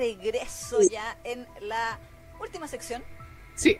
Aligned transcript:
regreso 0.00 0.78
ya 0.90 1.16
en 1.24 1.46
la 1.60 1.98
última 2.40 2.66
sección 2.66 3.02
Sí, 3.54 3.76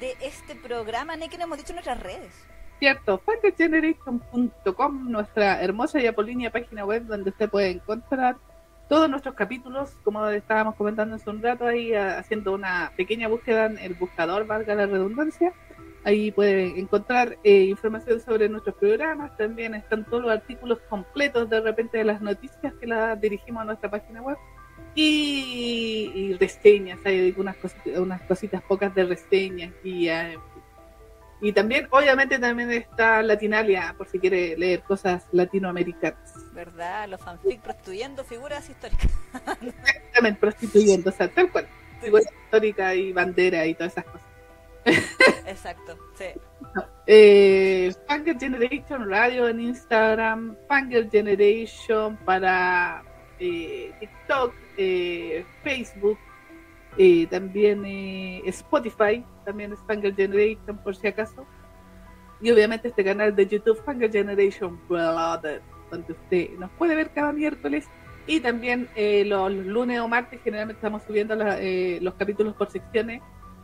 de 0.00 0.16
este 0.22 0.54
programa, 0.54 1.16
que 1.18 1.36
nos 1.36 1.46
hemos 1.46 1.58
dicho 1.58 1.72
en 1.72 1.76
nuestras 1.76 2.00
redes. 2.00 2.32
cierto. 2.78 3.18
Fantageneration.com, 3.18 5.10
nuestra 5.10 5.62
hermosa 5.62 6.00
y 6.00 6.06
apolínea 6.06 6.50
página 6.50 6.84
web 6.84 7.04
donde 7.06 7.30
usted 7.30 7.48
puede 7.50 7.70
encontrar 7.70 8.36
todos 8.88 9.08
nuestros 9.08 9.34
capítulos, 9.34 9.90
como 10.04 10.26
estábamos 10.28 10.74
comentando 10.76 11.16
hace 11.16 11.28
un 11.30 11.42
rato 11.42 11.66
ahí, 11.66 11.94
ah, 11.94 12.18
haciendo 12.18 12.52
una 12.52 12.92
pequeña 12.96 13.28
búsqueda 13.28 13.66
en 13.66 13.78
el 13.78 13.94
buscador, 13.94 14.46
valga 14.46 14.74
la 14.74 14.86
redundancia. 14.86 15.52
Ahí 16.04 16.30
puede 16.30 16.78
encontrar 16.78 17.38
eh, 17.44 17.62
información 17.64 18.20
sobre 18.20 18.48
nuestros 18.50 18.76
programas, 18.76 19.34
también 19.38 19.74
están 19.74 20.04
todos 20.04 20.22
los 20.22 20.32
artículos 20.32 20.78
completos 20.90 21.48
de 21.48 21.60
repente 21.60 21.96
de 21.98 22.04
las 22.04 22.20
noticias 22.20 22.74
que 22.78 22.86
las 22.86 23.18
dirigimos 23.20 23.62
a 23.62 23.64
nuestra 23.64 23.90
página 23.90 24.20
web 24.20 24.36
y, 24.94 26.12
y 26.14 26.34
reseñas, 26.34 26.98
hay 27.04 27.34
unas 27.36 27.56
cositas, 27.56 27.98
unas 27.98 28.22
cositas 28.22 28.62
pocas 28.62 28.94
de 28.94 29.04
reseñas 29.04 29.72
y 29.82 30.08
eh, 30.08 30.38
y 31.44 31.52
también, 31.52 31.86
obviamente, 31.90 32.38
también 32.38 32.70
está 32.70 33.22
Latinalia, 33.22 33.94
por 33.98 34.08
si 34.08 34.18
quiere 34.18 34.56
leer 34.56 34.80
cosas 34.80 35.26
latinoamericanas. 35.30 36.32
¿Verdad? 36.54 37.06
Los 37.06 37.20
fanfic 37.20 37.60
prostituyendo 37.60 38.24
figuras 38.24 38.66
históricas. 38.70 39.10
Exactamente, 39.60 40.40
prostituyendo, 40.40 41.10
o 41.10 41.12
sea, 41.12 41.28
tal 41.28 41.52
cual. 41.52 41.66
Figura 42.00 42.22
histórica 42.22 42.94
y 42.94 43.12
bandera 43.12 43.66
y 43.66 43.74
todas 43.74 43.92
esas 43.92 44.04
cosas. 44.06 44.26
Exacto, 45.46 45.98
sí. 46.16 46.26
Eh, 47.06 47.92
Fanger 48.06 48.38
Generation 48.38 49.10
Radio 49.10 49.46
en 49.46 49.60
Instagram, 49.60 50.56
Fanger 50.66 51.10
Generation 51.10 52.16
para 52.24 53.02
eh, 53.38 53.92
TikTok, 54.00 54.54
eh, 54.76 55.44
Facebook, 55.62 56.18
eh, 56.98 57.26
también 57.26 57.84
eh, 57.84 58.42
Spotify, 58.46 59.24
también 59.44 59.72
es 59.72 59.78
Fanger 59.86 60.14
Generation 60.14 60.78
por 60.78 60.94
si 60.96 61.06
acaso. 61.06 61.46
Y 62.40 62.50
obviamente 62.50 62.88
este 62.88 63.04
canal 63.04 63.34
de 63.34 63.46
YouTube, 63.46 63.82
Fanger 63.84 64.10
Generation 64.10 64.78
Brother, 64.88 65.62
donde 65.90 66.12
usted 66.12 66.50
nos 66.58 66.70
puede 66.72 66.94
ver 66.94 67.10
cada 67.10 67.32
miércoles. 67.32 67.86
Y 68.26 68.40
también 68.40 68.88
eh, 68.96 69.24
los 69.26 69.52
lunes 69.52 70.00
o 70.00 70.08
martes 70.08 70.40
generalmente 70.42 70.78
estamos 70.78 71.02
subiendo 71.02 71.34
la- 71.36 71.58
los 72.00 72.14
capítulos 72.14 72.54
por 72.54 72.70
secciones 72.70 73.20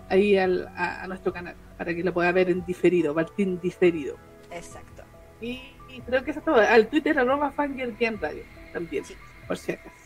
ahí 0.09 0.37
al- 0.37 0.69
a, 0.77 1.03
a 1.03 1.07
nuestro 1.09 1.33
canal, 1.33 1.55
para 1.79 1.95
que 1.95 2.03
lo 2.05 2.13
pueda 2.13 2.31
ver 2.33 2.51
en 2.51 2.65
diferido, 2.67 3.15
Martín 3.15 3.59
diferido. 3.61 4.17
Exacto. 4.51 5.03
Y, 5.41 5.63
y 5.89 6.01
creo 6.05 6.23
que 6.25 6.33
eso 6.33 6.41
es 6.41 6.45
todo. 6.45 6.57
Al 6.57 6.89
Twitter 6.89 7.19
arroba 7.19 7.51
Fanger 7.53 7.95
Game 7.99 8.19
Radio 8.21 8.43
también, 8.73 9.05
Sí. 9.05 9.15
por 9.47 9.57
si 9.57 9.73
acaso. 9.73 9.97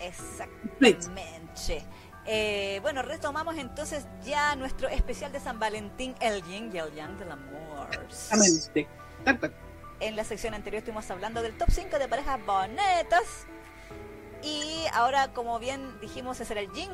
Exactamente. 0.00 1.84
Eh, 2.30 2.78
bueno, 2.82 3.02
retomamos 3.02 3.56
entonces 3.56 4.06
ya 4.22 4.54
nuestro 4.56 4.88
especial 4.88 5.32
de 5.32 5.40
San 5.40 5.58
Valentín, 5.58 6.14
el 6.20 6.42
yin 6.42 6.70
y 6.74 6.78
el 6.78 6.92
yang 6.94 7.16
del 7.18 7.32
amor. 7.32 7.88
Exactamente. 8.04 8.86
En 10.00 10.14
la 10.14 10.24
sección 10.24 10.54
anterior 10.54 10.78
estuvimos 10.78 11.10
hablando 11.10 11.42
del 11.42 11.56
top 11.56 11.70
5 11.70 11.98
de 11.98 12.06
parejas 12.06 12.38
bonitas. 12.44 13.46
Y 14.42 14.84
ahora, 14.92 15.32
como 15.32 15.58
bien 15.58 15.98
dijimos, 16.00 16.38
ese 16.40 16.52
era 16.52 16.60
el 16.60 16.70
yin. 16.72 16.90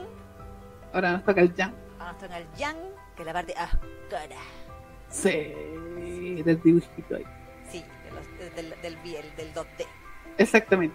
Ahora 0.92 1.12
nos 1.12 1.24
toca 1.24 1.40
el 1.40 1.52
Jan. 1.54 1.74
Ahora 1.98 2.12
está 2.12 2.26
en 2.26 2.32
el 2.32 2.46
yang, 2.56 2.76
que 3.16 3.22
es 3.22 3.26
la 3.26 3.32
parte 3.32 3.52
oscura. 3.52 4.36
Sí, 5.10 6.42
del 6.42 6.60
dibujito 6.62 7.16
ahí. 7.16 7.24
Sí, 7.70 7.84
de 8.04 8.10
los- 8.12 8.54
del, 8.54 8.74
del, 8.80 8.96
biel, 8.98 9.34
del 9.36 9.52
2D. 9.52 9.84
Exactamente. 10.38 10.94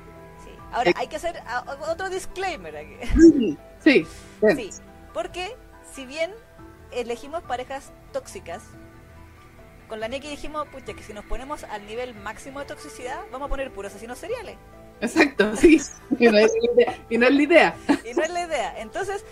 Ahora, 0.72 0.92
hay 0.96 1.08
que 1.08 1.16
hacer 1.16 1.42
ah, 1.48 1.64
otro 1.90 2.10
disclaimer 2.10 2.76
aquí. 2.78 3.58
Sí, 3.80 4.06
Sí, 4.56 4.70
porque 5.14 5.56
si 5.94 6.06
bien 6.06 6.32
elegimos 6.92 7.44
parejas 7.44 7.92
tóxicas, 8.12 8.62
con 9.88 10.00
la 10.00 10.08
Neki 10.08 10.30
dijimos, 10.30 10.68
pucha, 10.68 10.94
que 10.94 11.04
si 11.04 11.14
nos 11.14 11.26
ponemos 11.26 11.64
al 11.64 11.86
nivel 11.88 12.14
máximo 12.14 12.60
de 12.60 12.68
toxicidad, 12.68 13.22
vamos 13.32 13.48
a 13.48 13.50
poner 13.50 13.72
puros 13.72 13.92
asesinos 13.92 14.20
seriales. 14.20 14.58
exacto, 15.02 15.56
sí. 15.56 15.82
Y 16.20 16.28
no 16.28 16.38
es 16.38 16.52
la 16.52 16.74
idea. 16.74 16.98
Y 17.10 17.18
no 17.18 17.28
es 17.28 17.34
la 17.34 17.42
idea. 17.42 17.76
Y 18.06 18.14
no 18.14 18.24
es 18.24 18.30
la 18.30 18.44
idea. 18.44 18.80
Entonces, 18.80 19.26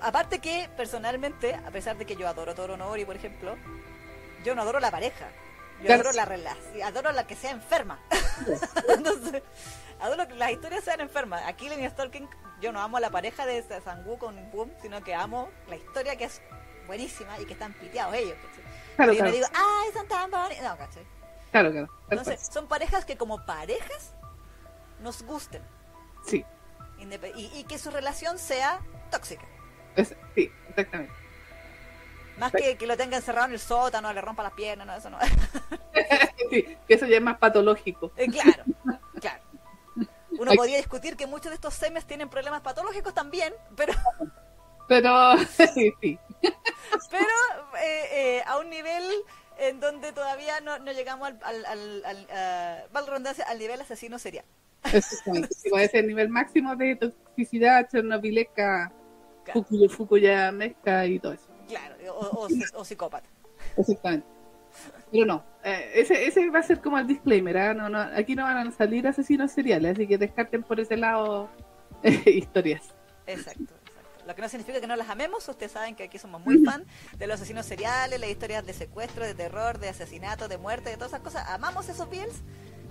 aparte 0.00 0.38
que 0.38 0.68
personalmente, 0.76 1.54
a 1.54 1.70
pesar 1.70 1.98
de 1.98 2.06
que 2.06 2.16
yo 2.16 2.26
adoro 2.26 2.54
Toro 2.54 2.76
Nori, 2.76 3.04
por 3.04 3.16
ejemplo, 3.16 3.56
yo 4.44 4.54
no 4.54 4.62
adoro 4.62 4.80
la 4.80 4.90
pareja. 4.90 5.28
Yo 5.82 5.92
adoro 5.94 6.12
la 6.12 6.24
relación, 6.24 6.82
adoro 6.82 7.12
la 7.12 7.26
que 7.26 7.36
sea 7.36 7.50
enferma. 7.50 7.98
Entonces, 8.88 9.42
adoro 10.00 10.26
que 10.26 10.34
las 10.34 10.50
historias 10.52 10.84
sean 10.84 11.00
enfermas. 11.00 11.42
Aquí 11.46 11.66
en 11.66 11.88
Stalking, 11.90 12.28
yo 12.60 12.72
no 12.72 12.80
amo 12.80 12.96
a 12.96 13.00
la 13.00 13.10
pareja 13.10 13.44
de 13.46 13.62
Sangu 13.84 14.18
con 14.18 14.50
Boom, 14.50 14.72
sino 14.80 15.02
que 15.02 15.14
amo 15.14 15.50
la 15.68 15.76
historia 15.76 16.16
que 16.16 16.24
es 16.24 16.40
buenísima 16.86 17.38
y 17.40 17.44
que 17.44 17.52
están 17.52 17.72
piteados 17.74 18.14
ellos. 18.14 18.36
Claro, 18.96 19.12
yo 19.12 19.18
no 19.18 19.30
claro. 19.30 19.36
digo, 19.36 19.46
ay, 19.54 19.90
son 19.92 20.08
tan 20.08 20.30
bonitos. 20.30 20.64
No, 20.64 20.76
¿cachai? 20.78 21.06
Claro, 21.50 21.70
claro. 21.72 21.86
cual. 21.86 22.18
Entonces, 22.18 22.48
son 22.52 22.68
parejas 22.68 23.04
que 23.04 23.16
como 23.16 23.44
parejas 23.44 24.14
nos 25.00 25.22
gusten. 25.22 25.62
Sí, 26.24 26.44
y, 26.98 27.50
y 27.58 27.64
que 27.64 27.78
su 27.78 27.90
relación 27.90 28.38
sea 28.38 28.80
tóxica. 29.10 29.44
es- 29.96 30.14
sí, 30.34 30.50
exactamente. 30.70 31.12
Más 32.38 32.52
que 32.52 32.76
que 32.76 32.86
lo 32.86 32.96
tenga 32.96 33.16
encerrado 33.16 33.46
en 33.46 33.52
el 33.52 33.58
sótano, 33.60 34.12
le 34.12 34.20
rompa 34.20 34.42
las 34.42 34.52
piernas, 34.52 34.86
no, 34.86 34.94
eso 34.94 35.10
no. 35.10 35.18
Sí, 36.50 36.62
que 36.86 36.94
eso 36.94 37.06
ya 37.06 37.16
es 37.16 37.22
más 37.22 37.38
patológico. 37.38 38.12
Eh, 38.16 38.28
claro, 38.30 38.62
claro. 39.20 39.42
Uno 40.38 40.50
Ay. 40.52 40.56
podría 40.56 40.76
discutir 40.76 41.16
que 41.16 41.26
muchos 41.26 41.50
de 41.50 41.54
estos 41.54 41.74
semes 41.74 42.06
tienen 42.06 42.28
problemas 42.28 42.60
patológicos 42.60 43.14
también, 43.14 43.52
pero, 43.74 43.92
Pero 44.88 45.36
sí, 45.74 45.92
sí. 46.00 46.18
pero 47.10 47.26
eh, 47.82 48.04
eh, 48.12 48.42
a 48.46 48.58
un 48.58 48.70
nivel 48.70 49.02
en 49.58 49.80
donde 49.80 50.12
todavía 50.12 50.60
no, 50.60 50.78
no 50.78 50.92
llegamos 50.92 51.28
al, 51.42 51.64
al, 51.64 52.04
al, 52.04 52.26
al, 52.94 53.06
redundancia, 53.06 53.44
al 53.48 53.58
nivel 53.58 53.80
asesino 53.80 54.18
serial. 54.20 54.44
Puede 55.70 55.88
ser 55.88 56.00
el 56.02 56.06
nivel 56.08 56.28
máximo 56.28 56.76
de 56.76 56.94
toxicidad, 56.96 57.88
chernobyleca, 57.90 58.92
Claro. 59.44 59.60
Fukuy- 59.62 59.88
fukuyamesca 59.88 61.06
y 61.06 61.18
todo 61.20 61.32
eso. 61.32 61.45
Claro, 61.68 61.94
o, 62.12 62.46
o, 62.46 62.48
o 62.74 62.84
psicópata. 62.84 63.28
Exactamente. 63.76 64.26
Pero 65.10 65.24
no, 65.24 65.44
eh, 65.64 65.92
ese, 65.94 66.26
ese 66.26 66.50
va 66.50 66.58
a 66.58 66.62
ser 66.62 66.80
como 66.80 66.98
el 66.98 67.06
disclaimer, 67.06 67.56
¿ah? 67.56 67.74
no, 67.74 67.88
no, 67.88 67.98
aquí 67.98 68.34
no 68.34 68.42
van 68.42 68.68
a 68.68 68.70
salir 68.72 69.06
asesinos 69.06 69.52
seriales, 69.52 69.92
así 69.92 70.06
que 70.06 70.18
descarten 70.18 70.62
por 70.62 70.80
ese 70.80 70.96
lado 70.96 71.48
eh, 72.02 72.22
historias. 72.26 72.82
Exacto, 73.26 73.62
exacto. 73.62 74.26
Lo 74.26 74.34
que 74.34 74.42
no 74.42 74.48
significa 74.48 74.80
que 74.80 74.86
no 74.88 74.96
las 74.96 75.08
amemos, 75.08 75.48
ustedes 75.48 75.72
saben 75.72 75.94
que 75.94 76.02
aquí 76.02 76.18
somos 76.18 76.44
muy 76.44 76.58
fan 76.64 76.84
de 77.16 77.26
los 77.28 77.36
asesinos 77.36 77.64
seriales, 77.64 78.18
las 78.18 78.28
historias 78.28 78.66
de 78.66 78.72
secuestro, 78.72 79.24
de 79.24 79.34
terror, 79.34 79.78
de 79.78 79.88
asesinato, 79.88 80.48
de 80.48 80.58
muerte, 80.58 80.90
de 80.90 80.96
todas 80.96 81.12
esas 81.12 81.22
cosas. 81.22 81.48
Amamos 81.48 81.88
esos 81.88 82.10
BLs. 82.10 82.42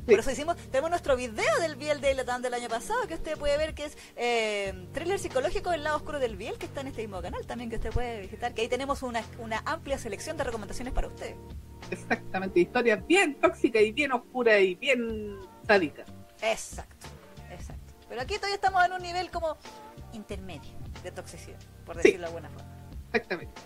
Por 0.05 0.19
eso 0.19 0.29
hicimos, 0.29 0.55
tenemos 0.69 0.91
nuestro 0.91 1.15
video 1.15 1.59
del 1.61 1.75
Biel 1.77 1.99
de 1.99 2.13
Latam 2.13 2.41
del 2.41 2.53
año 2.53 2.69
pasado, 2.69 3.07
que 3.07 3.15
usted 3.15 3.37
puede 3.39 3.57
ver 3.57 3.73
que 3.73 3.85
es 3.85 3.97
eh, 4.15 4.87
thriller 4.93 5.17
psicológico 5.17 5.71
del 5.71 5.83
lado 5.83 5.97
oscuro 5.97 6.19
del 6.19 6.37
Biel, 6.37 6.59
que 6.59 6.67
está 6.67 6.81
en 6.81 6.87
este 6.87 7.01
mismo 7.01 7.21
canal 7.23 7.45
también, 7.47 7.71
que 7.71 7.77
usted 7.77 7.89
puede 7.91 8.21
visitar, 8.21 8.53
que 8.53 8.61
ahí 8.61 8.67
tenemos 8.67 9.01
una, 9.01 9.23
una 9.39 9.63
amplia 9.65 9.97
selección 9.97 10.37
de 10.37 10.43
recomendaciones 10.43 10.93
para 10.93 11.07
usted. 11.07 11.35
Exactamente, 11.89 12.59
historias 12.59 13.05
bien 13.07 13.33
tóxicas 13.39 13.81
y 13.81 13.91
bien 13.91 14.11
oscuras 14.11 14.59
y 14.61 14.75
bien 14.75 15.39
sádicas. 15.67 16.07
Exacto, 16.41 17.07
exacto. 17.49 17.93
Pero 18.07 18.21
aquí 18.21 18.35
todavía 18.35 18.55
estamos 18.55 18.85
en 18.85 18.93
un 18.93 19.01
nivel 19.01 19.31
como 19.31 19.57
intermedio 20.13 20.71
de 21.01 21.11
toxicidad, 21.11 21.59
por 21.83 21.95
Sí. 21.95 22.03
decirlo 22.03 22.27
de 22.27 22.27
alguna 22.27 22.49
forma. 22.49 22.69
Exactamente. 23.11 23.61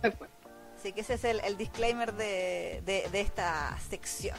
Tal 0.00 0.14
cual. 0.18 0.30
Así 0.76 0.92
que 0.92 1.02
ese 1.02 1.14
es 1.14 1.22
el, 1.22 1.38
el 1.40 1.56
disclaimer 1.56 2.12
de, 2.14 2.82
de- 2.84 3.08
de 3.12 3.20
esta 3.20 3.78
sección. 3.88 4.36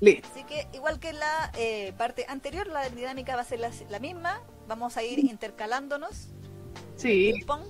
Listo. 0.00 0.28
Así 0.32 0.44
que 0.44 0.66
igual 0.72 0.98
que 0.98 1.12
la 1.12 1.50
eh, 1.58 1.92
parte 1.98 2.24
anterior, 2.28 2.66
la 2.66 2.88
dinámica 2.88 3.36
va 3.36 3.42
a 3.42 3.44
ser 3.44 3.60
la, 3.60 3.70
la 3.90 3.98
misma. 3.98 4.40
Vamos 4.66 4.96
a 4.96 5.02
ir 5.02 5.18
intercalándonos. 5.18 6.28
Sí, 6.96 7.32
Ping 7.34 7.46
pong, 7.46 7.62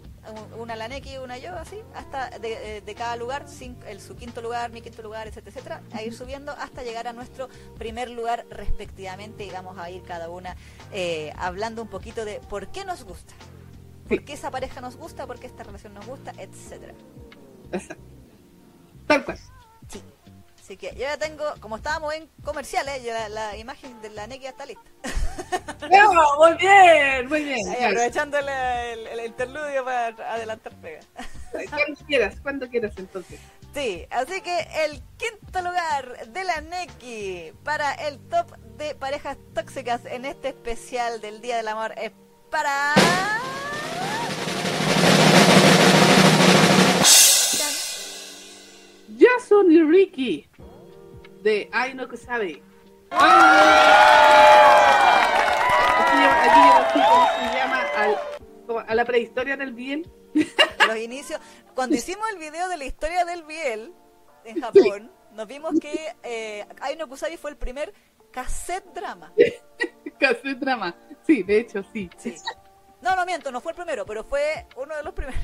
un- 0.55 0.61
una 0.61 0.77
la 0.77 0.89
Neki 0.89 1.15
y 1.15 1.19
una 1.19 1.39
yo, 1.39 1.55
así, 1.55 1.77
hasta 1.95 2.39
de, 2.41 2.79
eh, 2.79 2.81
de 2.81 2.95
cada 2.95 3.15
lugar, 3.17 3.47
cin- 3.47 3.77
el, 3.87 4.01
su 4.01 4.17
quinto 4.17 4.43
lugar, 4.43 4.71
mi 4.73 4.81
quinto 4.83 5.03
lugar, 5.03 5.29
etcétera, 5.29 5.51
etcétera, 5.55 5.83
a 5.93 6.03
ir 6.03 6.13
subiendo 6.15 6.51
hasta 6.53 6.83
llegar 6.83 7.07
a 7.07 7.13
nuestro 7.13 7.49
primer 7.79 8.11
lugar 8.11 8.45
respectivamente 8.51 9.45
y 9.47 9.51
vamos 9.51 9.79
a 9.79 9.89
ir 9.91 10.03
cada 10.03 10.29
una 10.29 10.57
eh, 10.93 11.33
hablando 11.37 11.81
un 11.83 11.89
poquito 11.89 12.25
de 12.25 12.41
por 12.41 12.69
qué 12.73 12.85
nos 12.85 13.05
gusta, 13.05 13.33
por 14.09 14.25
qué 14.25 14.33
esa 14.33 14.51
pareja 14.51 14.81
nos 14.81 14.97
gusta, 14.97 15.27
por 15.29 15.39
qué 15.39 15.47
esta 15.47 15.63
relación 15.63 15.95
nos 15.95 16.07
gusta, 16.07 16.33
etcétera. 16.37 16.95
exacto. 17.73 18.03
Tal 19.07 19.25
cual. 19.25 19.39
Sí. 20.71 20.75
Así 20.75 20.77
que 20.77 20.95
yo 20.95 21.01
ya 21.03 21.17
tengo, 21.17 21.45
como 21.61 21.77
estábamos 21.77 22.15
en 22.15 22.29
comerciales, 22.45 23.03
ya 23.03 23.13
la, 23.13 23.29
la 23.29 23.57
imagen 23.57 24.01
de 24.03 24.11
la 24.11 24.27
Neki 24.27 24.45
ya 24.45 24.51
está 24.51 24.67
lista. 24.67 24.85
No, 25.91 26.13
muy 26.39 26.55
bien, 26.59 27.27
muy 27.29 27.43
bien. 27.43 27.69
Ahí, 27.71 27.85
aprovechando 27.85 28.37
el, 28.39 28.49
el- 28.49 29.07
el 29.07 29.27
interludio 29.27 29.85
para 29.85 30.09
adelantar 30.35 30.73
pega. 30.81 31.01
Cuando 31.71 32.05
quieras, 32.07 32.35
cuando 32.43 32.69
quieras 32.69 32.93
entonces. 32.97 33.41
Sí, 33.75 34.07
así 34.11 34.41
que 34.43 34.61
el 34.85 35.03
quinto 35.17 35.39
quinto 35.41 35.63
lugar 35.63 36.29
de 36.29 36.45
la 36.45 36.61
Neki 36.61 37.53
para 37.65 37.93
el 37.95 38.21
top 38.29 38.57
de 38.77 38.95
parejas 38.95 39.37
tóxicas 39.55 40.03
en 40.05 40.25
este 40.27 40.49
especial 40.49 41.21
del 41.21 41.41
Día 41.41 41.57
del 41.57 41.67
Amor 41.69 41.93
es 41.97 42.13
para... 42.51 42.95
Jason 49.19 49.71
y 49.73 49.83
Ricky 49.83 50.47
de 51.43 51.69
Ay 51.73 51.95
no 51.95 52.09
que 52.09 52.17
sabe. 52.17 52.63
Aquí, 55.99 56.19
aquí 56.45 56.61
¿cómo 56.93 57.29
se 57.53 57.59
llama? 57.59 57.81
Al, 57.97 58.17
a 58.87 58.95
la 58.95 59.05
prehistoria 59.05 59.57
del 59.57 59.73
bien. 59.73 60.11
Los 60.87 60.97
inicios. 60.97 61.41
Cuando 61.75 61.97
hicimos 61.97 62.29
el 62.31 62.39
video 62.39 62.69
de 62.69 62.77
la 62.77 62.85
historia 62.85 63.25
del 63.25 63.43
Biel 63.45 63.93
en 64.45 64.61
Japón, 64.61 65.11
nos 65.33 65.47
vimos 65.47 65.75
que 65.81 66.15
eh, 66.23 66.67
Ai 66.81 66.97
no 66.97 67.09
Kusabi 67.09 67.37
fue 67.37 67.51
el 67.51 67.57
primer 67.57 67.93
cassette 68.31 68.93
drama. 68.95 69.33
cassette 70.19 70.59
drama, 70.59 70.95
sí, 71.27 71.43
de 71.43 71.61
hecho, 71.61 71.83
sí. 71.93 72.11
sí. 72.17 72.37
No, 73.01 73.17
no 73.17 73.25
miento, 73.25 73.51
no 73.51 73.61
fue 73.61 73.73
el 73.73 73.77
primero, 73.77 74.05
pero 74.05 74.25
fue 74.25 74.67
uno 74.77 74.95
de 74.97 75.03
los 75.03 75.15
primeros. 75.15 75.41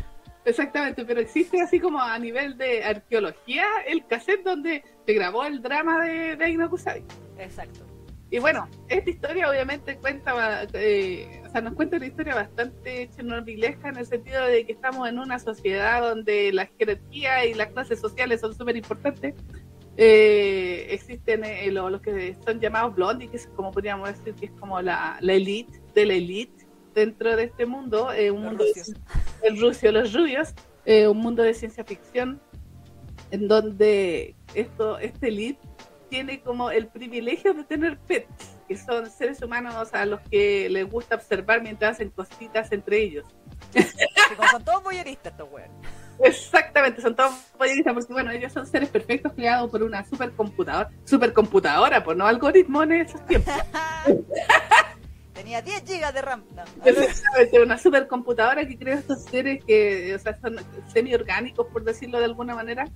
Exactamente, 0.46 1.04
pero 1.04 1.20
existe 1.20 1.60
así 1.60 1.80
como 1.80 2.00
a 2.00 2.16
nivel 2.20 2.56
de 2.56 2.84
arqueología 2.84 3.66
el 3.86 4.06
cassette 4.06 4.44
donde 4.44 4.84
se 5.04 5.12
grabó 5.12 5.44
el 5.44 5.60
drama 5.60 6.04
de, 6.04 6.36
de 6.36 6.44
Aino 6.44 6.70
Kusabi. 6.70 7.02
Exacto. 7.36 7.84
Y 8.30 8.38
bueno, 8.38 8.68
esta 8.88 9.10
historia 9.10 9.50
obviamente 9.50 9.96
cuenta, 9.96 10.66
eh, 10.72 11.42
o 11.44 11.50
sea, 11.50 11.60
nos 11.60 11.74
cuenta 11.74 11.96
una 11.96 12.06
historia 12.06 12.36
bastante 12.36 13.08
chernobylesca 13.14 13.88
en 13.88 13.96
el 13.96 14.06
sentido 14.06 14.44
de 14.44 14.64
que 14.64 14.72
estamos 14.72 15.08
en 15.08 15.18
una 15.18 15.40
sociedad 15.40 16.00
donde 16.00 16.52
la 16.52 16.66
jerarquía 16.78 17.44
y 17.44 17.54
las 17.54 17.68
clases 17.68 18.00
sociales 18.00 18.40
son 18.40 18.54
súper 18.54 18.76
importantes. 18.76 19.34
Eh, 19.96 20.86
existen 20.90 21.44
eh, 21.44 21.70
los, 21.72 22.00
que 22.00 22.36
son 22.44 22.60
llamados 22.60 22.94
blondie, 22.94 23.28
que 23.28 23.36
es 23.36 23.48
como 23.48 23.72
podríamos 23.72 24.08
decir 24.08 24.34
que 24.34 24.46
es 24.46 24.52
como 24.60 24.80
la, 24.80 25.18
la 25.20 25.32
elite 25.32 25.80
de 25.94 26.06
la 26.06 26.14
elite 26.14 26.65
dentro 26.96 27.36
de 27.36 27.44
este 27.44 27.66
mundo, 27.66 28.10
eh, 28.10 28.30
un 28.30 28.42
mundo 28.42 28.64
de, 28.64 28.72
el 29.42 29.60
rucio, 29.60 29.92
los 29.92 30.14
rubios, 30.14 30.54
eh, 30.86 31.06
un 31.06 31.18
mundo 31.18 31.42
de 31.42 31.52
ciencia 31.52 31.84
ficción 31.84 32.40
en 33.30 33.46
donde 33.48 34.34
esto, 34.54 34.98
este 34.98 35.28
elite 35.28 35.60
tiene 36.08 36.40
como 36.40 36.70
el 36.70 36.88
privilegio 36.88 37.52
de 37.52 37.64
tener 37.64 37.98
pets, 37.98 38.56
que 38.66 38.78
son 38.78 39.10
seres 39.10 39.42
humanos 39.42 39.92
a 39.92 40.06
los 40.06 40.20
que 40.30 40.70
les 40.70 40.90
gusta 40.90 41.16
observar 41.16 41.62
mientras 41.62 41.96
hacen 41.96 42.08
cositas 42.08 42.72
entre 42.72 43.02
ellos. 43.02 43.26
son 44.50 44.64
todos 44.64 44.82
boyeristas 44.82 45.32
estos 45.32 45.52
weones. 45.52 45.76
Exactamente, 46.20 47.02
son 47.02 47.14
todos 47.14 47.34
boyeristas 47.58 47.92
porque 47.92 48.12
bueno, 48.14 48.30
ellos 48.30 48.52
son 48.54 48.66
seres 48.66 48.88
perfectos 48.88 49.34
creados 49.34 49.70
por 49.70 49.82
una 49.82 50.02
supercomputadora, 50.06 50.90
supercomputadora, 51.04 52.02
por 52.02 52.16
no 52.16 52.26
algoritmo 52.26 52.82
en 52.84 52.92
esos 52.92 53.26
tiempos. 53.26 53.52
Tenía 55.36 55.60
10 55.60 55.84
GB 55.84 56.12
de 56.14 56.22
RAM. 56.22 56.44
Exactamente, 56.82 57.62
una 57.62 57.76
supercomputadora 57.76 58.66
que 58.66 58.78
crea 58.78 58.94
estos 58.94 59.22
seres 59.24 59.62
que 59.62 60.14
o 60.14 60.18
sea, 60.18 60.40
son 60.40 60.56
semi-orgánicos, 60.90 61.66
por 61.66 61.84
decirlo 61.84 62.18
de 62.18 62.24
alguna 62.24 62.54
manera, 62.54 62.86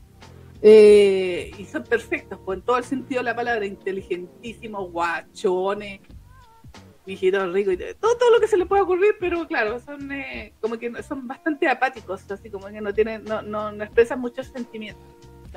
eh, 0.63 1.51
y 1.59 1.67
son 1.67 1.85
perfectos, 1.85 2.41
pues 2.43 2.59
en 2.59 2.65
todo 2.65 2.79
el 2.79 2.85
sentido 2.85 3.21
de 3.21 3.25
la 3.25 3.37
palabra, 3.37 3.67
inteligentísimos, 3.67 4.91
guachones, 4.91 6.01
viejitos 7.05 7.53
ricos, 7.53 7.75
todo, 8.01 8.17
todo 8.17 8.31
lo 8.31 8.41
que 8.41 8.49
se 8.49 8.57
le 8.57 8.65
pueda 8.65 8.85
ocurrir, 8.85 9.17
pero 9.21 9.47
claro, 9.47 9.79
son 9.79 10.11
eh, 10.11 10.55
como 10.63 10.79
que 10.79 11.03
son 11.03 11.29
bastante 11.29 11.69
apáticos, 11.69 12.31
así 12.31 12.49
como 12.49 12.69
que 12.69 12.81
no 12.81 12.95
tienen, 12.95 13.23
no, 13.25 13.43
no, 13.43 13.71
no 13.71 13.85
expresan 13.85 14.19
muchos 14.19 14.47
sentimientos. 14.47 15.05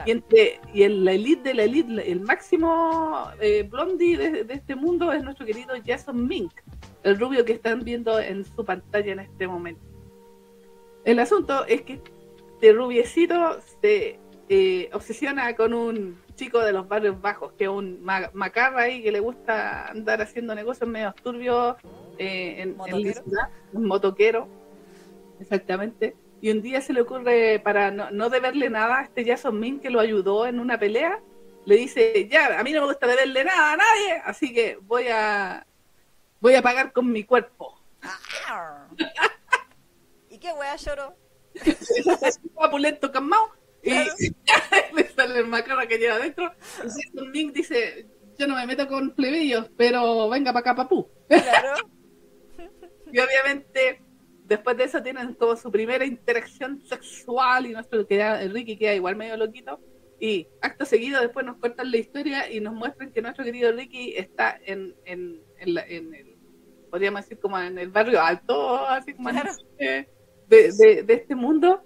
Y, 0.05 0.11
entre, 0.11 0.59
y 0.73 0.83
en 0.83 1.05
la 1.05 1.13
elite 1.13 1.49
de 1.49 1.53
la 1.55 1.63
elite, 1.63 2.11
el 2.11 2.21
máximo 2.21 3.29
eh, 3.39 3.67
blondie 3.69 4.17
de, 4.17 4.43
de, 4.43 4.53
este 4.53 4.75
mundo 4.75 5.11
es 5.13 5.23
nuestro 5.23 5.45
querido 5.45 5.73
Jason 5.85 6.27
Mink, 6.27 6.51
el 7.03 7.19
rubio 7.19 7.45
que 7.45 7.53
están 7.53 7.83
viendo 7.83 8.19
en 8.19 8.43
su 8.43 8.65
pantalla 8.65 9.11
en 9.11 9.19
este 9.19 9.47
momento. 9.47 9.83
El 11.05 11.19
asunto 11.19 11.65
es 11.65 11.81
que 11.81 12.01
este 12.63 12.73
rubiecito 12.73 13.59
se 13.81 14.19
eh, 14.49 14.89
obsesiona 14.93 15.55
con 15.55 15.73
un 15.73 16.17
chico 16.35 16.59
de 16.59 16.73
los 16.73 16.87
barrios 16.87 17.21
bajos, 17.21 17.53
que 17.53 17.65
es 17.65 17.69
un 17.69 18.03
macarra 18.03 18.83
ahí 18.83 19.03
que 19.03 19.11
le 19.11 19.19
gusta 19.19 19.89
andar 19.89 20.21
haciendo 20.21 20.55
negocios 20.55 20.89
medio 20.89 21.13
turbios 21.23 21.75
eh, 22.17 22.61
en, 22.61 22.77
en, 22.87 23.03
la 23.03 23.13
ciudad, 23.13 23.49
un 23.73 23.85
motoquero, 23.85 24.47
exactamente. 25.39 26.15
Y 26.43 26.51
un 26.51 26.61
día 26.61 26.81
se 26.81 26.91
le 26.91 26.99
ocurre, 26.99 27.61
para 27.63 27.89
no, 27.89 28.11
no 28.11 28.29
deberle 28.29 28.69
nada 28.69 28.99
a 28.99 29.03
este 29.03 29.23
Jason 29.23 29.57
Min 29.57 29.79
que 29.79 29.89
lo 29.89 30.01
ayudó 30.01 30.45
en 30.45 30.59
una 30.59 30.77
pelea, 30.77 31.21
le 31.63 31.77
dice, 31.77 32.27
ya, 32.29 32.59
a 32.59 32.63
mí 32.65 32.73
no 32.73 32.81
me 32.81 32.87
gusta 32.87 33.07
deberle 33.07 33.45
nada 33.45 33.71
a 33.71 33.77
nadie, 33.77 34.21
así 34.25 34.53
que 34.53 34.77
voy 34.81 35.07
a 35.07 35.65
voy 36.41 36.55
a 36.55 36.61
pagar 36.61 36.91
con 36.91 37.09
mi 37.09 37.23
cuerpo. 37.23 37.81
¿Y 40.29 40.37
qué 40.37 40.51
wea 40.51 40.75
lloró? 40.75 41.15
Apulento 42.59 43.09
calmado 43.09 43.49
y 43.81 43.91
le 44.95 45.09
sale 45.15 45.39
el 45.39 45.47
macarra 45.47 45.87
que 45.87 45.97
lleva 45.97 46.15
adentro. 46.15 46.51
Y 47.15 47.21
Mink 47.21 47.53
dice, 47.53 48.05
yo 48.37 48.47
no 48.47 48.55
me 48.57 48.67
meto 48.67 48.85
con 48.89 49.15
plebeyos, 49.15 49.69
pero 49.77 50.27
venga 50.27 50.51
para 50.51 50.71
acá, 50.71 50.75
papú. 50.75 51.09
Claro. 51.29 51.89
y 53.13 53.17
obviamente, 53.17 54.02
después 54.53 54.77
de 54.77 54.85
eso 54.85 55.01
tienen 55.01 55.33
como 55.33 55.55
su 55.55 55.71
primera 55.71 56.05
interacción 56.05 56.81
sexual 56.85 57.65
y 57.65 57.73
nuestro 57.73 58.05
queda, 58.07 58.39
Ricky 58.47 58.77
queda 58.77 58.95
igual 58.95 59.15
medio 59.15 59.37
loquito. 59.37 59.79
Y 60.19 60.47
acto 60.61 60.85
seguido 60.85 61.19
después 61.19 61.45
nos 61.45 61.57
cortan 61.57 61.91
la 61.91 61.97
historia 61.97 62.49
y 62.49 62.59
nos 62.61 62.73
muestran 62.73 63.11
que 63.11 63.21
nuestro 63.21 63.43
querido 63.43 63.71
Ricky 63.71 64.15
está 64.15 64.57
en, 64.65 64.95
en, 65.05 65.41
en, 65.57 65.73
la, 65.73 65.81
en 65.85 66.13
el, 66.13 66.35
podríamos 66.89 67.21
decir 67.21 67.39
como 67.39 67.59
en 67.59 67.77
el 67.77 67.89
barrio 67.89 68.21
alto, 68.21 68.77
así 68.87 69.13
como 69.13 69.29
claro. 69.29 69.51
de, 69.77 70.07
de, 70.47 71.03
de 71.03 71.13
este 71.13 71.35
mundo 71.35 71.83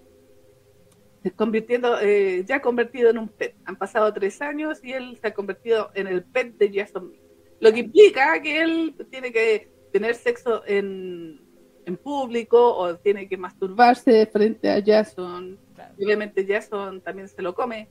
convirtiendo, 1.36 1.98
eh, 2.00 2.44
ya 2.46 2.60
convertido 2.60 3.10
en 3.10 3.18
un 3.18 3.28
pet. 3.28 3.54
Han 3.64 3.76
pasado 3.76 4.12
tres 4.12 4.40
años 4.40 4.80
y 4.82 4.92
él 4.92 5.18
se 5.20 5.28
ha 5.28 5.34
convertido 5.34 5.90
en 5.94 6.06
el 6.06 6.24
pet 6.24 6.56
de 6.56 6.70
Jason 6.72 7.12
Lo 7.60 7.72
que 7.72 7.80
implica 7.80 8.40
que 8.40 8.62
él 8.62 8.94
tiene 9.10 9.32
que 9.32 9.68
tener 9.92 10.14
sexo 10.14 10.62
en, 10.66 11.40
en 11.88 11.96
público 11.96 12.76
o 12.76 12.96
tiene 12.96 13.28
que 13.28 13.36
masturbarse 13.36 14.26
frente 14.26 14.70
a 14.70 14.82
Jason. 14.84 15.58
Claro. 15.74 15.94
Obviamente 15.96 16.46
Jason 16.46 17.00
también 17.00 17.28
se 17.28 17.42
lo 17.42 17.54
come. 17.54 17.88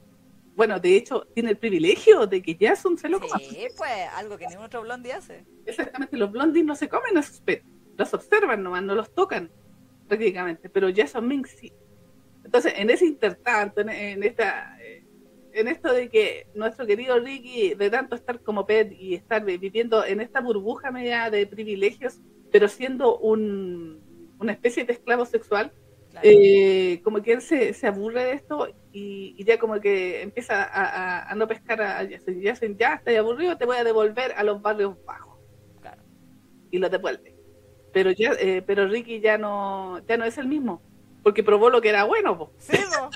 Bueno, 0.56 0.80
de 0.80 0.96
hecho, 0.96 1.28
tiene 1.34 1.52
el 1.52 1.58
privilegio 1.58 2.26
de 2.26 2.42
que 2.42 2.58
Jason 2.60 2.98
se 2.98 3.10
lo 3.10 3.20
coma. 3.20 3.38
Sí, 3.38 3.68
pues, 3.78 3.92
algo 4.16 4.38
que 4.38 4.48
ningún 4.48 4.66
otro 4.66 4.81
blondie 4.81 5.14
hace. 5.14 5.45
Exactamente, 5.66 6.18
los 6.18 6.31
blondies 6.31 6.66
no 6.66 6.76
se 6.76 6.90
comen 6.90 7.18
a 7.18 7.21
sus 7.21 7.42
pets. 7.42 7.66
Los 7.95 8.14
observan 8.14 8.64
nomás, 8.64 8.83
no 8.83 8.95
los 8.95 9.14
tocan 9.14 9.52
prácticamente. 10.07 10.69
Pero 10.69 10.90
Jason 10.95 11.28
Mink 11.28 11.48
sí. 11.48 11.71
Entonces, 12.44 12.74
en 12.76 12.90
ese 12.90 13.06
intertanto, 13.06 13.81
en, 13.81 13.90
en, 13.90 14.24
esta, 14.24 14.78
en 15.54 15.68
esto 15.68 15.92
de 15.92 16.10
que 16.10 16.48
nuestro 16.56 16.88
querido 16.88 17.19
Ricky, 17.19 17.76
de 17.76 17.90
tanto 17.90 18.16
estar 18.16 18.40
como 18.42 18.66
pet 18.66 18.92
y 18.94 19.16
estar 19.16 19.44
viviendo 19.44 20.06
en 20.06 20.21
esta 20.21 20.42
burbuja 20.42 20.92
media 20.92 21.30
de 21.30 21.45
privilegios, 21.45 22.19
pero 22.57 22.69
siendo 22.69 23.19
un, 23.19 24.02
una 24.40 24.52
especie 24.52 24.83
de 24.83 24.94
esclavo 24.94 25.26
sexual, 25.26 25.71
claro. 26.09 26.28
eh, 26.28 27.02
como 27.04 27.21
que 27.21 27.33
él 27.33 27.42
se, 27.44 27.71
se, 27.76 27.85
aburre 27.85 28.23
de 28.23 28.31
esto 28.31 28.68
y, 28.92 29.35
y, 29.37 29.44
ya 29.44 29.59
como 29.59 29.80
que 29.80 30.23
empieza 30.23 30.64
a, 30.64 30.85
a, 30.85 31.31
a 31.31 31.35
no 31.35 31.47
pescar 31.47 31.80
a 31.83 31.97
Jason. 31.97 32.42
Jason, 32.42 32.76
ya 32.76 32.95
estoy 32.95 33.16
aburrido, 33.18 33.56
te 33.59 33.68
voy 33.68 33.78
a 33.78 33.83
devolver 33.83 34.31
a 34.35 34.44
los 34.44 34.59
barrios 34.59 34.95
bajos. 35.06 35.37
Claro. 35.81 36.02
Y 36.71 36.80
lo 36.80 36.90
devuelve. 36.90 37.35
Pero, 37.94 38.09
ya, 38.09 38.31
eh, 38.40 38.64
pero 38.66 38.87
Ricky 38.87 39.19
ya 39.19 39.37
no, 39.37 40.04
ya 40.07 40.18
no 40.18 40.26
es 40.26 40.40
el 40.40 40.47
mismo 40.47 40.81
porque 41.21 41.44
probó 41.44 41.69
lo 41.69 41.80
que 41.80 41.90
era 41.90 42.06
bueno. 42.06 42.40
Po. 42.40 42.54
Sí, 42.57 42.76
po. 42.78 43.11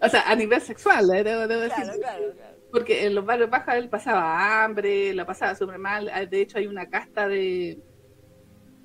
o 0.06 0.08
sea, 0.08 0.30
a 0.30 0.36
nivel 0.36 0.60
sexual, 0.60 1.10
¿eh? 1.12 1.24
debo, 1.24 1.48
debo 1.48 1.64
claro, 1.64 1.86
decir. 1.86 2.00
Claro, 2.00 2.24
claro. 2.36 2.56
Porque 2.70 3.04
en 3.04 3.16
los 3.16 3.24
barrios 3.24 3.50
bajos 3.50 3.74
él 3.74 3.88
pasaba 3.88 4.62
hambre, 4.62 5.12
la 5.12 5.26
pasaba 5.26 5.56
súper 5.56 5.78
mal. 5.78 6.08
De 6.30 6.40
hecho, 6.40 6.58
hay 6.58 6.68
una 6.68 6.88
casta 6.88 7.26
de, 7.26 7.80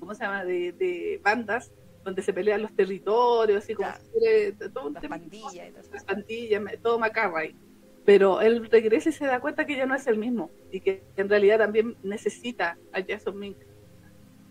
¿cómo 0.04 0.14
se 0.14 0.24
llama?, 0.24 0.44
de, 0.44 0.72
de 0.72 1.20
bandas 1.22 1.72
donde 2.04 2.22
se 2.22 2.32
pelean 2.32 2.62
los 2.62 2.74
territorios, 2.76 3.64
así 3.64 3.74
como 3.74 3.88
claro. 3.88 4.70
todo 4.72 4.88
un 4.88 4.92
las 4.92 5.02
tema, 5.02 5.16
pandillas 5.16 5.68
y 5.68 5.72
todo 5.72 5.92
Las 5.92 6.04
pandillas, 6.04 6.62
todo 6.82 6.98
macarra 6.98 7.40
ahí. 7.40 7.56
Pero 8.04 8.42
él 8.42 8.68
regresa 8.70 9.08
y 9.08 9.12
se 9.12 9.24
da 9.24 9.40
cuenta 9.40 9.64
que 9.64 9.76
ya 9.76 9.86
no 9.86 9.94
es 9.94 10.06
el 10.06 10.18
mismo 10.18 10.50
y 10.70 10.80
que 10.80 11.02
en 11.16 11.28
realidad 11.30 11.58
también 11.58 11.96
necesita 12.02 12.76
a 12.92 13.02
Jason 13.02 13.38
Mink 13.38 13.56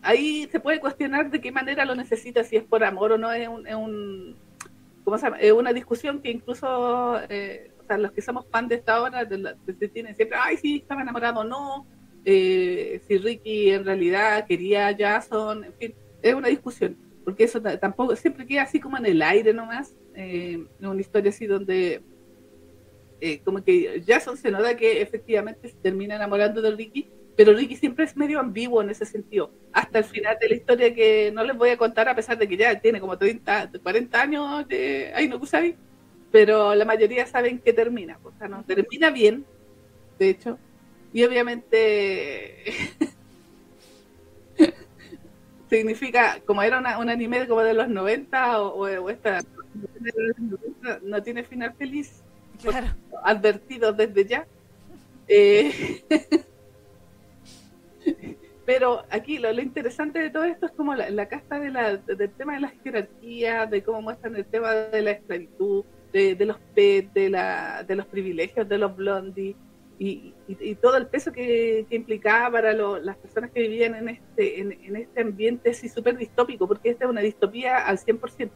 ahí 0.03 0.48
se 0.51 0.60
puede 0.60 0.79
cuestionar 0.79 1.31
de 1.31 1.41
qué 1.41 1.51
manera 1.51 1.86
lo 1.86 1.95
necesita, 1.95 2.43
si 2.43 2.57
es 2.57 2.63
por 2.63 2.83
amor 2.83 3.13
o 3.13 3.17
no, 3.17 3.31
es, 3.31 3.48
un, 3.48 3.65
es, 3.65 3.75
un, 3.75 4.36
¿cómo 5.03 5.17
se 5.17 5.25
llama? 5.25 5.39
es 5.39 5.51
una 5.51 5.74
discusión 5.74 6.22
que 6.22 6.29
incluso 6.29 7.19
eh, 7.29 7.72
o 7.79 7.86
sea, 7.86 7.98
los 7.98 8.12
que 8.12 8.22
somos 8.22 8.45
fan 8.48 8.67
de 8.67 8.75
esta 8.75 9.25
de 9.25 9.38
la, 9.38 9.53
de, 9.53 9.88
tienen 9.89 10.15
siempre, 10.15 10.38
ay, 10.39 10.57
sí, 10.57 10.77
estaba 10.77 11.01
enamorado 11.01 11.41
o 11.41 11.43
no, 11.43 11.88
eh, 12.25 13.01
si 13.08 13.18
Ricky 13.18 13.72
en 13.72 13.86
realidad 13.86 14.46
quería 14.48 14.88
a 14.88 14.96
Jason, 14.98 15.65
en 15.65 15.74
fin, 15.74 15.96
es 16.22 16.34
una 16.34 16.48
discusión, 16.48 16.98
porque 17.25 17.44
eso 17.44 17.62
tampoco, 17.62 18.15
siempre 18.15 18.46
queda 18.46 18.63
así 18.63 18.80
como 18.80 18.98
en 18.98 19.06
el 19.06 19.22
aire 19.22 19.53
nomás, 19.53 19.96
eh, 20.15 20.63
una 20.80 21.01
historia 21.01 21.32
así 21.32 21.48
donde 21.48 22.01
eh, 23.20 23.39
como 23.44 23.63
que 23.63 24.03
Jason 24.06 24.38
se 24.38 24.51
nota 24.51 24.75
que 24.77 25.01
efectivamente 25.01 25.70
se 25.70 25.75
termina 25.75 26.15
enamorando 26.15 26.62
de 26.62 26.72
Ricky, 26.72 27.10
pero 27.36 27.53
Ricky 27.53 27.75
siempre 27.75 28.06
es 28.06 28.15
medio 28.15 28.39
ambiguo 28.39 28.82
en 28.82 28.89
ese 28.89 29.06
sentido, 29.06 29.51
hasta 29.74 30.00
el 30.00 30.06
final 30.06 30.38
de 30.39 30.50
la 30.50 30.56
historia 30.56 30.94
que 30.94 31.32
no 31.34 31.44
les 31.44 31.58
voy 31.58 31.72
a 31.72 31.77
contar 31.77 32.08
a 32.08 32.15
pesar 32.15 32.38
de 32.38 32.48
que 32.48 32.58
ya 32.58 32.80
tiene 32.80 33.01
como 33.01 33.18
30, 33.18 33.72
40 33.82 34.22
años 34.22 34.68
de 34.68 35.12
Aino 35.13 35.42
pero 36.32 36.74
la 36.74 36.86
mayoría 36.86 37.27
saben 37.27 37.60
que 37.60 37.74
termina, 37.74 38.18
o 38.24 38.32
sea, 38.38 38.48
no 38.48 38.63
termina 38.63 39.10
bien, 39.12 39.46
de 40.18 40.30
hecho, 40.30 40.58
y 41.13 41.24
obviamente 41.24 42.55
significa, 45.70 46.39
como 46.46 46.63
era 46.63 46.79
un 46.98 47.10
anime 47.10 47.48
como 47.48 47.62
de 47.62 47.75
los 47.75 47.88
90 47.88 48.62
o, 48.62 49.10
esta 49.10 49.41
no 51.03 51.22
tiene 51.24 51.43
final 51.43 51.74
feliz, 51.75 52.24
claro. 52.62 52.88
advertido 53.24 53.93
desde 53.93 54.25
ya. 54.25 54.48
Eh, 55.27 56.03
pero 58.65 59.05
aquí 59.10 59.38
lo, 59.38 59.51
interesante 59.62 60.20
de 60.20 60.32
todo 60.32 60.46
esto 60.46 60.65
es 60.65 60.72
como 60.72 60.96
la, 60.96 61.27
casta 61.27 61.60
de 61.60 61.70
la, 61.70 61.98
del 61.98 62.32
tema 62.32 62.55
de 62.55 62.62
las 62.62 62.74
jerarquías, 62.84 63.70
de 63.70 63.84
cómo 63.84 64.01
muestran 64.01 64.36
el 64.36 64.46
tema 64.46 64.74
de 64.74 65.01
la 65.03 65.12
esclavitud, 65.12 65.86
de, 66.12 66.36
los 66.39 66.58
pets, 66.74 67.13
de, 67.13 67.29
la, 67.29 67.84
de 67.84 67.96
los 67.96 68.08
privilegios 68.08 68.67
de 68.67 68.77
los 68.79 68.96
blondies 68.96 69.55
y, 70.05 70.75
todo 70.81 70.98
el 70.98 71.07
peso 71.07 71.31
que, 71.31 71.86
implicaba 71.89 72.51
para 72.51 72.74
las 72.74 73.15
personas 73.17 73.51
que 73.51 73.62
vivían 73.62 73.95
en 73.95 74.10
este, 74.10 74.60
en, 74.60 74.95
este 74.95 75.22
ambiente 75.22 75.69
así 75.69 75.88
súper 75.88 76.17
distópico, 76.17 76.67
porque 76.67 76.89
esta 76.89 77.05
es 77.05 77.10
una 77.10 77.22
distopía 77.22 77.77
al 77.77 77.98
100%. 77.98 78.50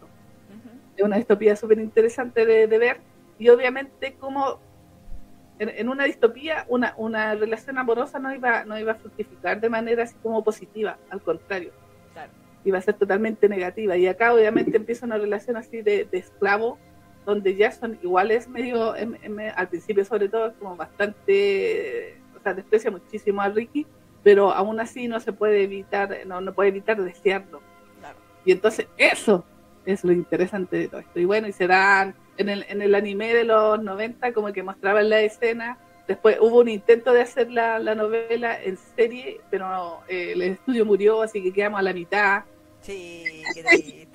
Es 0.98 1.04
una 1.04 1.16
distopía 1.16 1.56
súper 1.56 1.80
interesante 1.80 2.46
de, 2.46 2.77
ver 2.77 3.00
y 3.39 3.50
obviamente 3.50 4.16
como 4.20 4.60
en, 5.60 5.88
una 5.88 6.06
distopía 6.06 6.66
una, 6.68 6.96
una 6.98 7.36
relación 7.36 7.77
amorosa 7.77 8.20
no 8.20 8.34
iba, 8.34 8.66
no 8.66 8.77
iba 8.77 8.94
a 8.94 8.96
fructificar 8.96 9.62
de 9.62 9.70
manera 9.70 10.04
así 10.04 10.16
como 10.22 10.44
positiva, 10.44 10.98
al 11.10 11.22
contrario. 11.22 11.72
Iba 12.66 12.80
a 12.80 12.82
ser 12.82 12.96
totalmente 12.96 13.48
negativa. 13.48 13.96
Y 13.96 14.08
acá 14.08 14.34
obviamente 14.34 14.75
empieza 14.75 15.06
una 15.06 15.18
relación 15.18 15.56
así 15.56 15.82
de, 15.82 16.06
de 16.12 16.18
esclavo 16.18 16.77
donde 17.28 17.58
ya 17.58 17.74
son 17.74 18.00
iguales 18.02 18.48
medio, 18.48 18.94
al 18.94 19.68
principio 19.68 20.06
sobre 20.06 20.30
todo, 20.30 20.54
como 20.54 20.78
bastante, 20.78 22.18
o 22.40 22.42
sea, 22.42 22.54
desprecia 22.54 22.90
muchísimo 22.90 23.42
a 23.42 23.50
Ricky, 23.50 23.86
pero 24.24 24.54
aún 24.54 24.80
así 24.80 25.10
no 25.10 25.20
se 25.20 25.34
puede 25.34 25.64
evitar, 25.64 26.18
no, 26.26 26.40
no 26.40 26.54
puede 26.54 26.70
evitar 26.70 27.04
desearlo. 27.04 27.62
Y 28.46 28.54
entonces 28.54 28.88
eso 28.98 29.44
es 29.86 30.06
lo 30.06 30.14
interesante 30.14 30.78
de 30.78 30.88
todo 30.88 31.02
esto. 31.02 31.20
Y 31.20 31.26
bueno, 31.26 31.50
y 31.50 31.52
se 31.52 31.68
dan, 31.68 32.16
en 32.38 32.48
el, 32.48 32.66
en 32.70 32.82
el 32.82 32.96
anime 32.96 33.34
de 33.34 33.44
los 33.44 33.84
90 33.84 34.32
como 34.32 34.54
que 34.54 34.64
mostraban 34.64 35.10
la 35.10 35.20
escena, 35.20 35.78
después 36.08 36.38
hubo 36.40 36.62
un 36.62 36.70
intento 36.70 37.12
de 37.12 37.24
hacer 37.24 37.52
la, 37.52 37.78
la 37.80 37.94
novela 37.94 38.58
en 38.64 38.78
serie, 38.96 39.42
pero 39.52 40.00
eh, 40.08 40.32
el 40.32 40.44
estudio 40.44 40.86
murió, 40.86 41.24
así 41.24 41.44
que 41.44 41.52
quedamos 41.52 41.82
a 41.82 41.84
la 41.84 41.92
mitad. 41.92 42.44
Sí, 42.80 43.44
qué 43.54 44.07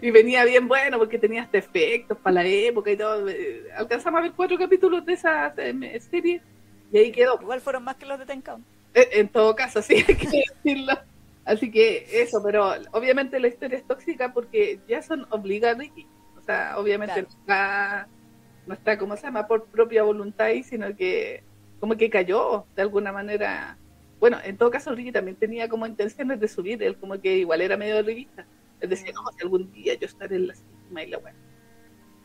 y 0.00 0.10
venía 0.10 0.44
bien 0.44 0.68
bueno 0.68 0.98
porque 0.98 1.18
tenía 1.18 1.42
hasta 1.42 1.58
efectos 1.58 2.18
para 2.18 2.42
la 2.42 2.46
época 2.46 2.90
y 2.90 2.96
todo. 2.96 3.28
Eh, 3.28 3.64
alcanzamos 3.76 4.18
a 4.18 4.22
ver 4.22 4.32
cuatro 4.32 4.58
capítulos 4.58 5.04
de 5.04 5.14
esa 5.14 5.54
serie 5.54 6.40
y 6.92 6.98
ahí 6.98 7.12
quedó. 7.12 7.38
Igual 7.40 7.60
fueron 7.60 7.84
más 7.84 7.96
que 7.96 8.06
los 8.06 8.18
de 8.18 8.26
Tenkan. 8.26 8.64
Eh, 8.94 9.08
en 9.12 9.28
todo 9.28 9.54
caso, 9.54 9.82
sí, 9.82 9.96
hay 10.06 10.14
que 10.14 10.44
decirlo. 10.64 10.98
Así 11.44 11.70
que 11.70 12.06
eso, 12.12 12.40
pero 12.42 12.72
obviamente 12.92 13.40
la 13.40 13.48
historia 13.48 13.78
es 13.78 13.86
tóxica 13.86 14.32
porque 14.32 14.78
Jason 14.88 15.26
obliga 15.30 15.72
a 15.72 15.74
Ricky. 15.74 16.06
O 16.40 16.44
sea, 16.44 16.78
obviamente 16.78 17.22
no, 17.22 17.28
está, 17.28 18.08
no 18.66 18.74
está, 18.74 18.98
como 18.98 19.16
se 19.16 19.22
llama, 19.24 19.46
por 19.46 19.64
propia 19.64 20.02
voluntad, 20.02 20.48
sino 20.64 20.94
que 20.96 21.42
como 21.80 21.96
que 21.96 22.10
cayó 22.10 22.64
de 22.76 22.82
alguna 22.82 23.12
manera. 23.12 23.76
Bueno, 24.20 24.38
en 24.44 24.56
todo 24.56 24.70
caso 24.70 24.94
Ricky 24.94 25.10
también 25.10 25.36
tenía 25.36 25.68
como 25.68 25.84
intenciones 25.84 26.38
de 26.38 26.46
subir, 26.46 26.80
él 26.80 26.96
como 26.96 27.20
que 27.20 27.38
igual 27.38 27.60
era 27.60 27.76
medio 27.76 28.00
revista 28.02 28.46
decir, 28.90 29.12
no, 29.14 29.22
si 29.36 29.42
algún 29.42 29.70
día 29.72 29.94
yo 29.94 30.06
estaré 30.06 30.36
en 30.36 30.48
la 30.48 30.54
cima 30.54 31.02
y 31.02 31.08
la 31.08 31.18
buena. 31.18 31.38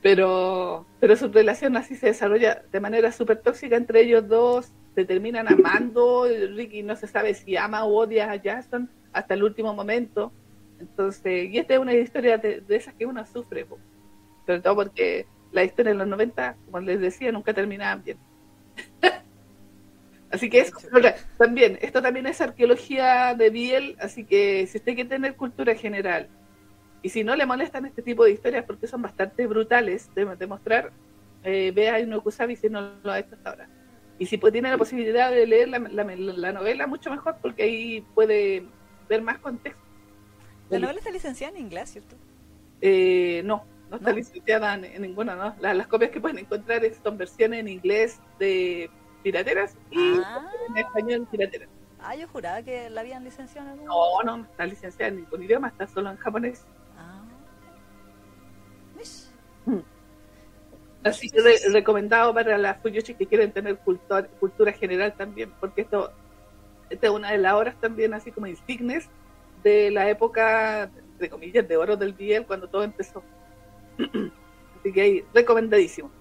Pero, 0.02 0.86
pero 1.00 1.16
su 1.16 1.28
relación 1.30 1.76
así 1.76 1.96
se 1.96 2.08
desarrolla 2.08 2.64
de 2.72 2.80
manera 2.80 3.12
súper 3.12 3.38
tóxica 3.38 3.76
entre 3.76 4.02
ellos 4.02 4.28
dos, 4.28 4.72
se 4.96 5.06
terminan 5.06 5.48
amando, 5.52 6.26
Ricky 6.56 6.84
no 6.84 6.96
se 6.96 7.08
sabe 7.08 7.34
si 7.34 7.58
ama 7.58 7.86
o 7.86 7.96
odia 7.96 8.32
a 8.32 8.40
Jason 8.40 8.90
hasta 9.14 9.34
el 9.34 9.44
último 9.44 9.74
momento. 9.74 10.32
Entonces, 10.80 11.50
y 11.52 11.58
esta 11.58 11.74
es 11.74 11.80
una 11.80 11.94
historia 11.94 12.38
de, 12.38 12.64
esas 12.70 12.94
que 12.94 13.06
uno 13.06 13.26
sufre, 13.26 13.66
sobre 14.46 14.62
todo 14.62 14.76
porque 14.76 15.26
la 15.52 15.64
historia 15.64 15.92
en 15.92 15.98
los 15.98 16.08
90, 16.08 16.56
como 16.66 16.80
les 16.80 17.00
decía, 17.00 17.32
nunca 17.32 17.54
terminaban 17.54 18.04
bien. 18.04 18.18
así 20.32 20.50
que 20.50 20.60
eso, 20.60 20.78
también, 21.38 21.80
esto 21.82 22.02
también 22.02 22.28
es 22.28 22.40
arqueología 22.42 23.34
de 23.34 23.50
Biel, 23.50 23.96
así 24.00 24.24
que 24.24 24.68
si 24.68 24.78
usted 24.78 24.94
quiere 24.94 25.10
tener 25.10 25.36
cultura 25.36 25.74
general 25.74 26.30
y 27.02 27.10
si 27.10 27.24
no 27.24 27.36
le 27.36 27.46
molestan 27.46 27.86
este 27.86 28.02
tipo 28.02 28.24
de 28.24 28.32
historias 28.32 28.66
porque 28.66 28.88
son 28.88 29.02
bastante 29.02 29.46
brutales 29.48 30.14
de 30.16 30.26
demostrar, 30.36 30.92
eh, 31.44 31.72
vea 31.72 32.04
no 32.06 32.22
Kusabi 32.22 32.56
si 32.56 32.70
no 32.70 32.94
lo 33.04 33.12
ha 33.12 33.20
hecho 33.20 33.36
hasta 33.36 33.50
ahora. 33.52 33.70
Y 34.20 34.26
si 34.26 34.38
pues, 34.38 34.52
tiene 34.52 34.70
la 34.70 34.78
posibilidad 34.78 35.32
de 35.32 35.46
leer 35.46 35.70
la, 35.70 36.52
novela, 36.52 36.88
mucho 36.88 37.12
mejor 37.12 37.38
porque 37.42 37.64
ahí 37.64 38.06
puede 38.16 38.66
ver 39.08 39.22
más 39.22 39.38
contexto. 39.40 39.82
La 40.70 40.80
novela 40.80 41.00
está 41.00 41.12
licenciada 41.12 41.56
en 41.56 41.62
inglés, 41.62 41.92
¿cierto? 41.92 42.16
Eh, 42.82 43.42
no, 43.46 43.64
no 43.90 43.98
está 43.98 44.12
licenciada 44.12 44.74
en, 44.74 45.02
ninguna, 45.02 45.36
¿no? 45.36 45.56
las 45.60 45.88
copias 45.88 46.12
que 46.12 46.20
pueden 46.20 46.40
encontrar 46.40 46.82
son 47.04 47.18
versiones 47.18 47.60
en 47.62 47.68
inglés 47.70 48.20
de 48.40 48.90
pirateras 49.24 49.76
y 49.92 50.20
ah. 50.24 50.52
en 50.70 50.78
español 50.78 51.28
pirateras. 51.32 51.70
Ah, 52.00 52.16
yo 52.16 52.28
juraba 52.28 52.62
que 52.62 52.90
la 52.90 53.02
habían 53.02 53.24
licenciado 53.24 53.72
en 53.72 53.86
No, 53.86 54.24
no, 54.24 54.38
no 54.38 54.44
está 54.44 54.66
licenciada 54.66 55.10
en 55.10 55.18
ningún 55.18 55.44
idioma, 55.44 55.70
está 55.70 55.88
solo 55.88 56.10
en 56.12 56.18
japonés. 56.18 56.66
Así 61.10 61.30
que 61.30 61.42
recomendado 61.72 62.34
para 62.34 62.58
las 62.58 62.82
fuyoshi 62.82 63.16
que 63.16 63.26
quieren 63.26 63.52
tener 63.52 63.78
cultura, 63.78 64.28
cultura 64.40 64.72
general 64.72 65.14
también, 65.16 65.52
porque 65.60 65.82
esto 65.82 66.12
esta 66.90 67.08
es 67.08 67.14
una 67.14 67.32
de 67.32 67.38
las 67.38 67.54
obras 67.54 67.76
también 67.80 68.14
así 68.14 68.32
como 68.32 68.48
insignes 68.48 69.10
de 69.64 69.92
la 69.92 70.10
época, 70.10 70.90
de 71.20 71.30
comillas, 71.30 71.68
de 71.68 71.78
oro 71.78 71.98
del 71.98 72.14
Biel 72.14 72.46
cuando 72.46 72.70
todo 72.70 72.84
empezó. 72.84 73.24
así 74.80 74.94
que 74.94 75.02
ahí, 75.02 75.26
recomendadísimo. 75.34 76.12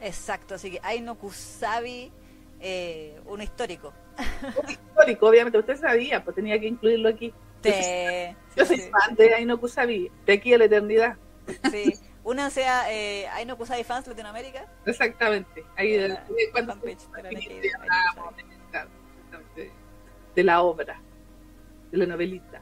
Exacto, 0.00 0.56
así 0.56 0.72
que 0.72 0.80
Aino 0.82 1.14
Kusabi, 1.14 2.12
eh, 2.60 3.18
un 3.26 3.40
histórico. 3.40 3.92
Un 4.62 4.70
histórico, 4.70 5.28
obviamente, 5.28 5.58
usted 5.58 5.76
sabía, 5.76 6.24
pues 6.24 6.36
tenía 6.36 6.58
que 6.58 6.66
incluirlo 6.66 7.10
aquí. 7.10 7.32
Yo 8.56 8.64
soy 8.64 8.78
fan 8.78 9.14
de 9.14 9.34
Aino 9.34 9.58
Kusabi, 9.60 10.10
de 10.24 10.32
aquí 10.32 10.54
a 10.54 10.58
la 10.58 10.64
eternidad. 10.64 11.16
Sí, 11.70 11.92
una 12.26 12.50
sea 12.50 12.92
eh, 12.92 13.28
Aino 13.28 13.56
Kusai 13.56 13.84
Fans 13.84 14.06
Latinoamérica. 14.08 14.66
Exactamente, 14.84 15.64
ahí 15.76 15.92
de, 15.92 16.08
de 20.34 20.42
la 20.44 20.60
obra, 20.62 21.00
de 21.92 21.98
la 21.98 22.06
novelita. 22.06 22.60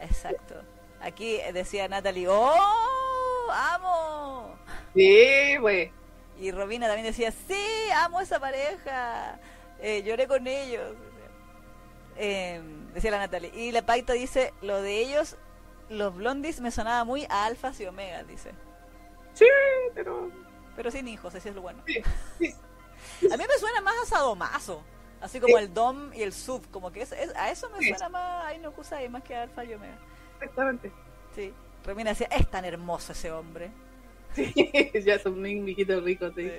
Exacto. 0.00 0.62
Aquí 1.00 1.38
decía 1.54 1.88
Natalie, 1.88 2.28
¡Oh! 2.28 3.50
¡Amo! 3.50 4.54
Sí, 4.94 5.56
güey. 5.56 5.90
Y 6.38 6.52
Robina 6.52 6.86
también 6.86 7.06
decía, 7.06 7.32
sí, 7.32 7.90
amo 7.94 8.20
esa 8.20 8.38
pareja. 8.38 9.38
Eh, 9.80 10.02
lloré 10.02 10.26
con 10.26 10.46
ellos. 10.46 10.94
Eh, 12.18 12.60
decía 12.92 13.10
la 13.10 13.18
Natalie. 13.20 13.52
Y 13.54 13.72
la 13.72 13.80
Paita 13.82 14.12
dice, 14.12 14.52
lo 14.60 14.82
de 14.82 15.00
ellos 15.00 15.36
los 15.88 16.14
blondies 16.14 16.60
me 16.60 16.70
sonaba 16.70 17.04
muy 17.04 17.26
a 17.28 17.44
alfas 17.44 17.80
y 17.80 17.86
omegas, 17.86 18.26
dice. 18.26 18.52
Sí, 19.34 19.46
pero... 19.94 20.30
Pero 20.74 20.90
sin 20.90 21.08
hijos, 21.08 21.34
ese 21.34 21.50
es 21.50 21.54
lo 21.54 21.62
bueno. 21.62 21.82
A 23.32 23.36
mí 23.36 23.44
me 23.48 23.58
suena 23.58 23.80
más 23.82 23.94
a 24.02 24.06
sadomaso. 24.06 24.82
Así 25.20 25.40
como 25.40 25.58
el 25.58 25.72
dom 25.72 26.12
y 26.12 26.22
el 26.22 26.32
sub, 26.32 26.62
como 26.70 26.92
que 26.92 27.02
es, 27.02 27.12
a 27.12 27.50
eso 27.50 27.70
me 27.70 27.86
suena 27.86 28.08
más 28.08 28.44
Ay 28.46 28.58
no 28.58 28.72
Kusai, 28.72 29.08
más 29.08 29.22
que 29.22 29.34
a 29.34 29.42
alfa 29.42 29.64
y 29.64 29.74
omega. 29.74 29.96
Exactamente. 30.34 30.92
Sí. 31.34 31.52
Romina 31.84 32.10
decía, 32.10 32.28
es 32.30 32.50
tan 32.50 32.64
hermoso 32.64 33.12
ese 33.12 33.30
hombre. 33.30 33.70
Sí, 34.34 34.52
ya 35.04 35.14
es 35.14 35.24
un 35.24 35.40
mijito 35.40 36.00
rico, 36.00 36.30
sí. 36.34 36.50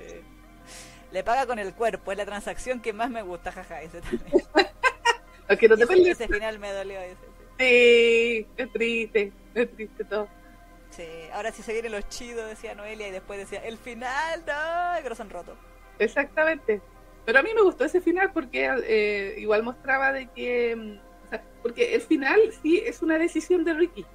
Le 1.12 1.22
paga 1.22 1.46
con 1.46 1.58
el 1.58 1.74
cuerpo, 1.74 2.12
es 2.12 2.18
la 2.18 2.26
transacción 2.26 2.80
que 2.80 2.92
más 2.92 3.10
me 3.10 3.22
gusta, 3.22 3.52
jaja, 3.52 3.82
ese 3.82 4.00
también. 4.00 4.44
no 5.78 5.86
te 5.86 6.10
ese, 6.10 6.28
final 6.28 6.58
me 6.58 6.72
dolió 6.72 6.98
ese. 7.00 7.27
Sí, 7.58 8.46
es 8.56 8.72
triste, 8.72 9.32
es 9.54 9.74
triste 9.74 10.04
todo. 10.04 10.28
Sí, 10.90 11.06
ahora 11.32 11.52
sí 11.52 11.62
se 11.62 11.72
vienen 11.72 11.92
los 11.92 12.08
chidos, 12.08 12.48
decía 12.48 12.74
Noelia, 12.74 13.08
y 13.08 13.10
después 13.10 13.38
decía, 13.38 13.64
el 13.64 13.78
final, 13.78 14.40
no, 14.40 15.02
que 15.02 15.22
han 15.22 15.30
roto. 15.30 15.56
Exactamente. 15.98 16.80
Pero 17.24 17.40
a 17.40 17.42
mí 17.42 17.50
me 17.54 17.62
gustó 17.62 17.84
ese 17.84 18.00
final 18.00 18.32
porque 18.32 18.70
eh, 18.86 19.34
igual 19.38 19.62
mostraba 19.62 20.12
de 20.12 20.28
que, 20.28 20.74
mm, 20.74 21.26
o 21.26 21.28
sea, 21.28 21.44
porque 21.62 21.94
el 21.94 22.00
final 22.00 22.40
sí 22.62 22.78
es 22.78 23.02
una 23.02 23.18
decisión 23.18 23.64
de 23.64 23.74
Ricky. 23.74 24.06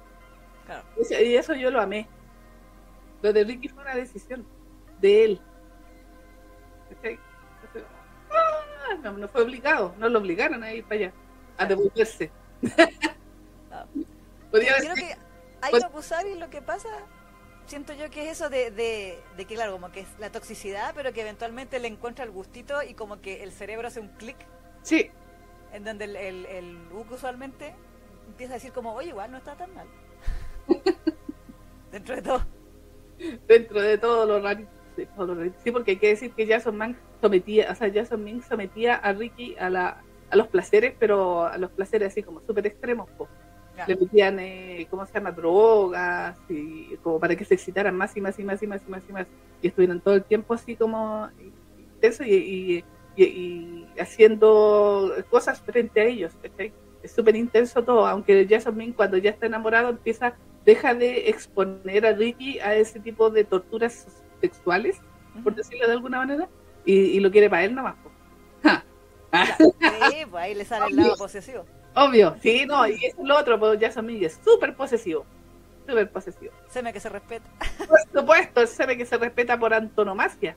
Claro. 0.66 0.84
Y 0.96 1.34
eso 1.36 1.54
yo 1.54 1.70
lo 1.70 1.80
amé. 1.80 2.08
Lo 3.22 3.32
de 3.32 3.44
Ricky 3.44 3.68
fue 3.68 3.82
una 3.82 3.94
decisión. 3.94 4.46
de 5.00 5.24
él. 5.24 5.40
Ah, 8.30 8.94
no, 9.02 9.12
no 9.12 9.28
fue 9.28 9.42
obligado, 9.42 9.94
no 9.98 10.08
lo 10.08 10.18
obligaron 10.18 10.62
a 10.62 10.72
ir 10.72 10.84
para 10.84 10.96
allá, 10.96 11.12
a 11.58 11.66
devolverse. 11.66 12.30
Podría 14.54 14.76
Creo 14.76 14.94
que 14.94 15.16
hay 15.62 15.72
Kusari 15.90 16.38
lo 16.38 16.48
que 16.48 16.62
pasa, 16.62 16.88
siento 17.66 17.92
yo 17.92 18.08
que 18.08 18.22
es 18.22 18.38
eso 18.38 18.48
de, 18.48 18.70
de, 18.70 19.18
de 19.36 19.44
que, 19.46 19.56
claro, 19.56 19.72
como 19.72 19.90
que 19.90 20.00
es 20.00 20.08
la 20.20 20.30
toxicidad, 20.30 20.92
pero 20.94 21.12
que 21.12 21.22
eventualmente 21.22 21.80
le 21.80 21.88
encuentra 21.88 22.24
el 22.24 22.30
gustito 22.30 22.80
y 22.80 22.94
como 22.94 23.20
que 23.20 23.42
el 23.42 23.50
cerebro 23.50 23.88
hace 23.88 23.98
un 23.98 24.10
clic 24.10 24.36
Sí, 24.82 25.10
en 25.72 25.82
donde 25.82 26.04
el, 26.04 26.14
el, 26.14 26.46
el 26.46 26.78
usualmente 27.10 27.74
empieza 28.28 28.52
a 28.52 28.54
decir 28.58 28.70
como, 28.70 28.94
oye, 28.94 29.08
igual 29.08 29.32
no 29.32 29.38
está 29.38 29.56
tan 29.56 29.74
mal. 29.74 29.88
Dentro 31.90 32.14
de 32.14 32.22
todo. 32.22 32.46
dentro 33.48 33.80
de 33.80 33.98
todo 33.98 34.24
lo 34.24 34.40
raro. 34.40 34.68
Sí, 35.64 35.72
porque 35.72 35.92
hay 35.92 35.96
que 35.96 36.08
decir 36.10 36.32
que 36.32 36.46
Jason 36.46 36.76
Man 36.76 36.96
sometía, 37.20 37.72
o 37.72 37.74
sea, 37.74 37.90
Jason 37.92 38.22
Ming 38.22 38.40
sometía 38.40 38.94
a 38.94 39.12
Ricky 39.12 39.56
a 39.58 39.68
la 39.68 40.00
a 40.30 40.36
los 40.36 40.46
placeres, 40.46 40.94
pero 40.98 41.44
a 41.44 41.58
los 41.58 41.70
placeres 41.72 42.08
así 42.08 42.22
como 42.22 42.40
súper 42.40 42.66
extremos, 42.66 43.10
po. 43.10 43.28
Le 43.88 43.96
metían, 43.96 44.38
eh, 44.38 44.86
¿cómo 44.90 45.04
se 45.06 45.12
llama? 45.14 45.32
Drogas, 45.32 46.38
y 46.48 46.96
como 47.02 47.18
para 47.18 47.34
que 47.36 47.44
se 47.44 47.54
excitaran 47.54 47.96
más 47.96 48.16
y 48.16 48.20
más 48.20 48.38
y 48.38 48.44
más 48.44 48.62
y 48.62 48.66
más 48.66 48.80
y 48.86 48.90
más 48.90 49.02
y 49.08 49.12
más, 49.12 49.26
y 49.62 49.66
estuvieran 49.68 50.00
todo 50.00 50.14
el 50.14 50.24
tiempo 50.24 50.54
así 50.54 50.76
como 50.76 51.28
intenso 51.78 52.22
y, 52.24 52.34
y, 52.34 52.84
y- 53.16 53.24
y 53.24 53.86
haciendo 54.00 55.12
cosas 55.30 55.60
frente 55.60 56.00
a 56.00 56.04
ellos. 56.04 56.32
Es 57.02 57.12
súper 57.12 57.36
intenso 57.36 57.82
todo, 57.82 58.06
aunque 58.06 58.46
Jason 58.48 58.76
Ming 58.76 58.92
cuando 58.92 59.16
ya 59.18 59.30
está 59.30 59.46
enamorado 59.46 59.90
empieza, 59.90 60.34
deja 60.64 60.94
de 60.94 61.28
exponer 61.28 62.06
a 62.06 62.12
Ricky 62.12 62.58
a 62.60 62.74
ese 62.74 62.98
tipo 63.00 63.28
de 63.30 63.44
torturas 63.44 64.06
sexuales, 64.40 64.98
por 65.42 65.54
decirlo 65.54 65.86
de 65.86 65.92
alguna 65.92 66.18
manera, 66.18 66.48
y, 66.86 66.94
y 66.94 67.20
lo 67.20 67.30
quiere 67.30 67.50
para 67.50 67.64
él 67.64 67.74
nomás. 67.74 67.96
Ja. 68.62 68.84
Sí, 69.58 70.24
pues 70.30 70.44
ahí 70.44 70.54
le 70.54 70.64
sale 70.64 70.86
el 70.90 70.96
lado 70.96 71.16
posesivo. 71.16 71.64
Obvio, 71.96 72.36
sí, 72.42 72.66
no, 72.66 72.86
y 72.88 72.94
eso 73.04 73.20
es 73.20 73.24
lo 73.26 73.36
otro, 73.38 73.58
pues 73.58 73.78
Jason 73.80 74.04
Ming 74.06 74.24
es 74.24 74.40
súper 74.44 74.74
posesivo, 74.74 75.24
súper 75.86 76.10
posesivo. 76.10 76.52
Seme 76.68 76.92
que 76.92 77.00
se 77.00 77.08
respeta. 77.08 77.48
Por 77.88 78.00
supuesto, 78.12 78.60
él 78.62 78.68
sabe 78.68 78.96
que 78.98 79.06
se 79.06 79.16
respeta 79.16 79.58
por 79.58 79.72
antonomasia. 79.72 80.56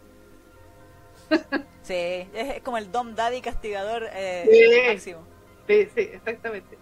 Sí, 1.84 2.28
es, 2.34 2.62
como 2.64 2.78
el 2.78 2.92
Dom 2.92 3.14
Daddy 3.16 3.42
castigador 3.42 4.08
eh, 4.14 4.48
Sí. 4.52 4.88
máximo. 4.92 5.20
Sí, 5.68 5.88
sí, 5.94 6.02
exactamente. 6.14 6.78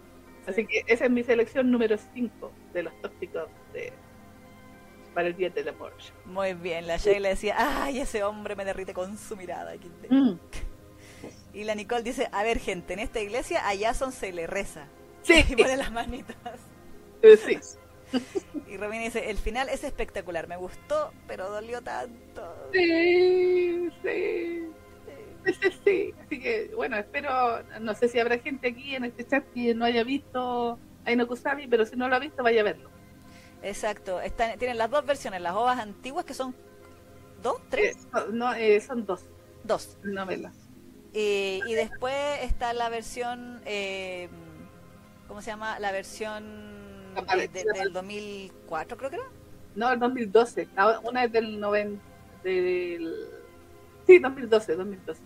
Así 0.48 0.66
que 0.66 0.84
esa 0.88 1.06
es 1.06 1.12
mi 1.12 1.24
selección 1.24 1.72
número 1.72 1.98
5 2.14 2.52
de 2.74 2.84
los 2.84 3.02
tóxicos 3.02 3.50
de... 3.74 3.92
para 5.14 5.28
el 5.28 5.36
día 5.36 5.50
del 5.50 5.70
amor. 5.70 5.92
Muy 6.26 6.54
bien, 6.54 6.86
la 6.88 6.98
Shay 6.98 7.20
le 7.20 7.30
decía, 7.30 7.56
ay, 7.58 8.00
ese 8.00 8.24
hombre 8.24 8.56
me 8.56 8.64
derrite 8.64 8.94
con 8.94 9.18
su 9.18 9.36
mirada. 9.36 9.74
Mm, 10.10 10.34
Y 11.56 11.64
la 11.66 11.76
Nicole 11.76 12.04
dice, 12.04 12.30
a 12.32 12.44
ver 12.44 12.60
gente, 12.60 12.94
en 12.94 13.00
esta 13.00 13.20
iglesia 13.22 13.68
a 13.68 13.78
Jason 13.78 14.12
se 14.14 14.32
le 14.34 14.48
reza. 14.48 14.94
Sí, 15.24 15.44
Y 15.48 15.56
pone 15.56 15.78
las 15.78 15.92
manitas. 15.92 16.38
eh, 17.22 17.38
sí. 17.38 17.60
Y 18.66 18.78
Romina 18.78 19.04
dice, 19.04 19.30
el 19.30 19.38
final 19.38 19.70
es 19.70 19.84
espectacular, 19.84 20.48
me 20.48 20.58
gustó, 20.58 21.16
pero 21.28 21.50
dolió 21.50 21.82
tanto. 21.84 22.44
Sí, 22.72 23.90
sí. 24.04 24.76
Sí, 25.46 25.54
sí, 25.62 25.72
sí. 25.86 26.14
Así 26.20 26.42
que, 26.42 26.72
bueno, 26.76 26.98
espero, 26.98 27.64
no 27.82 27.94
sé 27.96 28.10
si 28.10 28.20
habrá 28.20 28.40
gente 28.40 28.70
aquí 28.70 28.96
en 28.96 29.06
este 29.06 29.26
chat 29.28 29.46
que 29.54 29.76
no 29.76 29.86
haya 29.86 30.04
visto 30.04 30.82
Aino 31.06 31.28
Kusami, 31.28 31.68
pero 31.68 31.86
si 31.86 31.96
no 31.96 32.10
lo 32.10 32.16
ha 32.16 32.20
visto, 32.20 32.44
vaya 32.44 32.62
a 32.62 32.64
verlo. 32.66 32.92
Exacto, 33.62 34.22
están, 34.22 34.58
tienen 34.60 34.78
las 34.78 34.90
dos 34.90 35.06
versiones, 35.06 35.42
las 35.42 35.54
ovas 35.56 35.80
antiguas 35.80 36.26
que 36.26 36.34
son 36.34 36.56
dos, 37.42 37.62
Eh, 37.76 37.94
tres, 37.94 38.08
no, 38.14 38.28
no, 38.28 38.54
eh, 38.54 38.82
son 38.82 39.06
dos 39.06 39.30
dos. 39.64 39.98
novelas. 40.04 40.65
Y, 41.18 41.62
y 41.66 41.74
después 41.76 42.14
está 42.42 42.74
la 42.74 42.90
versión, 42.90 43.62
eh, 43.66 44.28
¿cómo 45.30 45.42
se 45.42 45.50
llama? 45.52 45.80
La 45.80 45.94
versión 45.94 47.14
de- 47.38 47.48
de- 47.48 47.64
del 47.74 47.94
2004 47.94 48.98
creo 48.98 49.10
que 49.10 49.16
era. 49.16 49.26
No, 49.76 49.92
el 49.94 50.00
2012. 50.00 50.68
La- 50.76 51.00
una 51.00 51.24
es 51.24 51.32
del 51.32 51.58
90. 51.60 52.04
Del... 52.44 53.16
Sí, 54.06 54.20
2012, 54.20 54.76
2012. 54.76 55.22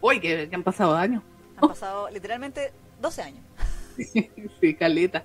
Uy, 0.00 0.18
que, 0.20 0.48
que 0.48 0.54
han 0.56 0.64
pasado 0.64 0.96
años. 0.96 1.22
Han 1.58 1.68
pasado 1.68 2.10
literalmente 2.10 2.72
12 3.00 3.22
años. 3.22 3.44
sí, 4.60 4.74
caleta. 4.74 5.24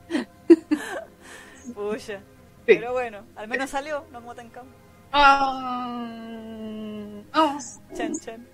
Pucha. 1.73 2.19
Sí. 2.19 2.75
Pero 2.75 2.91
bueno, 2.93 3.23
al 3.35 3.47
menos 3.47 3.69
salió, 3.71 4.05
no 4.11 4.19
como 4.21 4.35
Tencam. 4.35 4.67
Ah, 5.11 6.07
ah, 7.33 7.57
Chan, 7.95 8.13
chan. 8.19 8.47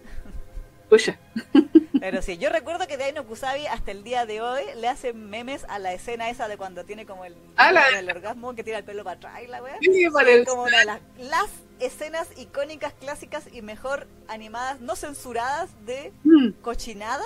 Pucha. 0.90 1.18
Pero 2.00 2.22
sí, 2.22 2.38
yo 2.38 2.50
recuerdo 2.50 2.86
que 2.86 2.98
de 2.98 3.06
Aino 3.06 3.26
Kusabi 3.26 3.66
hasta 3.68 3.92
el 3.92 4.04
día 4.04 4.26
de 4.26 4.42
hoy 4.42 4.62
le 4.76 4.90
hacen 4.90 5.30
memes 5.30 5.66
a 5.70 5.80
la 5.80 5.94
escena 5.94 6.30
esa 6.30 6.48
de 6.50 6.58
cuando 6.58 6.84
tiene 6.84 7.06
como 7.06 7.24
el, 7.24 7.34
Ah, 7.56 7.72
la- 7.72 7.88
el 7.98 8.10
orgasmo 8.10 8.54
que 8.56 8.64
tira 8.64 8.80
el 8.80 8.84
pelo 8.84 9.04
para 9.06 9.16
atrás 9.16 9.42
y 9.44 9.48
la 9.48 9.64
wea. 9.64 9.78
Sí, 9.80 10.06
Como 10.46 10.64
una 10.64 10.80
de 10.80 10.86
las, 10.86 11.00
las 11.18 11.50
escenas 11.80 12.28
icónicas, 12.38 12.94
clásicas 12.94 13.46
y 13.54 13.62
mejor 13.62 14.08
animadas, 14.28 14.82
no 14.82 14.96
censuradas 14.98 15.70
de 15.86 16.12
Mm, 16.24 16.50
cochinada 16.62 17.24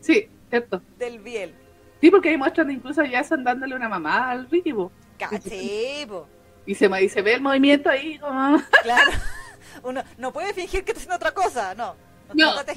Sí, 0.00 0.28
cierto. 0.50 0.82
del 0.98 1.18
Biel. 1.20 1.54
Sí, 2.02 2.10
porque 2.10 2.28
ahí 2.30 2.36
muestran 2.36 2.70
incluso 2.70 3.00
a 3.02 3.08
Jason 3.08 3.42
dándole 3.44 3.74
una 3.74 3.88
mamá 3.88 4.30
al 4.30 4.50
Ricky, 4.50 4.72
po. 4.74 4.90
Cachipo. 5.18 6.26
y 6.66 6.74
se, 6.74 6.86
y 7.02 7.08
se 7.08 7.22
ve 7.22 7.34
el 7.34 7.40
movimiento 7.40 7.88
ahí 7.90 8.18
como... 8.18 8.60
Claro. 8.82 9.10
Uno 9.82 10.02
no 10.18 10.32
puede 10.32 10.52
fingir 10.52 10.84
que 10.84 10.92
está 10.92 10.98
haciendo 11.00 11.16
otra 11.16 11.32
cosa, 11.32 11.74
no. 11.74 11.94
No, 12.34 12.54
No, 12.54 12.60
está. 12.60 12.72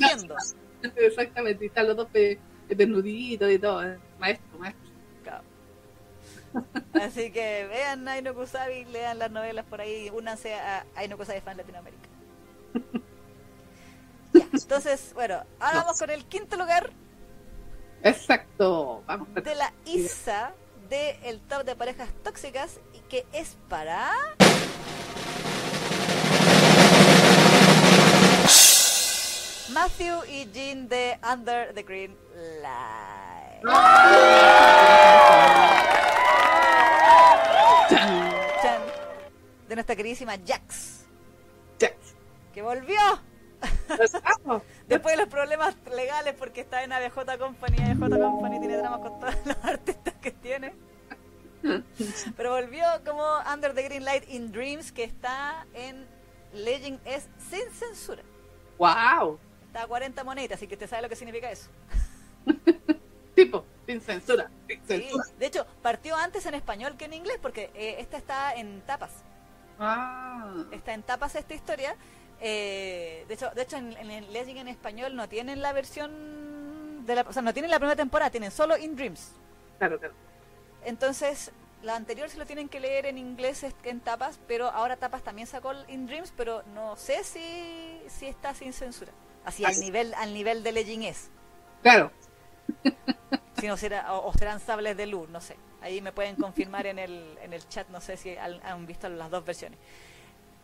Exactamente, 0.97 1.63
y 1.63 1.67
están 1.67 1.87
los 1.87 1.95
dos 1.97 2.07
pe- 2.09 2.39
desnuditos 2.67 3.49
y 3.51 3.59
todo. 3.59 3.83
eh. 3.83 3.97
Maestro, 4.19 4.57
maestro. 4.59 4.83
Claro. 5.23 5.43
Así 6.93 7.31
que 7.31 7.65
vean 7.69 8.07
Aino 8.07 8.33
Kusabi, 8.33 8.85
lean 8.85 9.19
las 9.19 9.31
novelas 9.31 9.65
por 9.65 9.81
ahí, 9.81 10.09
únanse 10.13 10.53
a 10.55 10.85
Aino 10.95 11.17
Kusabi 11.17 11.41
Fan 11.41 11.57
Latinoamérica. 11.57 12.09
Ya, 14.33 14.47
entonces, 14.51 15.11
bueno, 15.13 15.43
ahora 15.59 15.79
vamos 15.83 15.99
con 15.99 16.09
el 16.09 16.25
quinto 16.25 16.55
lugar 16.57 16.91
Exacto. 18.01 19.03
Vamos. 19.05 19.33
de 19.33 19.55
la 19.55 19.71
ISA 19.85 20.53
del 20.89 21.15
el 21.23 21.39
top 21.41 21.63
de 21.63 21.75
parejas 21.75 22.09
tóxicas 22.23 22.79
y 22.93 22.99
que 23.09 23.25
es 23.31 23.55
para 23.69 24.11
Matthew 29.73 30.23
y 30.29 30.45
Jean 30.51 30.87
de 30.87 31.17
Under 31.23 31.73
the 31.73 31.81
Green 31.81 32.15
Light. 32.61 33.63
De 39.67 39.75
nuestra 39.75 39.95
queridísima 39.95 40.33
Jax, 40.45 41.05
chan. 41.79 41.91
que 42.53 42.61
volvió 42.61 42.99
después 44.87 45.15
de 45.15 45.23
los 45.23 45.27
problemas 45.27 45.75
legales 45.95 46.35
porque 46.37 46.61
está 46.61 46.83
en 46.83 46.93
ABJ 46.93 47.37
Company. 47.39 47.77
ABJ 47.79 48.19
Company 48.19 48.59
tiene 48.59 48.77
dramas 48.77 48.99
con 48.99 49.19
todos 49.19 49.35
los 49.43 49.57
artistas 49.63 50.13
que 50.21 50.31
tiene. 50.31 50.75
Pero 52.37 52.51
volvió 52.51 52.85
como 53.03 53.23
Under 53.51 53.73
the 53.73 53.81
Green 53.81 54.05
Light 54.05 54.25
in 54.29 54.51
Dreams, 54.51 54.91
que 54.91 55.03
está 55.03 55.65
en 55.73 56.05
Legend 56.53 56.99
es 57.05 57.27
sin 57.49 57.71
censura. 57.71 58.21
Wow. 58.77 59.39
Está 59.73 59.85
a 59.85 59.87
40 59.87 60.23
monedas, 60.23 60.57
así 60.59 60.67
que 60.67 60.77
te 60.77 60.87
sabe 60.87 61.01
lo 61.01 61.09
que 61.09 61.15
significa 61.15 61.49
eso. 61.49 61.67
Tipo, 63.35 63.65
sin 63.87 63.99
censura. 64.01 64.47
Sin 64.67 64.79
Sí, 64.81 64.85
censura. 64.85 65.23
de 65.39 65.45
hecho, 65.47 65.65
partió 65.81 66.15
antes 66.15 66.45
en 66.45 66.53
español 66.53 66.95
que 66.95 67.05
en 67.05 67.13
inglés, 67.13 67.39
porque 67.41 67.71
eh, 67.73 67.95
esta 67.97 68.17
está 68.17 68.53
en 68.53 68.81
tapas. 68.81 69.09
Ah. 69.79 70.63
Está 70.71 70.93
en 70.93 71.01
tapas 71.01 71.33
esta 71.33 71.55
historia. 71.55 71.95
Eh, 72.39 73.25
de 73.27 73.33
hecho, 73.33 73.49
de 73.55 73.63
hecho 73.63 73.77
en, 73.77 73.97
en 73.97 74.11
el 74.11 74.31
Legend 74.31 74.59
en 74.59 74.67
español 74.67 75.15
no 75.15 75.27
tienen 75.27 75.63
la 75.63 75.73
versión 75.73 77.03
de 77.07 77.15
la, 77.15 77.21
o 77.23 77.33
sea, 77.33 77.41
no 77.41 77.51
tienen 77.51 77.71
la 77.71 77.79
primera 77.79 77.95
temporada, 77.95 78.29
tienen 78.29 78.51
solo 78.51 78.77
In 78.77 78.95
Dreams. 78.95 79.31
Claro, 79.79 79.97
claro. 79.97 80.13
Entonces, 80.85 81.51
la 81.81 81.95
anterior 81.95 82.29
se 82.29 82.37
lo 82.37 82.45
tienen 82.45 82.69
que 82.69 82.79
leer 82.79 83.07
en 83.07 83.17
inglés 83.17 83.65
en 83.85 84.01
tapas, 84.01 84.39
pero 84.47 84.69
ahora 84.69 84.97
tapas 84.97 85.23
también 85.23 85.47
sacó 85.47 85.71
el 85.71 85.83
In 85.89 86.05
Dreams, 86.05 86.31
pero 86.37 86.61
no 86.75 86.95
sé 86.95 87.23
si, 87.23 88.03
si 88.07 88.27
está 88.27 88.53
sin 88.53 88.71
censura. 88.71 89.11
Así 89.45 89.65
al 89.65 89.71
Así. 89.71 89.81
nivel 89.81 90.13
al 90.15 90.33
nivel 90.33 90.63
de 90.63 90.71
Legend 90.71 91.03
es. 91.05 91.29
Claro. 91.81 92.11
Si 93.59 93.67
no 93.67 93.77
será, 93.77 94.13
o, 94.13 94.27
o 94.27 94.33
serán 94.33 94.59
sables 94.59 94.97
de 94.97 95.05
luz, 95.05 95.29
no 95.29 95.39
sé. 95.39 95.55
Ahí 95.79 96.01
me 96.01 96.11
pueden 96.11 96.35
confirmar 96.35 96.85
en 96.85 96.99
el, 96.99 97.37
en 97.41 97.53
el 97.53 97.65
chat, 97.69 97.87
no 97.87 98.01
sé 98.01 98.17
si 98.17 98.35
han, 98.35 98.59
han 98.65 98.85
visto 98.85 99.07
las 99.07 99.31
dos 99.31 99.45
versiones. 99.45 99.79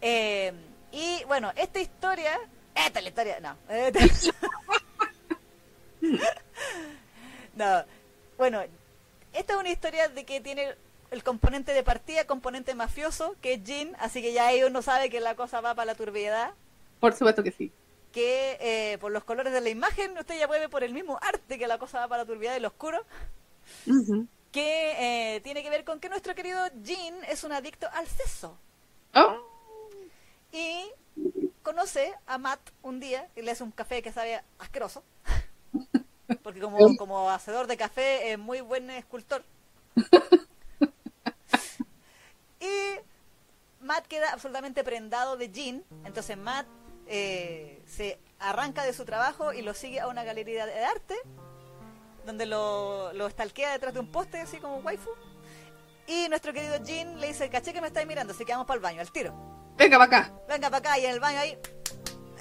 Eh, 0.02 0.52
y 0.92 1.24
bueno, 1.26 1.54
esta 1.56 1.80
historia. 1.80 2.38
Esta 2.76 3.00
es 3.00 3.04
la 3.04 3.10
historia. 3.10 3.40
No. 3.40 3.56
no. 7.56 7.84
Bueno, 8.38 8.62
esta 9.34 9.54
es 9.54 9.60
una 9.60 9.70
historia 9.70 10.10
de 10.10 10.26
que 10.26 10.42
tiene 10.42 10.76
el 11.12 11.24
componente 11.24 11.74
de 11.74 11.84
partida, 11.84 12.26
componente 12.26 12.76
mafioso, 12.76 13.36
que 13.42 13.54
es 13.54 13.64
Jean, 13.64 13.96
así 14.00 14.22
que 14.22 14.34
ya 14.34 14.48
ahí 14.48 14.64
uno 14.64 14.82
sabe 14.82 15.10
que 15.10 15.20
la 15.20 15.36
cosa 15.36 15.62
va 15.62 15.76
para 15.76 15.86
la 15.86 15.96
turbiedad. 15.96 16.54
Por 17.00 17.14
supuesto 17.14 17.44
que 17.44 17.52
sí. 17.52 17.72
Que 18.12 18.58
eh, 18.60 18.98
por 18.98 19.12
los 19.12 19.24
colores 19.24 19.54
de 19.54 19.62
la 19.62 19.70
imagen, 19.70 20.18
usted 20.18 20.40
ya 20.40 20.48
puede 20.48 20.62
ver 20.62 20.70
por 20.70 20.84
el 20.84 20.94
mismo 20.94 21.20
arte 21.22 21.60
que 21.60 21.68
la 21.68 21.78
cosa 21.78 22.00
va 22.00 22.08
para 22.08 22.24
la 22.24 22.28
turbiedad 22.28 22.56
y 22.56 22.60
lo 22.60 22.70
oscuro. 22.70 23.06
Que 24.52 25.36
eh, 25.36 25.42
tiene 25.42 25.62
que 25.62 25.70
ver 25.70 25.84
con 25.84 26.00
que 26.00 26.10
nuestro 26.10 26.34
querido 26.34 26.60
Jean 26.82 27.24
es 27.28 27.44
un 27.44 27.52
adicto 27.52 27.88
al 27.94 28.08
sexo. 28.08 28.58
Oh. 29.14 29.50
Y 30.52 30.90
conoce 31.62 32.14
a 32.26 32.38
Matt 32.38 32.60
un 32.82 33.00
día 33.00 33.28
y 33.36 33.42
le 33.42 33.52
hace 33.52 33.64
un 33.64 33.72
café 33.72 34.02
que 34.02 34.12
sabe 34.12 34.42
asqueroso. 34.58 35.04
Porque 36.44 36.60
como, 36.60 36.96
como 36.98 37.30
hacedor 37.30 37.68
de 37.68 37.78
café 37.78 38.32
es 38.32 38.40
muy 38.40 38.62
buen 38.62 38.90
escultor. 38.90 39.44
y 42.60 43.00
Matt 43.82 44.08
queda 44.08 44.32
absolutamente 44.32 44.84
prendado 44.84 45.38
de 45.38 45.52
Jean. 45.52 45.84
Entonces 46.06 46.38
Matt 46.38 46.68
eh, 47.10 47.82
se 47.86 48.20
arranca 48.40 48.84
de 48.84 48.94
su 48.94 49.04
trabajo 49.04 49.52
y 49.52 49.62
lo 49.62 49.74
sigue 49.74 50.00
a 50.00 50.08
una 50.08 50.24
galería 50.24 50.66
de 50.66 50.86
arte 50.86 51.16
donde 52.26 52.46
lo, 52.46 53.12
lo 53.14 53.30
stalkea 53.30 53.72
detrás 53.72 53.94
de 53.94 54.00
un 54.00 54.12
poste 54.12 54.40
así 54.40 54.58
como 54.58 54.78
waifu. 54.78 55.10
Y 56.08 56.28
nuestro 56.30 56.54
querido 56.54 56.78
Jean 56.84 57.20
le 57.20 57.28
dice, 57.28 57.50
caché 57.50 57.74
que 57.74 57.82
me 57.82 57.88
estáis 57.88 58.08
mirando, 58.08 58.34
así 58.34 58.46
que 58.46 58.52
vamos 58.52 58.68
para 58.68 58.78
el 58.78 58.82
baño, 58.84 59.02
al 59.02 59.12
tiro. 59.12 59.34
Venga 59.78 59.98
para 59.98 60.20
acá. 60.20 60.34
Venga 60.48 60.70
para 60.70 60.78
acá 60.78 61.00
y 61.00 61.06
en 61.06 61.12
el 61.12 61.20
baño 61.20 61.40
ahí 61.40 61.58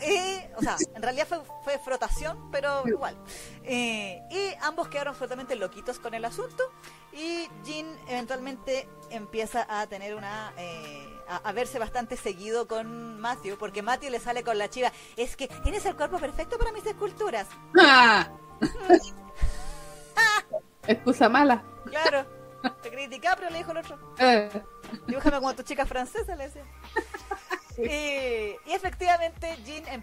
y, 0.07 0.41
o 0.57 0.63
sea, 0.63 0.77
en 0.95 1.03
realidad 1.03 1.27
fue, 1.27 1.41
fue 1.65 1.79
frotación, 1.79 2.51
pero 2.51 2.83
igual. 2.87 3.17
Eh, 3.65 4.21
y 4.31 4.55
ambos 4.63 4.89
quedaron 4.89 5.13
absolutamente 5.13 5.57
loquitos 5.57 5.99
con 5.99 6.15
el 6.15 6.25
asunto. 6.25 6.65
Y 7.13 7.49
Jean 7.65 7.87
eventualmente 8.09 8.89
empieza 9.11 9.67
a 9.69 9.87
tener 9.87 10.15
una. 10.15 10.53
Eh, 10.57 11.15
a, 11.29 11.53
verse 11.53 11.79
bastante 11.79 12.17
seguido 12.17 12.67
con 12.67 13.21
Matthew, 13.21 13.59
porque 13.59 13.83
Matthew 13.83 14.11
le 14.11 14.21
sale 14.21 14.43
con 14.43 14.57
la 14.57 14.71
chiva. 14.71 14.93
Es 15.17 15.37
que 15.37 15.49
tienes 15.63 15.85
el 15.87 15.97
cuerpo 15.97 16.19
perfecto 16.19 16.59
para 16.59 16.73
mis 16.73 16.87
esculturas. 16.87 17.47
¡Ah! 17.79 18.29
Excusa 20.87 21.29
mala. 21.29 21.63
Claro. 21.85 22.27
Te 22.83 22.91
criticaba, 22.91 23.37
pero 23.37 23.51
le 23.51 23.59
dijo 23.59 23.73
el 23.73 23.79
otro. 23.79 23.99
Eh. 24.19 24.49
Dibújame 25.07 25.39
como 25.39 25.55
tu 25.55 25.63
chica 25.63 25.87
francesa, 25.87 26.35
le 26.35 26.45
decía. 26.45 26.65
Y, 27.79 28.57
efectivamente 28.73 29.57
Jean 29.64 30.03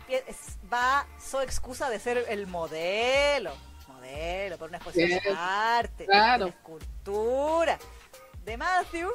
va 0.72 1.06
su 1.20 1.40
excusa 1.40 1.90
de 1.90 2.00
ser 2.00 2.26
el 2.30 2.48
modelo, 2.48 3.54
modelo 3.88 4.58
por 4.58 4.70
una 4.70 4.78
exposición 4.78 5.20
de 5.22 5.36
arte, 5.38 6.06
claro. 6.06 6.48
escultura 6.48 7.78
de 8.46 8.58
Matthew 8.58 9.10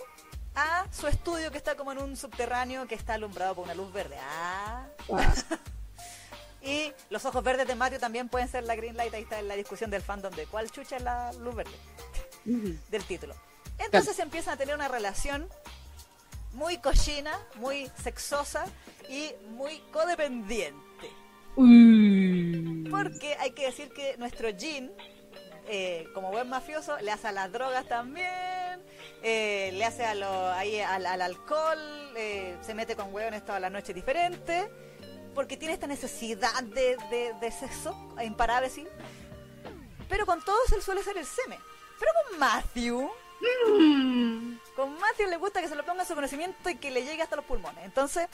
a 0.55 0.87
su 0.93 1.07
estudio 1.07 1.51
que 1.51 1.59
está 1.59 1.77
como 1.77 1.93
en 1.93 1.99
un 1.99 2.17
subterráneo 2.17 2.87
que 2.87 2.95
está 2.95 3.15
alumbrado 3.15 3.55
por 3.55 3.65
una 3.65 3.75
luz 3.75 3.93
verde. 3.93 4.17
Ah. 4.21 4.85
y 6.63 6.93
los 7.09 7.25
ojos 7.25 7.43
verdes 7.43 7.67
de 7.67 7.75
Matthew 7.75 8.01
también 8.01 8.29
pueden 8.29 8.49
ser 8.49 8.65
la 8.65 8.77
green 8.77 8.97
light, 8.97 9.15
ahí 9.15 9.23
está 9.23 9.39
en 9.39 9.49
la 9.49 9.57
discusión 9.57 9.91
del 9.91 10.03
fandom 10.03 10.35
de 10.35 10.47
cuál 10.47 10.71
chucha 10.71 10.97
es 10.97 11.03
la 11.03 11.33
luz 11.35 11.55
verde 11.55 11.77
del 12.45 13.05
título. 13.05 13.35
Entonces 13.79 14.19
empiezan 14.19 14.55
a 14.55 14.57
tener 14.59 14.75
una 14.75 14.89
relación 14.89 15.49
muy 16.53 16.79
cochina, 16.79 17.33
muy 17.57 17.91
sexosa 18.03 18.65
y 19.09 19.33
muy 19.51 19.81
codependiente. 19.93 20.81
Porque 21.55 23.37
hay 23.39 23.51
que 23.53 23.67
decir 23.67 23.91
que 23.93 24.17
nuestro 24.19 24.51
Jean, 24.51 24.91
eh, 25.67 26.07
como 26.15 26.31
buen 26.31 26.49
mafioso, 26.49 26.99
le 27.01 27.11
hace 27.11 27.29
a 27.29 27.33
las 27.33 27.53
drogas 27.53 27.87
también, 27.87 28.81
eh, 29.23 29.71
le 29.75 29.85
hace 29.85 30.05
a 30.05 30.15
lo, 30.15 30.51
ahí, 30.53 30.81
al, 30.81 31.07
alcohol, 31.07 31.79
eh, 32.17 32.57
se 32.63 32.75
mete 32.75 32.97
con 32.97 33.13
hueones 33.13 33.45
toda 33.45 33.61
la 33.61 33.71
noche 33.71 33.93
diferente, 33.93 34.71
porque 35.35 35.57
tiene 35.57 35.75
esta 35.75 35.87
necesidad 35.87 36.63
de, 36.63 36.97
de, 37.41 37.53
sexo 37.53 37.95
imparable, 38.23 38.71
sí. 38.71 38.87
Pero 40.09 40.27
con 40.27 40.45
todos 40.45 40.73
él 40.73 40.83
suele 40.83 41.03
ser 41.03 41.17
el 41.19 41.27
seme. 41.27 41.59
Pero 41.99 42.13
con 42.29 42.39
Matthew, 42.39 43.11
Mm. 43.41 44.59
Con 44.77 44.99
Matthew 44.99 45.29
le 45.29 45.37
gusta 45.37 45.61
que 45.61 45.69
se 45.69 45.75
lo 45.75 45.85
ponga 45.85 46.03
en 46.03 46.09
su 46.09 46.15
conocimiento 46.15 46.71
y 46.71 46.77
que 46.77 46.91
le 46.91 47.05
llegue 47.05 47.23
hasta 47.23 47.37
los 47.37 47.45
pulmones. 47.45 47.85
Entonces, 47.85 48.29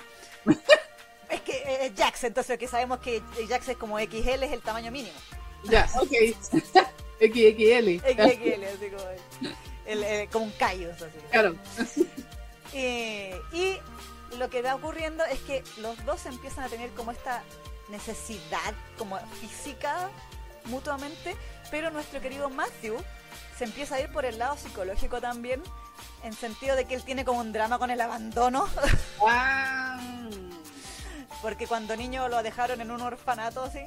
es 1.30 1.40
que 1.42 1.52
eh, 1.52 1.86
es 1.86 1.92
Jax, 1.96 2.24
entonces 2.24 2.58
que 2.58 2.68
sabemos 2.68 2.98
que 3.00 3.22
Jax 3.48 3.68
es 3.68 3.76
como 3.76 3.98
XL, 3.98 4.42
es 4.42 4.52
el 4.52 4.62
tamaño 4.62 4.90
mínimo. 4.90 5.18
Ya, 5.64 5.88
ok. 6.00 6.12
XXL. 7.18 7.98
XXL, 8.00 8.64
así 8.64 8.90
como, 8.90 9.08
el, 9.86 10.28
como 10.30 10.44
un 10.46 10.50
callo. 10.52 10.92
Así. 10.92 11.04
Claro. 11.30 11.56
y 12.72 13.78
lo 14.36 14.50
que 14.50 14.60
va 14.60 14.74
ocurriendo 14.74 15.24
es 15.24 15.40
que 15.40 15.64
los 15.78 16.04
dos 16.04 16.26
empiezan 16.26 16.64
a 16.64 16.68
tener 16.68 16.90
como 16.90 17.12
esta 17.12 17.42
necesidad 17.88 18.74
como 18.98 19.18
física 19.40 20.10
mutuamente, 20.66 21.36
pero 21.70 21.90
nuestro 21.90 22.20
querido 22.20 22.50
Matthew 22.50 22.96
se 23.56 23.64
empieza 23.64 23.96
a 23.96 24.00
ir 24.00 24.10
por 24.12 24.24
el 24.24 24.38
lado 24.38 24.56
psicológico 24.56 25.20
también, 25.20 25.62
en 26.22 26.32
sentido 26.32 26.76
de 26.76 26.84
que 26.84 26.94
él 26.94 27.02
tiene 27.02 27.24
como 27.24 27.40
un 27.40 27.52
drama 27.52 27.78
con 27.78 27.90
el 27.90 28.00
abandono. 28.00 28.68
Porque 31.42 31.66
cuando 31.66 31.96
niño 31.96 32.28
lo 32.28 32.42
dejaron 32.42 32.80
en 32.80 32.90
un 32.90 33.00
orfanato, 33.00 33.62
así. 33.62 33.82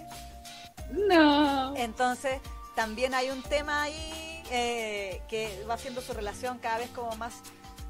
No. 0.92 1.76
Entonces, 1.76 2.42
también 2.76 3.14
hay 3.14 3.30
un 3.30 3.44
tema 3.44 3.84
ahí 3.84 4.44
eh, 4.52 5.22
que 5.28 5.64
va 5.70 5.76
haciendo 5.76 6.02
su 6.02 6.14
relación 6.14 6.58
cada 6.60 6.78
vez 6.78 6.90
como 6.90 7.16
más 7.18 7.34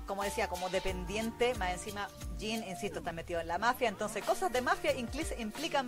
como 0.09 0.23
decía, 0.23 0.47
como 0.47 0.69
dependiente, 0.69 1.53
más 1.53 1.69
encima 1.69 2.07
Jean, 2.39 2.67
insisto, 2.67 2.97
está 2.97 3.11
metido 3.11 3.39
en 3.41 3.47
la 3.47 3.59
mafia, 3.59 3.87
entonces 3.87 4.23
cosas 4.25 4.51
de 4.51 4.59
mafia 4.59 4.91
implican 4.97 5.85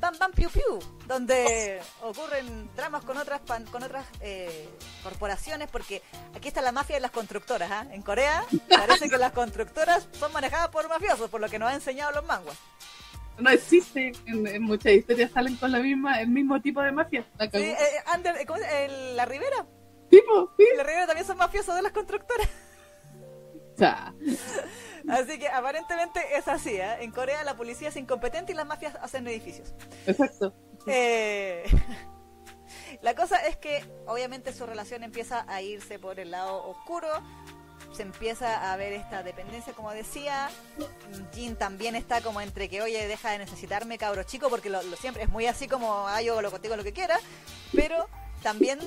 Bam 0.00 0.18
Bam 0.18 0.32
Piu 0.32 0.48
Piu, 0.48 0.78
donde 1.06 1.78
ocurren 2.00 2.74
dramas 2.74 3.04
con 3.04 3.18
otras 3.18 3.42
con 3.70 3.82
otras 3.82 4.06
eh, 4.22 4.70
corporaciones, 5.02 5.68
porque 5.70 6.00
aquí 6.34 6.48
está 6.48 6.62
la 6.62 6.72
mafia 6.72 6.96
de 6.96 7.02
las 7.02 7.10
constructoras, 7.10 7.70
¿ah? 7.70 7.86
En 7.92 8.00
Corea 8.00 8.42
parece 8.70 9.10
que 9.10 9.18
las 9.18 9.32
constructoras 9.32 10.08
son 10.12 10.32
manejadas 10.32 10.68
por 10.68 10.88
mafiosos, 10.88 11.28
por 11.28 11.42
lo 11.42 11.50
que 11.50 11.58
nos 11.58 11.68
han 11.68 11.74
enseñado 11.74 12.12
los 12.12 12.24
manguas. 12.24 12.56
No 13.36 13.50
existe, 13.50 14.12
en, 14.24 14.62
muchas 14.62 14.94
historias 14.94 15.30
salen 15.30 15.56
con 15.56 15.70
la 15.70 15.80
misma, 15.80 16.22
el 16.22 16.28
mismo 16.28 16.58
tipo 16.62 16.80
de 16.80 16.90
mafia. 16.90 17.26
La 17.36 17.50
sí, 17.50 17.58
eh, 17.58 18.46
¿cómo 18.46 18.58
es? 18.60 18.92
¿La 19.14 19.26
Rivera? 19.26 19.66
Tipo, 20.08 20.54
sí. 20.56 20.64
La 20.74 20.84
Rivera 20.84 21.06
también 21.06 21.26
son 21.26 21.36
mafiosos 21.36 21.76
de 21.76 21.82
las 21.82 21.92
constructoras. 21.92 22.48
Así 25.08 25.38
que 25.38 25.48
aparentemente 25.48 26.20
es 26.36 26.48
así. 26.48 26.74
¿eh? 26.74 26.96
En 27.00 27.10
Corea 27.10 27.42
la 27.44 27.56
policía 27.56 27.88
es 27.88 27.96
incompetente 27.96 28.52
y 28.52 28.54
las 28.54 28.66
mafias 28.66 28.94
hacen 29.00 29.26
edificios. 29.26 29.74
Exacto. 30.06 30.54
Eh, 30.86 31.64
la 33.02 33.14
cosa 33.14 33.38
es 33.46 33.56
que 33.56 33.84
obviamente 34.06 34.52
su 34.52 34.66
relación 34.66 35.02
empieza 35.02 35.44
a 35.48 35.62
irse 35.62 35.98
por 35.98 36.20
el 36.20 36.30
lado 36.30 36.64
oscuro. 36.68 37.08
Se 37.92 38.02
empieza 38.02 38.70
a 38.70 38.76
ver 38.76 38.92
esta 38.92 39.22
dependencia, 39.22 39.72
como 39.72 39.90
decía. 39.92 40.50
Jin 41.32 41.56
también 41.56 41.96
está 41.96 42.20
como 42.20 42.40
entre 42.40 42.68
que, 42.68 42.82
oye, 42.82 43.08
deja 43.08 43.30
de 43.30 43.38
necesitarme, 43.38 43.96
cabro 43.96 44.24
chico, 44.24 44.50
porque 44.50 44.68
lo, 44.68 44.82
siempre 44.96 45.22
es 45.22 45.30
muy 45.30 45.46
así 45.46 45.68
como, 45.68 46.06
ah, 46.06 46.20
yo 46.20 46.42
lo 46.42 46.50
contigo 46.50 46.76
lo 46.76 46.84
que 46.84 46.92
quiera. 46.92 47.18
Pero 47.72 48.06
también 48.42 48.78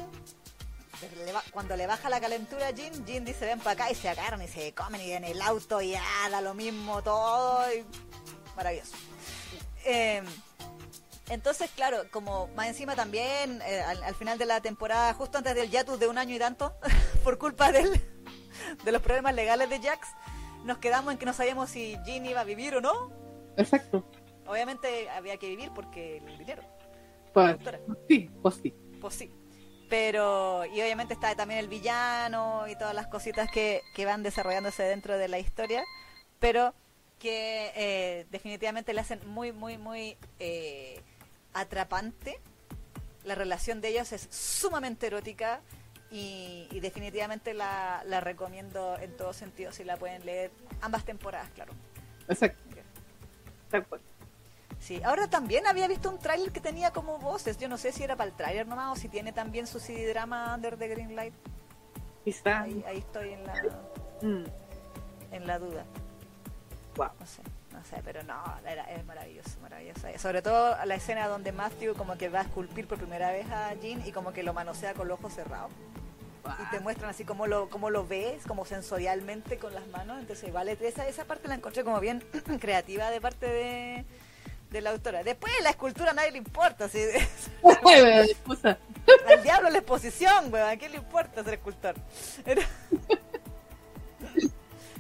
cuando 1.51 1.75
le 1.75 1.87
baja 1.87 2.09
la 2.09 2.19
calentura 2.19 2.67
a 2.67 2.73
Jin, 2.73 3.05
Jin 3.05 3.25
dice 3.25 3.45
ven 3.45 3.59
para 3.59 3.71
acá 3.71 3.91
y 3.91 3.95
se 3.95 4.09
agarran 4.09 4.41
y 4.41 4.47
se 4.47 4.73
comen 4.73 5.01
y 5.01 5.11
en 5.11 5.23
el 5.23 5.41
auto 5.41 5.81
y 5.81 5.95
ah, 5.95 6.29
da 6.29 6.41
lo 6.41 6.53
mismo 6.53 7.01
todo. 7.01 7.63
maravilloso. 8.55 8.95
Em, 9.85 10.25
entonces, 11.29 11.69
claro, 11.75 12.03
como 12.11 12.47
más 12.55 12.67
encima 12.67 12.95
también, 12.95 13.61
eh, 13.63 13.81
al, 13.81 14.15
final 14.15 14.37
de 14.37 14.45
la 14.45 14.61
temporada, 14.61 15.13
justo 15.13 15.37
antes 15.37 15.55
del 15.55 15.69
Yatus 15.69 15.99
de 15.99 16.07
un 16.07 16.17
año 16.17 16.35
y 16.35 16.39
tanto, 16.39 16.73
por 17.23 17.37
culpa 17.37 17.71
de, 17.71 18.01
de 18.83 18.91
los 18.91 19.01
problemas 19.01 19.33
legales 19.33 19.69
de 19.69 19.79
Jax, 19.79 20.07
nos 20.65 20.77
quedamos 20.77 21.13
en 21.13 21.19
que 21.19 21.25
no 21.25 21.33
sabíamos 21.33 21.69
si 21.69 21.97
Jin 22.05 22.25
iba 22.25 22.41
a 22.41 22.45
vivir 22.45 22.75
o 22.75 22.81
no. 22.81 23.11
Exacto. 23.57 24.05
Obviamente 24.45 25.09
había 25.09 25.37
que 25.37 25.47
vivir 25.47 25.71
porque 25.73 26.17
el 26.17 26.37
dinero. 26.37 26.63
Pues, 27.33 27.57
sí, 28.09 28.29
pues 28.41 28.55
sí. 28.55 28.75
Pues 28.99 29.15
sí 29.15 29.40
pero 29.91 30.65
y 30.65 30.79
obviamente 30.81 31.13
está 31.13 31.35
también 31.35 31.59
el 31.59 31.67
villano 31.67 32.65
y 32.69 32.77
todas 32.77 32.95
las 32.95 33.07
cositas 33.07 33.51
que, 33.51 33.81
que 33.93 34.05
van 34.05 34.23
desarrollándose 34.23 34.83
dentro 34.83 35.17
de 35.17 35.27
la 35.27 35.37
historia 35.37 35.83
pero 36.39 36.73
que 37.19 37.73
eh, 37.75 38.25
definitivamente 38.31 38.93
le 38.93 39.01
hacen 39.01 39.19
muy 39.27 39.51
muy 39.51 39.77
muy 39.77 40.17
eh, 40.39 41.01
atrapante. 41.53 42.39
La 43.25 43.35
relación 43.35 43.81
de 43.81 43.89
ellos 43.89 44.13
es 44.13 44.29
sumamente 44.31 45.07
erótica 45.07 45.59
y, 46.09 46.67
definitivamente 46.81 47.53
la, 47.53 48.01
la, 48.05 48.21
recomiendo 48.21 48.97
en 48.97 49.15
todo 49.17 49.33
sentido 49.33 49.73
si 49.73 49.83
la 49.83 49.97
pueden 49.97 50.25
leer 50.25 50.51
ambas 50.79 51.03
temporadas 51.03 51.49
claro. 51.51 51.73
Exacto 52.29 53.99
Sí, 54.81 54.99
ahora 55.03 55.27
también 55.27 55.67
había 55.67 55.87
visto 55.87 56.09
un 56.09 56.17
tráiler 56.17 56.51
que 56.51 56.59
tenía 56.59 56.91
como 56.91 57.19
voces. 57.19 57.57
Yo 57.59 57.69
no 57.69 57.77
sé 57.77 57.91
si 57.91 58.03
era 58.03 58.15
para 58.15 58.31
el 58.31 58.35
tráiler 58.35 58.67
nomás 58.67 58.97
o 58.97 58.99
si 58.99 59.09
tiene 59.09 59.31
también 59.31 59.67
su 59.67 59.79
CD 59.79 60.09
drama 60.09 60.53
Under 60.55 60.75
the 60.75 60.87
Green 60.87 61.15
Light. 61.15 61.35
Está. 62.25 62.63
Ahí, 62.63 62.83
estoy 62.91 63.33
en 63.33 63.45
la. 63.45 63.53
Mm. 64.23 64.45
En 65.31 65.47
la 65.47 65.59
duda. 65.59 65.85
Wow. 66.95 67.09
No 67.19 67.25
sé, 67.27 67.41
no 67.71 67.83
sé, 67.85 68.01
pero 68.03 68.23
no, 68.23 68.43
era, 68.67 68.83
es 68.91 69.05
maravilloso, 69.05 69.59
maravilloso. 69.61 70.07
Sobre 70.17 70.41
todo 70.41 70.75
la 70.83 70.95
escena 70.95 71.27
donde 71.27 71.51
Matthew 71.51 71.95
como 71.95 72.17
que 72.17 72.29
va 72.29 72.39
a 72.39 72.43
esculpir 72.43 72.87
por 72.87 72.97
primera 72.97 73.31
vez 73.31 73.49
a 73.51 73.75
Jean 73.75 74.05
y 74.05 74.11
como 74.11 74.33
que 74.33 74.41
lo 74.41 74.53
manosea 74.53 74.95
con 74.95 75.07
los 75.07 75.19
ojos 75.19 75.33
cerrados. 75.33 75.71
Y 76.59 76.71
te 76.71 76.79
muestran 76.79 77.11
así 77.11 77.23
como 77.23 77.45
lo, 77.45 77.69
como 77.69 77.91
lo 77.91 78.07
ves, 78.07 78.47
como 78.47 78.65
sensorialmente 78.65 79.57
con 79.57 79.75
las 79.75 79.87
manos. 79.89 80.19
Entonces, 80.19 80.51
vale, 80.51 80.75
esa, 80.81 81.07
esa 81.07 81.25
parte 81.25 81.47
la 81.47 81.53
encontré 81.53 81.83
como 81.83 81.99
bien 81.99 82.23
creativa 82.59 83.11
de 83.11 83.21
parte 83.21 83.45
de, 83.45 84.05
de 84.71 84.81
la 84.81 84.91
autora. 84.91 85.23
Después 85.23 85.51
la 85.61 85.69
escultura 85.69 86.11
a 86.11 86.13
nadie 86.13 86.31
le 86.31 86.37
importa. 86.37 86.87
¿sí? 86.87 86.99
Al 89.27 89.43
diablo 89.43 89.69
la 89.69 89.77
exposición, 89.77 90.51
weón. 90.51 90.69
¿A 90.69 90.77
quién 90.77 90.91
le 90.91 90.97
importa 90.97 91.43
ser 91.43 91.55
escultor? 91.55 91.95
Pero... 92.45 92.61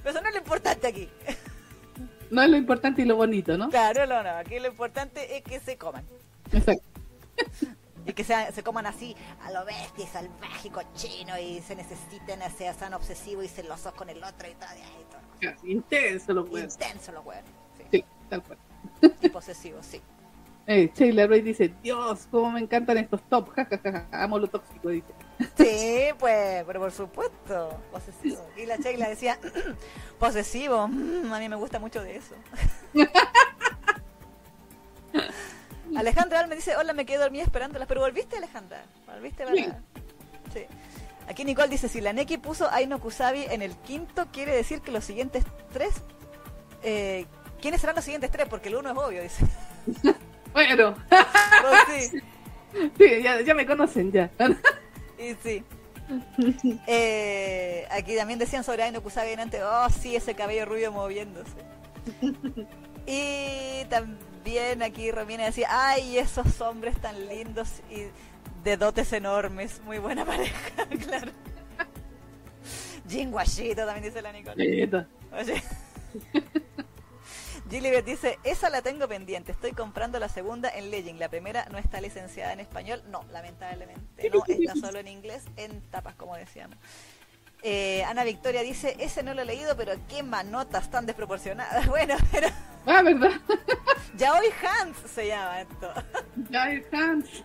Eso 0.03 0.19
no 0.19 0.27
es 0.27 0.33
lo 0.33 0.39
importante 0.39 0.87
aquí. 0.87 1.09
No 2.29 2.41
es 2.41 2.49
lo 2.49 2.57
importante 2.57 3.01
y 3.01 3.05
lo 3.05 3.15
bonito, 3.15 3.57
¿no? 3.57 3.69
Claro, 3.69 4.07
no, 4.07 4.23
no. 4.23 4.29
Aquí 4.31 4.59
lo 4.59 4.67
importante 4.67 5.37
es 5.37 5.43
que 5.43 5.59
se 5.59 5.77
coman. 5.77 6.05
Exacto. 6.51 6.83
Y 8.03 8.13
que 8.13 8.23
se, 8.23 8.51
se 8.51 8.63
coman 8.63 8.87
así, 8.87 9.15
a 9.43 9.51
lo 9.51 9.63
bestia, 9.63 10.07
salvaje 10.07 10.71
cochino, 10.71 11.37
y 11.37 11.61
se 11.61 11.75
necesiten, 11.75 12.39
sean 12.57 12.95
obsesivos 12.95 13.45
y 13.45 13.47
celosos 13.47 13.93
con 13.93 14.09
el 14.09 14.23
otro 14.23 14.49
y 14.49 14.55
todo. 14.55 14.69
Y 14.73 15.45
todo. 15.51 15.69
Intenso 15.69 16.33
los 16.33 16.49
huevos. 16.49 16.73
Intenso 16.73 17.11
los. 17.11 17.23
Sí. 17.77 17.83
sí, 17.91 18.05
tal 18.27 18.41
cual. 18.41 18.57
Y 19.21 19.29
posesivos, 19.29 19.85
sí. 19.85 20.01
Eh, 20.67 20.91
Sheila 20.95 21.27
Ray 21.27 21.41
dice, 21.41 21.73
Dios, 21.81 22.27
cómo 22.29 22.51
me 22.51 22.59
encantan 22.59 22.97
estos 22.97 23.21
top, 23.23 23.49
jajaja, 23.49 24.07
amo 24.11 24.37
lo 24.37 24.47
tóxico, 24.47 24.89
dice. 24.89 25.07
Sí, 25.57 26.13
pues, 26.19 26.63
pero 26.65 26.79
por 26.79 26.91
supuesto, 26.91 27.77
posesivo. 27.91 28.47
Y 28.55 28.65
la 28.65 28.77
Sheila 28.77 29.09
decía, 29.09 29.39
posesivo, 30.19 30.87
mm, 30.87 31.33
a 31.33 31.39
mí 31.39 31.49
me 31.49 31.55
gusta 31.55 31.79
mucho 31.79 32.01
de 32.01 32.17
eso. 32.17 32.35
Alejandra 35.95 36.47
me 36.47 36.55
dice, 36.55 36.75
hola, 36.77 36.93
me 36.93 37.05
quedé 37.05 37.17
dormida 37.17 37.43
esperándola, 37.43 37.85
pero 37.85 38.01
volviste 38.01 38.37
Alejandra, 38.37 38.83
volviste 39.07 39.43
verdad. 39.43 39.79
Sí. 40.53 40.65
Aquí 41.27 41.45
Nicole 41.45 41.69
dice, 41.69 41.89
si 41.89 42.01
la 42.01 42.13
Neki 42.13 42.37
puso 42.37 42.69
Aino 42.71 42.99
Kusabi 42.99 43.43
en 43.49 43.61
el 43.61 43.75
quinto, 43.77 44.27
quiere 44.31 44.55
decir 44.55 44.81
que 44.81 44.91
los 44.91 45.03
siguientes 45.03 45.45
tres, 45.71 45.95
eh, 46.83 47.25
¿quiénes 47.61 47.81
serán 47.81 47.95
los 47.95 48.03
siguientes 48.05 48.31
tres? 48.31 48.47
Porque 48.49 48.69
el 48.69 48.75
uno 48.75 48.91
es 48.91 48.97
obvio, 48.97 49.21
dice. 49.23 49.45
Bueno. 50.53 50.95
Sí. 51.87 52.19
sí 52.97 53.23
ya, 53.23 53.41
ya, 53.41 53.53
me 53.53 53.65
conocen 53.65 54.11
ya. 54.11 54.29
y 55.17 55.33
sí. 55.43 55.63
Eh, 56.87 57.85
aquí 57.91 58.15
también 58.15 58.39
decían 58.39 58.63
sobre 58.63 58.83
Aino 58.83 59.01
Kusabi 59.01 59.33
antes, 59.33 59.61
oh 59.63 59.87
sí, 59.89 60.15
ese 60.15 60.35
cabello 60.35 60.65
rubio 60.65 60.91
moviéndose. 60.91 61.51
y 63.05 63.85
también 63.85 64.83
aquí 64.83 65.11
Romina 65.11 65.45
decía, 65.45 65.67
ay, 65.69 66.17
esos 66.17 66.59
hombres 66.61 66.97
tan 66.99 67.27
lindos 67.27 67.81
y 67.89 68.07
de 68.63 68.77
dotes 68.77 69.11
enormes, 69.13 69.81
muy 69.85 69.99
buena 69.99 70.25
pareja, 70.25 70.85
claro. 71.05 71.31
Jin 73.07 73.31
Guachito 73.31 73.85
también 73.85 74.03
dice 74.03 74.21
la 74.21 74.31
Nicole. 74.31 75.07
Oye. 75.33 75.63
Gilibet 77.71 78.03
dice, 78.03 78.37
esa 78.43 78.69
la 78.69 78.81
tengo 78.81 79.07
pendiente, 79.07 79.53
estoy 79.53 79.71
comprando 79.71 80.19
la 80.19 80.27
segunda 80.27 80.69
en 80.69 80.91
Legend, 80.91 81.17
la 81.17 81.29
primera 81.29 81.65
no 81.71 81.77
está 81.77 82.01
licenciada 82.01 82.51
en 82.51 82.59
español, 82.59 83.01
no, 83.09 83.23
lamentablemente, 83.31 84.29
no, 84.29 84.43
está 84.45 84.75
solo 84.75 84.99
en 84.99 85.07
inglés, 85.07 85.45
en 85.55 85.79
tapas 85.89 86.15
como 86.15 86.35
decíamos. 86.35 86.77
Eh, 87.63 88.03
Ana 88.03 88.25
Victoria 88.25 88.61
dice, 88.61 88.97
ese 88.99 89.23
no 89.23 89.33
lo 89.33 89.43
he 89.43 89.45
leído, 89.45 89.77
pero 89.77 89.93
qué 90.09 90.21
manotas 90.21 90.91
tan 90.91 91.05
desproporcionadas. 91.05 91.87
Bueno, 91.91 92.15
pero... 92.29 92.47
Ah, 92.85 93.01
¿verdad? 93.03 93.39
Yaoi 94.17 94.49
Hans 94.61 94.97
se 95.09 95.27
llama 95.27 95.61
esto. 95.61 95.93
Yaoi 96.49 96.83
Hans. 96.91 97.43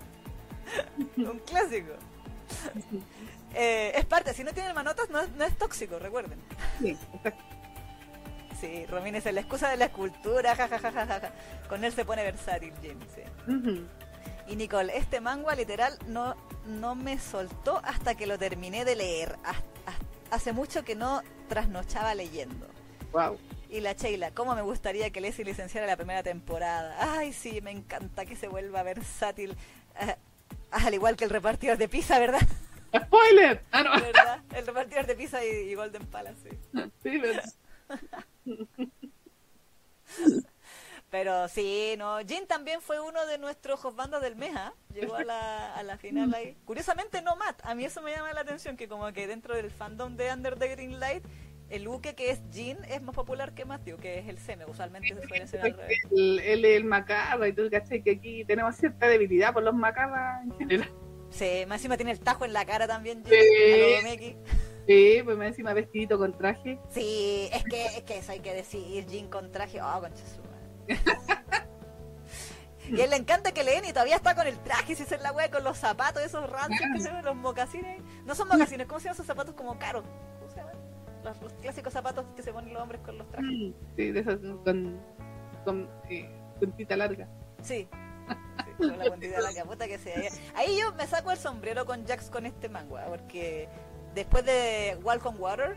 Un 1.17 1.39
clásico. 1.47 1.93
Eh, 3.55 3.93
es 3.95 4.05
parte, 4.07 4.35
si 4.35 4.43
no 4.43 4.53
tiene 4.53 4.75
manotas 4.75 5.09
no 5.09 5.21
es, 5.21 5.31
no 5.37 5.45
es 5.45 5.57
tóxico, 5.57 5.99
recuerden. 6.01 6.41
Sí, 6.81 6.99
exacto. 7.15 7.56
Sí, 8.61 8.87
Romín 8.87 9.15
es 9.15 9.25
la 9.25 9.41
excusa 9.41 9.69
de 9.71 9.77
la 9.77 9.87
escultura, 9.87 10.57
jajajaja. 10.57 11.33
Con 11.69 11.85
él 11.85 11.93
se 11.93 12.05
pone 12.05 12.23
versátil, 12.23 12.73
Jim, 12.81 12.99
sí. 13.15 13.87
Y 14.49 14.57
Nicole, 14.57 14.97
este 14.97 15.21
manga 15.21 15.55
literal 15.55 15.99
no, 16.07 16.37
no 16.67 16.95
me 16.95 17.19
soltó 17.19 17.81
hasta 17.85 18.15
que 18.15 18.27
lo 18.27 18.39
terminé 18.39 18.85
de 18.85 18.97
leer. 18.97 19.37
Hace 20.31 20.53
mucho 20.53 20.85
que 20.85 20.95
no 20.95 21.23
trasnochaba 21.49 22.15
leyendo. 22.15 22.67
Wow. 23.13 23.39
Y 23.69 23.81
la 23.81 23.93
Sheila, 23.93 24.31
¿cómo 24.31 24.55
me 24.55 24.63
gustaría 24.63 25.11
que 25.11 25.21
Leslie 25.21 25.45
licenciara 25.45 25.87
la 25.87 25.97
primera 25.97 26.23
temporada? 26.23 26.97
Ay, 26.99 27.33
sí, 27.33 27.61
me 27.61 27.73
encanta 27.73 28.25
que 28.25 28.37
se 28.37 28.49
vuelva 28.49 28.83
versátil. 28.83 29.57
Eh, 30.01 30.17
al 30.71 30.95
igual 30.95 31.17
que 31.17 31.25
el 31.25 31.31
repartidor 31.31 31.77
de 31.77 31.89
pizza, 31.89 32.19
¿verdad? 32.19 32.47
¡Spoiler! 32.97 33.63
Ah, 33.73 33.83
no. 33.83 34.01
¿Verdad? 34.01 34.43
El 34.55 34.67
repartidor 34.67 35.07
de 35.07 35.17
pizza 35.17 35.45
y, 35.45 35.75
Golden 35.75 36.07
Palace, 36.07 36.51
sí. 36.73 36.81
Sí, 37.03 37.21
Pero 41.11 41.49
sí, 41.49 41.95
no. 41.97 42.19
Jin 42.27 42.47
también 42.47 42.81
fue 42.81 43.01
uno 43.01 43.25
de 43.27 43.39
nuestros 43.39 43.81
bandas 43.95 44.21
del 44.21 44.37
mes, 44.37 44.53
¿ah? 44.55 44.75
Llegó 44.93 45.15
a 45.15 45.25
la, 45.25 45.75
a 45.75 45.83
la 45.83 45.97
final 45.99 46.35
ahí. 46.35 46.57
Curiosamente 46.65 47.23
no 47.23 47.37
Matt. 47.37 47.61
A 47.65 47.75
mí 47.75 47.85
eso 47.85 48.03
me 48.03 48.11
llama 48.11 48.33
la 48.33 48.41
atención, 48.41 48.77
que 48.77 48.89
como 48.89 49.13
que 49.13 49.27
dentro 49.27 49.55
del 49.55 49.71
fandom 49.71 50.17
de 50.17 50.33
Under 50.33 50.59
the 50.59 50.69
Green 50.69 50.99
Light, 50.99 51.25
el 51.71 51.87
Uke 51.89 52.15
que 52.15 52.31
es 52.31 52.41
Jin 52.53 52.79
es 52.89 53.03
más 53.03 53.15
popular 53.15 53.55
que 53.55 53.65
Matthew, 53.65 53.99
que 53.99 54.19
es 54.19 54.29
el 54.29 54.39
Seme. 54.39 54.67
Usualmente 54.67 55.15
se 55.15 55.27
suele 55.27 55.47
ser 55.47 55.61
al 55.61 55.73
revés. 55.77 55.99
Él 56.11 56.65
es 56.65 56.77
el, 56.77 56.85
Macarra 56.85 57.49
y 57.49 57.53
tú 57.53 57.69
cachai 57.71 58.03
que 58.03 58.13
aquí 58.13 58.45
tenemos 58.45 58.77
cierta 58.77 59.09
debilidad 59.09 59.53
por 59.53 59.63
los 59.63 59.75
Macarras 59.75 60.45
en 60.45 60.59
general. 60.59 60.91
Sí, 61.31 61.65
más 61.67 61.79
encima 61.79 61.97
tiene 61.97 62.13
el 62.13 62.21
tajo 62.21 62.45
en 62.45 62.53
la 62.53 62.65
cara 62.65 62.87
también, 62.87 63.25
Jin. 63.25 63.33
Sí, 63.33 64.37
pues 64.87 65.37
me 65.37 65.49
encima 65.49 65.73
vestidito 65.73 66.19
con 66.19 66.37
traje. 66.37 66.79
Sí, 66.91 67.49
es 67.53 67.65
que, 67.65 67.87
es 67.87 68.03
que 68.03 68.19
eso 68.19 68.33
hay 68.33 68.41
que 68.41 68.55
decir, 68.55 69.07
Jean 69.07 69.29
con 69.29 69.51
traje. 69.51 69.81
Oh, 69.83 70.01
concha 70.01 70.23
Y 72.89 73.01
a 73.01 73.05
él 73.05 73.11
le 73.11 73.17
encanta 73.17 73.53
que 73.53 73.65
leen 73.65 73.85
y 73.85 73.89
todavía 73.89 74.17
está 74.17 74.35
con 74.35 74.47
el 74.47 74.59
traje, 74.61 74.95
si 74.95 75.03
es 75.03 75.21
la 75.21 75.33
wea 75.33 75.51
con 75.51 75.65
los 75.65 75.77
zapatos, 75.77 76.23
esos 76.23 76.49
ranchos 76.49 76.87
que 76.95 77.01
se 77.01 77.11
ven, 77.11 77.25
los 77.25 77.35
mocasines. 77.35 78.01
No 78.25 78.35
son 78.35 78.49
mocasines, 78.49 78.87
¿cómo 78.87 79.01
se 79.01 79.07
llaman 79.07 79.15
esos 79.17 79.27
zapatos 79.27 79.55
como 79.55 79.79
caros? 79.79 80.05
¿Cómo 80.39 80.51
se 80.51 80.57
llaman? 80.57 80.77
Los, 81.25 81.53
clásicos 81.55 81.93
zapatos 81.93 82.25
que 82.37 82.43
se 82.43 82.53
ponen 82.53 82.73
los 82.73 82.83
hombres 82.83 83.01
con 83.01 83.19
los 83.19 83.29
trajes. 83.29 83.51
Sí, 83.97 84.13
de 84.13 84.21
esos 84.21 84.39
con, 84.65 85.01
con 85.65 85.91
eh, 86.09 86.31
puntita 86.61 86.97
larga. 86.97 87.29
Sí. 87.63 87.89
con 88.79 88.97
la 88.97 89.05
puntita 89.07 89.41
larga, 89.41 89.65
puta 89.65 89.89
que 89.89 89.99
sea. 89.99 90.31
Ahí 90.55 90.79
yo 90.79 90.93
me 90.95 91.07
saco 91.07 91.33
el 91.33 91.39
sombrero 91.39 91.87
con 91.87 92.07
Jax 92.07 92.31
con 92.31 92.47
este 92.47 92.69
manga, 92.69 93.07
porque 93.07 93.69
después 94.17 94.45
de 94.45 94.99
Walk 95.05 95.25
on 95.27 95.37
Water, 95.39 95.77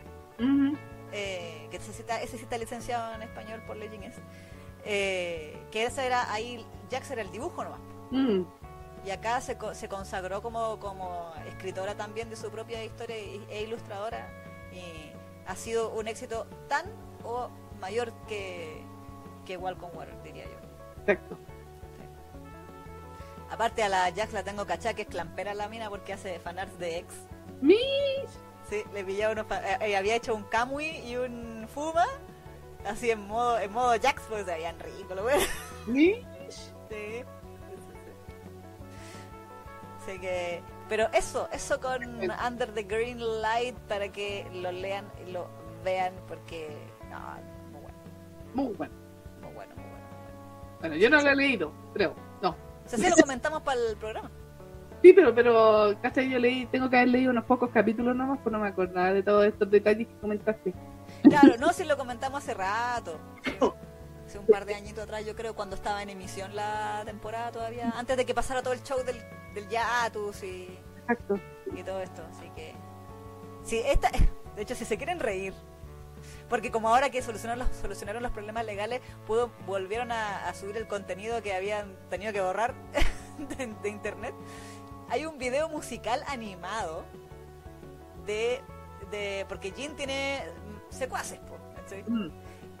eh, 1.12 1.68
que 1.70 1.76
ese 1.76 1.92
sí, 1.92 2.02
está, 2.02 2.58
licenciado 2.58 3.14
en 3.14 3.22
español 3.22 3.62
por 3.66 3.76
Legends, 3.76 4.16
eh, 4.84 5.62
que 5.70 5.84
esa 5.84 6.04
era 6.04 6.32
ahí, 6.32 6.66
Jax 6.90 7.10
era 7.12 7.22
el 7.22 7.30
dibujo 7.30 7.62
nomás. 7.62 7.80
Y 9.04 9.10
acá 9.10 9.40
se, 9.40 9.56
se 9.72 9.88
consagró 9.88 10.42
como, 10.42 10.78
como 10.78 11.32
escritora 11.46 11.94
también 11.94 12.28
de 12.28 12.36
su 12.36 12.50
propia 12.50 12.84
historia 12.84 13.16
e 13.16 13.62
ilustradora. 13.62 14.28
Y 14.72 15.12
ha 15.46 15.56
sido 15.56 15.90
un 15.94 16.06
éxito 16.08 16.46
tan 16.68 16.84
o 17.24 17.48
mayor 17.80 18.12
que, 18.26 18.82
que 19.46 19.56
Walk 19.56 19.82
on 19.82 19.96
Water, 19.96 20.22
diría 20.22 20.44
yo. 20.44 20.58
Exacto. 21.00 21.38
Aparte 23.50 23.82
a 23.82 23.88
la 23.88 24.12
Jax 24.14 24.32
la 24.32 24.44
tengo 24.44 24.66
cachada 24.66 24.94
que 24.94 25.02
es 25.02 25.08
clampera 25.08 25.54
la 25.54 25.68
mina 25.68 25.88
porque 25.88 26.12
hace 26.12 26.38
fanarts 26.38 26.78
de 26.78 26.98
ex. 26.98 27.14
Mish. 27.60 27.78
Sí, 28.68 28.82
le 28.92 29.04
pillaba 29.04 29.32
uno. 29.32 29.46
Eh, 29.50 29.78
eh, 29.80 29.96
había 29.96 30.14
hecho 30.14 30.34
un 30.34 30.44
Kamui 30.44 30.86
y 31.06 31.16
un 31.16 31.66
Fuma. 31.72 32.06
Así 32.86 33.10
en 33.10 33.26
modo, 33.26 33.58
en 33.58 33.72
modo 33.72 33.90
Jax, 34.00 34.22
porque 34.28 34.44
se 34.44 34.52
veían 34.52 34.78
ricos, 34.78 35.16
lo 35.16 35.24
Mish. 35.92 36.72
Sí. 36.88 37.24
Así 39.98 40.18
que. 40.18 40.62
Pero 40.88 41.08
eso, 41.12 41.48
eso 41.52 41.80
con 41.80 42.02
Under 42.04 42.72
the 42.72 42.82
Green 42.82 43.20
Light 43.40 43.76
para 43.88 44.10
que 44.10 44.48
lo 44.52 44.72
lean 44.72 45.10
y 45.24 45.30
lo 45.30 45.48
vean 45.84 46.14
porque. 46.26 46.76
No, 47.08 47.20
muy 47.70 47.80
bueno. 47.80 47.98
Muy 48.54 48.74
bueno. 48.74 48.94
Muy 49.40 49.52
bueno, 49.54 49.74
muy 49.76 49.84
bueno. 49.84 50.06
Bueno, 50.80 50.96
yo 50.96 51.10
no 51.10 51.20
lo 51.20 51.30
he 51.30 51.36
leído, 51.36 51.72
creo. 51.92 52.14
No. 52.42 52.50
O 52.50 52.88
sea, 52.88 52.98
sí 52.98 53.08
lo 53.08 53.16
comentamos 53.16 53.62
para 53.62 53.80
el 53.80 53.96
programa. 53.96 54.30
Sí, 55.02 55.12
pero, 55.14 55.34
pero, 55.34 55.94
¿cachai? 56.02 56.28
Yo 56.28 56.38
leí, 56.38 56.66
tengo 56.66 56.90
que 56.90 56.96
haber 56.96 57.08
leído 57.08 57.30
unos 57.30 57.44
pocos 57.44 57.70
capítulos 57.70 58.14
nomás, 58.14 58.38
pues 58.42 58.52
no 58.52 58.58
me 58.58 58.68
acordaba 58.68 59.12
de 59.12 59.22
todos 59.22 59.46
estos 59.46 59.70
detalles 59.70 60.06
que 60.06 60.14
comentaste. 60.18 60.74
Claro, 61.22 61.54
no, 61.58 61.72
si 61.72 61.84
lo 61.84 61.96
comentamos 61.96 62.42
hace 62.42 62.54
rato. 62.54 63.18
Hace 64.26 64.38
un 64.38 64.46
par 64.46 64.64
de 64.64 64.74
añitos 64.74 65.04
atrás, 65.04 65.24
yo 65.26 65.34
creo, 65.34 65.54
cuando 65.54 65.74
estaba 65.74 66.02
en 66.02 66.10
emisión 66.10 66.54
la 66.54 67.02
temporada 67.04 67.50
todavía, 67.50 67.92
antes 67.96 68.16
de 68.16 68.24
que 68.24 68.34
pasara 68.34 68.62
todo 68.62 68.74
el 68.74 68.82
show 68.82 68.98
del, 69.04 69.16
del 69.54 69.68
Yatus 69.68 70.42
y, 70.44 70.78
Exacto. 71.00 71.40
y 71.74 71.82
todo 71.82 72.00
esto. 72.00 72.22
Así 72.30 72.48
que, 72.54 72.74
sí, 73.64 73.82
esta, 73.84 74.10
de 74.56 74.62
hecho, 74.62 74.74
si 74.74 74.84
se 74.84 74.96
quieren 74.96 75.18
reír 75.18 75.54
Porque 76.48 76.70
como 76.70 76.88
ahora 76.88 77.10
que 77.10 77.22
solucionaron 77.22 77.66
los, 77.66 77.76
solucionaron 77.76 78.22
los 78.22 78.32
problemas 78.32 78.64
legales, 78.64 79.00
pudo, 79.26 79.50
volvieron 79.66 80.12
a, 80.12 80.52
subir 80.54 80.76
el 80.76 80.86
contenido 80.86 81.42
que 81.42 81.54
habían 81.54 81.96
tenido 82.08 82.32
que 82.32 82.40
borrar 82.40 82.74
de, 83.82 83.88
internet. 83.88 84.34
Hay 85.10 85.26
un 85.26 85.38
video 85.38 85.68
musical 85.68 86.22
animado 86.28 87.04
de... 88.26 88.60
de 89.10 89.44
porque 89.48 89.72
Jin 89.72 89.96
tiene 89.96 90.44
secuaces, 90.88 91.40
mm. 92.06 92.28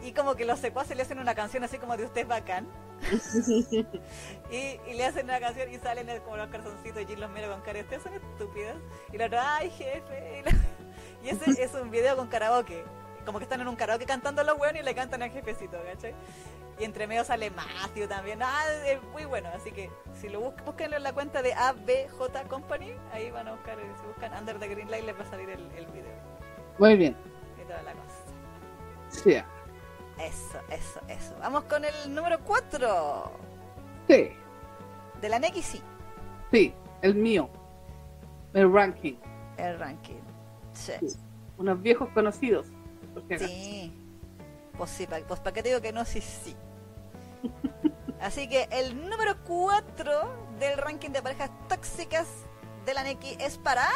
Y 0.02 0.12
como 0.12 0.34
que 0.34 0.44
los 0.44 0.58
secuaces 0.58 0.96
le 0.96 1.02
hacen 1.02 1.18
una 1.18 1.34
canción 1.34 1.64
así 1.64 1.78
como 1.78 1.96
de 1.96 2.04
usted 2.04 2.22
es 2.22 2.28
bacán. 2.28 2.68
y, 4.50 4.94
le 4.94 5.04
hacen 5.04 5.24
una 5.24 5.40
canción 5.40 5.72
y 5.72 5.78
salen 5.78 6.06
como 6.20 6.36
los 6.36 6.48
calzoncitos 6.48 7.02
y 7.02 7.06
Jin 7.06 7.20
los 7.20 7.30
mira 7.30 7.48
con 7.48 7.60
cara, 7.62 7.80
ustedes 7.80 8.02
son 8.02 8.14
estúpidos. 8.14 8.76
Y 9.12 9.18
la 9.18 9.26
otra, 9.26 9.56
ay 9.56 9.70
jefe. 9.70 10.44
Y, 11.22 11.28
ese 11.28 11.62
es 11.62 11.74
un 11.74 11.90
video 11.90 12.16
con 12.16 12.28
karaoke. 12.28 12.84
Como 13.26 13.38
que 13.38 13.44
están 13.44 13.60
en 13.60 13.68
un 13.68 13.76
karaoke 13.76 14.06
cantando 14.06 14.42
los 14.44 14.58
weones 14.58 14.82
y 14.82 14.84
le 14.84 14.94
cantan 14.94 15.22
al 15.22 15.30
jefecito, 15.30 15.76
¿cachai? 15.84 16.14
Y 16.80 16.84
entre 16.84 17.06
medio 17.06 17.24
sale 17.24 17.50
Matthew 17.50 18.08
también. 18.08 18.42
Ah, 18.42 18.64
es 18.86 19.02
muy 19.12 19.26
bueno. 19.26 19.50
Así 19.54 19.70
que 19.70 19.90
si 20.18 20.30
lo 20.30 20.40
buscan, 20.40 20.64
búsquenlo 20.64 20.96
en 20.96 21.02
la 21.02 21.12
cuenta 21.12 21.42
de 21.42 21.52
ABJ 21.52 22.48
Company. 22.48 22.94
Ahí 23.12 23.30
van 23.30 23.48
a 23.48 23.52
buscar, 23.52 23.76
si 23.78 24.06
buscan 24.06 24.32
Under 24.38 24.58
the 24.58 24.66
Green 24.66 24.90
Light, 24.90 25.04
les 25.04 25.14
va 25.14 25.22
a 25.22 25.30
salir 25.30 25.50
el, 25.50 25.70
el 25.72 25.86
video. 25.88 26.14
Muy 26.78 26.96
bien. 26.96 27.14
Y 27.62 27.66
toda 27.66 27.82
la 27.82 27.92
cosa. 27.92 28.16
Sí. 29.10 29.34
Eso, 30.18 30.58
eso, 30.70 31.00
eso. 31.06 31.36
Vamos 31.38 31.64
con 31.64 31.84
el 31.84 32.14
número 32.14 32.40
4. 32.40 33.30
Sí. 34.08 34.30
De 35.20 35.28
la 35.28 35.38
Neki, 35.38 35.60
sí. 35.60 35.82
Sí, 36.50 36.74
el 37.02 37.14
mío. 37.14 37.50
El 38.54 38.72
ranking. 38.72 39.16
El 39.58 39.78
ranking. 39.78 40.20
Sí. 40.72 40.92
Unos 41.58 41.82
viejos 41.82 42.08
conocidos. 42.14 42.68
Sí. 43.38 43.94
Pues 44.78 44.88
sí, 44.88 45.06
pues 45.28 45.40
para 45.40 45.52
qué 45.52 45.62
te 45.62 45.68
digo 45.68 45.82
que 45.82 45.92
no, 45.92 46.06
sí, 46.06 46.22
sí. 46.22 46.56
Así 48.20 48.48
que 48.48 48.68
el 48.70 49.08
número 49.08 49.36
4 49.44 50.48
del 50.58 50.76
ranking 50.78 51.10
de 51.10 51.22
parejas 51.22 51.50
tóxicas 51.68 52.26
de 52.84 52.94
la 52.94 53.02
Neki 53.02 53.36
es 53.40 53.56
para. 53.58 53.88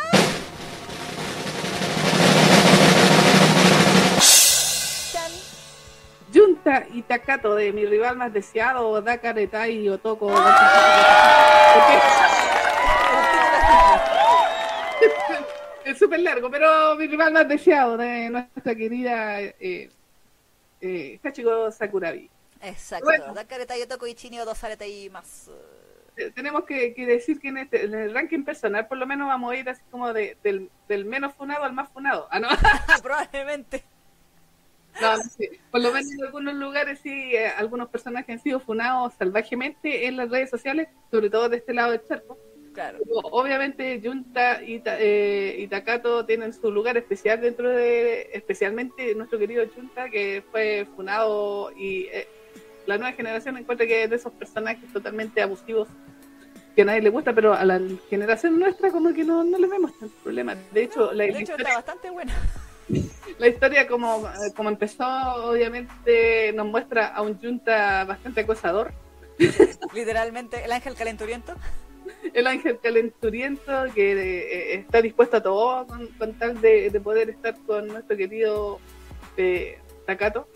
Junta 6.32 6.86
y 6.92 7.02
Takato 7.02 7.54
de 7.54 7.72
mi 7.72 7.86
rival 7.86 8.16
más 8.16 8.32
deseado, 8.32 9.00
Dakar 9.00 9.38
Etai 9.38 9.88
Otoko. 9.88 10.32
es 15.84 15.98
súper 15.98 16.20
largo, 16.20 16.50
pero 16.50 16.96
mi 16.96 17.06
rival 17.06 17.32
más 17.32 17.46
deseado 17.46 17.96
de 17.96 18.30
nuestra 18.30 18.74
querida 18.74 19.40
eh, 19.42 19.90
eh, 20.80 21.20
Hachiko 21.22 21.70
Sakurabi. 21.70 22.30
Exacto, 22.64 23.04
bueno, 23.04 23.34
y 24.08 24.14
Chinio 24.14 24.44
dos 24.44 24.58
y 24.86 25.10
más. 25.10 25.50
Tenemos 26.34 26.64
que, 26.64 26.94
decir 26.96 27.40
que 27.40 27.48
este, 27.48 27.84
en, 27.84 27.94
el 27.94 28.14
ranking 28.14 28.44
personal 28.44 28.86
por 28.86 28.98
lo 28.98 29.06
menos 29.06 29.26
vamos 29.26 29.52
a 29.52 29.56
ir 29.56 29.68
así 29.68 29.82
como 29.90 30.12
de, 30.12 30.36
del, 30.44 30.70
del 30.88 31.04
menos 31.04 31.34
funado 31.34 31.64
al 31.64 31.72
más 31.72 31.88
funado. 31.90 32.28
Ah, 32.30 32.38
no? 32.38 32.48
Probablemente. 33.02 33.84
No, 35.00 35.16
Por 35.72 35.80
lo 35.80 35.92
menos 35.92 36.12
en 36.12 36.24
algunos 36.24 36.54
lugares 36.54 37.00
sí, 37.02 37.34
eh, 37.34 37.48
algunos 37.48 37.88
personajes 37.88 38.30
han 38.30 38.42
sido 38.42 38.60
funados 38.60 39.12
salvajemente 39.18 40.06
en 40.06 40.16
las 40.16 40.30
redes 40.30 40.50
sociales, 40.50 40.88
sobre 41.10 41.30
todo 41.30 41.48
de 41.48 41.56
este 41.56 41.74
lado 41.74 41.90
del 41.90 42.06
charco. 42.06 42.38
Claro. 42.72 42.98
obviamente 43.30 44.00
Junta 44.02 44.60
y, 44.60 44.82
eh, 44.84 45.54
y, 45.60 45.68
Takato 45.68 46.26
tienen 46.26 46.52
su 46.52 46.72
lugar 46.72 46.96
especial 46.96 47.40
dentro 47.40 47.68
de, 47.68 48.30
especialmente 48.32 49.14
nuestro 49.14 49.38
querido 49.38 49.64
Junta, 49.72 50.10
que 50.10 50.42
fue 50.50 50.84
funado 50.96 51.70
y 51.76 52.06
eh, 52.06 52.26
la 52.86 52.98
nueva 52.98 53.12
generación 53.12 53.56
encuentra 53.56 53.86
que 53.86 54.04
es 54.04 54.10
de 54.10 54.16
esos 54.16 54.32
personajes 54.32 54.92
totalmente 54.92 55.42
abusivos 55.42 55.88
que 56.74 56.82
a 56.82 56.84
nadie 56.84 57.02
le 57.02 57.10
gusta, 57.10 57.32
pero 57.32 57.54
a 57.54 57.64
la 57.64 57.80
generación 58.10 58.58
nuestra 58.58 58.90
como 58.90 59.12
que 59.14 59.24
no, 59.24 59.44
no 59.44 59.58
le 59.58 59.66
vemos 59.66 59.96
tanto 59.98 60.14
problema. 60.22 60.56
De 60.72 60.82
hecho, 60.82 61.12
la 61.12 61.24
de 61.24 61.38
hecho 61.38 61.56
está 61.56 61.74
bastante 61.74 62.10
buena. 62.10 62.34
La 63.38 63.48
historia, 63.48 63.88
como, 63.88 64.28
como 64.54 64.68
empezó, 64.68 65.04
obviamente 65.50 66.52
nos 66.52 66.66
muestra 66.66 67.08
a 67.08 67.22
un 67.22 67.40
Junta 67.40 68.04
bastante 68.04 68.42
acosador. 68.42 68.92
Literalmente, 69.94 70.64
el 70.64 70.70
ángel 70.70 70.94
calenturiento. 70.94 71.54
El 72.32 72.46
ángel 72.46 72.78
calenturiento 72.80 73.72
que 73.94 74.12
eh, 74.12 74.74
está 74.74 75.00
dispuesto 75.00 75.38
a 75.38 75.42
todo 75.42 75.86
con, 75.86 76.34
tal 76.34 76.60
de, 76.60 77.00
poder 77.02 77.30
estar 77.30 77.56
con 77.66 77.88
nuestro 77.88 78.16
querido 78.16 78.78
eh, 79.36 79.78
Takato. 80.06 80.46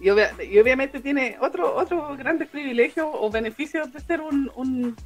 Y, 0.00 0.10
obviamente 0.10 1.00
tiene 1.00 1.36
otro 1.40 1.74
otro 1.74 2.16
grandes 2.16 2.48
privilegios 2.48 3.08
o 3.10 3.30
beneficios 3.30 3.92
de 3.92 4.00
ser 4.00 4.20
un, 4.20 4.50
un 4.54 4.96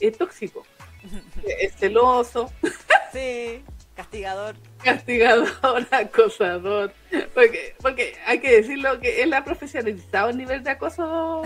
eh, 0.00 0.10
tóxico. 0.10 0.64
es 1.60 1.74
celoso. 1.76 2.52
Sí. 3.12 3.62
Castigador. 3.98 4.54
Castigador, 4.84 5.86
acosador. 5.90 6.92
Porque, 7.34 7.74
porque 7.82 8.16
hay 8.26 8.38
que 8.38 8.52
decirlo 8.52 9.00
que 9.00 9.24
él 9.24 9.34
ha 9.34 9.42
profesionalizado 9.42 10.30
el 10.30 10.38
nivel 10.38 10.62
de 10.62 10.70
acoso. 10.70 11.42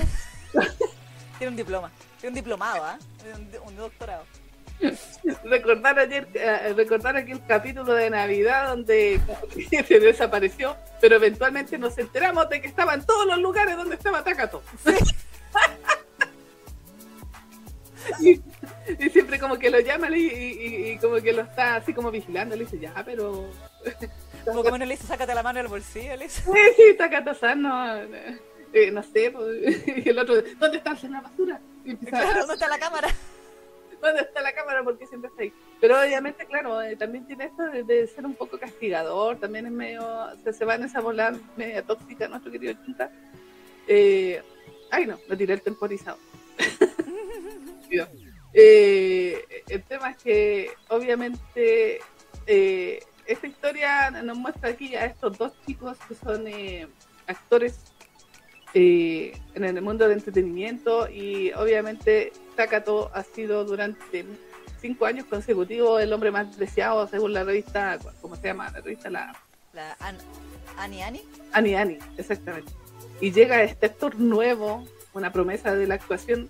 Tiene 1.39 1.51
un 1.51 1.57
diploma, 1.57 1.91
tiene 2.21 2.29
un 2.29 2.35
diplomado, 2.35 2.85
¿ah? 2.85 2.99
Un, 3.67 3.75
doctorado. 3.75 4.25
Recordar 5.45 5.99
ayer, 5.99 6.29
eh, 6.35 6.75
recordar 6.77 7.17
aquí 7.17 7.33
el 7.33 7.45
capítulo 7.47 7.95
de 7.95 8.11
Navidad 8.11 8.69
donde 8.69 9.19
se 9.89 10.01
desapareció, 10.01 10.77
pero 11.01 11.17
eventualmente 11.17 11.79
nos 11.79 11.97
enteramos 11.99 12.49
de 12.49 12.61
que 12.61 12.69
estaba 12.69 12.95
en 12.95 13.05
todos 13.05 13.27
los 13.27 13.39
lugares 13.39 13.77
donde 13.77 13.97
estaba 13.97 14.23
Takato. 14.25 14.63
y 18.21 18.41
siempre 19.11 19.39
como 19.39 19.59
que 19.59 19.71
lo 19.71 19.81
llama 19.81 20.09
y, 20.11 20.99
como 21.01 21.17
que 21.17 21.33
lo 21.33 21.43
está 21.43 21.77
así 21.77 21.95
como 21.95 22.11
vigilando, 22.11 22.57
le 22.57 22.65
dice, 22.65 22.79
ya, 22.79 22.93
pero... 23.05 23.49
Como 24.45 24.65
que 24.65 24.79
le 24.79 24.87
dice, 24.87 25.07
sácate 25.07 25.35
la 25.35 25.45
mano 25.45 25.59
del 25.59 25.69
bolsillo, 25.69 26.17
le 26.17 26.25
dice. 26.25 26.43
Sí, 26.43 26.59
sí, 26.77 26.97
Takata-san, 26.99 27.63
no, 27.63 27.97
eh, 28.73 28.91
no 28.91 29.05
sé, 29.05 29.31
pues, 29.31 29.87
y 29.87 30.09
el 30.09 30.19
otro, 30.19 30.35
¿dónde 30.59 30.79
está 30.79 30.97
la 31.09 31.21
basura? 31.21 31.61
¿dónde 31.85 32.55
está 32.55 32.69
la 32.69 32.79
cámara? 32.79 33.09
¿Dónde 34.03 34.23
está 34.23 34.43
la 34.43 34.53
cámara? 34.53 34.83
Porque 34.83 35.07
siempre 35.07 35.31
está 35.31 35.43
ahí. 35.43 35.53
Pero 35.81 35.99
obviamente, 35.99 36.45
claro, 36.45 36.83
eh, 36.83 36.97
también 36.97 37.25
tiene 37.27 37.45
esto 37.45 37.63
de, 37.63 38.07
ser 38.09 38.27
un 38.27 38.35
poco 38.35 38.59
castigador, 38.59 39.39
también 39.39 39.67
es 39.67 39.73
medio, 39.73 40.05
se, 40.43 40.53
se 40.53 40.65
va 40.65 40.75
en 40.75 40.83
esa 40.83 41.01
volar 41.01 41.35
media 41.57 41.83
tóxica 41.83 42.29
nuestro 42.29 42.51
querido 42.51 42.75
Chunta. 42.85 43.11
Eh, 43.87 44.43
ay 44.91 45.07
no, 45.07 45.19
lo 45.29 45.37
tiré 45.37 45.55
el 45.55 45.63
temporizado. 45.63 46.19
Eh, 48.55 49.63
el 49.69 49.83
tema 49.85 50.11
es 50.11 50.17
que 50.19 50.71
obviamente 50.89 52.01
eh, 52.47 53.03
esta 53.27 53.47
historia 53.47 54.11
nos 54.11 54.37
muestra 54.37 54.69
aquí 54.71 54.95
a 54.95 55.07
estos 55.07 55.39
dos 55.39 55.53
chicos 55.67 55.97
que 56.07 56.15
son 56.15 56.47
eh, 58.75 59.39
en 59.55 59.65
el 59.65 59.83
mundo 59.83 60.05
del 60.05 60.19
entretenimiento 60.19 61.09
y 61.09 61.53
obviamente 61.53 62.33
Takato 62.57 63.11
ha 63.15 63.23
sido 63.23 63.65
durante 63.65 64.25
cinco 64.81 65.07
años 65.07 65.27
consecutivos 65.27 66.03
el 66.03 66.13
hombre 66.13 66.31
más 66.31 66.57
deseado 66.59 67.07
según 67.07 67.33
la 67.33 67.45
revista, 67.45 67.99
¿cómo 68.21 68.37
se 68.37 68.49
llama? 68.49 68.71
La 68.71 68.81
revista 68.81 69.11
la... 69.11 69.37
La 69.73 69.97
Ani 70.77 71.03
Ani. 71.03 71.23
Ani 71.53 71.75
Ani, 71.75 71.99
exactamente. 72.17 72.73
Y 73.21 73.31
llega 73.31 73.63
este 73.63 73.87
actor 73.87 74.19
nuevo, 74.19 74.87
una 75.15 75.33
promesa 75.33 75.75
de 75.75 75.87
la 75.87 75.95
actuación 75.95 76.49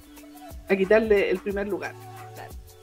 a 0.69 0.77
quitarle 0.77 1.31
el 1.31 1.39
primer 1.39 1.69
lugar. 1.69 1.95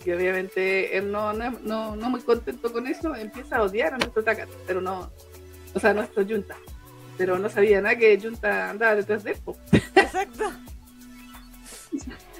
Y 0.05 0.11
obviamente 0.11 0.97
él 0.97 1.11
no, 1.11 1.33
no, 1.33 1.95
no, 1.95 2.09
muy 2.09 2.21
contento 2.21 2.71
con 2.71 2.87
eso, 2.87 3.15
empieza 3.15 3.57
a 3.57 3.63
odiar 3.63 3.93
a 3.93 3.97
nuestro 3.97 4.23
Takata, 4.23 4.53
pero 4.65 4.79
no, 4.79 5.11
o 5.73 5.79
sea, 5.79 5.93
nuestro 5.93 6.25
Junta. 6.25 6.55
Pero 7.19 7.37
no 7.37 7.49
sabía 7.49 7.81
nada 7.81 7.95
que 7.95 8.19
Junta 8.19 8.71
andaba 8.71 8.95
detrás 8.95 9.23
de 9.23 9.31
él. 9.31 9.37
Exacto. 9.95 10.51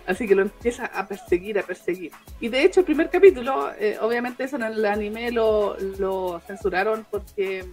Así 0.08 0.28
que 0.28 0.34
lo 0.34 0.42
empieza 0.42 0.88
a 0.88 1.08
perseguir, 1.08 1.60
a 1.60 1.64
perseguir. 1.64 2.12
Y 2.40 2.48
de 2.48 2.64
hecho, 2.64 2.80
el 2.80 2.86
primer 2.88 3.12
capítulo, 3.12 3.72
eh, 3.78 3.98
obviamente 4.02 4.46
eso 4.46 4.56
en 4.56 4.64
el 4.64 4.84
anime 4.86 5.32
lo, 5.32 5.78
lo 6.00 6.42
censuraron 6.48 7.06
porque 7.12 7.64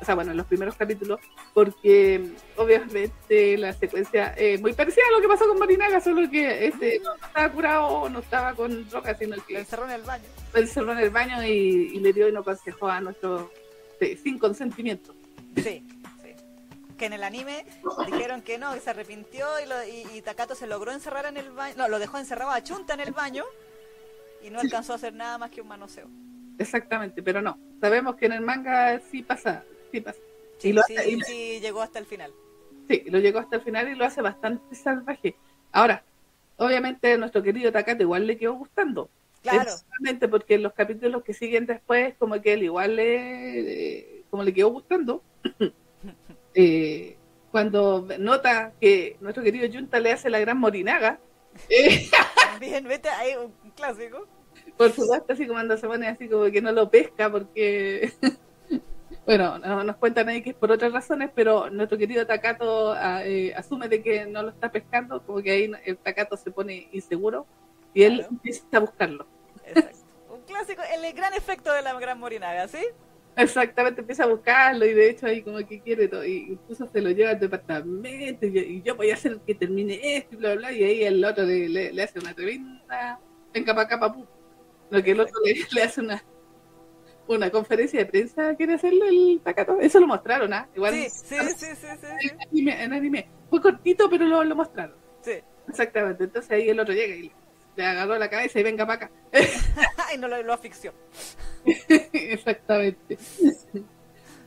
o 0.00 0.04
sea, 0.04 0.14
bueno, 0.14 0.32
en 0.32 0.36
los 0.36 0.46
primeros 0.46 0.76
capítulos, 0.76 1.20
porque 1.54 2.32
obviamente 2.56 3.56
la 3.56 3.72
secuencia 3.72 4.34
es 4.36 4.60
muy 4.60 4.72
parecida 4.74 5.04
a 5.08 5.16
lo 5.16 5.22
que 5.22 5.28
pasó 5.28 5.48
con 5.48 5.58
Marinaga, 5.58 6.00
solo 6.00 6.28
que 6.30 6.66
este 6.66 7.00
no, 7.02 7.14
estaba 7.14 7.50
curado, 7.50 8.08
no 8.10 8.18
estaba 8.18 8.54
con 8.54 8.88
drogas, 8.88 9.18
sino 9.18 9.36
que 9.46 9.54
lo 9.54 9.58
encerró 9.60 9.84
en 9.86 9.92
el 9.92 10.02
baño. 10.02 10.24
Lo 10.52 10.60
encerró 10.60 10.92
en 10.92 10.98
el 10.98 11.10
baño 11.10 11.42
y, 11.44 11.98
le 11.98 12.12
dio 12.12 12.28
y 12.28 12.32
no 12.32 12.40
aconsejó 12.40 12.88
a 12.88 13.00
nuestro 13.00 13.50
sin 14.22 14.38
consentimiento. 14.38 15.14
Sí. 15.56 15.86
Que 16.96 17.06
en 17.06 17.12
el 17.12 17.24
anime 17.24 17.66
dijeron 18.06 18.42
que 18.42 18.58
no, 18.58 18.72
que 18.72 18.80
se 18.80 18.90
arrepintió 18.90 19.46
y, 20.14 20.22
Takato 20.22 20.54
se 20.54 20.66
logró 20.66 20.92
encerrar 20.92 21.26
en 21.26 21.36
el 21.36 21.50
baño, 21.50 21.74
no, 21.76 21.88
lo 21.88 21.98
dejó 21.98 22.18
encerrado 22.18 22.50
a 22.50 22.62
Chunta 22.62 22.94
en 22.94 23.00
el 23.00 23.12
baño 23.12 23.44
y 24.42 24.50
no 24.50 24.60
alcanzó 24.60 24.92
a 24.92 24.96
hacer 24.96 25.12
nada 25.12 25.38
más 25.38 25.50
que 25.50 25.60
un 25.60 25.68
manoseo. 25.68 26.08
Exactamente, 26.58 27.22
pero 27.22 27.42
no. 27.42 27.58
Sabemos 27.80 28.16
que 28.16 28.26
en 28.26 28.32
el 28.32 28.40
manga 28.40 28.98
sí 29.10 29.22
pasa 29.22 29.64
Sí, 30.58 30.72
lo 30.72 30.82
sí, 30.82 31.60
llegó 31.60 31.82
hasta 31.82 31.98
el 31.98 32.06
final. 32.06 32.32
Sí, 32.88 33.02
lo 33.06 33.18
llegó 33.18 33.38
hasta 33.40 33.56
el 33.56 33.62
final 33.62 33.88
y 33.88 33.94
lo 33.94 34.04
hace 34.04 34.22
bastante 34.22 34.74
salvaje. 34.74 35.36
Ahora, 35.72 36.02
obviamente 36.56 37.16
nuestro 37.18 37.42
querido 37.42 37.72
Takate 37.72 38.02
igual 38.02 38.26
le 38.26 38.38
quedó 38.38 38.54
gustando. 38.54 39.10
Claro. 39.42 39.70
porque 40.28 40.54
en 40.54 40.62
los 40.64 40.72
capítulos 40.72 41.22
que 41.22 41.32
siguen 41.32 41.66
después, 41.66 42.14
como 42.18 42.40
que 42.40 42.54
él 42.54 42.64
igual 42.64 42.96
le, 42.96 44.24
como 44.30 44.42
le 44.42 44.52
quedó 44.52 44.70
gustando. 44.70 45.22
Eh, 46.56 47.18
cuando 47.50 48.06
nota 48.18 48.72
que 48.80 49.18
nuestro 49.20 49.44
querido 49.44 49.68
Junta 49.70 50.00
le 50.00 50.12
hace 50.12 50.30
la 50.30 50.40
gran 50.40 50.58
morinaga. 50.58 51.20
Eh, 51.68 52.08
Bien, 52.60 52.82
vete 52.88 53.10
ahí, 53.10 53.34
un 53.36 53.70
clásico. 53.72 54.26
Por 54.76 54.90
supuesto, 54.90 55.32
así 55.32 55.46
como 55.46 55.58
cuando 55.58 55.76
se 55.76 55.86
pone 55.86 56.08
así 56.08 56.28
como 56.28 56.50
que 56.50 56.62
no 56.62 56.72
lo 56.72 56.90
pesca 56.90 57.30
porque... 57.30 58.10
bueno, 59.26 59.58
no, 59.58 59.84
nos 59.84 59.96
cuentan 59.96 60.30
ahí 60.30 60.42
que 60.42 60.50
es 60.50 60.56
por 60.56 60.72
otras 60.72 60.92
razones, 60.92 61.30
pero 61.34 61.68
nuestro 61.68 61.98
querido 61.98 62.26
Takato 62.26 62.92
ah, 62.92 63.22
eh, 63.22 63.54
asume 63.54 63.88
de 63.88 64.02
que 64.02 64.24
no 64.24 64.42
lo 64.42 64.48
está 64.48 64.72
pescando, 64.72 65.22
como 65.22 65.42
que 65.42 65.50
ahí 65.50 65.70
el 65.84 65.98
Takato 65.98 66.38
se 66.38 66.50
pone 66.50 66.88
inseguro 66.92 67.46
y 67.92 68.02
él 68.04 68.26
empieza 68.30 68.64
a 68.72 68.80
buscarlo. 68.80 69.26
Exacto. 69.66 69.98
Un 70.30 70.40
clásico, 70.42 70.82
el 70.90 71.12
gran 71.12 71.34
efecto 71.34 71.72
de 71.72 71.82
la 71.82 71.92
gran 72.00 72.18
morinaga, 72.18 72.66
¿sí? 72.68 72.80
Exactamente, 73.36 74.00
empieza 74.00 74.24
a 74.24 74.28
buscarlo 74.28 74.86
y 74.86 74.94
de 74.94 75.10
hecho 75.10 75.26
ahí 75.26 75.42
como 75.42 75.58
que 75.58 75.80
quiere 75.80 76.08
todo, 76.08 76.24
y 76.24 76.52
incluso 76.52 76.86
se 76.86 77.02
lo 77.02 77.10
lleva 77.10 77.30
al 77.30 77.38
departamento 77.38 78.46
y, 78.46 78.82
yo 78.82 78.96
voy 78.96 79.10
a 79.10 79.14
hacer 79.14 79.38
que 79.46 79.54
termine 79.54 80.00
esto 80.16 80.34
y 80.34 80.38
bla, 80.38 80.54
bla, 80.54 80.72
y 80.72 80.82
ahí 80.82 81.04
el 81.04 81.22
otro 81.22 81.44
le, 81.44 81.68
le, 81.68 82.02
hace 82.02 82.18
una 82.18 82.34
tremenda, 82.34 83.20
venga 83.52 83.74
para 83.74 83.86
acá, 83.86 84.00
papu. 84.00 84.26
Lo 84.88 85.02
que 85.02 85.10
el 85.10 85.20
otro 85.20 85.34
le, 85.44 85.82
hace 85.82 86.00
una 86.00 86.22
una 87.28 87.50
conferencia 87.50 87.98
de 87.98 88.06
prensa, 88.06 88.54
quiere 88.54 88.74
hacerle 88.74 89.08
el 89.08 89.40
tacato. 89.42 89.80
Eso 89.80 89.98
lo 89.98 90.06
mostraron, 90.06 90.52
¿ah? 90.52 90.68
Igual, 90.76 90.94
sí, 90.94 91.10
sí, 91.10 91.36
sí, 91.56 91.66
sí, 91.74 91.86
sí, 92.00 92.06
En, 92.30 92.40
anime, 92.40 92.84
en 92.84 92.92
anime. 92.92 93.28
Fue 93.50 93.60
cortito, 93.60 94.08
pero 94.08 94.26
lo, 94.26 94.44
lo 94.44 94.54
mostraron. 94.54 94.96
Sí. 95.22 95.42
Exactamente. 95.68 96.24
Entonces 96.24 96.50
ahí 96.50 96.68
el 96.68 96.80
otro 96.80 96.94
llega 96.94 97.14
y 97.14 97.32
le 97.76 97.84
agarró 97.84 98.18
la 98.18 98.30
cabeza 98.30 98.58
y 98.58 98.62
venga 98.62 98.86
para 98.86 99.06
acá. 99.06 99.10
y 100.14 100.18
no 100.18 100.28
lo, 100.28 100.42
lo 100.42 100.52
asfixió. 100.52 100.92
Exactamente. 102.12 103.18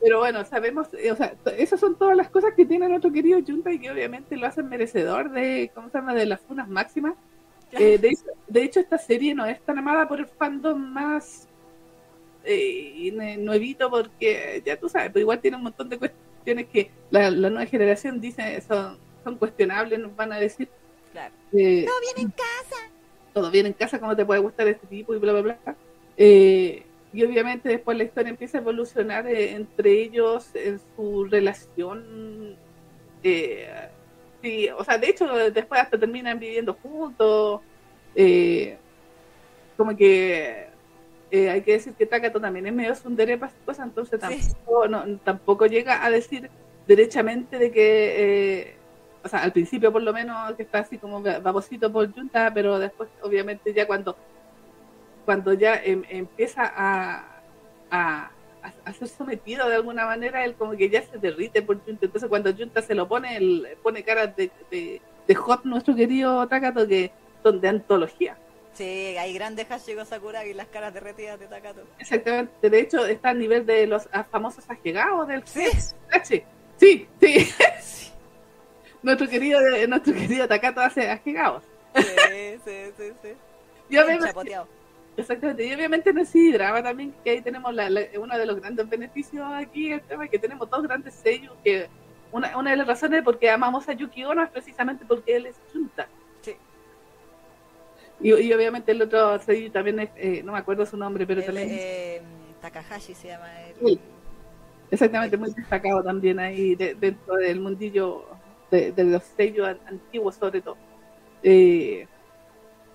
Pero 0.00 0.18
bueno, 0.18 0.44
sabemos, 0.44 0.88
o 0.88 1.16
sea, 1.16 1.34
esas 1.58 1.78
son 1.78 1.96
todas 1.96 2.16
las 2.16 2.30
cosas 2.30 2.54
que 2.56 2.64
tiene 2.64 2.88
nuestro 2.88 3.12
querido 3.12 3.38
Junta 3.46 3.70
y 3.70 3.78
que 3.78 3.90
obviamente 3.90 4.36
lo 4.36 4.46
hacen 4.46 4.68
merecedor 4.68 5.30
de, 5.30 5.70
¿cómo 5.74 5.90
se 5.90 5.98
llama?, 5.98 6.14
de 6.14 6.26
las 6.26 6.40
funas 6.40 6.68
máximas. 6.68 7.14
Eh, 7.72 7.98
de, 7.98 8.08
hecho, 8.08 8.24
de, 8.48 8.62
hecho, 8.62 8.80
esta 8.80 8.98
serie 8.98 9.34
no 9.34 9.46
es 9.46 9.60
tan 9.60 9.78
amada 9.78 10.08
por 10.08 10.18
el 10.18 10.26
fandom 10.26 10.92
más 10.92 11.46
eh, 12.44 13.36
nuevito 13.38 13.90
porque, 13.90 14.62
ya 14.64 14.78
tú 14.78 14.88
sabes, 14.88 15.10
pero 15.12 15.20
igual 15.20 15.40
tiene 15.40 15.58
un 15.58 15.64
montón 15.64 15.88
de 15.88 15.98
cuestiones 15.98 16.66
que 16.72 16.90
la, 17.10 17.30
nueva 17.30 17.66
generación 17.66 18.20
dice 18.20 18.60
son, 18.62 18.98
son 19.22 19.36
cuestionables, 19.36 20.00
nos 20.00 20.16
van 20.16 20.32
a 20.32 20.40
decir. 20.40 20.68
Claro. 21.12 21.34
Eh, 21.52 21.84
Todo 21.86 22.00
viene 22.00 22.22
en 22.22 22.30
casa 22.30 22.90
todo 23.32 23.50
bien 23.50 23.66
en 23.66 23.72
casa, 23.72 23.98
cómo 23.98 24.16
te 24.16 24.24
puede 24.24 24.40
gustar 24.40 24.68
este 24.68 24.86
tipo 24.86 25.14
y 25.14 25.18
bla, 25.18 25.32
bla, 25.32 25.42
bla. 25.42 25.76
Eh, 26.16 26.84
y 27.12 27.24
obviamente 27.24 27.68
después 27.68 27.96
la 27.96 28.04
historia 28.04 28.30
empieza 28.30 28.58
a 28.58 28.60
evolucionar 28.60 29.26
eh, 29.26 29.52
entre 29.52 29.92
ellos 30.02 30.48
en 30.54 30.80
su 30.96 31.24
relación. 31.24 32.56
Eh, 33.22 33.68
sí, 34.42 34.68
o 34.70 34.84
sea, 34.84 34.98
de 34.98 35.08
hecho, 35.08 35.26
después 35.50 35.80
hasta 35.80 35.98
terminan 35.98 36.38
viviendo 36.38 36.74
juntos. 36.74 37.60
como 39.76 39.96
que 39.96 40.68
hay 41.32 41.62
que 41.62 41.72
decir 41.72 41.94
que 41.94 42.06
Takato 42.06 42.40
también 42.40 42.66
es 42.66 42.72
medio 42.72 42.94
sundere 42.94 43.38
para 43.38 43.52
cosas, 43.64 43.86
entonces 43.86 44.18
tampoco, 44.18 44.88
no, 44.88 45.18
tampoco 45.18 45.66
llega 45.66 46.04
a 46.04 46.10
decir 46.10 46.50
derechamente 46.86 47.56
de 47.56 47.70
que 47.70 48.79
o 49.22 49.28
sea, 49.28 49.42
al 49.42 49.52
principio 49.52 49.92
por 49.92 50.02
lo 50.02 50.12
menos 50.12 50.54
que 50.54 50.62
está 50.62 50.80
así 50.80 50.98
como 50.98 51.22
babosito 51.22 51.92
por 51.92 52.12
Junta, 52.12 52.50
pero 52.54 52.78
después 52.78 53.08
obviamente 53.22 53.72
ya 53.72 53.86
cuando 53.86 54.16
cuando 55.24 55.52
ya 55.52 55.76
em, 55.76 56.02
empieza 56.08 56.62
a, 56.64 57.42
a, 57.90 58.30
a, 58.84 58.92
ser 58.92 59.08
sometido 59.08 59.68
de 59.68 59.76
alguna 59.76 60.06
manera, 60.06 60.44
él 60.44 60.54
como 60.54 60.72
que 60.72 60.88
ya 60.88 61.02
se 61.02 61.18
derrite 61.18 61.62
por 61.62 61.84
Junta. 61.84 62.06
Entonces 62.06 62.28
cuando 62.28 62.54
Junta 62.54 62.82
se 62.82 62.94
lo 62.94 63.06
pone, 63.06 63.36
él 63.36 63.68
pone 63.82 64.02
cara 64.02 64.26
de, 64.26 64.50
de, 64.70 65.34
hot 65.34 65.64
nuestro 65.64 65.94
querido 65.94 66.48
Takato 66.48 66.88
que 66.88 67.12
son 67.42 67.60
de 67.60 67.68
antología. 67.68 68.36
Sí, 68.72 68.84
hay 68.84 69.34
grandes 69.34 69.66
Hashiko 69.66 70.04
Sakura 70.04 70.46
y 70.46 70.54
las 70.54 70.68
caras 70.68 70.94
derretidas 70.94 71.38
de 71.38 71.46
Takato. 71.46 71.82
Exactamente, 71.98 72.70
de 72.70 72.80
hecho 72.80 73.04
está 73.06 73.30
a 73.30 73.34
nivel 73.34 73.66
de 73.66 73.86
los 73.86 74.08
famosos 74.30 74.68
allegados 74.68 75.28
del 75.28 75.46
sí. 75.46 75.66
sí, 76.24 76.42
sí. 76.78 77.08
sí. 77.20 77.54
nuestro 79.02 79.28
querido 79.28 79.60
nuestro 79.88 80.14
querido 80.14 80.48
Takato 80.48 80.80
hace 80.80 81.10
ajegados. 81.10 81.62
Sí, 81.94 82.02
sí, 82.64 82.92
sí, 82.96 83.12
sí. 83.22 83.28
Y 83.88 83.98
obviamente, 83.98 84.32
exactamente, 85.16 85.66
y 85.66 85.74
obviamente 85.74 86.12
no 86.12 86.20
es 86.20 86.32
drama 86.52 86.82
también, 86.82 87.12
que 87.24 87.30
ahí 87.30 87.42
tenemos 87.42 87.74
la, 87.74 87.88
uno 88.18 88.38
de 88.38 88.46
los 88.46 88.60
grandes 88.60 88.88
beneficios 88.88 89.44
aquí, 89.52 89.92
el 89.92 90.00
tema 90.02 90.24
es 90.24 90.30
que 90.30 90.38
tenemos 90.38 90.70
dos 90.70 90.82
grandes 90.82 91.14
sellos, 91.14 91.52
que 91.64 91.88
una, 92.30 92.56
una 92.56 92.70
de 92.70 92.76
las 92.76 92.86
razones 92.86 93.24
por 93.24 93.38
qué 93.38 93.50
amamos 93.50 93.88
a 93.88 93.92
Yuki 93.92 94.24
Ono 94.24 94.44
es 94.44 94.50
precisamente 94.50 95.04
porque 95.04 95.34
él 95.34 95.46
es 95.46 95.56
Junta. 95.72 96.06
Sí. 96.42 96.54
Y, 98.20 98.32
y 98.32 98.52
obviamente 98.52 98.92
el 98.92 99.02
otro 99.02 99.40
sello 99.40 99.72
también 99.72 99.98
es, 99.98 100.10
eh, 100.16 100.42
no 100.44 100.52
me 100.52 100.58
acuerdo 100.58 100.86
su 100.86 100.96
nombre, 100.96 101.26
pero 101.26 101.42
también... 101.42 101.68
Eh, 101.72 102.22
Takahashi 102.62 103.14
se 103.14 103.28
llama 103.28 103.48
él. 103.62 103.74
Sí. 103.84 104.00
Exactamente, 104.92 105.36
muy 105.36 105.52
destacado 105.52 106.02
también 106.02 106.38
ahí 106.38 106.74
dentro 106.74 107.36
del 107.36 107.60
mundillo 107.60 108.26
de, 108.70 109.04
los 109.04 109.22
sellos 109.22 109.76
antiguos 109.86 110.34
sobre 110.34 110.60
todo. 110.60 110.76
Eh, 111.42 112.06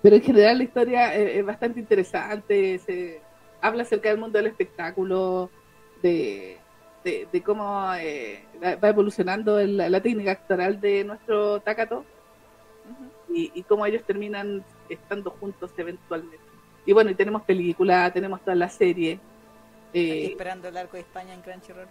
pero 0.02 0.16
en 0.16 0.22
general 0.22 0.58
la 0.58 0.64
historia 0.64 1.14
es, 1.14 1.44
bastante 1.44 1.80
interesante, 1.80 2.78
se 2.78 3.20
habla 3.60 3.82
acerca 3.82 4.08
del 4.08 4.18
mundo 4.18 4.38
del 4.38 4.46
espectáculo, 4.46 5.50
de, 6.02 6.58
de, 7.02 7.42
cómo 7.42 7.92
eh, 7.94 8.44
va 8.62 8.88
evolucionando 8.88 9.58
la, 9.60 10.00
técnica 10.00 10.32
actoral 10.32 10.80
de 10.80 11.04
nuestro 11.04 11.60
Takato 11.60 12.04
y, 13.28 13.62
cómo 13.64 13.84
ellos 13.86 14.02
terminan 14.04 14.64
estando 14.88 15.30
juntos 15.30 15.70
eventualmente. 15.76 16.38
Y 16.84 16.92
bueno, 16.92 17.10
y 17.10 17.14
tenemos 17.14 17.42
película, 17.42 18.10
tenemos 18.12 18.40
toda 18.40 18.54
la 18.54 18.68
serie. 18.68 19.18
Eh, 19.92 20.26
esperando 20.26 20.68
el 20.68 20.76
arco 20.76 20.96
de 20.96 21.00
España 21.00 21.34
en 21.34 21.40
Crunchyroll. 21.42 21.88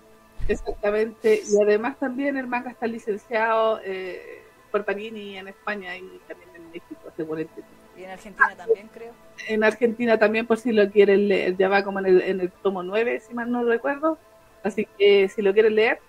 Exactamente, 0.48 1.42
y 1.48 1.62
además 1.62 1.98
también 1.98 2.38
el 2.38 2.48
manga 2.48 2.72
está 2.72 2.88
licenciado 2.88 3.80
eh, 3.84 4.44
por 4.72 4.86
Panini 4.86 5.38
en 5.38 5.48
España 5.48 5.96
y 5.98 6.20
también 6.28 6.50
en 6.56 6.72
México, 6.72 7.12
seguramente. 7.16 7.64
Y 7.98 8.04
en 8.04 8.12
Argentina 8.12 8.56
también, 8.56 8.90
creo. 8.94 9.14
En 9.48 9.64
Argentina 9.64 10.18
también, 10.18 10.46
por 10.46 10.58
si 10.60 10.72
lo 10.72 10.90
quieren 10.92 11.28
leer, 11.28 11.56
ya 11.58 11.70
va 11.70 11.84
como 11.84 12.00
en 12.00 12.06
el, 12.06 12.22
en 12.22 12.42
el 12.42 12.52
tomo 12.52 12.84
9, 12.84 13.22
si 13.22 13.34
mal 13.34 13.52
no 13.52 13.64
recuerdo. 13.64 14.18
Así 14.64 14.88
que 14.98 15.30
si 15.30 15.42
lo 15.42 15.54
quieren 15.54 15.76
leer 15.76 16.00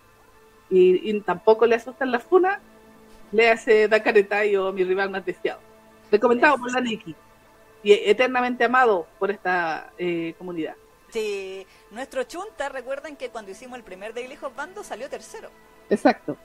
y, 0.71 1.21
tampoco 1.21 1.67
le 1.67 1.77
asustan 1.77 2.11
las 2.11 2.23
funas, 2.23 2.59
léase 3.33 3.89
Dakaretai 3.89 4.57
o 4.57 4.73
Mi 4.73 4.85
rival 4.85 5.11
más 5.11 5.25
deseado. 5.25 5.61
Recomendado 6.11 6.57
por 6.59 6.73
la 6.73 6.81
Neki 6.81 7.15
y 7.83 7.93
eternamente 7.93 8.65
amado 8.65 9.07
por 9.19 9.31
esta 9.31 9.93
eh, 9.99 10.35
comunidad. 10.39 10.75
Sí, 11.17 11.67
nuestro 11.93 12.25
Chunta, 12.25 12.69
recuerden 12.69 13.17
que 13.17 13.31
cuando 13.31 13.51
hicimos 13.51 13.79
el 13.79 13.85
primer 13.85 14.13
Daily 14.13 14.37
Hop 14.43 14.55
Bando 14.55 14.85
salió 14.85 15.09
tercero. 15.09 15.49
Exacto. 15.89 16.37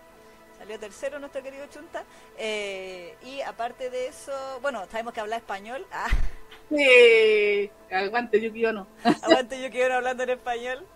Salió 0.57 0.79
tercero 0.79 1.19
nuestro 1.19 1.43
querido 1.43 1.67
Chunta. 1.67 2.05
Eh, 2.37 3.17
y 3.21 3.41
aparte 3.41 3.89
de 3.89 4.07
eso, 4.07 4.31
bueno, 4.61 4.85
sabemos 4.89 5.13
que 5.13 5.19
habla 5.19 5.35
español. 5.35 5.85
Ah. 5.91 6.07
Sí, 6.69 7.69
aguante 7.91 8.39
Yuki 8.39 8.65
Ono. 8.65 8.87
Aguante 9.23 9.61
Yuki 9.61 9.81
Ono 9.81 9.95
hablando 9.95 10.23
en 10.23 10.29
español. 10.29 10.87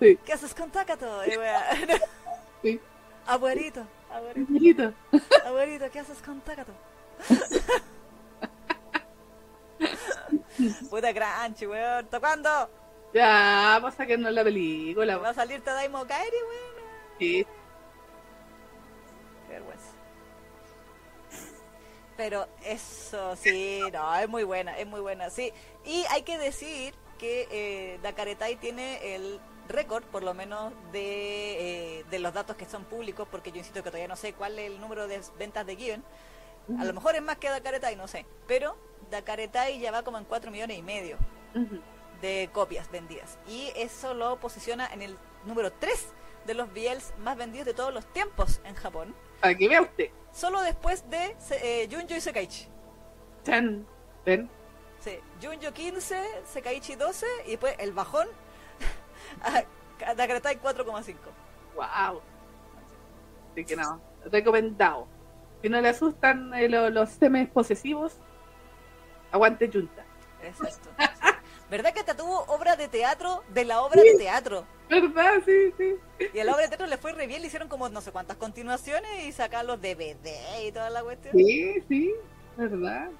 Sí. 0.00 0.18
¿Qué 0.24 0.32
haces 0.32 0.54
con 0.54 0.70
Takato? 0.70 1.20
sí. 2.62 2.80
Abuelito. 3.26 3.86
Abuelito. 4.10 4.94
Abuelito, 5.44 5.90
¿qué 5.90 5.98
haces 5.98 6.22
con 6.22 6.40
Takato? 6.40 6.72
Puta 10.88 11.12
crunchy, 11.12 11.66
weón. 11.66 12.06
¿Tocando? 12.06 12.83
Ya, 13.14 13.78
vamos 13.78 13.94
a 13.94 13.96
sacarnos 13.98 14.32
la 14.32 14.42
película. 14.42 15.18
Va 15.18 15.28
a 15.28 15.34
salir 15.34 15.60
Tadaimo 15.60 16.04
Kairi, 16.04 16.36
weón. 16.36 16.84
Sí. 17.20 17.46
Qué 19.46 19.52
vergüenza. 19.52 19.86
Pero 22.16 22.48
eso, 22.64 23.36
sí, 23.36 23.82
no, 23.92 24.14
es 24.16 24.28
muy 24.28 24.42
buena, 24.42 24.76
es 24.78 24.86
muy 24.86 25.00
buena, 25.00 25.30
sí. 25.30 25.52
Y 25.84 26.04
hay 26.10 26.22
que 26.22 26.38
decir 26.38 26.94
que 27.18 27.46
eh, 27.52 28.00
Dakaretai 28.02 28.56
tiene 28.56 29.14
el 29.14 29.40
récord, 29.68 30.02
por 30.04 30.24
lo 30.24 30.34
menos, 30.34 30.72
de, 30.90 32.00
eh, 32.00 32.04
de 32.10 32.18
los 32.18 32.34
datos 32.34 32.56
que 32.56 32.66
son 32.66 32.84
públicos, 32.84 33.28
porque 33.30 33.52
yo 33.52 33.58
insisto 33.58 33.82
que 33.84 33.90
todavía 33.90 34.08
no 34.08 34.16
sé 34.16 34.32
cuál 34.32 34.58
es 34.58 34.72
el 34.72 34.80
número 34.80 35.06
de 35.06 35.20
ventas 35.38 35.64
de 35.66 35.76
Given. 35.76 36.04
A 36.80 36.84
lo 36.84 36.92
mejor 36.94 37.14
es 37.14 37.22
más 37.22 37.36
que 37.36 37.48
Dakaretai, 37.48 37.94
no 37.94 38.08
sé. 38.08 38.26
Pero 38.48 38.76
Dakaretai 39.10 39.78
ya 39.78 39.92
va 39.92 40.02
como 40.02 40.18
en 40.18 40.24
4 40.24 40.50
millones 40.50 40.78
y 40.78 40.82
medio 40.82 41.16
de 42.24 42.48
copias 42.52 42.90
vendidas. 42.90 43.38
Y 43.46 43.70
eso 43.76 44.14
lo 44.14 44.40
posiciona 44.40 44.86
en 44.92 45.02
el 45.02 45.16
número 45.44 45.70
3 45.72 46.12
de 46.46 46.54
los 46.54 46.72
BLs 46.72 47.12
más 47.18 47.36
vendidos 47.36 47.66
de 47.66 47.74
todos 47.74 47.92
los 47.92 48.06
tiempos 48.12 48.60
en 48.64 48.74
Japón. 48.74 49.14
Que 49.42 49.68
vea 49.68 49.82
usted. 49.82 50.08
Solo 50.32 50.62
después 50.62 51.08
de 51.10 51.36
eh, 51.50 51.86
Junjo 51.90 52.14
y 52.14 52.20
Sekaichi. 52.20 52.66
Chan. 53.44 53.86
¿Ven? 54.24 54.48
Sí, 55.00 55.18
Junjo 55.42 55.70
15, 55.72 56.16
Sekaichi 56.46 56.94
12 56.94 57.26
y 57.46 57.50
después 57.50 57.74
el 57.78 57.92
bajón 57.92 58.26
a 59.42 60.14
Dakaretai 60.14 60.58
4,5. 60.60 61.14
Wow. 61.74 62.22
Así 63.52 63.64
que 63.66 63.76
no, 63.76 64.00
recomendado. 64.32 65.06
Si 65.60 65.68
no 65.68 65.78
le 65.80 65.90
asustan 65.90 66.54
eh, 66.54 66.68
lo- 66.70 66.88
los 66.90 67.10
semes 67.10 67.48
posesivos, 67.50 68.16
aguante 69.30 69.70
junta. 69.70 70.04
Exacto. 70.42 70.88
sí. 71.74 71.82
¿Verdad 71.82 71.92
que 71.94 72.00
hasta 72.00 72.16
tuvo 72.16 72.40
obra 72.44 72.76
de 72.76 72.88
teatro 72.88 73.42
de 73.50 73.64
la 73.64 73.82
obra 73.82 74.02
de 74.02 74.14
teatro? 74.14 74.66
¿Verdad? 74.88 75.42
Sí, 75.44 75.72
sí. 75.78 75.94
Y 76.34 76.38
a 76.38 76.44
la 76.44 76.52
obra 76.52 76.62
de 76.62 76.68
teatro 76.68 76.86
le 76.86 76.96
fue 76.98 77.12
re 77.12 77.26
bien, 77.26 77.40
le 77.40 77.46
hicieron 77.48 77.68
como 77.68 77.88
no 77.88 78.00
sé 78.00 78.12
cuántas 78.12 78.36
continuaciones 78.36 79.24
y 79.24 79.32
sacaron 79.32 79.66
los 79.66 79.80
DVD 79.80 80.64
y 80.66 80.72
toda 80.72 80.90
la 80.90 81.02
cuestión. 81.02 81.34
Sí, 81.36 81.82
sí, 81.88 82.14
¿verdad? 82.56 83.10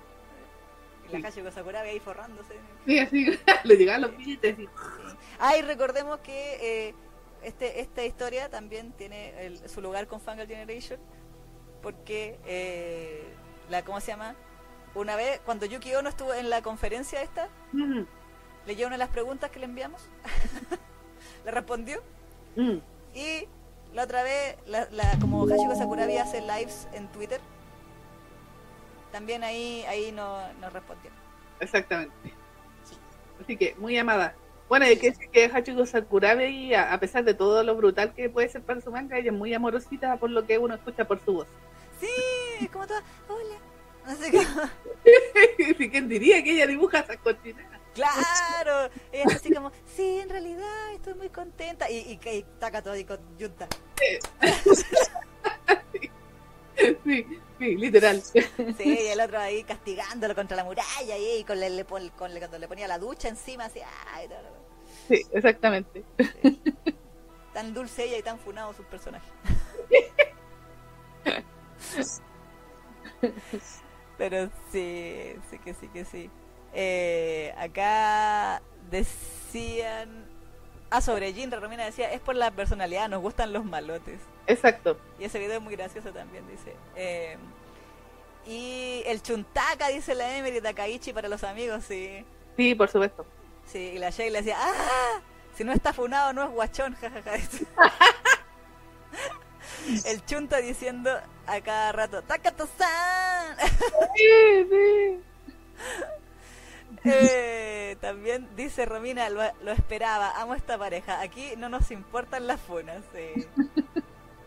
Y 1.08 1.12
la 1.18 1.20
Hashiko 1.28 1.50
Sakurabe 1.50 1.90
ahí 1.90 2.00
forrándose. 2.00 2.54
Sí, 2.86 2.98
así 2.98 3.26
le 3.64 3.76
llegaban 3.76 4.02
los 4.02 4.16
billetes 4.16 4.58
y... 4.58 4.68
Ah, 5.38 5.56
y 5.56 5.62
recordemos 5.62 6.20
que 6.20 6.88
eh, 6.88 6.94
este, 7.42 7.80
esta 7.80 8.04
historia 8.04 8.48
también 8.48 8.92
tiene 8.92 9.46
el- 9.46 9.68
su 9.68 9.80
lugar 9.80 10.06
con 10.06 10.20
Fangirl 10.20 10.48
Generation, 10.48 10.98
porque 11.82 12.38
eh, 12.46 13.22
la, 13.68 13.84
¿cómo 13.84 14.00
se 14.00 14.08
llama? 14.12 14.34
Una 14.94 15.16
vez, 15.16 15.40
cuando 15.44 15.66
Yuki 15.66 15.94
Ono 15.96 16.08
estuvo 16.08 16.32
en 16.32 16.48
la 16.50 16.62
conferencia 16.62 17.20
esta, 17.22 17.48
leyó 18.66 18.86
una 18.86 18.94
de 18.94 18.98
las 18.98 19.08
preguntas 19.10 19.50
que 19.50 19.58
le 19.58 19.66
enviamos, 19.66 20.02
le 21.44 21.50
respondió, 21.50 22.02
mm. 22.56 22.76
y 23.14 23.48
la 23.92 24.04
otra 24.04 24.22
vez, 24.22 24.56
la, 24.66 24.88
la- 24.90 25.16
como 25.20 25.46
Hashiko 25.46 25.74
Sakurabe 25.76 26.18
hace 26.18 26.40
lives 26.40 26.88
en 26.92 27.08
Twitter, 27.08 27.40
también 29.12 29.44
ahí, 29.44 29.84
ahí 29.88 30.10
no- 30.12 30.52
nos 30.60 30.72
respondió. 30.72 31.10
Exactamente. 31.60 32.12
Así 33.40 33.56
que, 33.56 33.74
muy 33.78 33.96
amada. 33.98 34.34
Bueno, 34.68 34.86
hay 34.86 34.96
que 34.96 35.10
decir 35.10 35.28
que 35.30 35.44
Hachiko 35.46 35.86
Sakurabe, 35.86 36.50
y 36.50 36.74
a, 36.74 36.92
a 36.92 36.98
pesar 36.98 37.22
de 37.24 37.34
todo 37.34 37.62
lo 37.62 37.76
brutal 37.76 38.14
que 38.14 38.28
puede 38.30 38.48
ser 38.48 38.62
para 38.62 38.80
su 38.80 38.90
manga, 38.90 39.18
ella 39.18 39.30
es 39.30 39.36
muy 39.36 39.52
amorosita 39.54 40.16
por 40.16 40.30
lo 40.30 40.46
que 40.46 40.58
uno 40.58 40.74
escucha 40.74 41.04
por 41.06 41.20
su 41.20 41.34
voz. 41.34 41.46
Sí, 42.00 42.08
es 42.60 42.70
como 42.70 42.86
toda, 42.86 43.02
hola. 43.28 43.56
Así 44.06 44.30
que, 44.30 45.74
¿Y 45.84 45.88
quién 45.90 46.08
diría 46.08 46.42
que 46.42 46.52
ella 46.52 46.66
dibuja 46.66 47.00
esas 47.00 47.16
cochinadas? 47.18 47.80
Claro, 47.94 48.90
ella 49.12 49.24
está 49.24 49.36
así 49.36 49.54
como, 49.54 49.70
sí, 49.86 50.20
en 50.20 50.28
realidad 50.28 50.92
estoy 50.94 51.14
muy 51.14 51.28
contenta. 51.30 51.90
Y, 51.90 52.18
y, 52.22 52.28
y 52.28 52.42
taca 52.58 52.82
todo 52.82 52.96
y 52.96 53.04
con 53.04 53.18
yunta. 53.38 53.68
Sí, 57.04 57.26
sí, 57.58 57.76
literal. 57.76 58.20
Sí, 58.76 58.84
y 58.84 59.06
el 59.06 59.20
otro 59.20 59.38
ahí 59.38 59.62
castigándolo 59.64 60.34
contra 60.34 60.56
la 60.56 60.64
muralla 60.64 61.16
y, 61.16 61.44
con, 61.44 61.60
le, 61.60 61.70
le 61.70 61.84
pon- 61.84 62.10
con 62.10 62.32
le- 62.34 62.40
cuando 62.40 62.58
le 62.58 62.68
ponía 62.68 62.88
la 62.88 62.98
ducha 62.98 63.28
encima, 63.28 63.66
así, 63.66 63.80
ay, 64.12 64.28
todo 64.28 64.64
Sí, 65.08 65.22
exactamente. 65.32 66.04
tan 67.52 67.72
dulce 67.74 68.04
ella 68.04 68.18
y 68.18 68.22
tan 68.22 68.38
funado 68.38 68.72
sus 68.74 68.86
personajes. 68.86 69.30
Pero 74.18 74.50
sí, 74.70 75.34
sí 75.50 75.58
que 75.58 75.74
sí 75.74 75.88
que 75.88 76.04
sí. 76.04 76.30
Eh, 76.74 77.54
acá 77.56 78.60
decían. 78.90 80.24
Ah, 80.90 81.00
sobre 81.00 81.32
Jinra 81.32 81.60
Romina 81.60 81.84
decía: 81.84 82.12
es 82.12 82.20
por 82.20 82.34
la 82.34 82.50
personalidad, 82.50 83.08
nos 83.08 83.22
gustan 83.22 83.52
los 83.52 83.64
malotes. 83.64 84.20
Exacto. 84.46 84.98
Y 85.18 85.24
ese 85.24 85.38
video 85.38 85.56
es 85.56 85.62
muy 85.62 85.74
gracioso 85.74 86.12
también, 86.12 86.46
dice. 86.48 86.74
Eh, 86.96 87.36
y 88.46 89.02
el 89.06 89.22
Chuntaka, 89.22 89.88
dice 89.88 90.14
la 90.14 90.36
Emery 90.36 90.60
Takaichi 90.60 91.12
para 91.12 91.28
los 91.28 91.44
amigos, 91.44 91.84
sí. 91.84 92.24
Sí, 92.56 92.74
por 92.74 92.90
supuesto. 92.90 93.24
Sí, 93.66 93.92
y 93.94 93.98
la 93.98 94.10
Sheila 94.10 94.38
decía, 94.38 94.56
¡ah! 94.58 95.20
Si 95.56 95.64
no 95.64 95.72
está 95.72 95.92
funado, 95.92 96.32
no 96.32 96.44
es 96.44 96.50
guachón, 96.50 96.94
jajaja. 97.00 97.32
El 100.06 100.24
Chunta 100.24 100.58
diciendo 100.58 101.10
a 101.46 101.60
cada 101.60 101.92
rato, 101.92 102.22
¡Takato-san! 102.22 103.56
Sí, 104.16 104.66
sí. 104.70 105.20
Eh, 107.04 107.96
también 108.00 108.48
dice 108.56 108.86
Romina, 108.86 109.28
lo, 109.28 109.42
esperaba, 109.72 110.40
amo 110.40 110.54
esta 110.54 110.78
pareja. 110.78 111.20
Aquí 111.20 111.52
no 111.56 111.68
nos 111.68 111.90
importan 111.90 112.46
las 112.46 112.60
funas. 112.60 113.02
sí. 113.12 113.46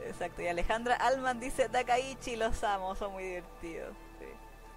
Exacto. 0.06 0.42
Y 0.42 0.48
Alejandra 0.48 0.96
Alman 0.96 1.40
dice, 1.40 1.70
Takaichi, 1.70 2.36
los 2.38 2.64
amo, 2.64 2.96
son 2.96 3.12
muy 3.12 3.24
divertidos. 3.24 3.96
sí. 4.20 4.26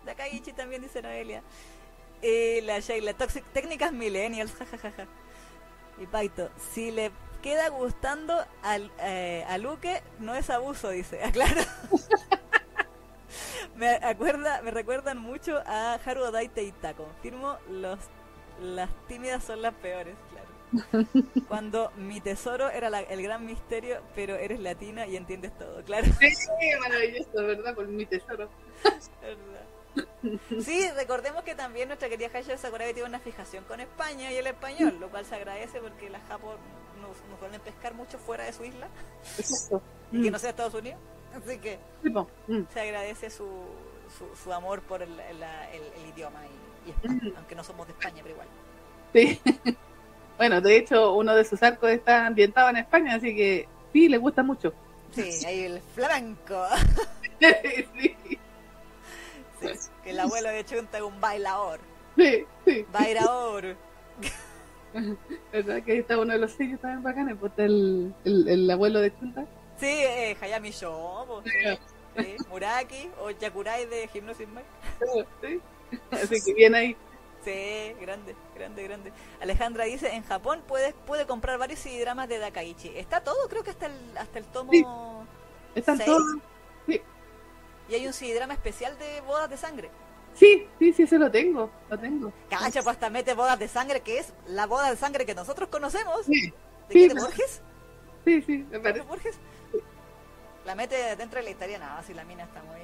Takaichi 0.04 0.52
también 0.52 0.82
dice 0.82 1.02
Noelia. 1.02 1.42
Y 2.22 2.60
la 2.62 2.80
Sheila, 2.80 3.14
toxic, 3.14 3.44
técnicas 3.52 3.92
millennials, 3.92 4.52
jajajaja. 4.52 5.06
Y 5.98 6.06
Paito, 6.06 6.50
si 6.74 6.90
le 6.90 7.10
queda 7.42 7.68
gustando 7.68 8.44
al, 8.62 8.90
eh, 9.00 9.44
a 9.48 9.56
Luque, 9.58 10.02
no 10.18 10.34
es 10.34 10.50
abuso, 10.50 10.90
dice. 10.90 11.20
Ah, 11.24 11.32
claro. 11.32 11.62
Me 13.80 13.94
acuerda, 13.96 14.62
me 14.62 14.70
recuerdan 14.70 15.18
mucho 15.18 15.60
a 15.66 15.94
Haru 15.94 16.22
Odaite 16.24 16.62
y 16.62 16.70
Ta. 16.72 16.94
Confirmo, 16.94 17.56
los, 17.70 17.98
las 18.62 18.90
tímidas 19.08 19.42
son 19.42 19.62
las 19.62 19.74
peores, 19.74 20.14
claro. 20.30 20.50
Cuando 21.48 21.90
mi 21.96 22.20
tesoro 22.20 22.70
era 22.70 22.90
la- 22.90 23.00
el 23.00 23.22
gran 23.22 23.44
misterio, 23.44 24.00
pero 24.14 24.36
eres 24.36 24.60
latina 24.60 25.06
y 25.06 25.16
entiendes 25.16 25.56
todo, 25.58 25.82
claro. 25.82 26.06
Sí, 26.20 26.46
maravilloso, 26.80 27.32
¿verdad? 27.34 27.74
Por 27.74 27.88
mi 27.88 28.06
tesoro. 28.06 28.48
¿Verdad? 29.20 29.64
Sí, 30.64 30.88
recordemos 30.94 31.42
que 31.42 31.56
también 31.56 31.88
nuestra 31.88 32.08
querida 32.08 32.28
Haya 32.32 32.56
Sakurai 32.56 32.92
tiene 32.94 33.08
una 33.08 33.18
fijación 33.18 33.64
con 33.64 33.80
España 33.80 34.30
y 34.30 34.36
el 34.36 34.46
español, 34.46 34.98
lo 35.00 35.08
cual 35.08 35.24
se 35.24 35.34
agradece 35.34 35.80
porque 35.80 36.08
las 36.10 36.22
Japón 36.28 36.58
no, 37.00 37.08
no 37.08 37.38
suelen 37.40 37.60
pescar 37.62 37.94
mucho 37.94 38.16
fuera 38.18 38.44
de 38.44 38.52
su 38.52 38.62
isla 38.64 38.86
Exacto. 39.36 39.82
y 40.12 40.22
que 40.22 40.28
Mm, 40.28 40.32
no 40.32 40.38
sea 40.38 40.50
Estados 40.50 40.74
Unidos. 40.74 41.00
Así 41.36 41.58
que. 41.58 41.78
Mm. 42.02 42.62
se 42.72 42.80
agradece 42.80 43.30
su, 43.30 43.46
su, 44.18 44.26
su 44.42 44.52
amor 44.52 44.80
por 44.82 45.02
el, 45.02 45.10
el- 45.20 45.42
el- 45.42 46.02
el 46.02 46.08
idioma 46.14 46.40
y, 46.46 46.88
y 46.88 46.92
España, 46.92 47.20
Mm. 47.22 47.36
aunque 47.36 47.54
no 47.54 47.64
somos 47.64 47.86
de 47.86 47.92
España, 47.92 48.16
pero 48.22 48.30
igual. 48.34 48.48
Sí. 49.14 49.40
Bueno, 50.38 50.62
de 50.62 50.74
hecho, 50.78 51.12
uno 51.16 51.34
de 51.34 51.44
sus 51.44 51.62
arcos 51.62 51.90
está 51.90 52.24
ambientado 52.26 52.70
en 52.70 52.78
España, 52.78 53.14
así 53.16 53.36
que 53.36 53.68
sí, 53.92 54.08
le 54.08 54.16
gusta 54.16 54.42
mucho. 54.42 54.72
Sí, 55.14 55.30
ahí 55.46 55.64
el 55.64 55.80
flamenco. 55.94 56.64
Sí, 57.40 58.16
Sí, 59.60 59.68
que 60.02 60.10
el 60.10 60.20
abuelo 60.20 60.48
de 60.48 60.64
Chunta 60.64 60.96
es 60.96 61.02
un 61.02 61.20
bailador. 61.20 61.78
sí, 62.16 62.46
sí. 62.64 62.86
Bailador. 62.90 63.76
¿Verdad 65.52 65.82
que 65.82 65.92
ahí 65.92 65.98
está 65.98 66.18
uno 66.18 66.32
de 66.32 66.38
los 66.38 66.52
sellos 66.52 66.80
también 66.80 67.02
bacanes? 67.02 67.36
Pues 67.38 67.52
el, 67.58 68.14
el 68.24 68.70
abuelo 68.70 69.00
de 69.00 69.14
Chunta. 69.18 69.44
Sí, 69.80 69.86
eh, 69.86 70.36
Hayami 70.40 70.70
Show, 70.72 71.26
po, 71.26 71.42
sí, 71.42 71.50
sí, 72.18 72.36
Muraki 72.50 73.10
o 73.20 73.30
Yakurai 73.30 73.86
de 73.86 74.08
Hypnosis 74.12 74.46
Mike. 74.48 75.26
Sí. 75.40 75.60
Así 76.10 76.44
que 76.44 76.54
bien 76.54 76.74
ahí. 76.74 76.96
Sí, 77.44 77.94
grande, 78.00 78.36
grande, 78.54 78.82
grande. 78.82 79.12
Alejandra 79.40 79.84
dice, 79.84 80.14
en 80.14 80.22
Japón 80.24 80.62
puedes 80.68 80.92
puede 81.06 81.26
comprar 81.26 81.56
varios 81.58 81.80
CD-dramas 81.80 82.28
de 82.28 82.38
Dakaichi. 82.38 82.92
Está 82.98 83.22
todo, 83.22 83.48
creo 83.48 83.64
que 83.64 83.70
hasta 83.70 83.86
el, 83.86 84.18
hasta 84.18 84.38
el 84.38 84.44
tomo... 84.46 84.72
Sí. 84.72 84.84
Están 85.74 85.98
todos. 85.98 86.22
Y 86.86 87.94
hay 87.94 88.06
un 88.06 88.12
CD-drama 88.12 88.52
especial 88.54 88.96
de 88.98 89.20
bodas 89.22 89.48
de 89.48 89.56
sangre. 89.56 89.90
Sí, 90.34 90.68
sí, 90.78 90.92
sí, 90.92 91.06
se 91.06 91.18
lo 91.18 91.30
tengo. 91.30 91.70
Lo 91.88 91.98
tengo. 91.98 92.32
Cacha, 92.48 92.82
pues 92.82 92.94
hasta 92.94 93.10
mete 93.10 93.34
bodas 93.34 93.58
de 93.58 93.66
sangre, 93.68 94.00
que 94.00 94.18
es 94.18 94.32
la 94.46 94.66
boda 94.66 94.90
de 94.90 94.96
sangre 94.96 95.26
que 95.26 95.34
nosotros 95.34 95.68
conocemos. 95.70 96.24
Sí, 96.26 96.52
¿De 96.88 96.92
sí, 96.92 97.08
Borges? 97.08 97.62
sí, 98.24 98.42
sí, 98.42 98.58
me 98.70 98.78
¿De 98.78 98.80
parece. 98.80 99.06
Borges? 99.06 99.38
La 100.70 100.76
mete 100.76 101.16
dentro 101.16 101.40
de 101.40 101.46
la 101.46 101.50
historia, 101.50 101.78
no, 101.80 102.00
si 102.04 102.14
la 102.14 102.22
mina 102.22 102.44
está 102.44 102.62
muy... 102.62 102.78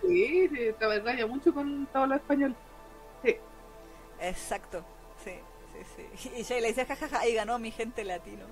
Sí, 0.00 0.48
sí, 0.48 0.72
te 0.78 1.00
raya 1.00 1.26
mucho 1.26 1.52
con 1.52 1.86
todo 1.92 2.06
lo 2.06 2.14
español. 2.14 2.56
Sí. 3.22 3.36
Exacto, 4.18 4.82
sí, 5.22 5.32
sí, 5.74 6.06
sí. 6.16 6.32
Y 6.34 6.44
Sheila 6.44 6.68
dice, 6.68 6.86
jajaja, 6.86 7.20
ahí 7.20 7.34
ganó 7.34 7.58
mi 7.58 7.70
gente 7.70 8.04
latino. 8.04 8.46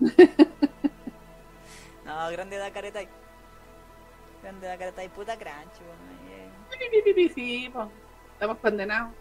no, 2.04 2.30
grande 2.30 2.58
Dakaretai. 2.58 3.08
Grande 4.42 4.66
Dakaretai, 4.66 5.08
puta 5.08 5.38
crancho. 5.38 5.80
Pi, 6.70 7.02
pi, 7.02 7.12
pi, 7.14 7.28
Sí, 7.30 7.70
pues, 7.72 7.88
estamos 8.34 8.58
condenados. 8.58 9.14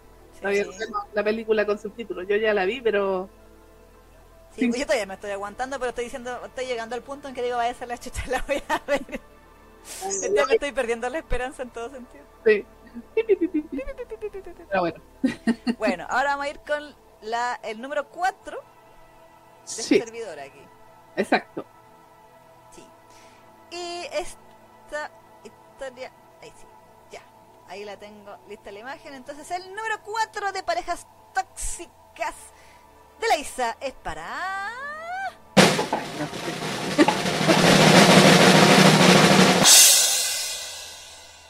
La 1.14 1.24
película 1.24 1.66
con 1.66 1.80
subtítulos. 1.80 2.28
Yo 2.28 2.36
ya 2.36 2.54
la 2.54 2.66
vi, 2.66 2.82
pero 2.82 3.30
Sí, 4.58 4.62
Sí. 4.62 4.68
pues 4.70 4.80
yo 4.80 4.86
todavía 4.88 5.06
me 5.06 5.14
estoy 5.14 5.32
aguantando, 5.32 5.78
pero 5.80 5.90
estoy 5.90 6.06
diciendo, 6.06 6.42
estoy 6.46 6.66
llegando 6.66 6.96
al 6.96 7.04
punto 7.04 7.28
en 7.28 7.36
que 7.36 7.44
digo, 7.44 7.58
vaya 7.58 7.72
a 7.72 7.76
ser 7.76 7.88
la 7.88 7.98
chucha, 7.98 8.24
la 8.28 8.42
voy 8.48 8.62
a 8.68 8.80
ver. 8.88 9.22
Ya 10.36 10.46
me 10.46 10.54
estoy 10.56 10.72
perdiendo 10.74 11.08
la 11.10 11.20
esperanza 11.20 11.62
en 11.64 11.70
todo 11.70 11.90
sentido. 11.90 12.26
sí. 12.46 12.66
Pero 14.70 14.82
bueno, 14.82 15.02
Bueno, 15.78 16.08
ahora 16.10 16.32
vamos 16.32 16.46
a 16.46 16.50
ir 16.50 16.60
con 16.62 16.96
la, 17.22 17.60
el 17.64 17.80
número 17.80 18.10
4 18.10 18.58
de 18.58 19.68
sí, 19.84 20.00
servidor 20.00 20.40
aquí. 20.40 20.62
exacto. 21.16 21.66
Y 23.70 24.06
esta 24.14 25.12
historia... 25.44 26.10
Ahí 26.42 26.50
sí, 26.58 26.66
ya. 27.12 27.22
Ahí 27.68 27.84
la 27.84 27.98
tengo 27.98 28.38
lista 28.48 28.72
la 28.72 28.80
imagen. 28.80 29.14
Entonces 29.14 29.52
el 29.52 29.76
número 29.76 30.00
4 30.04 30.52
de 30.54 30.64
parejas 30.64 31.06
tóxicas 31.34 32.34
de 33.20 33.28
la 33.28 33.38
Isa 33.38 33.78
es 33.82 33.94
para... 33.94 34.72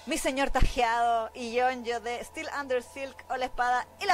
Mi 0.06 0.18
señor 0.18 0.52
tajeado 0.52 1.30
y 1.34 1.54
yo 1.54 1.68
de 1.68 2.24
Still 2.24 2.48
Under 2.60 2.82
Silk 2.82 3.26
o 3.30 3.36
la 3.36 3.46
espada 3.46 3.86
y 4.00 4.06
la 4.06 4.14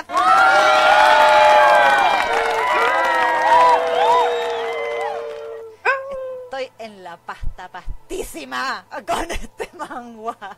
Estoy 6.45 6.71
en 6.79 7.03
la 7.03 7.17
pasta 7.17 7.69
pastísima 7.69 8.87
con 9.07 9.31
este 9.31 9.69
manga. 9.73 10.57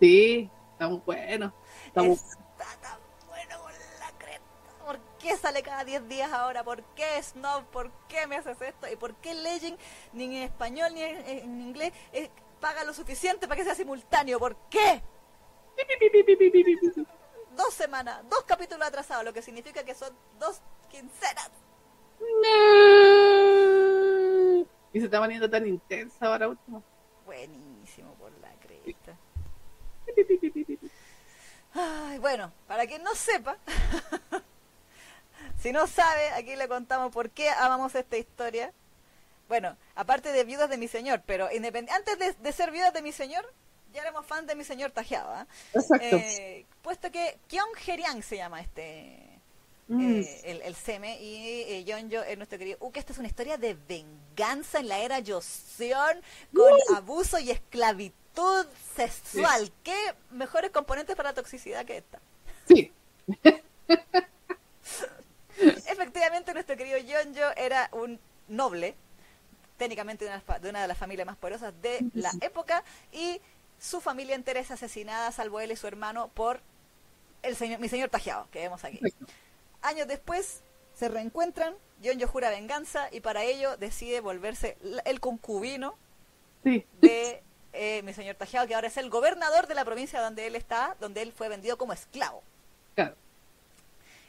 Sí, 0.00 0.50
está 0.72 0.88
muy 0.88 1.02
bueno. 1.06 1.52
Está, 1.86 2.02
muy... 2.02 2.16
tan 2.16 3.07
qué 5.28 5.36
sale 5.36 5.62
cada 5.62 5.84
10 5.84 6.08
días 6.08 6.32
ahora? 6.32 6.64
¿Por 6.64 6.82
qué 6.94 7.22
Snow? 7.22 7.64
¿Por 7.66 7.90
qué 8.08 8.26
me 8.26 8.36
haces 8.36 8.60
esto? 8.62 8.90
¿Y 8.90 8.96
por 8.96 9.14
qué 9.16 9.34
Legend 9.34 9.78
ni 10.14 10.24
en 10.24 10.42
español 10.44 10.94
ni 10.94 11.02
en, 11.02 11.60
inglés? 11.60 11.92
paga 12.60 12.82
lo 12.82 12.94
suficiente 12.94 13.46
para 13.46 13.58
que 13.58 13.64
sea 13.64 13.74
simultáneo. 13.74 14.38
¿Por 14.38 14.56
qué? 14.70 15.02
dos 17.56 17.74
semanas, 17.74 18.22
dos 18.30 18.42
capítulos 18.44 18.86
atrasados, 18.86 19.24
lo 19.24 19.32
que 19.32 19.42
significa 19.42 19.84
que 19.84 19.94
son 19.94 20.16
dos 20.38 20.60
quincenas. 20.88 21.50
Y 24.92 24.98
se 25.00 25.04
está 25.04 25.20
poniendo 25.20 25.50
tan 25.50 25.66
intensa 25.66 26.26
ahora 26.26 26.48
último. 26.48 26.82
Buenísimo 27.26 28.14
por 28.14 28.32
la 28.40 28.50
cresta. 28.60 29.16
Ay, 31.74 32.18
bueno, 32.18 32.52
para 32.66 32.86
quien 32.86 33.02
no 33.02 33.14
sepa, 33.14 33.58
si 35.60 35.72
no 35.72 35.86
sabe, 35.86 36.30
aquí 36.30 36.56
le 36.56 36.68
contamos 36.68 37.12
por 37.12 37.30
qué 37.30 37.50
amamos 37.50 37.94
esta 37.94 38.16
historia 38.16 38.72
bueno, 39.48 39.76
aparte 39.94 40.30
de 40.30 40.44
Viudas 40.44 40.68
de 40.68 40.76
mi 40.76 40.88
Señor, 40.88 41.22
pero 41.26 41.48
antes 41.48 42.36
de, 42.38 42.52
ser 42.52 42.70
Viudas 42.70 42.92
de 42.92 43.02
mi 43.02 43.12
Señor, 43.12 43.50
ya 43.94 44.02
éramos 44.02 44.26
fan 44.26 44.46
de 44.46 44.54
mi 44.54 44.62
Señor 44.62 44.90
Tajeado. 44.90 45.30
¿ah? 45.30 45.46
Exacto. 45.72 46.04
Eh, 46.16 46.66
puesto 46.82 47.10
que 47.10 47.38
Kion 47.48 47.68
Herian 47.86 48.22
se 48.22 48.36
llama 48.36 48.60
este, 48.60 49.40
mm. 49.88 50.20
eh, 50.20 50.40
el, 50.44 50.62
el, 50.62 50.74
Seme, 50.74 51.18
y 51.22 51.62
eh, 51.62 51.84
Yonjo 51.84 52.22
es 52.22 52.36
nuestro 52.36 52.58
querido. 52.58 52.76
Uh, 52.80 52.92
que 52.92 53.00
esta 53.00 53.14
es 53.14 53.18
una 53.18 53.28
historia 53.28 53.56
de 53.56 53.74
venganza 53.88 54.80
en 54.80 54.88
la 54.88 54.98
era 54.98 55.22
Joseon, 55.26 56.20
con 56.54 56.72
uh. 56.72 56.96
abuso 56.96 57.38
y 57.38 57.50
esclavitud 57.50 58.66
sexual. 58.94 59.72
¿Qué 59.82 59.96
mejores 60.30 60.70
componentes 60.72 61.16
para 61.16 61.30
la 61.30 61.34
toxicidad 61.34 61.86
que 61.86 61.96
esta? 61.96 62.20
Sí. 62.66 62.92
Efectivamente, 65.98 66.52
nuestro 66.52 66.76
querido 66.76 66.96
Yonjo 66.98 67.50
era 67.56 67.90
un 67.92 68.20
noble 68.46 68.94
técnicamente 69.78 70.24
de 70.24 70.30
una, 70.30 70.58
de 70.60 70.70
una 70.70 70.82
de 70.82 70.88
las 70.88 70.96
familias 70.96 71.26
más 71.26 71.36
poderosas 71.36 71.74
de 71.82 72.04
la 72.14 72.30
época, 72.40 72.84
y 73.12 73.40
su 73.80 74.00
familia 74.00 74.36
entera 74.36 74.60
es 74.60 74.70
asesinada, 74.70 75.32
salvo 75.32 75.58
él 75.58 75.72
y 75.72 75.76
su 75.76 75.88
hermano, 75.88 76.28
por 76.28 76.60
el 77.42 77.56
señor, 77.56 77.80
mi 77.80 77.88
señor 77.88 78.10
Tajeado, 78.10 78.48
que 78.52 78.60
vemos 78.60 78.84
aquí. 78.84 79.00
Años 79.82 80.06
después 80.06 80.62
se 80.94 81.08
reencuentran, 81.08 81.74
John 82.02 82.20
jura 82.20 82.50
venganza 82.50 83.08
y 83.10 83.20
para 83.20 83.42
ello 83.42 83.76
decide 83.76 84.20
volverse 84.20 84.76
el 85.04 85.18
concubino 85.18 85.96
de 86.62 87.42
eh, 87.72 88.02
mi 88.02 88.12
señor 88.12 88.36
Tajeado, 88.36 88.68
que 88.68 88.74
ahora 88.76 88.86
es 88.86 88.96
el 88.98 89.10
gobernador 89.10 89.66
de 89.66 89.74
la 89.74 89.84
provincia 89.84 90.20
donde 90.20 90.46
él 90.46 90.54
está, 90.54 90.96
donde 91.00 91.22
él 91.22 91.32
fue 91.32 91.48
vendido 91.48 91.76
como 91.76 91.92
esclavo. 91.92 92.42
Claro. 92.94 93.16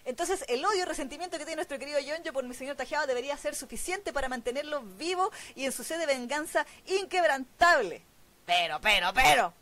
Entonces, 0.06 0.43
el 0.47 0.64
odio 0.66 0.84
y 0.84 0.86
resentimiento 0.86 1.38
que 1.38 1.45
tiene 1.45 1.58
nuestro 1.58 1.78
querido 1.80 2.00
Yonjo 2.00 2.34
por 2.34 2.43
mi 2.43 2.54
señor 2.54 2.76
Tajeado 2.76 3.08
debería 3.08 3.38
ser 3.38 3.56
suficiente 3.56 4.14
para 4.14 4.30
mantenerlo 4.30 4.82
vivo 4.82 5.32
y 5.56 5.66
en 5.66 5.72
su 5.72 5.84
sed 5.84 6.00
de 6.00 6.06
venganza 6.06 6.66
inquebrantable. 6.86 8.02
Pero, 8.45 8.80
pero, 8.82 9.14
pero. 9.14 9.54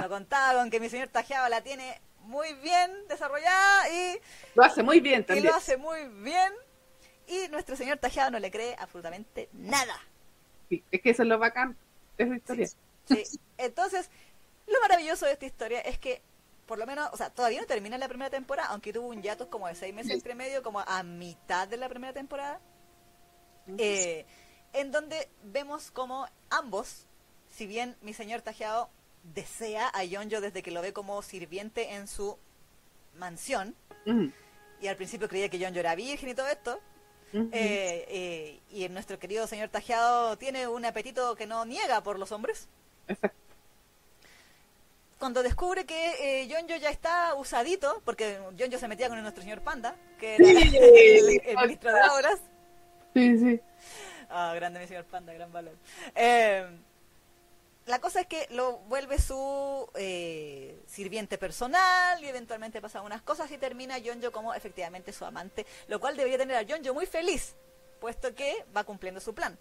no 0.00 0.08
contaba 0.08 0.60
con 0.60 0.70
que 0.70 0.80
mi 0.80 0.88
señor 0.88 1.08
Tajeado 1.08 1.48
la 1.48 1.62
tiene 1.62 2.00
muy 2.20 2.52
bien 2.54 2.90
desarrollada 3.08 3.88
y. 3.90 4.20
Lo 4.54 4.62
hace 4.62 4.82
muy 4.82 5.00
bien 5.00 5.24
también. 5.24 5.46
Y 5.46 5.48
lo 5.48 5.54
hace 5.54 5.76
muy 5.76 6.04
bien. 6.22 6.52
Y 7.26 7.48
nuestro 7.48 7.76
señor 7.76 7.98
Tajeado 7.98 8.30
no 8.30 8.38
le 8.38 8.50
cree 8.50 8.76
absolutamente 8.78 9.48
nada. 9.52 9.98
Sí, 10.68 10.82
es 10.90 11.00
que 11.00 11.10
eso 11.10 11.22
es 11.22 11.28
lo 11.28 11.38
bacán 11.38 11.76
de 12.18 12.24
esta 12.24 12.36
historia. 12.36 12.68
sí. 13.08 13.24
Entonces, 13.58 14.10
lo 14.66 14.80
maravilloso 14.80 15.26
de 15.26 15.32
esta 15.32 15.46
historia 15.46 15.80
es 15.80 15.98
que 15.98 16.22
por 16.72 16.78
lo 16.78 16.86
menos, 16.86 17.10
o 17.12 17.18
sea, 17.18 17.28
todavía 17.28 17.60
no 17.60 17.66
termina 17.66 17.98
la 17.98 18.08
primera 18.08 18.30
temporada, 18.30 18.70
aunque 18.70 18.94
tuvo 18.94 19.08
un 19.08 19.20
hiatus 19.20 19.48
como 19.48 19.68
de 19.68 19.74
seis 19.74 19.92
meses 19.92 20.12
entre 20.12 20.34
medio, 20.34 20.62
como 20.62 20.80
a 20.80 21.02
mitad 21.02 21.68
de 21.68 21.76
la 21.76 21.86
primera 21.86 22.14
temporada, 22.14 22.62
eh, 23.76 24.24
en 24.72 24.90
donde 24.90 25.28
vemos 25.42 25.90
como 25.90 26.26
ambos, 26.48 27.04
si 27.50 27.66
bien 27.66 27.94
mi 28.00 28.14
señor 28.14 28.40
Tajeado 28.40 28.88
desea 29.34 29.90
a 29.92 30.02
Yonjo 30.04 30.40
desde 30.40 30.62
que 30.62 30.70
lo 30.70 30.80
ve 30.80 30.94
como 30.94 31.20
sirviente 31.20 31.92
en 31.92 32.08
su 32.08 32.38
mansión, 33.18 33.76
y 34.80 34.86
al 34.86 34.96
principio 34.96 35.28
creía 35.28 35.50
que 35.50 35.58
Yonjo 35.58 35.78
era 35.78 35.94
virgen 35.94 36.30
y 36.30 36.34
todo 36.34 36.48
esto, 36.48 36.80
eh, 37.34 38.06
eh, 38.08 38.60
y 38.70 38.88
nuestro 38.88 39.18
querido 39.18 39.46
señor 39.46 39.68
Tajeado 39.68 40.38
tiene 40.38 40.68
un 40.68 40.86
apetito 40.86 41.36
que 41.36 41.46
no 41.46 41.66
niega 41.66 42.02
por 42.02 42.18
los 42.18 42.32
hombres. 42.32 42.66
Exacto 43.08 43.41
cuando 45.22 45.44
descubre 45.44 45.86
que 45.86 46.40
eh, 46.40 46.48
Yonjo 46.48 46.74
ya 46.74 46.90
está 46.90 47.36
usadito, 47.36 48.02
porque 48.04 48.40
Yonjo 48.56 48.76
se 48.76 48.88
metía 48.88 49.08
con 49.08 49.22
nuestro 49.22 49.44
señor 49.44 49.60
Panda, 49.60 49.94
que 50.18 50.34
era 50.34 50.44
el, 50.48 51.58
ministro 51.62 51.92
de 51.94 52.00
obras. 52.12 52.40
Sí, 53.14 53.38
sí. 53.38 53.60
Ah, 54.28 54.52
grande 54.56 54.80
mi 54.80 54.88
señor 54.88 55.04
Panda, 55.04 55.32
gran 55.32 55.52
valor. 55.52 55.76
Eh, 56.16 56.66
la 57.86 58.00
cosa 58.00 58.22
es 58.22 58.26
que 58.26 58.48
lo 58.50 58.78
vuelve 58.88 59.20
su 59.20 59.88
eh, 59.94 60.82
sirviente 60.88 61.38
personal 61.38 62.20
y 62.20 62.26
eventualmente 62.26 62.80
pasan 62.80 63.04
unas 63.04 63.22
cosas 63.22 63.48
y 63.52 63.58
termina 63.58 63.98
Yonjo 63.98 64.32
como 64.32 64.54
efectivamente 64.54 65.12
su 65.12 65.24
amante, 65.24 65.66
lo 65.86 66.00
cual 66.00 66.16
debería 66.16 66.38
tener 66.38 66.56
a 66.56 66.62
Yonjo 66.62 66.94
muy 66.94 67.06
feliz, 67.06 67.54
puesto 68.00 68.34
que 68.34 68.64
va 68.76 68.82
cumpliendo 68.82 69.20
su 69.20 69.36
plan. 69.36 69.56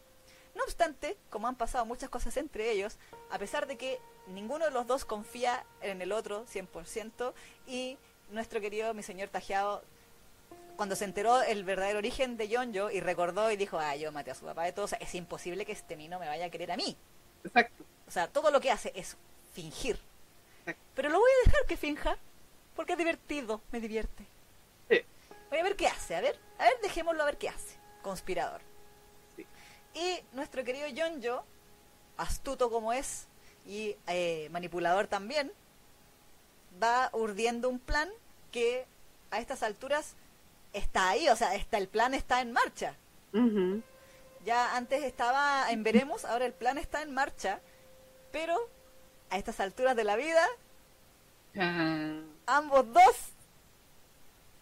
No 0.55 0.63
obstante, 0.63 1.17
como 1.29 1.47
han 1.47 1.55
pasado 1.55 1.85
muchas 1.85 2.09
cosas 2.09 2.35
entre 2.37 2.71
ellos, 2.71 2.97
a 3.29 3.39
pesar 3.39 3.67
de 3.67 3.77
que 3.77 3.99
ninguno 4.27 4.65
de 4.65 4.71
los 4.71 4.87
dos 4.87 5.05
confía 5.05 5.65
en 5.81 6.01
el 6.01 6.11
otro 6.11 6.45
100% 6.45 7.33
y 7.67 7.97
nuestro 8.31 8.61
querido 8.61 8.93
mi 8.93 9.03
señor 9.03 9.29
Tajeado 9.29 9.83
cuando 10.75 10.95
se 10.95 11.05
enteró 11.05 11.41
el 11.43 11.63
verdadero 11.63 11.99
origen 11.99 12.37
de 12.37 12.47
Yonjo 12.47 12.89
y 12.89 13.01
recordó 13.01 13.51
y 13.51 13.55
dijo, 13.55 13.77
ah, 13.79 13.95
yo 13.95 14.11
maté 14.11 14.31
a 14.31 14.35
su 14.35 14.45
papá 14.45 14.63
de 14.63 14.73
todo, 14.73 14.85
o 14.85 14.87
sea, 14.87 14.97
es 14.99 15.13
imposible 15.15 15.65
que 15.65 15.73
este 15.73 15.95
niño 15.95 16.17
me 16.19 16.27
vaya 16.27 16.45
a 16.45 16.49
querer 16.49 16.71
a 16.71 16.77
mí. 16.77 16.97
Exacto. 17.43 17.83
O 18.07 18.11
sea, 18.11 18.27
todo 18.27 18.51
lo 18.51 18.59
que 18.59 18.71
hace 18.71 18.91
es 18.95 19.15
fingir. 19.53 19.99
Pero 20.95 21.09
lo 21.09 21.19
voy 21.19 21.29
a 21.29 21.45
dejar 21.45 21.65
que 21.67 21.77
finja, 21.77 22.17
porque 22.75 22.93
es 22.93 22.97
divertido, 22.97 23.61
me 23.71 23.79
divierte. 23.79 24.25
Sí. 24.89 25.01
Voy 25.49 25.59
a 25.59 25.63
ver 25.63 25.75
qué 25.75 25.87
hace, 25.87 26.15
a 26.15 26.21
ver, 26.21 26.39
a 26.57 26.63
ver, 26.63 26.79
dejémoslo 26.81 27.21
a 27.21 27.25
ver 27.25 27.37
qué 27.37 27.49
hace. 27.49 27.77
Conspirador. 28.01 28.61
Y 29.93 30.19
nuestro 30.33 30.63
querido 30.63 30.87
Yonjo, 30.87 31.43
astuto 32.17 32.69
como 32.69 32.93
es 32.93 33.27
y 33.65 33.95
eh, 34.07 34.49
manipulador 34.51 35.07
también, 35.07 35.51
va 36.81 37.09
urdiendo 37.13 37.69
un 37.69 37.79
plan 37.79 38.09
que 38.51 38.85
a 39.31 39.39
estas 39.39 39.63
alturas 39.63 40.15
está 40.73 41.09
ahí, 41.09 41.27
o 41.29 41.35
sea, 41.35 41.55
está, 41.55 41.77
el 41.77 41.87
plan 41.87 42.13
está 42.13 42.41
en 42.41 42.51
marcha. 42.51 42.95
Ya 44.45 44.75
antes 44.75 45.03
estaba 45.03 45.71
en 45.71 45.83
veremos, 45.83 46.25
ahora 46.25 46.45
el 46.45 46.53
plan 46.53 46.77
está 46.77 47.01
en 47.01 47.13
marcha, 47.13 47.59
pero 48.31 48.57
a 49.29 49.37
estas 49.37 49.59
alturas 49.59 49.95
de 49.95 50.03
la 50.03 50.15
vida, 50.15 50.45
ambos 52.45 52.91
dos 52.91 53.15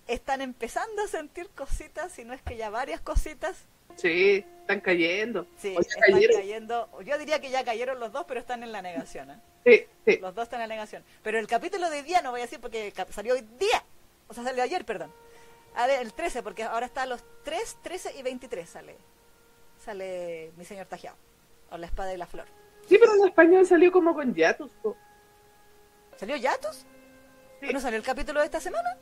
están 0.07 0.41
empezando 0.41 1.03
a 1.03 1.07
sentir 1.07 1.49
cositas, 1.51 2.11
si 2.11 2.25
no 2.25 2.33
es 2.33 2.41
que 2.41 2.57
ya 2.57 2.69
varias 2.69 2.99
cositas, 2.99 3.55
Sí, 3.95 4.45
están 4.69 4.81
cayendo. 4.81 5.47
Sí, 5.57 5.75
están 5.79 6.21
cayendo. 6.35 6.89
Yo 7.01 7.17
diría 7.17 7.41
que 7.41 7.49
ya 7.49 7.63
cayeron 7.63 7.99
los 7.99 8.11
dos, 8.11 8.25
pero 8.27 8.39
están 8.39 8.61
en 8.61 8.71
la 8.71 8.83
negación. 8.83 9.31
¿eh? 9.31 9.39
Sí, 9.65 9.85
sí. 10.05 10.19
Los 10.21 10.35
dos 10.35 10.43
están 10.43 10.61
en 10.61 10.69
la 10.69 10.75
negación. 10.75 11.03
Pero 11.23 11.39
el 11.39 11.47
capítulo 11.47 11.89
de 11.89 12.03
día 12.03 12.21
no 12.21 12.29
voy 12.29 12.41
a 12.41 12.43
decir 12.43 12.59
porque 12.59 12.93
salió 13.09 13.33
hoy 13.33 13.41
día. 13.57 13.83
O 14.27 14.33
sea, 14.35 14.43
salió 14.43 14.61
ayer, 14.61 14.85
perdón. 14.85 15.11
A 15.75 15.87
ver, 15.87 16.01
el 16.01 16.13
13, 16.13 16.43
porque 16.43 16.63
ahora 16.63 16.85
está 16.85 17.07
los 17.07 17.23
3, 17.43 17.77
13 17.81 18.19
y 18.19 18.21
23 18.21 18.69
sale. 18.69 18.95
Sale 19.83 20.51
mi 20.55 20.65
señor 20.65 20.85
Tajeado. 20.85 21.17
O 21.71 21.77
la 21.77 21.87
espada 21.87 22.13
y 22.13 22.17
la 22.17 22.27
flor. 22.27 22.45
Sí, 22.87 22.97
pero 22.99 23.15
en 23.15 23.27
español 23.27 23.65
salió 23.65 23.91
como 23.91 24.13
con 24.13 24.35
Yatus. 24.35 24.71
¿Salió 26.15 26.35
Yatus? 26.35 26.85
Sí. 27.59 27.73
¿No 27.73 27.79
salió 27.79 27.97
el 27.97 28.05
capítulo 28.05 28.39
de 28.39 28.45
esta 28.45 28.59
semana? 28.59 28.97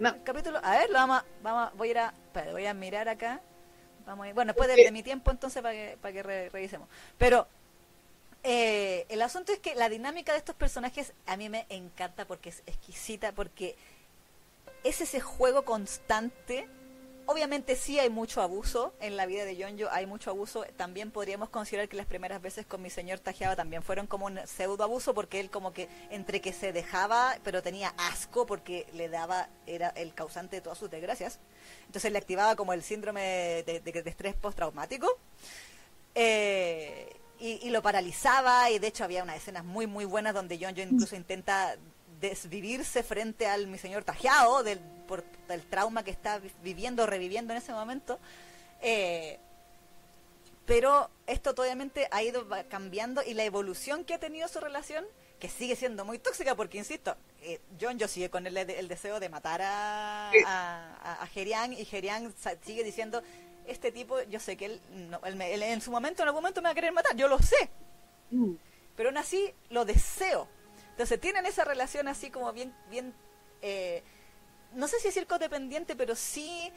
No. 0.00 0.16
capítulo, 0.24 0.58
a 0.62 0.78
ver, 0.78 0.88
lo 0.88 0.94
vamos, 0.94 1.22
vamos 1.42 1.76
voy 1.76 1.88
a 1.88 1.90
ir 1.90 1.98
a, 1.98 2.14
voy 2.52 2.66
a 2.66 2.72
mirar 2.72 3.08
acá 3.08 3.40
Vamos 4.10 4.26
a 4.26 4.28
ir- 4.30 4.34
Bueno, 4.34 4.52
después 4.52 4.68
de, 4.68 4.74
de 4.84 4.90
mi 4.92 5.02
tiempo, 5.04 5.30
entonces, 5.30 5.62
para 5.62 5.72
que, 5.72 5.96
para 6.02 6.12
que 6.12 6.22
re- 6.22 6.48
revisemos. 6.50 6.88
Pero 7.16 7.46
eh, 8.42 9.06
el 9.08 9.22
asunto 9.22 9.52
es 9.52 9.58
que 9.60 9.74
la 9.74 9.88
dinámica 9.88 10.32
de 10.32 10.38
estos 10.38 10.56
personajes 10.56 11.12
a 11.26 11.36
mí 11.36 11.48
me 11.48 11.66
encanta 11.68 12.24
porque 12.24 12.48
es 12.48 12.62
exquisita, 12.66 13.32
porque 13.32 13.76
es 14.82 15.00
ese 15.00 15.20
juego 15.20 15.64
constante. 15.64 16.66
Obviamente 17.26 17.76
sí 17.76 18.00
hay 18.00 18.10
mucho 18.10 18.42
abuso 18.42 18.92
en 19.00 19.16
la 19.16 19.26
vida 19.26 19.44
de 19.44 19.54
Yonjo, 19.56 19.88
hay 19.92 20.06
mucho 20.06 20.30
abuso. 20.30 20.64
También 20.76 21.12
podríamos 21.12 21.48
considerar 21.50 21.88
que 21.88 21.96
las 21.96 22.06
primeras 22.06 22.42
veces 22.42 22.66
con 22.66 22.82
mi 22.82 22.90
señor 22.90 23.20
Tajeaba 23.20 23.54
también 23.54 23.84
fueron 23.84 24.08
como 24.08 24.26
un 24.26 24.40
pseudo 24.48 24.82
abuso 24.82 25.14
porque 25.14 25.38
él 25.38 25.48
como 25.50 25.72
que 25.72 25.88
entre 26.10 26.40
que 26.40 26.52
se 26.52 26.72
dejaba, 26.72 27.36
pero 27.44 27.62
tenía 27.62 27.94
asco 27.98 28.46
porque 28.46 28.86
le 28.94 29.08
daba, 29.08 29.48
era 29.66 29.90
el 29.90 30.12
causante 30.14 30.56
de 30.56 30.62
todas 30.62 30.78
sus 30.78 30.90
desgracias. 30.90 31.38
Entonces 31.86 32.12
le 32.12 32.18
activaba 32.18 32.56
como 32.56 32.72
el 32.72 32.82
síndrome 32.82 33.62
de, 33.64 34.02
estrés 34.06 34.34
postraumático. 34.34 35.18
Eh, 36.14 37.16
y, 37.38 37.70
lo 37.70 37.80
paralizaba 37.82 38.70
y 38.70 38.78
de 38.78 38.88
hecho 38.88 39.04
había 39.04 39.22
unas 39.22 39.36
escenas 39.36 39.64
muy 39.64 39.86
muy 39.86 40.04
buenas 40.04 40.34
donde 40.34 40.58
Yonjo 40.58 40.82
incluso 40.82 41.16
intenta 41.16 41.76
desvivirse 42.20 43.02
frente 43.02 43.46
al 43.46 43.66
mi 43.66 43.78
señor 43.78 44.04
Tajeado 44.04 44.62
del, 44.62 44.78
por 45.08 45.24
el 45.48 45.62
trauma 45.62 46.04
que 46.04 46.10
está 46.10 46.38
vi- 46.38 46.52
viviendo, 46.62 47.06
reviviendo 47.06 47.52
en 47.54 47.58
ese 47.58 47.72
momento. 47.72 48.18
Eh, 48.82 49.38
pero 50.66 51.10
esto 51.26 51.50
obviamente 51.56 52.06
ha 52.10 52.22
ido 52.22 52.46
cambiando 52.68 53.22
y 53.22 53.34
la 53.34 53.44
evolución 53.44 54.04
que 54.04 54.14
ha 54.14 54.18
tenido 54.18 54.46
su 54.46 54.60
relación, 54.60 55.04
que 55.40 55.48
sigue 55.48 55.74
siendo 55.74 56.04
muy 56.04 56.18
tóxica, 56.18 56.54
porque 56.54 56.78
insisto, 56.78 57.16
eh, 57.42 57.60
Yonjo 57.78 58.06
sigue 58.06 58.30
con 58.30 58.46
el, 58.46 58.56
el 58.56 58.86
deseo 58.88 59.18
de 59.18 59.28
matar 59.28 59.60
a, 59.62 60.30
a, 60.46 61.22
a, 61.22 61.26
Gerian 61.26 61.72
y 61.72 61.84
Gerian 61.84 62.32
sigue 62.64 62.84
diciendo, 62.84 63.22
este 63.66 63.90
tipo, 63.90 64.22
yo 64.24 64.38
sé 64.38 64.56
que 64.56 64.66
él, 64.66 64.80
no- 65.10 65.20
él 65.24 65.34
me- 65.36 65.52
él 65.52 65.62
en 65.62 65.80
su 65.80 65.90
momento, 65.90 66.22
en 66.22 66.28
algún 66.28 66.42
momento 66.42 66.60
me 66.62 66.68
va 66.68 66.72
a 66.72 66.74
querer 66.74 66.92
matar, 66.92 67.16
yo 67.16 67.26
lo 67.26 67.38
sé, 67.38 67.70
Mm. 68.30 68.54
pero 68.96 69.08
aún 69.08 69.18
así 69.18 69.52
lo 69.70 69.84
deseo. 69.84 70.46
Entonces 70.90 71.20
tienen 71.20 71.46
esa 71.46 71.64
relación 71.64 72.06
así 72.06 72.30
como 72.30 72.52
bien, 72.52 72.74
bien, 72.90 73.14
eh, 73.62 74.02
no 74.74 74.86
sé 74.86 74.98
si 75.00 75.08
decir 75.08 75.26
codependiente, 75.26 75.96
pero 75.96 76.14
sí 76.14 76.70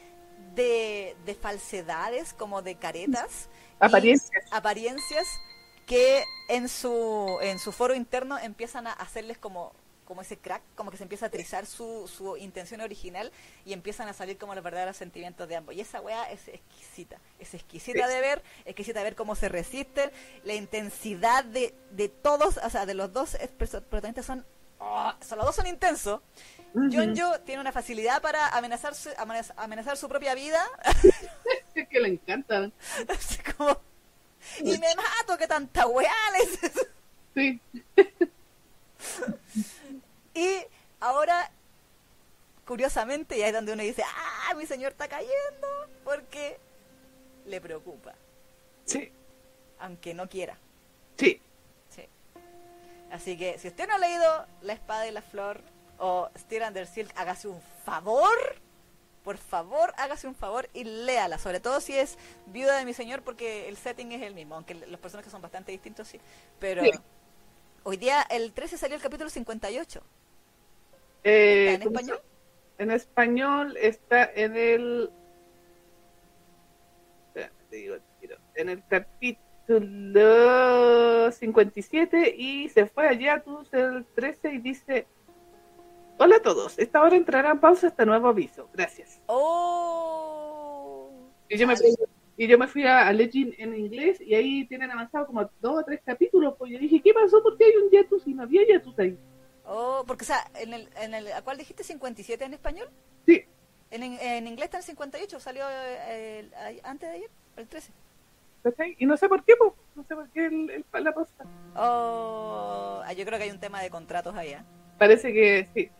de, 0.54 1.14
de 1.26 1.34
falsedades, 1.34 2.32
como 2.32 2.62
de 2.62 2.74
caretas. 2.76 3.48
y 3.80 3.84
Apariencias. 3.86 4.44
apariencias 4.50 5.26
que 5.86 6.24
en 6.48 6.68
su, 6.68 7.38
en 7.42 7.58
su 7.58 7.72
foro 7.72 7.94
interno 7.94 8.38
empiezan 8.38 8.86
a 8.86 8.92
hacerles 8.92 9.38
como 9.38 9.72
como 10.04 10.20
ese 10.20 10.36
crack, 10.36 10.60
como 10.74 10.90
que 10.90 10.98
se 10.98 11.02
empieza 11.02 11.24
a 11.24 11.30
trizar 11.30 11.64
su, 11.64 12.06
su 12.14 12.36
intención 12.36 12.82
original 12.82 13.32
y 13.64 13.72
empiezan 13.72 14.06
a 14.06 14.12
salir 14.12 14.36
como 14.36 14.54
los 14.54 14.62
verdaderos 14.62 14.98
sentimientos 14.98 15.48
de 15.48 15.56
ambos. 15.56 15.74
Y 15.74 15.80
esa 15.80 16.02
weá 16.02 16.30
es 16.30 16.46
exquisita, 16.46 17.16
es 17.38 17.54
exquisita 17.54 18.06
de 18.06 18.20
ver, 18.20 18.42
exquisita 18.66 18.98
de 18.98 19.04
ver 19.04 19.14
cómo 19.16 19.34
se 19.34 19.48
resisten, 19.48 20.12
la 20.44 20.52
intensidad 20.52 21.42
de, 21.42 21.74
de 21.92 22.10
todos, 22.10 22.58
o 22.58 22.68
sea, 22.68 22.84
de 22.84 22.92
los 22.92 23.14
dos 23.14 23.34
protagonistas 23.88 24.26
son, 24.26 24.44
oh, 24.78 25.10
son- 25.26 25.38
los 25.38 25.46
dos 25.46 25.56
son 25.56 25.66
intensos. 25.68 26.20
Ujú. 26.74 26.90
Yonjo 26.90 27.40
tiene 27.40 27.62
una 27.62 27.72
facilidad 27.72 28.20
para 28.20 28.48
amenazar 28.48 28.94
su, 28.94 29.08
amenaz- 29.12 29.54
amenazar 29.56 29.96
su 29.96 30.06
propia 30.10 30.34
vida, 30.34 30.62
Es 31.74 31.88
que 31.88 32.00
le 32.00 32.08
encantan. 32.10 32.74
así 33.08 33.38
como, 33.56 33.80
y 34.60 34.78
me 34.78 34.94
mato, 34.94 35.36
que 35.38 35.46
tanta 35.46 35.86
weá 35.86 36.12
les- 36.38 36.86
Sí. 37.34 37.60
Y 40.34 40.58
ahora, 41.00 41.50
curiosamente, 42.66 43.36
y 43.38 43.42
ahí 43.42 43.48
es 43.48 43.54
donde 43.54 43.72
uno 43.72 43.82
dice, 43.82 44.02
ah, 44.04 44.54
mi 44.54 44.66
señor 44.66 44.92
está 44.92 45.08
cayendo, 45.08 45.68
porque 46.02 46.58
le 47.46 47.60
preocupa, 47.60 48.14
Sí. 48.84 49.12
aunque 49.78 50.14
no 50.14 50.28
quiera. 50.28 50.58
Sí. 51.16 51.40
Sí. 51.90 52.08
Así 53.12 53.36
que, 53.38 53.58
si 53.58 53.68
usted 53.68 53.86
no 53.86 53.94
ha 53.94 53.98
leído 53.98 54.46
La 54.62 54.72
Espada 54.72 55.06
y 55.06 55.12
la 55.12 55.22
Flor 55.22 55.60
o 55.98 56.28
Steel 56.36 56.64
Under 56.66 56.86
Silk, 56.86 57.12
hágase 57.16 57.46
un 57.48 57.62
favor, 57.84 58.36
por 59.24 59.38
favor, 59.38 59.92
hágase 59.96 60.28
un 60.28 60.34
favor 60.34 60.68
y 60.74 60.84
léala, 60.84 61.38
sobre 61.38 61.58
todo 61.58 61.80
si 61.80 61.96
es 61.96 62.18
viuda 62.46 62.76
de 62.76 62.84
mi 62.84 62.92
señor, 62.92 63.22
porque 63.22 63.68
el 63.68 63.76
setting 63.78 64.12
es 64.12 64.22
el 64.22 64.34
mismo, 64.34 64.54
aunque 64.54 64.74
los 64.74 65.00
personajes 65.00 65.32
son 65.32 65.40
bastante 65.40 65.72
distintos, 65.72 66.06
sí. 66.08 66.20
Pero 66.60 66.84
Sí. 66.84 66.90
hoy 67.84 67.96
día, 67.96 68.20
el 68.30 68.52
13 68.52 68.76
salió 68.76 68.96
el 68.96 69.02
capítulo 69.02 69.30
58. 69.30 70.02
Eh, 71.24 71.64
¿Está 71.72 71.74
en 71.74 71.80
¿cómo 71.88 71.98
español? 71.98 72.22
En 72.76 72.90
español 72.90 73.76
está 73.78 74.30
en 74.34 74.56
el. 74.56 75.10
Te 77.32 77.50
digo 77.76 77.94
el 77.94 78.02
tiro. 78.20 78.36
En 78.54 78.68
el 78.68 78.82
capítulo 78.86 80.22
57 81.32 82.34
y 82.36 82.68
se 82.68 82.86
fue 82.86 83.08
a 83.08 83.12
Yatus 83.14 83.72
el 83.72 84.04
13 84.14 84.52
y 84.52 84.58
dice: 84.58 85.06
Hola 86.18 86.36
a 86.36 86.42
todos, 86.42 86.78
esta 86.78 87.02
hora 87.02 87.16
entrará 87.16 87.50
en 87.50 87.58
pausa 87.60 87.88
este 87.88 88.06
nuevo 88.06 88.28
aviso. 88.28 88.68
Gracias. 88.72 89.20
¡Oh! 89.26 91.10
Y 91.48 91.58
yo 91.58 91.66
me, 91.66 91.74
Vale. 91.74 91.88
y 92.36 92.46
yo 92.46 92.56
me 92.58 92.68
fui 92.68 92.84
a, 92.86 93.06
a 93.08 93.12
Legend 93.12 93.54
en 93.58 93.74
inglés 93.76 94.20
y 94.20 94.34
ahí 94.34 94.64
tienen 94.66 94.90
avanzado 94.90 95.26
como 95.26 95.42
dos 95.60 95.80
o 95.80 95.84
tres 95.84 96.00
capítulos. 96.04 96.54
Pues 96.56 96.70
yo 96.72 96.78
dije: 96.78 97.00
¿Qué 97.02 97.12
pasó? 97.12 97.42
¿Por 97.42 97.58
qué 97.58 97.64
hay 97.66 97.72
un 97.76 97.90
Yatus 97.90 98.26
y 98.26 98.34
no 98.34 98.44
había 98.44 98.62
Yatus 98.66 98.98
ahí? 98.98 99.18
Oh, 99.66 100.04
porque, 100.06 100.22
o 100.24 100.26
sea, 100.26 100.46
en 100.54 100.72
el, 100.74 100.88
en 101.00 101.14
el, 101.14 101.32
¿a 101.32 101.42
cuál 101.42 101.56
dijiste 101.58 101.82
57 101.84 102.44
en 102.44 102.54
español? 102.54 102.88
Sí, 103.26 103.42
En, 103.90 104.02
en, 104.02 104.46
inglés 104.46 104.66
está 104.66 104.76
el 104.78 104.84
58, 104.84 105.40
salió 105.40 105.64
eh, 105.70 106.40
el- 106.40 106.80
antes 106.84 107.08
de 107.08 107.16
ayer, 107.16 107.30
el 107.56 107.66
13. 107.66 107.90
¿cachai? 108.62 108.94
Y 108.98 109.06
no 109.06 109.16
sé 109.16 109.26
por 109.28 109.42
qué. 109.44 109.54
No 109.94 110.04
sé 110.04 110.14
por 110.14 110.28
qué 110.30 110.46
el, 110.46 110.70
el- 110.70 110.84
la 111.04 111.12
pausa. 111.12 111.32
Oh, 111.76 113.00
ah, 113.04 113.12
yo 113.14 113.24
creo 113.24 113.38
que 113.38 113.44
hay 113.44 113.50
un 113.50 113.60
tema 113.60 113.80
de 113.82 113.88
contratos 113.90 114.34
allá. 114.36 114.64
Parece 114.98 115.32
que 115.32 115.66
sí. 115.74 115.90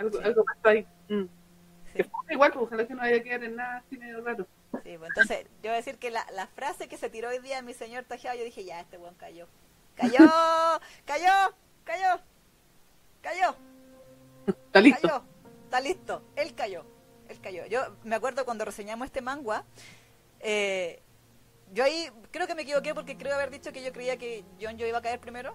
Algo, 0.00 0.18
Sí. 0.18 0.24
algo 0.24 0.44
pasó 0.44 0.68
ahí. 0.68 0.86
Mm. 1.08 1.22
Sí, 1.92 1.92
Que 1.94 2.04
fue 2.04 2.20
igual, 2.34 2.52
pues 2.52 2.64
ojalá 2.66 2.86
que 2.86 2.94
no 2.94 3.00
vaya 3.00 3.16
a 3.16 3.22
quedar 3.22 3.44
en 3.44 3.56
nada 3.56 3.76
así 3.78 3.96
medio 3.98 4.20
raro. 4.24 4.46
sí, 4.82 4.96
pues, 4.98 5.10
entonces, 5.14 5.44
yo 5.62 5.70
voy 5.70 5.70
a 5.70 5.74
decir 5.76 5.98
que 5.98 6.10
la, 6.10 6.24
la 6.32 6.46
frase 6.46 6.88
que 6.88 6.96
se 6.96 7.10
tiró 7.10 7.28
hoy 7.28 7.38
día 7.40 7.62
mi 7.62 7.74
señor 7.74 8.04
Tajeado, 8.04 8.38
yo 8.38 8.44
dije, 8.44 8.64
ya, 8.64 8.80
este 8.80 8.96
weón 8.98 9.14
cayó. 9.14 9.46
¡Cayó! 9.96 10.18
¡Cayó! 11.04 11.54
¡Cayó! 11.84 12.20
¡Cayó! 13.20 13.54
Está 14.46 14.80
listo. 14.80 15.00
Cayó, 15.08 15.24
está 15.64 15.80
listo, 15.80 16.22
él 16.36 16.54
cayó, 16.54 16.84
él 17.28 17.40
cayó. 17.40 17.66
Yo 17.66 17.80
me 18.04 18.16
acuerdo 18.16 18.44
cuando 18.44 18.64
reseñamos 18.64 19.06
este 19.06 19.20
manga, 19.20 19.64
eh, 20.40 21.02
yo 21.72 21.84
ahí 21.84 22.08
creo 22.30 22.46
que 22.46 22.54
me 22.54 22.62
equivoqué 22.62 22.94
porque 22.94 23.16
creo 23.18 23.34
haber 23.34 23.50
dicho 23.50 23.72
que 23.72 23.82
yo 23.84 23.92
creía 23.92 24.16
que 24.16 24.44
John 24.60 24.80
iba 24.80 24.98
a 24.98 25.02
caer 25.02 25.20
primero, 25.20 25.54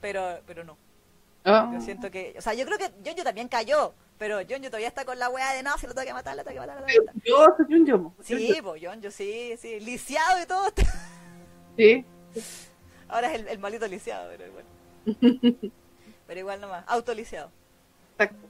pero 0.00 0.40
pero 0.46 0.64
no. 0.64 0.78
Yo 1.46 1.80
siento 1.80 2.10
que, 2.10 2.34
o 2.36 2.40
sea, 2.40 2.54
yo 2.54 2.66
creo 2.66 2.76
que 2.76 2.90
John 3.04 3.14
también 3.22 3.46
cayó, 3.46 3.94
pero 4.18 4.38
John 4.48 4.62
todavía 4.62 4.88
está 4.88 5.04
con 5.04 5.16
la 5.16 5.28
weá 5.28 5.52
de 5.52 5.62
no, 5.62 5.78
si 5.78 5.86
lo 5.86 5.94
tengo 5.94 6.08
que 6.08 6.12
matar, 6.12 6.36
lo 6.36 6.42
tengo 6.42 6.60
que 6.60 6.66
matar, 6.66 6.80
lo 6.80 6.86
tengo 6.86 7.04
que 7.04 7.06
matar. 7.06 7.22
Yo 7.24 7.46
soy 7.56 7.86
yomo. 7.86 8.14
Sí, 8.20 8.58
pues 8.62 8.82
John, 8.84 9.00
sí, 9.12 9.54
sí, 9.56 9.78
lisiado 9.78 10.42
y 10.42 10.46
todo. 10.46 10.72
Sí. 11.76 12.04
Ahora 13.08 13.32
es 13.32 13.40
el, 13.40 13.48
el 13.48 13.58
maldito 13.60 13.86
lisiado, 13.86 14.28
pero 14.30 14.46
igual. 14.46 14.64
Pero 16.26 16.40
igual 16.40 16.60
nomás, 16.60 16.84
autolisiado. 16.88 17.52
Exacto. 18.18 18.48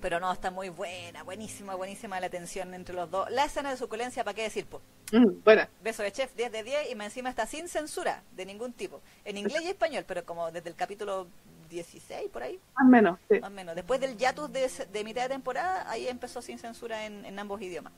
Pero 0.00 0.20
no, 0.20 0.32
está 0.32 0.50
muy 0.50 0.68
buena, 0.68 1.22
buenísima, 1.22 1.74
buenísima 1.74 2.20
la 2.20 2.28
tensión 2.28 2.74
entre 2.74 2.94
los 2.94 3.10
dos. 3.10 3.30
La 3.30 3.44
escena 3.44 3.70
de 3.70 3.76
suculencia, 3.76 4.24
¿para 4.24 4.34
qué 4.34 4.42
decir? 4.42 4.66
Po? 4.66 4.80
Mm, 5.12 5.42
buena. 5.44 5.68
Beso 5.82 6.02
de 6.02 6.12
chef 6.12 6.34
10 6.34 6.52
de 6.52 6.62
10 6.62 6.90
y 6.90 6.94
más 6.94 7.06
encima 7.06 7.30
está 7.30 7.46
sin 7.46 7.68
censura 7.68 8.22
de 8.32 8.46
ningún 8.46 8.72
tipo. 8.72 9.00
En 9.24 9.36
inglés 9.36 9.62
y 9.62 9.68
español, 9.68 10.04
pero 10.06 10.24
como 10.24 10.50
desde 10.50 10.68
el 10.68 10.76
capítulo 10.76 11.26
16 11.68 12.30
por 12.30 12.42
ahí, 12.42 12.60
Más 12.74 12.86
o 12.86 12.88
menos. 12.88 13.18
Sí. 13.30 13.40
más 13.40 13.50
menos. 13.50 13.74
Después 13.74 14.00
del 14.00 14.16
hiatus 14.16 14.52
de, 14.52 14.68
de 14.92 15.04
mitad 15.04 15.22
de 15.22 15.28
temporada, 15.30 15.88
ahí 15.90 16.08
empezó 16.08 16.40
sin 16.42 16.58
censura 16.58 17.06
en, 17.06 17.24
en 17.24 17.38
ambos 17.38 17.60
idiomas. 17.60 17.92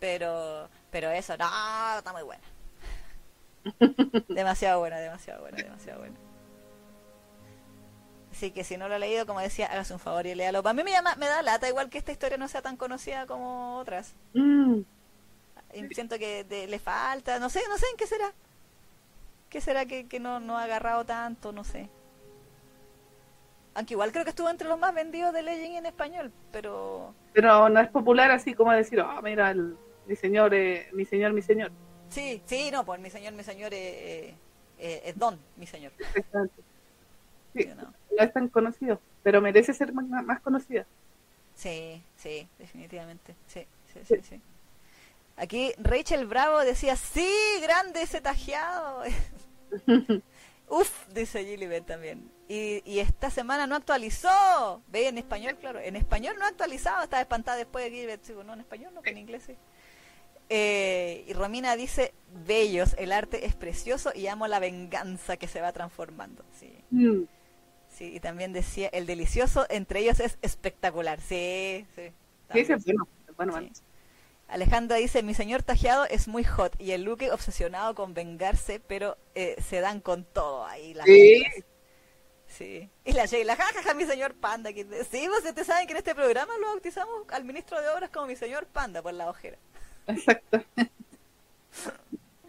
Pero, 0.00 0.68
pero 0.90 1.10
eso, 1.10 1.36
no, 1.36 1.46
está 1.98 2.12
muy 2.12 2.22
buena. 2.22 2.42
demasiado 4.28 4.78
buena, 4.80 4.98
demasiado 4.98 5.40
buena, 5.42 5.58
demasiado 5.58 5.98
buena. 6.00 6.16
Así 8.30 8.50
que 8.52 8.62
si 8.62 8.76
no 8.76 8.88
lo 8.88 8.94
ha 8.94 8.98
leído, 8.98 9.26
como 9.26 9.40
decía, 9.40 9.66
hágase 9.66 9.92
un 9.94 9.98
favor 9.98 10.26
y 10.26 10.34
léalo. 10.34 10.62
Para 10.62 10.74
mí 10.74 10.84
me, 10.84 10.92
llama, 10.92 11.16
me 11.16 11.26
da 11.26 11.42
lata, 11.42 11.68
igual 11.68 11.90
que 11.90 11.98
esta 11.98 12.12
historia 12.12 12.38
no 12.38 12.46
sea 12.46 12.62
tan 12.62 12.76
conocida 12.76 13.26
como 13.26 13.76
otras. 13.78 14.14
Mm, 14.34 14.82
siento 15.92 16.18
que 16.18 16.44
de- 16.44 16.68
le 16.68 16.78
falta, 16.78 17.38
no 17.40 17.50
sé, 17.50 17.60
no 17.68 17.76
sé 17.78 17.86
en 17.90 17.96
qué 17.96 18.06
será. 18.06 18.32
¿Qué 19.50 19.60
será 19.60 19.86
que, 19.86 20.06
que 20.06 20.20
no, 20.20 20.38
no 20.40 20.58
ha 20.58 20.64
agarrado 20.64 21.04
tanto? 21.04 21.52
No 21.52 21.64
sé. 21.64 21.88
Aunque 23.78 23.94
igual 23.94 24.12
creo 24.12 24.24
que 24.24 24.30
estuvo 24.30 24.50
entre 24.50 24.68
los 24.68 24.78
más 24.78 24.92
vendidos 24.94 25.32
de 25.32 25.42
Legend 25.42 25.76
en 25.78 25.86
español, 25.86 26.32
pero 26.52 27.14
Pero 27.32 27.68
no 27.68 27.80
es 27.80 27.88
popular 27.90 28.30
así 28.30 28.54
como 28.54 28.72
decir, 28.72 29.00
oh, 29.00 29.22
mira, 29.22 29.50
el- 29.52 29.76
mi 30.06 30.16
señor, 30.16 30.52
eh, 30.54 30.88
mi 30.92 31.04
señor, 31.04 31.32
mi 31.32 31.42
señor. 31.42 31.70
sí, 32.10 32.42
sí, 32.46 32.70
no, 32.70 32.84
pues 32.84 33.00
mi 33.00 33.10
señor, 33.10 33.32
mi 33.34 33.44
señor 33.44 33.72
eh, 33.74 34.34
eh, 34.78 35.02
es 35.04 35.18
Don, 35.18 35.38
mi 35.56 35.66
señor. 35.66 35.92
Exactamente. 36.14 36.62
Sí, 37.54 37.64
Sí, 37.64 37.68
no. 37.76 37.92
no 38.16 38.24
es 38.24 38.32
tan 38.32 38.48
conocido, 38.48 39.00
pero 39.22 39.40
merece 39.40 39.74
ser 39.74 39.92
más, 39.92 40.06
más 40.24 40.40
conocida. 40.40 40.86
sí, 41.54 42.02
sí, 42.16 42.48
definitivamente. 42.58 43.34
Sí, 43.46 43.66
sí, 43.92 44.00
sí, 44.04 44.22
sí. 44.22 44.40
Aquí 45.36 45.72
Rachel 45.78 46.26
Bravo 46.26 46.60
decía, 46.60 46.96
sí, 46.96 47.28
grande 47.62 48.02
ese 48.02 48.20
tajeado. 48.20 49.02
Uf, 50.70 51.08
dice 51.08 51.44
Gilibert 51.44 51.86
también. 51.86 52.30
Y, 52.48 52.82
y, 52.84 53.00
esta 53.00 53.30
semana 53.30 53.66
no 53.66 53.76
actualizó. 53.76 54.82
Ve 54.88 55.08
en 55.08 55.18
español, 55.18 55.56
claro. 55.56 55.80
En 55.80 55.96
español 55.96 56.36
no 56.38 56.44
ha 56.44 56.48
actualizado. 56.48 57.04
Estaba 57.04 57.22
espantada 57.22 57.56
después 57.56 57.84
de 57.84 57.90
Gilibert. 57.90 58.24
Digo, 58.26 58.44
no, 58.44 58.54
en 58.54 58.60
español 58.60 58.92
no, 58.94 59.00
en 59.04 59.18
inglés 59.18 59.44
sí. 59.46 59.56
Eh, 60.50 61.24
y 61.26 61.32
Romina 61.34 61.76
dice, 61.76 62.14
bellos, 62.46 62.94
el 62.98 63.12
arte 63.12 63.44
es 63.46 63.54
precioso 63.54 64.12
y 64.14 64.28
amo 64.28 64.46
la 64.46 64.60
venganza 64.60 65.36
que 65.36 65.46
se 65.46 65.60
va 65.60 65.72
transformando. 65.72 66.42
Sí. 66.58 66.72
Mm. 66.90 67.24
Sí, 67.90 68.14
y 68.14 68.20
también 68.20 68.52
decía, 68.52 68.88
el 68.88 69.06
delicioso 69.06 69.66
entre 69.68 70.00
ellos 70.00 70.20
es 70.20 70.38
espectacular. 70.40 71.20
Sí, 71.20 71.86
sí. 71.94 72.12
Sí, 72.52 72.64
sí, 72.64 72.74
bueno, 73.36 73.52
bueno, 73.52 73.68
Sí. 73.74 73.82
Alejandra 74.48 74.96
dice, 74.96 75.22
mi 75.22 75.34
señor 75.34 75.62
tajeado 75.62 76.04
es 76.06 76.26
muy 76.26 76.42
hot 76.42 76.74
y 76.80 76.92
el 76.92 77.02
Luque 77.04 77.30
obsesionado 77.30 77.94
con 77.94 78.14
vengarse, 78.14 78.80
pero 78.80 79.16
eh, 79.34 79.56
se 79.62 79.80
dan 79.80 80.00
con 80.00 80.24
todo 80.24 80.64
ahí. 80.66 80.94
Las 80.94 81.06
Sí. 81.06 81.44
Sí. 82.46 82.88
Y 83.04 83.12
la 83.12 83.26
Sheila, 83.26 83.56
jajaja, 83.56 83.92
mi 83.92 84.04
señor 84.06 84.34
panda. 84.34 84.72
que- 84.72 84.86
Sí, 85.10 85.28
vos 85.28 85.44
ustedes 85.44 85.66
saben 85.66 85.86
que 85.86 85.92
en 85.92 85.98
este 85.98 86.14
programa 86.14 86.56
lo 86.58 86.68
bautizamos 86.68 87.26
al 87.30 87.44
ministro 87.44 87.78
de 87.80 87.88
Obras 87.90 88.08
como 88.10 88.26
mi 88.26 88.36
señor 88.36 88.66
panda 88.66 89.02
por 89.02 89.12
la 89.12 89.28
ojera. 89.28 89.58
Exacto. 90.06 90.62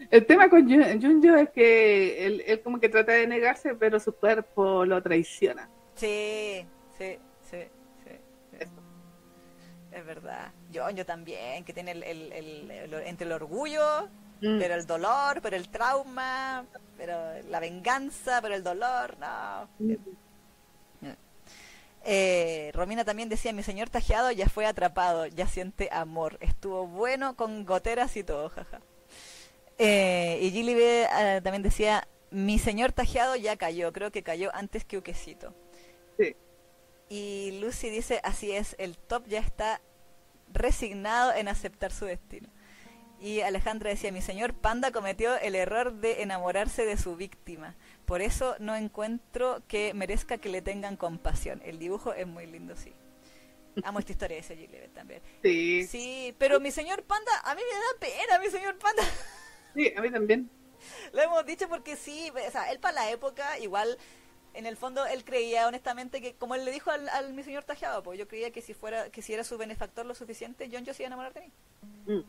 El 0.10 0.26
tema 0.26 0.50
con 0.50 0.68
Jun- 0.68 1.02
Junjo 1.02 1.36
es 1.36 1.50
que 1.50 2.26
él, 2.26 2.43
él 2.47 2.62
como 2.62 2.80
que 2.80 2.88
trata 2.89 3.12
de 3.12 3.28
negarse, 3.28 3.76
pero 3.76 4.00
su 4.00 4.14
cuerpo 4.16 4.86
lo 4.86 5.04
traiciona. 5.04 5.70
Sí, 5.95 6.66
sí, 6.97 7.20
sí, 7.52 7.58
sí. 8.06 8.12
sí. 8.58 8.66
Es 9.91 10.06
verdad. 10.06 10.52
Yo, 10.72 10.89
yo 10.91 11.05
también, 11.05 11.63
que 11.65 11.74
tiene 11.74 11.91
el, 11.91 12.03
el- 12.03 12.32
el- 12.32 12.72
el- 12.72 12.93
entre 13.07 13.26
el 13.26 13.32
orgullo, 13.34 14.07
Mm. 14.41 14.57
pero 14.59 14.76
el 14.76 14.86
dolor, 14.86 15.41
pero 15.41 15.55
el 15.57 15.67
trauma, 15.70 16.65
pero 16.97 17.41
la 17.49 17.59
venganza, 17.59 18.39
pero 18.41 18.55
el 18.55 18.63
dolor, 18.63 19.17
no. 19.20 19.67
Mm. 19.80 19.95
Eh, 22.05 22.72
Romina 22.74 23.03
también 23.03 23.28
decía, 23.28 23.51
mi 23.51 23.61
señor 23.63 23.89
tajeado 23.89 24.32
ya 24.32 24.47
fue 24.47 24.65
atrapado, 24.65 25.26
ya 25.28 25.47
siente 25.47 25.89
amor, 25.91 26.38
estuvo 26.39 26.88
bueno 26.88 27.36
con 27.36 27.65
goteras 27.65 28.15
y 28.15 28.24
todo, 28.24 28.49
jaja. 28.49 28.80
Eh, 29.78 30.39
y 30.41 30.51
Gilly 30.51 30.76
B, 30.76 31.03
eh, 31.03 31.41
también 31.43 31.61
decía, 31.61 32.07
mi 32.32 32.57
señor 32.57 32.93
tajeado 32.93 33.36
ya 33.36 33.57
cayó, 33.57 33.91
creo 33.91 34.11
que 34.11 34.24
cayó 34.24 34.49
antes 34.55 34.86
que 34.86 34.97
Uquecito. 34.97 35.53
Sí. 36.17 36.36
Y 37.09 37.59
Lucy 37.59 37.89
dice, 37.89 38.22
así 38.24 38.51
es, 38.53 38.76
el 38.80 38.97
top 38.97 39.26
ya 39.28 39.39
está 39.39 39.82
resignado 40.52 41.34
en 41.34 41.47
aceptar 41.47 41.91
su 41.91 42.06
destino. 42.06 42.50
Y 43.20 43.41
Alejandra 43.41 43.89
decía, 43.89 44.12
mi 44.14 44.22
señor 44.22 44.54
Panda 44.54 44.91
cometió 44.91 45.38
el 45.39 45.56
error 45.56 45.93
de 45.93 46.22
enamorarse 46.22 46.86
de 46.86 46.97
su 46.97 47.18
víctima. 47.18 47.76
Por 48.06 48.22
eso 48.22 48.56
no 48.60 48.76
encuentro 48.76 49.62
que 49.68 49.93
merezca 49.93 50.38
que 50.38 50.50
le 50.50 50.62
tengan 50.62 50.95
compasión. 50.95 51.62
El 51.66 51.80
dibujo 51.80 52.14
es 52.14 52.26
muy 52.28 52.45
lindo, 52.45 52.78
sí. 52.78 52.93
Amo 53.84 54.00
esta 54.00 54.12
historia, 54.14 54.38
dice 54.38 54.56
Gillian 54.56 54.91
también. 54.93 55.22
Sí, 55.43 55.84
sí, 55.84 55.88
Sí, 55.88 56.36
pero 56.38 56.60
mi 56.60 56.72
señor 56.72 57.04
Panda, 57.04 57.32
a 57.43 57.56
mí 57.56 57.62
me 57.62 57.78
da 57.80 58.14
pena, 58.16 58.39
mi 58.39 58.50
señor 58.50 58.78
Panda. 58.78 59.04
a 59.97 60.02
mí 60.02 60.12
también. 60.12 60.50
Lo 61.12 61.22
hemos 61.22 61.45
dicho 61.45 61.68
porque 61.68 61.95
sí, 61.95 62.32
o 62.47 62.52
sea, 62.52 62.72
él 62.72 62.80
para 62.80 62.93
la 62.93 63.12
época, 63.12 63.60
igual, 63.60 63.97
en 64.60 64.66
el 64.66 64.78
fondo, 64.78 65.05
él 65.05 65.24
creía 65.24 65.68
honestamente 65.68 66.22
que, 66.22 66.36
como 66.36 66.53
él 66.55 66.66
le 66.66 66.72
dijo 66.72 66.91
al, 66.91 67.10
al 67.10 67.34
mi 67.34 67.43
señor 67.43 67.64
Tajeado, 67.64 68.03
pues 68.03 68.20
yo 68.20 68.28
creía 68.28 68.51
que 68.51 68.62
si 68.62 68.74
fuera, 68.74 69.10
que 69.10 69.22
si 69.22 69.34
era 69.34 69.43
su 69.43 69.57
benefactor 69.57 70.05
lo 70.05 70.14
suficiente, 70.14 70.70
John 70.72 70.86
yo 70.86 70.93
se 70.93 71.03
iba 71.03 71.07
a 71.07 71.10
enamorar 71.10 71.34
de 71.34 71.41
mí. 71.41 71.51
Mm. 72.05 72.24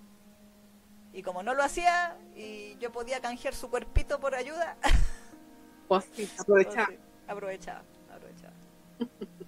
Y 1.12 1.22
como 1.22 1.42
no 1.42 1.54
lo 1.54 1.62
hacía, 1.62 2.16
y 2.36 2.76
yo 2.78 2.92
podía 2.92 3.20
canjear 3.20 3.54
su 3.54 3.68
cuerpito 3.68 4.20
por 4.20 4.34
ayuda, 4.34 4.76
Pues 5.88 6.04
sí, 6.14 6.30
aprovechar. 6.38 6.88
entonces, 6.92 7.00
aprovechaba, 7.26 7.82
aprovechaba. 8.14 8.52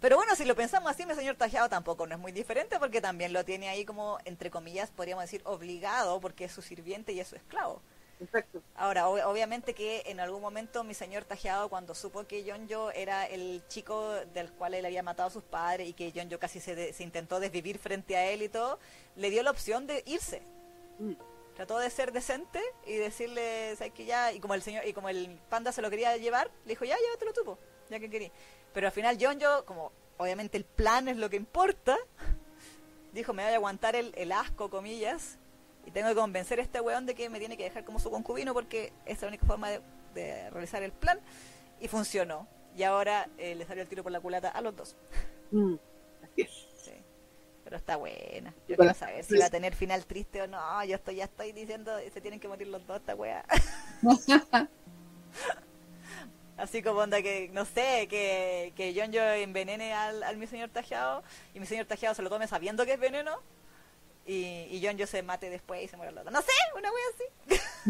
Pero 0.00 0.16
bueno, 0.16 0.34
si 0.34 0.44
lo 0.44 0.56
pensamos 0.56 0.90
así, 0.90 1.06
mi 1.06 1.14
señor 1.14 1.36
Tajeado 1.36 1.68
tampoco 1.68 2.08
no 2.08 2.16
es 2.16 2.20
muy 2.20 2.32
diferente 2.32 2.80
porque 2.80 3.00
también 3.00 3.32
lo 3.32 3.44
tiene 3.44 3.68
ahí 3.68 3.84
como, 3.84 4.18
entre 4.24 4.50
comillas, 4.50 4.90
podríamos 4.90 5.22
decir, 5.22 5.40
obligado 5.44 6.20
porque 6.20 6.46
es 6.46 6.52
su 6.52 6.60
sirviente 6.60 7.12
y 7.12 7.20
es 7.20 7.28
su 7.28 7.36
esclavo. 7.36 7.82
Exacto. 8.22 8.62
Ahora, 8.76 9.08
ob- 9.08 9.24
obviamente 9.26 9.74
que 9.74 10.02
en 10.06 10.20
algún 10.20 10.40
momento 10.40 10.84
mi 10.84 10.94
señor 10.94 11.24
Tajeado, 11.24 11.68
cuando 11.68 11.94
supo 11.94 12.24
que 12.26 12.44
John 12.48 12.68
Yo 12.68 12.90
era 12.92 13.26
el 13.26 13.62
chico 13.68 14.10
del 14.32 14.52
cual 14.52 14.74
él 14.74 14.86
había 14.86 15.02
matado 15.02 15.28
a 15.28 15.32
sus 15.32 15.42
padres 15.42 15.88
y 15.88 15.92
que 15.92 16.12
John 16.14 16.28
Yo 16.28 16.38
casi 16.38 16.60
se, 16.60 16.74
de- 16.74 16.92
se 16.92 17.02
intentó 17.02 17.40
desvivir 17.40 17.78
frente 17.78 18.16
a 18.16 18.26
él 18.30 18.42
y 18.42 18.48
todo, 18.48 18.78
le 19.16 19.30
dio 19.30 19.42
la 19.42 19.50
opción 19.50 19.86
de 19.86 20.02
irse. 20.06 20.42
Mm. 20.98 21.12
Trató 21.56 21.78
de 21.78 21.90
ser 21.90 22.12
decente 22.12 22.60
y 22.86 22.94
decirle, 22.94 23.74
¿sabes 23.76 23.92
que 23.92 24.04
ya? 24.06 24.32
Y 24.32 24.40
como 24.40 24.54
el 24.54 24.62
señor 24.62 24.86
y 24.86 24.92
como 24.94 25.08
el 25.10 25.38
panda 25.50 25.70
se 25.72 25.82
lo 25.82 25.90
quería 25.90 26.16
llevar, 26.16 26.50
le 26.64 26.70
dijo, 26.70 26.84
ya, 26.84 26.96
llévatelo 26.96 27.32
tú, 27.32 27.44
po, 27.44 27.58
ya 27.90 27.98
que 28.00 28.08
quería. 28.08 28.30
Pero 28.72 28.86
al 28.86 28.92
final 28.92 29.18
John 29.20 29.38
Yo, 29.38 29.64
como 29.66 29.92
obviamente 30.16 30.56
el 30.56 30.64
plan 30.64 31.08
es 31.08 31.16
lo 31.18 31.28
que 31.28 31.36
importa, 31.36 31.98
dijo, 33.12 33.32
me 33.32 33.42
voy 33.42 33.52
a 33.52 33.56
aguantar 33.56 33.96
el, 33.96 34.12
el 34.16 34.32
asco, 34.32 34.70
comillas, 34.70 35.38
y 35.84 35.90
tengo 35.90 36.08
que 36.08 36.14
convencer 36.14 36.58
a 36.58 36.62
este 36.62 36.80
weón 36.80 37.06
de 37.06 37.14
que 37.14 37.28
me 37.28 37.38
tiene 37.38 37.56
que 37.56 37.64
dejar 37.64 37.84
como 37.84 37.98
su 37.98 38.10
concubino 38.10 38.54
porque 38.54 38.92
esa 39.04 39.12
es 39.12 39.22
la 39.22 39.28
única 39.28 39.46
forma 39.46 39.70
de, 39.70 39.80
de 40.14 40.50
realizar 40.50 40.82
el 40.82 40.92
plan. 40.92 41.20
Y 41.80 41.88
funcionó. 41.88 42.46
Y 42.76 42.84
ahora 42.84 43.28
eh, 43.38 43.54
le 43.54 43.66
salió 43.66 43.82
el 43.82 43.88
tiro 43.88 44.02
por 44.02 44.12
la 44.12 44.20
culata 44.20 44.48
a 44.48 44.60
los 44.60 44.76
dos. 44.76 44.96
Mm. 45.50 45.74
Así 46.22 46.42
es. 46.42 46.68
Sí. 46.76 46.92
Pero 47.64 47.76
está 47.76 47.96
buena. 47.96 48.54
Yo 48.68 48.76
Bueno, 48.76 48.92
quiero 48.92 48.94
saber 48.94 49.24
si 49.24 49.36
va 49.36 49.46
a 49.46 49.50
tener 49.50 49.74
final 49.74 50.06
triste 50.06 50.40
o 50.42 50.46
no. 50.46 50.84
Yo 50.84 50.94
estoy 50.94 51.16
ya 51.16 51.24
estoy 51.24 51.52
diciendo, 51.52 51.92
se 52.12 52.20
tienen 52.20 52.38
que 52.40 52.48
morir 52.48 52.68
los 52.68 52.86
dos, 52.86 52.98
esta 52.98 53.14
wea. 53.14 53.44
Así 56.56 56.82
como 56.82 57.00
onda 57.00 57.20
que, 57.22 57.50
no 57.52 57.64
sé, 57.64 58.06
que, 58.08 58.72
que 58.76 58.94
John 58.96 59.10
yo 59.10 59.22
envenene 59.22 59.92
al, 59.94 60.22
al 60.22 60.36
mi 60.36 60.46
señor 60.46 60.70
tajeado 60.70 61.24
y 61.54 61.60
mi 61.60 61.66
señor 61.66 61.86
tajeado 61.86 62.14
se 62.14 62.22
lo 62.22 62.30
tome 62.30 62.46
sabiendo 62.46 62.84
que 62.86 62.92
es 62.92 63.00
veneno 63.00 63.40
y, 64.26 64.68
y 64.70 64.80
John 64.84 64.96
yo 64.96 65.06
se 65.06 65.22
mate 65.22 65.50
después 65.50 65.82
y 65.82 65.88
se 65.88 65.96
muera 65.96 66.12
el 66.12 66.18
otro. 66.18 66.30
No 66.30 66.42
sé, 66.42 66.52
una 66.76 66.90
wea 66.92 67.04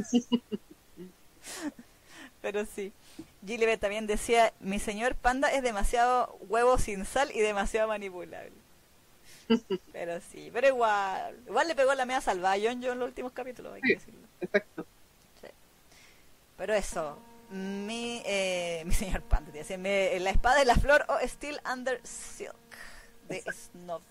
así. 0.04 0.28
Pero 2.40 2.66
sí. 2.66 2.92
Gilbert 3.46 3.80
también 3.80 4.06
decía, 4.06 4.52
mi 4.60 4.78
señor 4.78 5.14
panda 5.14 5.52
es 5.52 5.62
demasiado 5.62 6.36
huevo 6.48 6.78
sin 6.78 7.04
sal 7.04 7.30
y 7.32 7.40
demasiado 7.40 7.88
manipulable. 7.88 8.52
Pero 9.92 10.20
sí, 10.30 10.50
pero 10.52 10.68
igual, 10.68 11.36
igual 11.46 11.68
le 11.68 11.74
pegó 11.74 11.94
la 11.94 12.06
media 12.06 12.20
salvada 12.20 12.54
a 12.54 12.58
John 12.62 12.80
yo 12.80 12.92
en 12.92 12.98
los 13.00 13.08
últimos 13.08 13.32
capítulos, 13.32 13.74
hay 13.74 13.80
que 13.82 13.94
decirlo. 13.94 14.20
Exacto. 14.40 14.86
Pero 16.56 16.74
eso, 16.74 17.18
mi, 17.50 18.22
eh, 18.24 18.82
mi 18.86 18.94
señor 18.94 19.22
Panda, 19.22 19.50
decía, 19.50 19.76
la 19.76 20.30
espada 20.30 20.58
de 20.60 20.64
la 20.64 20.76
flor 20.76 21.04
o 21.08 21.18
Still 21.26 21.60
Under 21.70 22.00
Silk 22.04 22.54
de 23.28 23.38
Exacto. 23.38 23.60
Snob. 23.72 24.02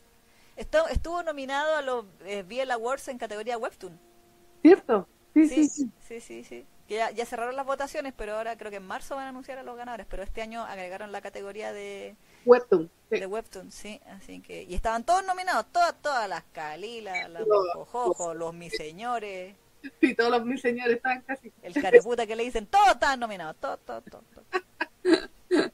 Estuvo 0.61 1.23
nominado 1.23 1.75
a 1.75 1.81
los 1.81 2.05
eh, 2.25 2.43
BL 2.43 2.71
Awards 2.71 3.07
en 3.07 3.17
categoría 3.17 3.57
Webtoon. 3.57 3.99
¿Cierto? 4.61 5.07
Sí, 5.33 5.47
Sí, 5.47 5.69
sí, 5.69 5.89
sí. 6.01 6.21
sí, 6.21 6.43
sí. 6.43 6.65
Que 6.87 6.95
ya, 6.95 7.11
ya 7.11 7.25
cerraron 7.25 7.55
las 7.55 7.65
votaciones, 7.65 8.13
pero 8.15 8.35
ahora 8.35 8.57
creo 8.57 8.69
que 8.69 8.77
en 8.77 8.85
marzo 8.85 9.15
van 9.15 9.25
a 9.25 9.29
anunciar 9.29 9.57
a 9.57 9.63
los 9.63 9.77
ganadores. 9.77 10.05
Pero 10.09 10.23
este 10.23 10.41
año 10.41 10.63
agregaron 10.63 11.11
la 11.11 11.21
categoría 11.21 11.71
de, 11.71 12.15
Webtoon. 12.45 12.89
Sí. 13.09 13.19
de 13.19 13.25
Webtoon, 13.27 13.71
sí. 13.71 14.01
Así 14.07 14.41
que 14.41 14.63
y 14.63 14.73
estaban 14.75 15.03
todos 15.05 15.25
nominados, 15.25 15.65
todas, 15.71 15.95
todas 16.01 16.27
las 16.27 16.43
Kalila, 16.51 17.27
las 17.29 17.45
los 17.47 18.53
mis 18.53 18.73
señores, 18.75 19.55
Sí, 19.99 20.13
todos 20.13 20.29
los 20.29 20.45
mis 20.45 20.61
señores 20.61 20.97
estaban 20.97 21.21
casi. 21.21 21.51
el 21.63 21.73
careputa 21.73 22.27
que 22.27 22.35
le 22.35 22.43
dicen, 22.43 22.67
todos 22.67 22.89
estaban 22.89 23.19
nominados, 23.19 23.55
todos, 23.59 23.79
todos, 23.85 24.03
todos. 24.05 24.23
todos. 24.35 25.71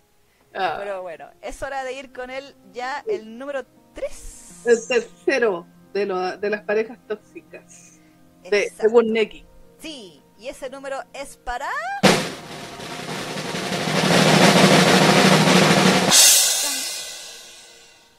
Ah, 0.56 0.76
Pero 0.78 1.02
bueno, 1.02 1.28
es 1.42 1.62
hora 1.62 1.84
de 1.84 1.92
ir 1.92 2.12
con 2.12 2.30
el 2.30 2.54
ya 2.72 3.04
el 3.06 3.38
número 3.38 3.64
3. 3.94 4.62
el 4.66 4.88
tercero 4.88 5.66
de, 5.92 6.06
lo, 6.06 6.36
de 6.38 6.50
las 6.50 6.62
parejas 6.62 6.98
tóxicas. 7.06 8.00
De, 8.42 8.70
según 8.70 9.12
Neki. 9.12 9.44
Sí, 9.78 10.22
y 10.38 10.48
ese 10.48 10.70
número 10.70 11.02
es 11.12 11.36
para... 11.36 11.68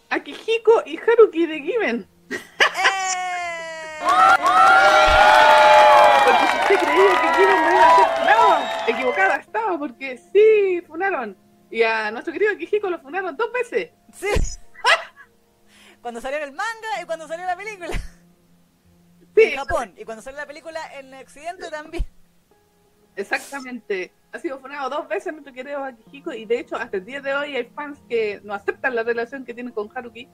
Akihiko 0.09 0.83
y 0.85 0.97
Haruki 0.97 1.45
de 1.45 1.59
Given. 1.61 2.07
¡Eh! 2.29 2.37
Porque 6.25 6.45
si 6.47 6.57
usted 6.57 6.79
creía 6.85 7.21
que 7.21 7.27
Given 7.37 7.61
no 7.61 7.71
iba 7.71 7.87
a 7.87 7.95
ser 7.95 8.07
funado, 8.17 8.65
equivocada 8.87 9.35
estaba, 9.37 9.77
porque 9.77 10.17
sí, 10.17 10.81
funaron. 10.87 11.37
Y 11.69 11.83
a 11.83 12.11
nuestro 12.11 12.31
querido 12.33 12.51
Akihiko 12.53 12.89
lo 12.89 12.99
funaron 12.99 13.35
dos 13.35 13.51
veces. 13.51 13.91
Sí. 14.13 14.27
Cuando 16.01 16.21
salió 16.21 16.37
en 16.37 16.43
el 16.45 16.51
manga 16.53 17.01
y 17.01 17.05
cuando 17.05 17.27
salió 17.27 17.45
la 17.45 17.57
película 17.57 17.89
Sí, 19.35 19.43
en 19.43 19.57
Japón. 19.57 19.93
Y 19.97 20.05
cuando 20.05 20.21
salió 20.21 20.39
la 20.39 20.45
película 20.47 20.79
en 20.97 21.13
Occidente 21.15 21.69
también. 21.69 22.05
exactamente. 23.15 24.13
Ha 24.31 24.39
sido 24.39 24.59
funado 24.59 24.89
dos 24.89 25.07
veces 25.07 25.33
nuestro 25.33 25.53
querido 25.53 25.83
Akihiko 25.83 26.33
y 26.33 26.45
de 26.45 26.59
hecho 26.59 26.75
hasta 26.75 26.97
el 26.97 27.05
día 27.05 27.21
de 27.21 27.33
hoy 27.33 27.55
hay 27.55 27.65
fans 27.65 27.99
que 28.07 28.39
no 28.43 28.53
aceptan 28.53 28.95
la 28.95 29.03
relación 29.03 29.43
que 29.45 29.53
tienen 29.53 29.73
con 29.73 29.89
Haruki, 29.95 30.29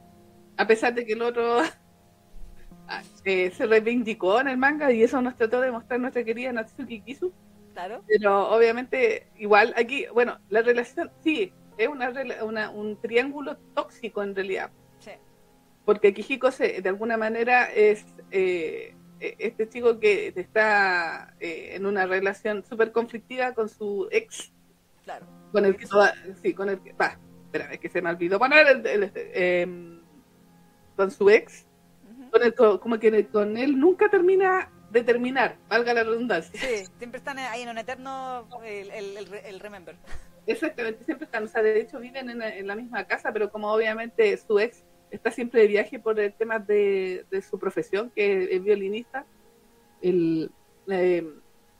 a 0.58 0.68
pesar 0.68 0.94
de 0.94 1.06
que 1.06 1.14
el 1.14 1.22
otro 1.22 1.62
ah, 2.88 3.02
eh, 3.26 3.52
se 3.52 3.66
reivindicó 3.66 4.40
en 4.42 4.50
el 4.50 4.58
manga 4.58 4.92
y 4.92 5.04
eso 5.04 5.22
nos 5.22 5.36
trató 5.38 5.62
de 5.62 5.72
mostrar 5.72 6.00
nuestra 6.00 6.24
querida 6.24 6.52
Natsuki 6.52 7.02
Kisu. 7.02 7.34
Claro. 7.74 8.04
Pero 8.08 8.50
obviamente, 8.50 9.28
igual 9.36 9.74
aquí, 9.76 10.06
bueno, 10.14 10.40
la 10.50 10.62
relación, 10.62 11.12
sí, 11.24 11.52
es 11.78 11.88
una, 11.88 12.14
una 12.44 12.70
un 12.70 13.00
triángulo 13.02 13.58
tóxico 13.74 14.24
en 14.24 14.36
realidad. 14.36 14.72
Sí. 15.00 15.12
Porque 15.86 16.14
Kijiko 16.14 16.52
se, 16.52 16.82
de 16.82 16.90
alguna 16.90 17.18
manera 17.18 17.66
es 17.66 18.06
eh, 18.32 18.96
e, 19.20 19.36
este 19.40 19.70
chico 19.70 20.00
que 20.00 20.34
está 20.36 21.34
eh, 21.40 21.72
en 21.76 21.86
una 21.86 22.06
relación 22.06 22.64
súper 22.64 22.92
conflictiva 22.92 23.54
con 23.54 23.70
su 23.70 24.08
ex. 24.12 24.52
Claro. 25.04 25.26
Con 25.52 25.66
el 25.66 25.76
que 25.76 25.86
toda, 25.86 26.14
sí, 26.42 26.54
con 26.54 26.70
el 26.70 26.80
que, 26.82 26.94
va, 26.94 27.18
espera, 27.46 27.74
es 27.74 27.80
que 27.80 27.90
se 27.90 28.02
me 28.02 28.10
olvidó 28.10 28.40
poner 28.40 28.68
el, 28.68 28.86
el, 28.86 29.04
este, 29.04 29.62
em, 29.62 30.02
con 30.96 31.10
su 31.12 31.30
ex, 31.30 31.66
con 32.32 32.44
el, 32.44 32.54
como 32.54 33.00
que 33.00 33.28
con 33.28 33.58
él 33.58 33.80
nunca 33.80 34.10
termina 34.10 34.72
de 34.94 35.04
terminar, 35.04 35.58
valga 35.68 35.94
la 35.94 36.04
redundancia. 36.04 36.60
Sí, 36.60 36.86
siempre 36.98 37.18
están 37.18 37.40
ahí 37.40 37.64
en 37.64 37.70
un 37.70 37.78
eterno 37.78 38.48
el, 38.64 38.92
el, 38.92 39.18
el, 39.18 39.34
el 39.34 39.60
remember. 39.60 39.96
Exactamente, 40.46 41.04
siempre 41.04 41.26
están, 41.26 41.46
o 41.46 41.48
sea, 41.48 41.64
de 41.64 41.80
hecho 41.80 42.00
viven 42.00 42.30
en, 42.30 42.42
en 42.42 42.68
la 42.68 42.76
misma 42.76 43.06
casa, 43.06 43.32
pero 43.34 43.50
como 43.50 43.72
obviamente 43.72 44.38
su 44.38 44.60
ex 44.60 44.84
está 45.10 45.32
siempre 45.32 45.62
de 45.62 45.68
viaje 45.68 46.00
por 46.00 46.20
el 46.20 46.34
tema 46.34 46.60
de, 46.60 47.26
de 47.30 47.42
su 47.42 47.58
profesión, 47.58 48.12
que 48.16 48.56
es 48.56 48.64
violinista, 48.64 49.26
el, 50.02 50.52
eh, 50.90 51.28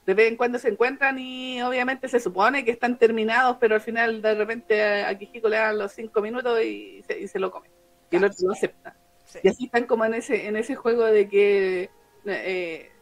de 0.06 0.14
vez 0.14 0.30
en 0.30 0.38
cuando 0.38 0.60
se 0.60 0.70
encuentran 0.70 1.20
y 1.20 1.62
obviamente 1.62 2.08
se 2.08 2.20
supone 2.20 2.66
que 2.66 2.72
están 2.72 2.98
terminados, 2.98 3.58
pero 3.60 3.76
al 3.76 3.82
final 3.82 4.22
de 4.22 4.34
repente 4.34 5.04
a, 5.04 5.18
Kijiko 5.18 5.50
le 5.50 5.58
dan 5.58 5.78
los 5.78 5.92
cinco 5.92 6.22
minutos 6.22 6.62
y 6.64 7.04
se, 7.08 7.20
y 7.20 7.28
se 7.28 7.40
lo 7.40 7.52
come, 7.52 7.70
y 8.10 8.16
el 8.16 8.24
otro 8.24 8.48
lo 8.48 8.54
acepta. 8.54 8.96
Sí. 9.26 9.40
Y 9.44 9.48
así 9.50 9.66
están 9.66 9.86
como 9.86 10.06
en 10.06 10.16
ese, 10.16 10.48
en 10.48 10.56
ese 10.56 10.76
juego 10.76 11.06
de 11.06 11.28
que 11.28 11.90
eh, 12.26 12.93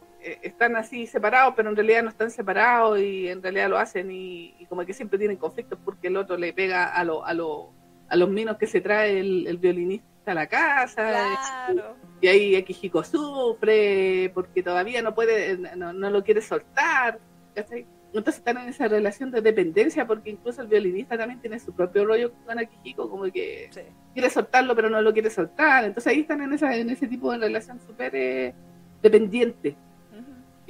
están 0.41 0.75
así 0.75 1.07
separados, 1.07 1.53
pero 1.55 1.69
en 1.69 1.75
realidad 1.75 2.03
no 2.03 2.09
están 2.09 2.31
separados 2.31 2.99
y 2.99 3.27
en 3.27 3.41
realidad 3.41 3.69
lo 3.69 3.77
hacen 3.77 4.11
y, 4.11 4.55
y 4.59 4.65
como 4.67 4.85
que 4.85 4.93
siempre 4.93 5.17
tienen 5.19 5.37
conflictos 5.37 5.79
porque 5.83 6.07
el 6.07 6.17
otro 6.17 6.37
le 6.37 6.53
pega 6.53 6.85
a, 6.85 7.03
lo, 7.03 7.25
a, 7.25 7.33
lo, 7.33 7.71
a 8.07 8.15
los 8.15 8.29
minos 8.29 8.57
que 8.57 8.67
se 8.67 8.81
trae 8.81 9.19
el, 9.19 9.47
el 9.47 9.57
violinista 9.57 10.07
a 10.25 10.33
la 10.33 10.47
casa. 10.47 11.67
Claro. 11.71 11.95
Y 12.21 12.27
ahí 12.27 12.55
Akihiko 12.55 13.03
sufre 13.03 14.31
porque 14.33 14.61
todavía 14.63 15.01
no 15.01 15.13
puede, 15.15 15.57
no, 15.75 15.93
no 15.93 16.09
lo 16.09 16.23
quiere 16.23 16.41
soltar. 16.41 17.19
¿cachai? 17.55 17.85
Entonces 18.13 18.37
están 18.39 18.57
en 18.57 18.69
esa 18.69 18.87
relación 18.87 19.31
de 19.31 19.41
dependencia 19.41 20.05
porque 20.05 20.29
incluso 20.31 20.61
el 20.61 20.67
violinista 20.67 21.17
también 21.17 21.39
tiene 21.39 21.59
su 21.59 21.73
propio 21.73 22.05
rollo 22.05 22.31
con 22.45 22.59
Akihiko, 22.59 23.09
como 23.09 23.23
que 23.31 23.69
Sí. 23.71 23.81
quiere 24.13 24.29
soltarlo 24.29 24.75
pero 24.75 24.89
no 24.89 25.01
lo 25.01 25.13
quiere 25.13 25.29
soltar. 25.29 25.85
Entonces 25.85 26.11
ahí 26.11 26.19
están 26.21 26.41
en, 26.41 26.53
esa, 26.53 26.75
en 26.75 26.89
ese 26.89 27.07
tipo 27.07 27.31
de 27.31 27.37
relación 27.39 27.79
súper 27.79 28.13
eh, 28.15 28.53
dependiente. 29.01 29.75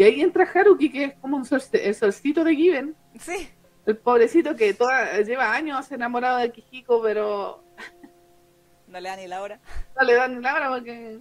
Y 0.02 0.04
ahí 0.04 0.22
entra 0.22 0.50
Haruki, 0.52 0.92
que 0.92 1.04
es 1.04 1.14
como 1.20 1.38
un 1.38 1.46
solcito 1.46 2.44
de 2.44 2.56
Given, 2.56 2.96
Sí. 3.20 3.48
el 3.86 3.98
pobrecito 3.98 4.56
que 4.56 4.74
toda, 4.74 5.22
lleva 5.22 5.54
años 5.54 5.92
enamorado 5.92 6.40
de 6.40 6.46
Akihiko, 6.46 7.04
pero 7.04 7.64
No 8.88 9.00
le 9.00 9.10
da 9.10 9.16
ni 9.16 9.28
la 9.28 9.44
hora. 9.44 9.60
no 9.96 10.04
le 10.04 10.14
dan 10.16 10.36
ni 10.38 10.42
la 10.42 10.56
hora 10.56 10.70
porque... 10.70 11.20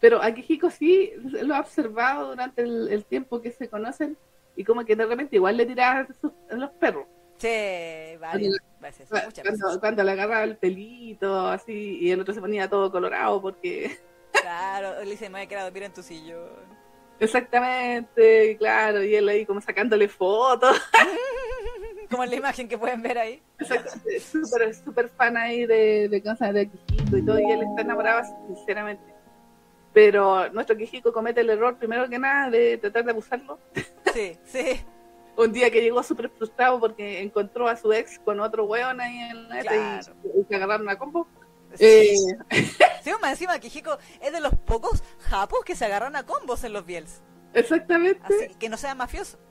Pero 0.00 0.20
a 0.20 0.32
Kijiko 0.32 0.70
sí 0.70 1.12
lo 1.22 1.54
ha 1.54 1.60
observado 1.60 2.30
durante 2.30 2.62
el, 2.62 2.88
el 2.88 3.04
tiempo 3.04 3.40
que 3.40 3.52
se 3.52 3.68
conocen 3.68 4.18
y 4.56 4.64
como 4.64 4.84
que 4.84 4.96
de 4.96 5.06
repente 5.06 5.36
igual 5.36 5.56
le 5.56 5.64
tiraba 5.64 6.04
a 6.50 6.54
los 6.56 6.70
perros. 6.72 7.06
Sí, 7.38 8.16
varias 8.18 8.54
veces, 8.80 9.08
muchas 9.08 9.44
veces. 9.44 9.60
Cuando, 9.62 9.78
cuando 9.80 10.02
le 10.02 10.10
agarraba 10.10 10.42
el 10.42 10.56
pelito 10.56 11.46
así 11.46 11.98
y 12.00 12.10
el 12.10 12.20
otro 12.22 12.34
se 12.34 12.40
ponía 12.40 12.68
todo 12.68 12.90
colorado 12.90 13.40
porque... 13.40 13.96
Claro, 14.32 15.00
le 15.04 15.10
dice, 15.12 15.28
me 15.30 15.38
voy 15.38 15.42
a 15.42 15.48
quedar 15.48 15.60
a 15.60 15.64
dormir 15.66 15.84
en 15.84 15.92
tu 15.92 16.02
sillón. 16.02 16.73
Exactamente, 17.20 18.56
claro, 18.58 19.02
y 19.04 19.14
él 19.14 19.28
ahí 19.28 19.46
como 19.46 19.60
sacándole 19.60 20.08
fotos. 20.08 20.80
Como 22.10 22.22
en 22.22 22.30
la 22.30 22.36
imagen 22.36 22.68
que 22.68 22.76
pueden 22.76 23.00
ver 23.02 23.16
ahí. 23.18 23.42
Exactamente, 23.58 24.20
súper 24.20 24.74
súper 24.74 25.08
fan 25.08 25.36
ahí 25.38 25.64
de, 25.66 26.08
de 26.10 26.22
cosas 26.22 26.52
de 26.52 26.68
Kijiko 26.68 27.16
y 27.16 27.24
todo, 27.24 27.38
y 27.40 27.50
él 27.50 27.62
está 27.62 27.80
enamorado 27.80 28.22
sinceramente. 28.46 29.02
Pero 29.94 30.50
nuestro 30.50 30.76
Kijiko 30.76 31.12
comete 31.12 31.40
el 31.40 31.50
error, 31.50 31.76
primero 31.78 32.06
que 32.08 32.18
nada, 32.18 32.50
de 32.50 32.76
tratar 32.78 33.04
de 33.04 33.10
abusarlo. 33.12 33.58
Sí, 34.12 34.36
sí. 34.44 34.80
Un 35.36 35.52
día 35.52 35.70
que 35.70 35.80
llegó 35.80 36.02
súper 36.02 36.28
frustrado 36.28 36.78
porque 36.78 37.20
encontró 37.22 37.66
a 37.68 37.74
su 37.76 37.92
ex 37.92 38.18
con 38.20 38.38
otro 38.38 38.64
weón 38.66 39.00
ahí 39.00 39.16
en 39.18 39.48
la 39.48 39.60
Claro. 39.62 40.12
y, 40.36 40.40
y 40.40 40.44
se 40.44 40.54
agarraron 40.54 40.88
a 40.88 40.96
combo. 40.98 41.26
Eh, 41.78 42.16
Sí, 43.04 43.10
más 43.20 43.32
encima 43.32 43.58
Kijiko 43.58 43.98
es 44.22 44.32
de 44.32 44.40
los 44.40 44.54
pocos 44.54 45.02
japos 45.20 45.58
que 45.64 45.76
se 45.76 45.84
agarran 45.84 46.16
a 46.16 46.24
combos 46.24 46.64
en 46.64 46.72
los 46.72 46.86
biels. 46.86 47.20
exactamente. 47.52 48.20
Así 48.24 48.54
que 48.58 48.68
no 48.68 48.76
sea 48.76 48.94
mafioso. 48.94 49.38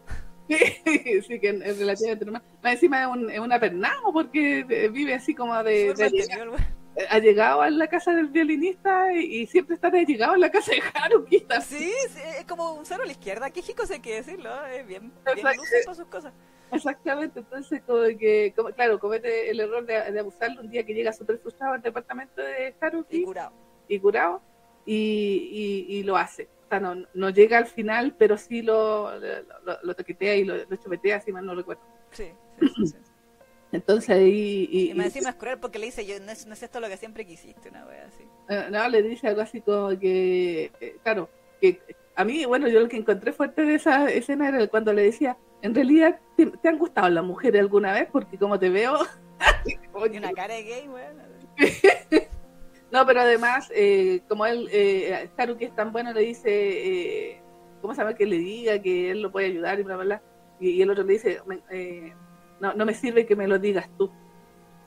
Sí, 0.49 1.21
sí, 1.25 1.39
que 1.39 1.49
es 1.63 1.77
relativamente 1.79 2.25
normal. 2.25 2.43
Más 2.61 2.73
encima 2.73 3.01
es 3.03 3.07
un, 3.07 3.29
es 3.31 3.39
un 3.39 3.51
apernado 3.53 4.11
porque 4.11 4.65
eh, 4.69 4.89
vive 4.89 5.13
así 5.13 5.33
como 5.33 5.55
de, 5.63 5.93
de- 5.93 6.45
güey. 6.49 6.59
ha 7.09 7.19
llegado 7.19 7.61
a 7.61 7.69
la 7.69 7.87
casa 7.87 8.11
del 8.13 8.27
violinista 8.27 9.13
y, 9.13 9.41
y 9.41 9.47
siempre 9.47 9.75
está 9.75 9.89
llegado 9.89 10.33
a 10.33 10.37
la 10.37 10.51
casa 10.51 10.71
de 10.73 10.81
Haruki. 10.93 11.45
Sí, 11.65 11.93
sí, 12.09 12.19
es 12.39 12.45
como 12.45 12.73
un 12.73 12.85
cero 12.85 13.03
a 13.03 13.05
la 13.05 13.13
izquierda. 13.13 13.49
Kijiko 13.51 13.85
sé 13.85 14.01
qué 14.01 14.15
decirlo, 14.15 14.65
es 14.65 14.85
bien, 14.85 15.13
bien 15.33 15.47
luce 15.55 15.81
para 15.85 15.95
sus 15.95 16.07
cosas. 16.07 16.33
Exactamente, 16.75 17.39
entonces 17.39 17.81
como 17.85 18.03
que, 18.17 18.53
como- 18.55 18.69
claro, 18.71 18.99
comete 18.99 19.49
el 19.49 19.59
error 19.59 19.85
de, 19.85 20.11
de 20.11 20.19
abusarlo 20.19 20.61
un 20.61 20.69
día 20.69 20.83
que 20.85 20.93
llega 20.93 21.13
súper 21.13 21.37
frustrado 21.39 21.73
al 21.73 21.81
departamento 21.81 22.41
de 22.41 22.69
Y 22.79 22.85
Haruki 22.85 23.23
curado. 23.23 23.53
y 23.87 23.99
curado 23.99 24.41
y, 24.85 25.85
y, 25.87 25.97
y 25.97 26.03
lo 26.03 26.17
hace. 26.17 26.49
O 26.65 26.67
sea, 26.69 26.79
no, 26.79 27.05
no 27.13 27.29
llega 27.29 27.57
al 27.59 27.67
final, 27.67 28.15
pero 28.17 28.37
sí 28.37 28.61
lo, 28.61 29.11
lo, 29.83 29.95
toquetea 29.95 30.35
y 30.35 30.43
lo, 30.43 30.55
lo 30.57 30.75
chupetea, 30.75 31.21
si 31.21 31.31
mal 31.31 31.45
no 31.45 31.53
recuerdo. 31.55 31.81
Sí, 32.11 32.25
sí, 32.59 32.67
sí. 32.77 32.87
sí. 32.87 32.95
Entonces 33.71 34.09
ahí... 34.11 34.67
Y, 34.71 34.91
y- 34.91 34.91
encima 34.91 35.29
es 35.31 35.35
cruel 35.35 35.57
porque 35.59 35.79
le 35.79 35.85
dice, 35.87 36.05
yo 36.05 36.19
no 36.19 36.31
es, 36.31 36.45
no 36.45 36.53
es 36.53 36.61
esto 36.61 36.79
lo 36.79 36.87
que 36.87 36.97
siempre 36.97 37.25
quisiste, 37.25 37.69
una 37.69 37.85
wea 37.87 38.05
así. 38.05 38.23
Eh, 38.49 38.67
no, 38.71 38.87
le 38.87 39.01
dice 39.01 39.27
algo 39.27 39.41
así 39.41 39.61
como 39.61 39.89
que, 39.99 40.71
eh, 40.79 40.97
claro, 41.03 41.27
que 41.59 41.81
a 42.15 42.23
mí, 42.25 42.45
bueno, 42.45 42.67
yo 42.67 42.79
lo 42.79 42.87
que 42.87 42.97
encontré 42.97 43.33
fuerte 43.33 43.63
de 43.63 43.75
esa 43.75 44.09
escena 44.09 44.49
era 44.49 44.67
cuando 44.67 44.93
le 44.93 45.03
decía, 45.03 45.37
en 45.61 45.73
realidad, 45.73 46.19
¿te, 46.37 46.45
te 46.47 46.69
han 46.69 46.77
gustado 46.77 47.09
las 47.09 47.23
mujeres 47.23 47.61
alguna 47.61 47.93
vez? 47.93 48.07
Porque 48.11 48.37
como 48.37 48.59
te 48.59 48.69
veo... 48.69 48.97
como 49.91 50.05
Y 50.05 50.11
que- 50.11 50.17
una 50.19 50.31
cara 50.33 50.53
de 50.55 50.63
gay, 50.63 50.87
weón. 50.87 51.17
no, 52.91 53.05
pero 53.05 53.21
además, 53.21 53.71
eh, 53.75 54.21
como 54.27 54.45
él, 54.45 54.67
eh, 54.71 55.29
Haruki 55.37 55.65
es 55.65 55.75
tan 55.75 55.91
bueno, 55.91 56.13
le 56.13 56.21
dice, 56.21 56.49
eh, 56.51 57.41
¿cómo 57.81 57.93
se 57.95 58.01
llama? 58.01 58.13
Que 58.15 58.25
le 58.25 58.37
diga 58.37 58.79
que 58.79 59.11
él 59.11 59.21
lo 59.21 59.31
puede 59.31 59.47
ayudar 59.47 59.79
y 59.79 59.83
bla, 59.83 59.95
bla, 59.95 60.05
bla. 60.05 60.21
Y, 60.59 60.69
y 60.71 60.81
el 60.81 60.89
otro 60.91 61.03
le 61.03 61.13
dice, 61.13 61.39
"Me- 61.47 61.61
eh, 61.71 62.13
no, 62.59 62.73
no 62.73 62.85
me 62.85 62.93
sirve 62.93 63.25
que 63.25 63.35
me 63.35 63.47
lo 63.47 63.57
digas 63.59 63.89
tú. 63.97 64.11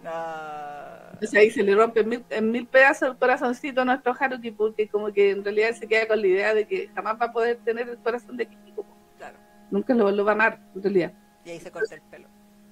Ah, 0.05 0.76
Entonces 1.17 1.35
ahí 1.41 1.51
se 1.51 1.63
le 1.63 1.75
rompe 1.75 2.01
en 2.01 2.09
mil, 2.09 2.25
en 2.31 2.51
mil 2.51 2.67
pedazos 2.67 3.11
el 3.11 3.17
corazoncito 3.17 3.81
a 3.81 3.85
nuestro 3.85 4.15
Haruki 4.19 4.51
porque 4.51 4.87
como 4.89 5.13
que 5.13 5.31
en 5.31 5.43
realidad 5.43 5.73
se 5.73 5.89
queda 5.89 6.07
con 6.07 6.21
la 6.21 6.27
idea 6.27 6.55
de 6.55 6.67
que 6.67 6.89
jamás 6.95 7.17
va 7.21 7.27
a 7.27 7.33
poder 7.33 7.57
tener 7.65 7.89
el 7.89 7.99
corazón 7.99 8.37
de 8.37 8.47
Kikiko. 8.47 8.85
claro. 9.17 9.37
Nunca 9.71 9.95
lo, 9.95 10.11
lo 10.11 10.25
va 10.25 10.33
a 10.33 10.35
amar, 10.35 10.61
en 10.75 10.83
realidad. 10.83 11.13
Y 11.45 11.51
ahí 11.51 11.61
se 11.61 11.71
corta 11.71 11.95
el 11.95 12.03
pelo. 12.03 12.29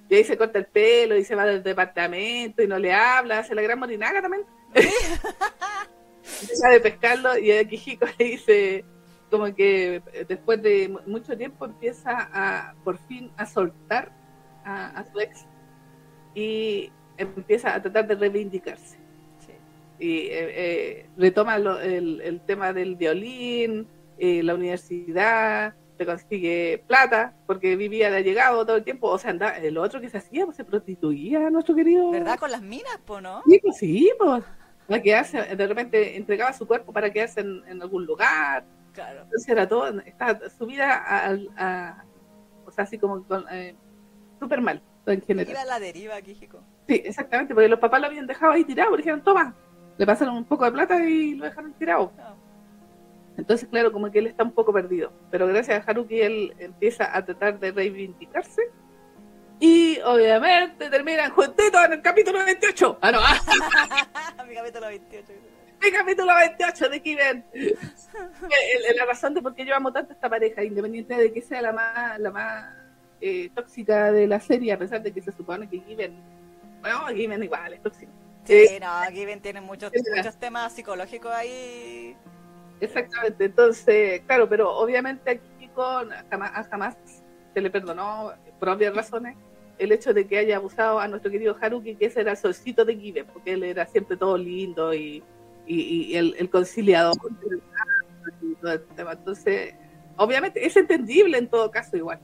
Y 0.09 0.15
ahí 0.15 0.23
se 0.23 0.37
corta 0.37 0.59
el 0.59 0.65
pelo 0.67 1.15
y 1.17 1.23
se 1.23 1.33
va 1.35 1.45
del 1.45 1.63
departamento 1.63 2.61
y 2.61 2.67
no 2.67 2.77
le 2.77 2.93
habla, 2.93 3.39
hace 3.39 3.55
la 3.55 3.61
gran 3.63 3.79
morinaga 3.79 4.21
también. 4.21 4.43
Deja 6.49 6.69
de 6.69 6.79
pescarlo 6.79 7.37
y 7.37 7.51
a 7.51 7.63
Kijiko 7.67 8.05
le 8.19 8.25
dice 8.25 8.85
como 9.31 9.53
que 9.55 10.01
eh, 10.13 10.25
después 10.27 10.61
de 10.61 10.89
mu- 10.89 10.99
mucho 11.07 11.35
tiempo 11.37 11.65
empieza 11.65 12.29
a 12.33 12.73
por 12.83 12.97
fin 13.07 13.31
a 13.37 13.45
soltar 13.45 14.11
a, 14.63 14.87
a 14.99 15.05
su 15.11 15.19
ex 15.19 15.45
y 16.35 16.91
empieza 17.17 17.73
a 17.75 17.81
tratar 17.81 18.07
de 18.07 18.15
reivindicarse. 18.15 18.97
Sí. 19.39 19.51
y 19.99 20.17
eh, 20.27 20.27
eh, 20.31 21.05
retoma 21.17 21.57
lo- 21.59 21.79
el, 21.79 22.21
el 22.21 22.41
tema 22.41 22.73
del 22.73 22.95
violín, 22.95 23.87
eh, 24.17 24.41
la 24.43 24.55
universidad, 24.55 25.73
se 25.97 26.05
consigue 26.05 26.83
plata, 26.87 27.33
porque 27.47 27.75
vivía 27.77 28.11
de 28.11 28.21
llegado 28.23 28.65
todo 28.65 28.75
el 28.75 28.83
tiempo, 28.83 29.07
o 29.09 29.17
sea, 29.17 29.31
anda, 29.31 29.57
el 29.57 29.77
otro 29.77 30.01
que 30.01 30.09
se 30.09 30.17
hacía, 30.17 30.43
pues 30.45 30.57
se 30.57 30.65
prostituía, 30.65 31.49
nuestro 31.49 31.73
querido. 31.75 32.11
¿Verdad? 32.11 32.37
Con 32.37 32.51
las 32.51 32.61
minas, 32.61 32.97
po, 33.05 33.21
¿no? 33.21 33.41
Sí, 33.47 33.59
pues 33.63 33.77
sí, 33.77 34.11
pues. 34.17 34.43
Para 34.87 35.01
quedarse, 35.01 35.55
de 35.55 35.67
repente 35.67 36.15
entregaba 36.17 36.51
su 36.53 36.67
cuerpo 36.67 36.91
para 36.93 37.09
quedarse 37.11 37.39
en, 37.41 37.63
en 37.67 37.81
algún 37.81 38.05
lugar, 38.05 38.65
Claro. 38.93 39.21
entonces 39.23 39.47
era 39.49 39.67
todo, 39.67 39.99
estaba 40.01 40.39
su 40.49 40.65
vida 40.65 40.93
a, 40.95 41.37
a- 41.57 42.05
o 42.65 42.71
sea, 42.71 42.83
así 42.83 42.97
como 42.97 43.23
con, 43.23 43.45
eh, 43.51 43.75
súper 44.39 44.59
mal, 44.61 44.81
en 45.05 45.21
general. 45.21 45.51
Iba 45.51 45.61
a 45.61 45.65
la 45.65 45.79
deriva, 45.79 46.21
Kijiko. 46.21 46.61
Sí, 46.87 47.01
exactamente, 47.03 47.53
porque 47.53 47.69
los 47.69 47.79
papás 47.79 47.99
lo 47.99 48.07
habían 48.07 48.27
dejado 48.27 48.53
ahí 48.53 48.63
tirado, 48.63 48.89
porque 48.89 49.03
dijeron, 49.03 49.23
toma, 49.23 49.55
le 49.97 50.05
pasaron 50.05 50.35
un 50.35 50.45
poco 50.45 50.65
de 50.65 50.71
plata 50.71 51.03
y 51.03 51.35
lo 51.35 51.45
dejaron 51.45 51.73
tirado. 51.73 52.11
Entonces, 53.37 53.67
claro, 53.69 53.91
como 53.91 54.11
que 54.11 54.19
él 54.19 54.27
está 54.27 54.43
un 54.43 54.51
poco 54.51 54.71
perdido. 54.71 55.11
Pero 55.29 55.47
gracias 55.47 55.85
a 55.85 55.91
Haruki 55.91 56.21
él 56.21 56.55
empieza 56.57 57.15
a 57.15 57.25
tratar 57.25 57.59
de 57.59 57.71
reivindicarse. 57.71 58.61
Y 59.59 59.99
obviamente 60.03 60.89
terminan 60.89 61.31
juntitos 61.31 61.85
en 61.85 61.93
el 61.93 62.01
capítulo 62.01 62.43
28. 62.43 62.99
Ah, 63.01 63.11
no, 63.11 63.19
ah, 63.21 64.43
Mi 64.47 64.55
capítulo 64.55 64.87
28. 64.87 65.33
Mi 65.81 65.91
capítulo 65.91 66.33
28 66.35 66.89
de 66.89 67.01
Kiven. 67.01 67.45
la 68.97 69.05
razón 69.05 69.33
de 69.33 69.41
por 69.41 69.53
qué 69.55 69.65
yo 69.65 69.75
amo 69.75 69.91
tanto 69.91 70.11
a 70.11 70.15
esta 70.15 70.29
pareja, 70.29 70.63
independiente 70.63 71.15
de 71.15 71.31
que 71.31 71.41
sea 71.41 71.61
la 71.61 71.73
más, 71.73 72.19
la 72.19 72.31
más 72.31 72.75
eh, 73.21 73.49
tóxica 73.53 74.11
de 74.11 74.27
la 74.27 74.39
serie, 74.39 74.73
a 74.73 74.79
pesar 74.79 75.01
de 75.01 75.11
que 75.11 75.21
se 75.21 75.31
supone 75.31 75.69
que 75.69 75.81
Kiven, 75.81 76.15
bueno, 76.93 77.15
Kiven 77.15 77.43
igual 77.43 77.73
es 77.73 77.81
tóxico. 77.81 78.11
Sí, 78.43 78.53
eh, 78.53 78.79
no, 78.79 79.13
Kiven 79.13 79.41
tiene 79.41 79.61
muchos, 79.61 79.91
muchos 80.15 80.37
temas 80.37 80.73
psicológicos 80.73 81.31
ahí. 81.31 82.15
Exactamente, 82.79 83.45
entonces, 83.45 84.21
claro, 84.27 84.47
pero 84.47 84.69
obviamente 84.75 85.31
aquí 85.31 85.67
con 85.73 86.09
jamás, 86.29 86.67
jamás 86.67 86.95
se 87.53 87.61
le 87.61 87.69
perdonó, 87.69 88.33
por 88.59 88.69
obvias 88.69 88.95
razones, 88.95 89.35
el 89.77 89.91
hecho 89.91 90.13
de 90.13 90.27
que 90.27 90.37
haya 90.37 90.57
abusado 90.57 90.99
a 90.99 91.07
nuestro 91.07 91.31
querido 91.31 91.55
Haruki, 91.59 91.95
que 91.95 92.05
ese 92.05 92.21
era 92.21 92.31
el 92.31 92.37
solcito 92.37 92.85
de 92.85 92.97
Kiven, 92.97 93.25
porque 93.27 93.53
él 93.53 93.63
era 93.63 93.85
siempre 93.85 94.17
todo 94.17 94.37
lindo 94.37 94.93
y, 94.93 95.23
y, 95.65 96.15
el, 96.15 96.49
conciliador. 96.49 97.15
Entonces, 98.97 99.73
obviamente 100.17 100.65
es 100.65 100.75
entendible 100.77 101.37
en 101.37 101.47
todo 101.49 101.71
caso 101.71 101.97
igual, 101.97 102.19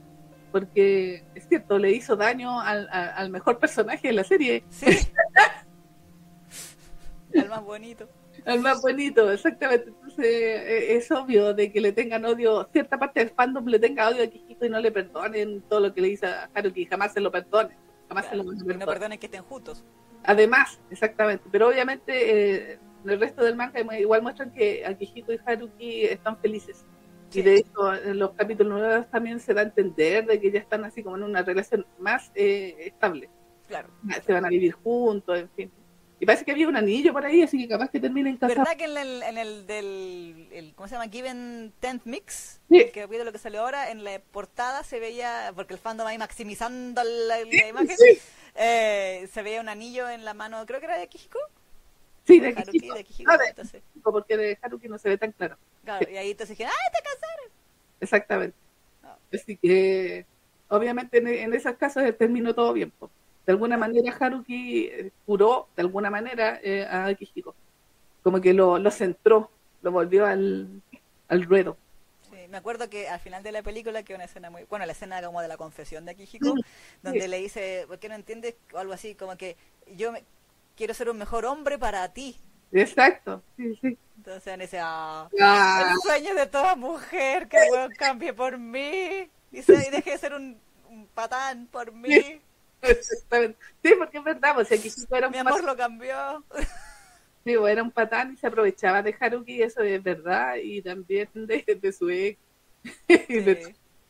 porque 0.52 1.24
es 1.34 1.48
cierto, 1.48 1.78
le 1.78 1.90
hizo 1.90 2.14
daño 2.14 2.60
al, 2.60 2.88
al 2.90 3.30
mejor 3.30 3.58
personaje 3.58 4.08
de 4.08 4.14
la 4.14 4.24
serie. 4.24 4.64
Sí. 4.68 4.86
al 7.38 7.48
más 7.48 7.64
bonito. 7.64 8.08
Al 8.44 8.60
más 8.60 8.82
bonito, 8.82 9.30
exactamente. 9.30 9.88
Entonces 9.88 10.26
e, 10.26 10.96
es 10.96 11.10
obvio 11.10 11.54
de 11.54 11.72
que 11.72 11.80
le 11.80 11.92
tengan 11.92 12.24
odio, 12.24 12.68
cierta 12.72 12.98
parte 12.98 13.20
del 13.20 13.30
fandom 13.30 13.66
le 13.66 13.78
tenga 13.78 14.08
odio 14.08 14.24
a 14.24 14.26
Kijito 14.26 14.66
y 14.66 14.70
no 14.70 14.80
le 14.80 14.90
perdonen 14.90 15.62
todo 15.62 15.80
lo 15.80 15.94
que 15.94 16.00
le 16.00 16.08
dice 16.08 16.26
a 16.26 16.50
Haruki, 16.54 16.86
jamás 16.86 17.12
se 17.12 17.20
lo 17.20 17.30
perdonen. 17.30 17.76
Jamás 18.08 18.26
se 18.26 18.36
lo 18.36 18.44
perdonen. 18.44 18.78
No 18.78 18.86
perdonen 18.86 19.18
que 19.18 19.26
estén 19.26 19.44
juntos. 19.44 19.84
Además, 20.24 20.80
exactamente. 20.90 21.44
Pero 21.50 21.68
obviamente 21.68 22.72
eh, 22.72 22.78
el 23.04 23.20
resto 23.20 23.44
del 23.44 23.56
manga 23.56 23.80
igual 23.98 24.22
muestran 24.22 24.52
que 24.52 24.84
Akihito 24.86 25.32
y 25.32 25.40
Haruki 25.44 26.04
están 26.04 26.36
felices. 26.38 26.84
Y 27.32 27.42
de 27.42 27.56
hecho, 27.56 27.94
en 27.94 28.18
los 28.18 28.32
capítulos 28.32 28.78
nuevos 28.78 29.10
también 29.10 29.40
se 29.40 29.54
da 29.54 29.62
a 29.62 29.64
entender 29.64 30.26
de 30.26 30.40
que 30.40 30.50
ya 30.50 30.60
están 30.60 30.84
así 30.84 31.02
como 31.02 31.16
en 31.16 31.22
una 31.24 31.42
relación 31.42 31.86
más 31.98 32.30
eh, 32.34 32.76
estable. 32.78 33.28
Claro. 33.68 33.88
Se 34.24 34.32
van 34.32 34.44
a 34.44 34.48
vivir 34.48 34.72
juntos, 34.72 35.38
en 35.38 35.50
fin. 35.50 35.72
Y 36.22 36.24
parece 36.24 36.44
que 36.44 36.52
había 36.52 36.68
un 36.68 36.76
anillo 36.76 37.12
por 37.12 37.26
ahí, 37.26 37.42
así 37.42 37.58
que 37.58 37.66
capaz 37.66 37.90
que 37.90 37.98
terminen 37.98 38.36
casados. 38.36 38.58
¿Verdad 38.58 38.76
que 38.76 38.84
en 38.84 38.96
el, 38.96 39.22
en 39.24 39.38
el 39.38 39.66
del, 39.66 40.48
el, 40.52 40.74
¿cómo 40.76 40.86
se 40.86 40.94
llama? 40.94 41.10
Given 41.10 41.72
Tenth 41.80 42.04
Mix, 42.04 42.60
sí. 42.68 42.90
que 42.92 43.08
de 43.08 43.24
lo 43.24 43.32
que 43.32 43.38
salió 43.38 43.62
ahora, 43.62 43.90
en 43.90 44.04
la 44.04 44.20
portada 44.30 44.84
se 44.84 45.00
veía, 45.00 45.52
porque 45.56 45.74
el 45.74 45.80
fandom 45.80 46.06
ahí 46.06 46.18
maximizando 46.18 47.02
la, 47.02 47.40
imagen, 47.40 47.96
eh, 48.54 49.28
se 49.32 49.42
veía 49.42 49.60
un 49.60 49.68
anillo 49.68 50.08
en 50.08 50.24
la 50.24 50.32
mano, 50.32 50.64
creo 50.64 50.78
que 50.78 50.86
era 50.86 50.96
de 50.96 51.08
Kijiko. 51.08 51.40
Sí, 52.24 52.38
de, 52.38 52.54
Haruki, 52.56 52.88
de 52.88 53.02
Kijiko. 53.02 53.32
entonces. 53.48 53.82
porque 54.04 54.36
de 54.36 54.58
Haruki 54.62 54.86
no 54.88 54.98
se 54.98 55.08
ve 55.08 55.18
tan 55.18 55.32
claro. 55.32 55.58
Claro, 55.82 56.08
y 56.08 56.16
ahí 56.18 56.30
entonces 56.30 56.56
dijeron, 56.56 56.72
¡ah, 56.72 56.92
te 56.92 57.02
casaron! 57.02 57.21
Exactamente. 58.02 58.56
Así 59.32 59.56
que, 59.56 60.26
obviamente, 60.68 61.18
en, 61.18 61.28
en 61.28 61.54
esos 61.54 61.74
casos 61.76 62.02
terminó 62.18 62.52
todo 62.52 62.72
bien. 62.72 62.92
De 63.46 63.52
alguna 63.52 63.78
manera, 63.78 64.14
Haruki 64.18 64.86
eh, 64.86 65.10
curó, 65.24 65.68
de 65.76 65.82
alguna 65.82 66.10
manera, 66.10 66.60
eh, 66.62 66.84
a 66.84 67.14
Kijiko. 67.14 67.54
Como 68.22 68.40
que 68.40 68.52
lo, 68.52 68.78
lo 68.78 68.90
centró, 68.90 69.50
lo 69.82 69.92
volvió 69.92 70.26
al, 70.26 70.82
al 71.28 71.44
ruedo. 71.44 71.76
Sí, 72.30 72.48
me 72.48 72.56
acuerdo 72.56 72.90
que 72.90 73.08
al 73.08 73.20
final 73.20 73.42
de 73.42 73.52
la 73.52 73.62
película, 73.62 74.02
que 74.02 74.14
una 74.14 74.24
escena 74.24 74.50
muy. 74.50 74.64
Bueno, 74.64 74.84
la 74.84 74.92
escena 74.92 75.22
como 75.22 75.40
de 75.40 75.48
la 75.48 75.56
confesión 75.56 76.04
de 76.04 76.16
Kijiko, 76.16 76.54
donde 77.02 77.28
le 77.28 77.38
dice, 77.38 77.84
¿por 77.86 77.98
qué 77.98 78.08
no 78.08 78.16
entiendes? 78.16 78.56
O 78.72 78.78
algo 78.78 78.92
así, 78.92 79.14
como 79.14 79.36
que 79.36 79.56
yo 79.96 80.12
me, 80.12 80.24
quiero 80.76 80.92
ser 80.92 81.08
un 81.08 81.18
mejor 81.18 81.44
hombre 81.44 81.78
para 81.78 82.12
ti. 82.12 82.36
Exacto, 82.72 83.42
sí, 83.56 83.76
sí. 83.80 83.98
Entonces 84.16 84.46
en 84.52 84.60
ese, 84.62 84.78
ah, 84.80 85.28
el 85.32 86.00
sueño 86.00 86.34
de 86.34 86.46
toda 86.46 86.76
mujer 86.76 87.48
que 87.48 87.58
el 87.58 87.96
cambie 87.96 88.32
por 88.32 88.56
mí 88.56 89.28
y, 89.50 89.58
y 89.58 89.90
deje 89.90 90.12
de 90.12 90.18
ser 90.18 90.34
un, 90.34 90.60
patán 91.14 91.66
por 91.66 91.92
mí. 91.92 92.40
Sí, 92.82 93.94
porque 93.96 94.18
es 94.18 94.24
verdad, 94.24 94.54
pues 94.54 94.68
Kijiko 94.68 95.16
era 95.16 95.26
un 95.28 95.32
Mi 95.32 95.38
amor 95.38 95.62
lo 95.62 95.76
cambió. 95.76 96.42
Sí, 97.44 97.56
pues, 97.56 97.72
era 97.72 97.82
un 97.82 97.90
patán 97.90 98.32
y 98.32 98.36
se 98.36 98.46
aprovechaba 98.46 99.02
de 99.02 99.14
Haruki, 99.18 99.62
eso 99.62 99.82
es 99.82 100.02
verdad, 100.02 100.56
y 100.62 100.80
también 100.82 101.28
de, 101.34 101.78
de 101.80 101.92
su 101.92 102.10
ex. 102.10 102.38
Sí. 103.08 103.56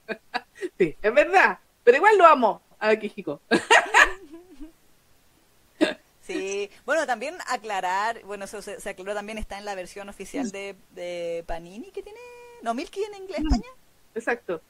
sí, 0.79 0.97
es 1.01 1.15
verdad, 1.15 1.59
pero 1.85 1.97
igual 1.99 2.19
lo 2.19 2.27
amo 2.27 2.63
a 2.79 2.95
Kijiko. 2.97 3.41
Sí, 6.23 6.71
bueno, 6.87 7.05
también 7.07 7.37
aclarar, 7.49 8.23
bueno, 8.23 8.45
eso 8.45 8.63
se, 8.63 8.77
aclaró 8.89 9.13
también, 9.13 9.39
está 9.39 9.59
en 9.59 9.65
la 9.65 9.75
versión 9.75 10.09
oficial 10.09 10.51
de, 10.53 10.77
de 10.91 11.43
Panini 11.47 11.91
que 11.91 12.03
tiene, 12.03 12.21
no, 12.63 12.75
Milky 12.75 13.03
en 13.03 13.15
inglés, 13.23 13.41
España. 13.41 13.71
Exacto. 14.15 14.63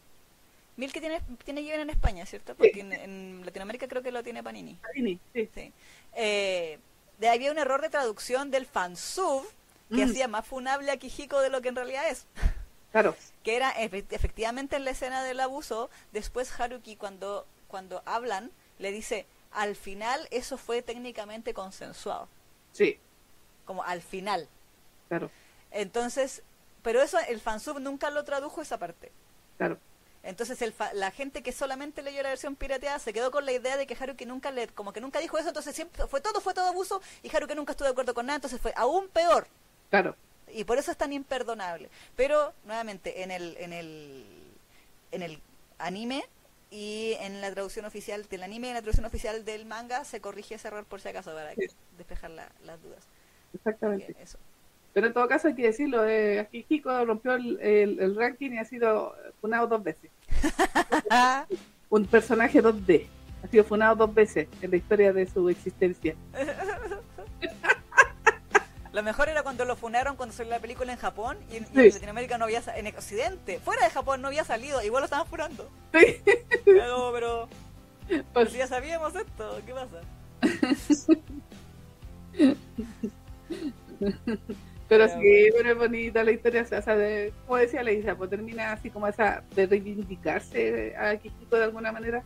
Milky 0.77 1.01
tiene, 1.01 1.21
tiene 1.45 1.75
en 1.75 1.91
España, 1.91 2.25
¿cierto? 2.25 2.55
Porque 2.55 2.81
en, 2.81 3.45
Latinoamérica 3.45 3.87
creo 3.87 4.03
que 4.03 4.11
lo 4.11 4.23
tiene 4.23 4.43
Panini. 4.43 4.75
Panini, 4.77 5.21
sí. 5.35 5.51
sí. 5.55 5.73
Eh, 6.15 6.79
de 7.19 7.29
ahí 7.29 7.37
había 7.37 7.53
un 7.53 7.59
error 7.59 7.83
de 7.83 7.91
traducción 7.91 8.51
del 8.51 8.67
fansub 8.67 9.45
que 9.95 10.05
hacía 10.05 10.27
más 10.27 10.47
funable 10.47 10.91
a 10.91 10.97
Kijiko 10.97 11.41
de 11.41 11.51
lo 11.51 11.61
que 11.61 11.69
en 11.69 11.77
realidad 11.77 12.09
es. 12.09 12.27
Claro. 12.91 13.15
Que 13.43 13.57
era 13.57 13.71
efectivamente 13.73 14.77
en 14.77 14.85
la 14.85 14.93
escena 14.93 15.25
del 15.25 15.41
abuso, 15.41 15.91
después 16.13 16.61
Haruki 16.61 16.95
cuando, 16.95 17.45
cuando 17.67 18.01
hablan 18.07 18.53
le 18.79 18.93
dice, 18.93 19.27
al 19.55 19.77
final 19.77 20.27
eso 20.31 20.57
fue 20.57 20.83
técnicamente 20.83 21.55
consensuado. 21.55 22.29
Sí. 22.73 22.99
Como 23.65 23.83
al 23.85 24.03
final. 24.03 24.49
Claro. 25.09 25.31
Entonces, 25.71 26.43
pero 26.83 27.01
eso 27.03 27.19
el 27.29 27.41
fansub 27.41 27.79
nunca 27.79 28.11
lo 28.11 28.25
tradujo 28.25 28.63
esa 28.63 28.79
parte. 28.79 29.13
Claro. 29.59 29.79
Entonces 30.23 30.63
el 30.63 30.73
la 30.95 31.11
gente 31.11 31.43
que 31.43 31.51
solamente 31.51 32.03
leyó 32.03 32.23
la 32.23 32.29
versión 32.29 32.55
pirateada 32.55 32.99
se 32.99 33.13
quedó 33.13 33.31
con 33.31 33.45
la 33.45 33.53
idea 33.53 33.77
de 33.77 33.87
que 33.87 33.97
Haruki 33.99 34.25
nunca 34.25 34.53
le, 34.53 34.69
como 34.69 34.93
que 34.93 35.01
nunca 35.01 35.19
dijo 35.19 35.37
eso, 35.37 35.49
entonces 35.49 35.75
siempre 35.75 36.07
fue 36.07 36.21
todo, 36.21 36.41
fue 36.41 36.55
todo 36.55 36.69
abuso 36.69 37.03
y 37.23 37.35
Haruki 37.35 37.55
nunca 37.55 37.73
estuvo 37.73 37.87
de 37.87 37.93
acuerdo 37.93 38.15
con 38.15 38.27
nada, 38.27 38.37
entonces 38.37 38.61
fue 38.61 38.73
aún 38.77 39.09
peor. 39.09 39.49
Claro. 39.91 40.15
Y 40.49 40.65
por 40.65 40.79
eso 40.79 40.93
es 40.93 40.97
tan 40.97 41.13
imperdonable. 41.13 41.91
Pero 42.15 42.53
nuevamente 42.65 43.23
en 43.23 43.31
el 43.33 43.57
en 43.59 43.73
el 43.73 44.25
en 45.11 45.23
el 45.23 45.41
anime 45.79 46.25
y 46.73 47.17
en 47.21 47.43
la 47.43 47.51
traducción 47.53 47.85
oficial 47.85 48.25
del 48.31 48.43
anime 48.43 48.69
y 48.69 48.71
en 48.71 48.75
la 48.77 48.81
traducción 48.81 49.05
oficial 49.05 49.45
del 49.45 49.67
manga 49.67 50.05
se 50.05 50.23
corrige 50.23 50.55
ese 50.55 50.69
error 50.69 50.87
por 50.87 51.03
si 51.03 51.09
acaso 51.09 51.33
para 51.35 51.53
despejar 51.99 52.31
las 52.31 52.83
dudas. 52.83 53.07
Exactamente. 53.53 54.17
Pero 54.95 55.07
en 55.07 55.13
todo 55.13 55.29
caso 55.29 55.49
hay 55.49 55.55
que 55.55 55.67
decirlo, 55.67 56.07
eh, 56.09 56.41
Akihiko 56.41 57.05
rompió 57.05 57.35
el, 57.35 57.59
el, 57.61 58.17
ranking 58.17 58.53
y 58.53 58.59
ha 58.59 58.65
sido 58.65 59.15
funado 59.41 59.67
dos 59.67 59.83
veces. 59.83 60.11
Un 61.91 62.07
personaje 62.07 62.63
2D. 62.63 63.07
Ha 63.45 63.49
sido 63.49 63.65
funado 63.65 63.95
dos 63.97 64.15
veces 64.15 64.49
en 64.63 64.71
la 64.71 64.77
historia 64.77 65.13
de 65.13 65.27
su 65.27 65.49
existencia. 65.51 66.15
Lo 68.93 69.03
mejor 69.03 69.31
era 69.31 69.43
cuando 69.43 69.65
lo 69.65 69.75
funaron 69.75 70.17
cuando 70.17 70.35
salió 70.35 70.51
la 70.51 70.61
película 70.61 70.93
en 70.93 70.99
Japón 70.99 71.39
y 71.51 71.57
en, 71.57 71.67
Latinoamérica 71.73 72.37
no 72.37 72.45
había 72.45 72.63
en 72.77 72.87
Occidente, 72.89 73.59
fuera 73.59 73.85
de 73.85 73.91
Japón 73.91 74.21
no 74.21 74.29
había 74.29 74.45
salido, 74.45 74.83
igual 74.83 75.01
lo 75.01 75.07
estaban 75.07 75.27
funando. 75.27 75.71
Sí. 75.95 76.21
Pero, 76.65 77.11
pero 77.15 77.49
pues, 78.35 78.53
ya 78.53 78.67
sabíamos 78.67 79.15
esto, 79.15 79.61
¿qué 79.65 79.73
pasa? 79.73 80.03
Pero 84.89 85.09
sí, 85.09 85.49
pero 85.57 85.71
es 85.71 85.79
bonita 85.79 86.23
la 86.23 86.33
historia, 86.33 86.63
o 86.63 86.83
sea, 86.83 86.95
de, 86.95 87.33
como 87.47 87.57
decía 87.57 87.83
Leisa, 87.83 88.15
pues 88.15 88.29
termina 88.29 88.73
así 88.73 88.91
como 88.91 89.07
esa 89.07 89.43
de 89.55 89.65
reivindicarse 89.65 90.95
a 90.97 91.17
Kikito 91.17 91.57
de 91.57 91.65
alguna 91.65 91.93
manera, 91.93 92.23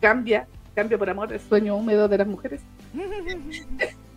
cambia, 0.00 0.48
cambia 0.74 0.98
por 0.98 1.08
amor 1.08 1.32
el 1.32 1.38
sueño 1.38 1.76
húmedo 1.76 2.08
de 2.08 2.18
las 2.18 2.26
mujeres. 2.26 2.60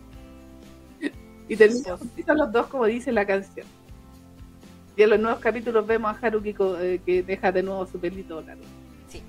y 1.48 1.56
termina 1.56 2.34
los 2.34 2.52
dos 2.52 2.66
como 2.66 2.86
dice 2.86 3.12
la 3.12 3.26
canción. 3.26 3.66
Y 4.96 5.02
en 5.02 5.10
los 5.10 5.20
nuevos 5.20 5.40
capítulos 5.40 5.86
vemos 5.86 6.14
a 6.14 6.26
Haruki 6.26 6.54
eh, 6.80 7.00
que 7.04 7.22
deja 7.22 7.50
de 7.50 7.62
nuevo 7.62 7.86
su 7.86 7.98
pelito 7.98 8.40
largo. 8.42 8.62
Sí. 9.08 9.22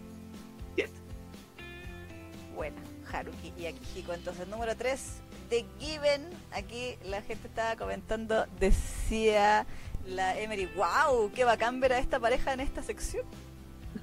Bueno, 2.55 2.77
Haruki 3.11 3.53
y 3.57 3.67
Akihiko. 3.67 4.13
Entonces, 4.13 4.47
número 4.47 4.75
3, 4.75 5.01
The 5.49 5.65
Given. 5.79 6.21
Aquí 6.51 6.95
la 7.05 7.21
gente 7.21 7.47
estaba 7.47 7.75
comentando, 7.77 8.45
decía 8.59 9.65
la 10.05 10.37
Emery, 10.37 10.65
wow, 10.75 11.31
qué 11.33 11.45
bacán 11.45 11.79
ver 11.79 11.93
a 11.93 11.99
esta 11.99 12.19
pareja 12.19 12.53
en 12.53 12.59
esta 12.59 12.83
sección. 12.83 13.25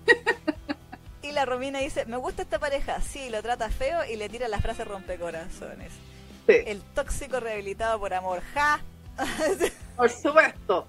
y 1.23 1.33
la 1.33 1.45
Romina 1.45 1.81
dice, 1.81 2.07
me 2.07 2.17
gusta 2.17 2.43
esta 2.43 2.59
pareja, 2.59 3.01
sí, 3.03 3.29
lo 3.29 3.43
trata 3.43 3.69
feo 3.69 4.05
y 4.11 4.17
le 4.17 4.31
tira 4.31 4.49
las 4.49 4.63
frases 4.63 4.89
rompecorazones. 4.89 5.93
El 6.51 6.81
tóxico 6.95 7.41
rehabilitado 7.41 7.99
por 7.99 8.15
amor, 8.15 8.43
ja. 8.55 8.81
por 9.97 10.11
supuesto. 10.11 10.87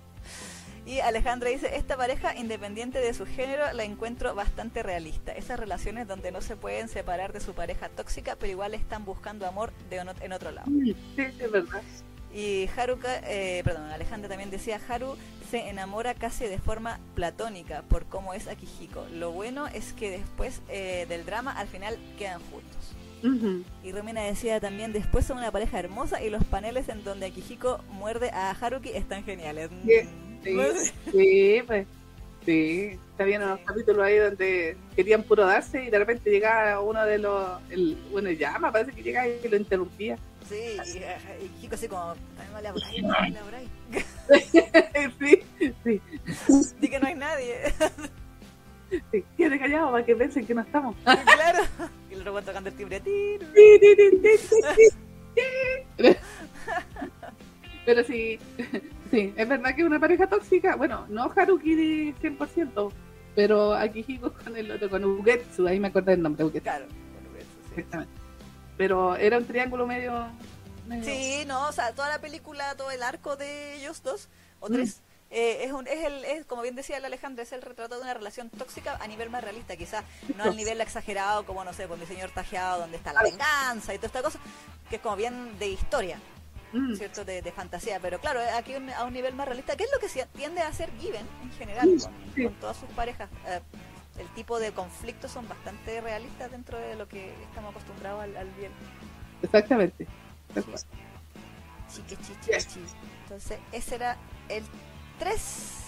Y 0.85 0.99
Alejandra 0.99 1.49
dice, 1.49 1.75
esta 1.75 1.95
pareja, 1.95 2.35
independiente 2.35 2.99
de 2.99 3.13
su 3.13 3.27
género, 3.27 3.71
la 3.73 3.83
encuentro 3.83 4.33
bastante 4.33 4.81
realista. 4.81 5.31
Esas 5.31 5.59
relaciones 5.59 6.07
donde 6.07 6.31
no 6.31 6.41
se 6.41 6.55
pueden 6.55 6.89
separar 6.89 7.33
de 7.33 7.39
su 7.39 7.53
pareja 7.53 7.89
tóxica, 7.89 8.35
pero 8.35 8.51
igual 8.51 8.73
están 8.73 9.05
buscando 9.05 9.45
amor 9.45 9.71
de 9.89 9.97
en 9.97 10.33
otro 10.33 10.51
lado. 10.51 10.67
Sí, 10.67 10.95
es 11.17 11.51
verdad. 11.51 11.81
Y 12.33 12.69
Haruka, 12.75 13.19
eh, 13.25 13.61
perdón, 13.63 13.91
Alejandra 13.91 14.29
también 14.29 14.49
decía, 14.49 14.79
Haru 14.87 15.17
se 15.49 15.69
enamora 15.69 16.13
casi 16.13 16.45
de 16.45 16.59
forma 16.59 16.99
platónica 17.13 17.83
por 17.83 18.05
cómo 18.05 18.33
es 18.33 18.47
Akihiko. 18.47 19.05
Lo 19.13 19.31
bueno 19.31 19.67
es 19.67 19.93
que 19.93 20.09
después 20.09 20.61
eh, 20.69 21.05
del 21.09 21.25
drama 21.25 21.51
al 21.51 21.67
final 21.67 21.97
quedan 22.17 22.41
juntos. 22.49 22.95
Y 23.83 23.91
Romina 23.91 24.21
decía 24.21 24.59
también, 24.59 24.93
después 24.93 25.25
son 25.25 25.37
una 25.37 25.51
pareja 25.51 25.79
hermosa 25.79 26.21
y 26.23 26.29
los 26.29 26.43
paneles 26.43 26.89
en 26.89 27.03
donde 27.03 27.27
Akihiko 27.27 27.83
muerde 27.91 28.31
a 28.31 28.51
Haruki 28.51 28.89
están 28.89 29.23
geniales. 29.23 29.69
Sí, 30.43 30.53
sí, 31.11 31.63
pues. 31.65 31.87
Sí, 32.45 32.97
había 33.19 33.37
unos 33.37 33.59
capítulos 33.59 34.03
ahí 34.03 34.17
donde 34.17 34.75
querían 34.95 35.21
puro 35.21 35.45
darse 35.45 35.83
y 35.83 35.89
de 35.91 35.99
repente 35.99 36.31
llegaba 36.31 36.79
uno 36.81 37.05
de 37.05 37.19
los, 37.19 37.61
el, 37.69 37.95
bueno, 38.11 38.31
llama, 38.31 38.71
parece 38.71 38.93
que 38.93 39.03
llegaba 39.03 39.27
y 39.27 39.47
lo 39.47 39.57
interrumpía. 39.57 40.17
Sí, 40.49 40.77
y, 41.43 41.47
Kiko 41.61 41.75
así 41.75 41.87
como, 41.87 42.15
no 42.51 42.61
le 42.61 42.73
por 42.73 43.55
ahí, 43.55 43.69
sí, 45.19 45.43
sí. 45.83 46.01
Di 46.79 46.89
que 46.89 46.99
no 46.99 47.07
hay 47.07 47.15
nadie. 47.15 47.55
Sí, 49.11 49.23
quede 49.37 49.57
callado 49.57 49.91
para 49.91 50.05
que 50.05 50.15
piensen 50.15 50.45
que 50.45 50.53
no 50.53 50.61
estamos. 50.61 50.95
claro. 51.03 51.63
El 52.21 52.27
robot 52.27 52.45
tocando 52.45 52.69
el 52.69 52.75
timbre. 52.75 53.01
Pero 57.85 58.03
sí, 58.03 58.37
sí, 59.09 59.33
es 59.35 59.49
verdad 59.49 59.73
que 59.73 59.81
es 59.81 59.87
una 59.87 59.99
pareja 59.99 60.27
tóxica. 60.27 60.75
Bueno, 60.75 61.07
no 61.09 61.33
Haruki 61.35 61.73
de 61.73 62.13
100%, 62.21 62.91
pero 63.35 63.73
Akihiko 63.73 64.33
con 64.33 64.55
el 64.55 64.69
otro, 64.69 64.87
con 64.87 65.03
Ugetsu, 65.03 65.67
ahí 65.67 65.79
me 65.79 65.87
acordé 65.87 66.13
el 66.13 66.21
nombre, 66.21 66.45
Ugetsu. 66.45 66.61
Claro, 66.61 66.85
con 66.85 67.31
Ugetsu, 67.31 67.57
sí. 67.63 67.69
Exactamente. 67.77 68.13
Pero 68.77 69.15
era 69.15 69.39
un 69.39 69.45
triángulo 69.45 69.87
medio, 69.87 70.27
Sí, 71.01 71.43
no, 71.47 71.69
o 71.69 71.71
sea, 71.71 71.95
toda 71.95 72.09
la 72.09 72.21
película, 72.21 72.75
todo 72.75 72.91
el 72.91 73.01
arco 73.01 73.35
de 73.35 73.77
ellos 73.77 74.03
dos, 74.03 74.29
o 74.59 74.69
mm. 74.69 74.75
Eh, 75.31 75.63
es, 75.63 75.71
un, 75.71 75.87
es, 75.87 76.03
el, 76.05 76.25
es, 76.25 76.45
como 76.45 76.61
bien 76.61 76.75
decía 76.75 76.97
el 76.97 77.05
Alejandro, 77.05 77.41
es 77.41 77.53
el 77.53 77.61
retrato 77.61 77.95
de 77.95 78.01
una 78.01 78.13
relación 78.13 78.49
tóxica 78.49 78.97
a 78.97 79.07
nivel 79.07 79.29
más 79.29 79.41
realista, 79.43 79.77
quizás 79.77 80.03
no 80.35 80.43
al 80.43 80.57
nivel 80.57 80.81
exagerado 80.81 81.45
como, 81.45 81.63
no 81.63 81.71
sé, 81.71 81.87
por 81.87 81.97
mi 81.97 82.05
señor 82.05 82.31
tajeado, 82.31 82.81
donde 82.81 82.97
está 82.97 83.13
la 83.13 83.23
venganza 83.23 83.93
y 83.93 83.97
toda 83.97 84.07
esta 84.07 84.21
cosa, 84.21 84.39
que 84.89 84.97
es 84.97 85.01
como 85.01 85.15
bien 85.15 85.57
de 85.57 85.69
historia. 85.69 86.19
Mm. 86.73 86.95
¿cierto? 86.95 87.25
De, 87.25 87.41
fantasía, 87.51 87.99
pero 87.99 88.19
claro, 88.19 88.39
aquí 88.55 88.73
a 88.73 89.03
un 89.03 89.13
nivel 89.13 89.33
más 89.35 89.45
realista, 89.45 89.75
¿qué 89.75 89.83
es 89.83 89.89
lo 89.93 89.99
que 89.99 90.07
se 90.07 90.25
tiende 90.27 90.61
a 90.61 90.69
hacer 90.69 90.89
Given 90.99 91.27
en 91.43 91.51
general 91.51 91.89
con, 92.33 92.53
todas 92.55 92.77
sus 92.77 92.89
parejas? 92.91 93.29
Eh, 93.45 93.59
el 94.19 94.27
tipo 94.29 94.59
de 94.59 94.71
conflictos 94.71 95.31
son 95.31 95.49
bastante 95.49 95.99
realistas 95.99 96.49
dentro 96.51 96.77
de 96.77 96.95
lo 96.95 97.09
que 97.09 97.33
estamos 97.43 97.71
acostumbrados 97.71 98.21
al, 98.21 98.49
bien. 98.51 98.71
Exactamente. 99.41 100.07
Chique, 101.93 102.17
Entonces, 103.23 103.59
ese 103.73 103.95
era 103.95 104.17
el 104.47 104.63
3, 105.21 105.39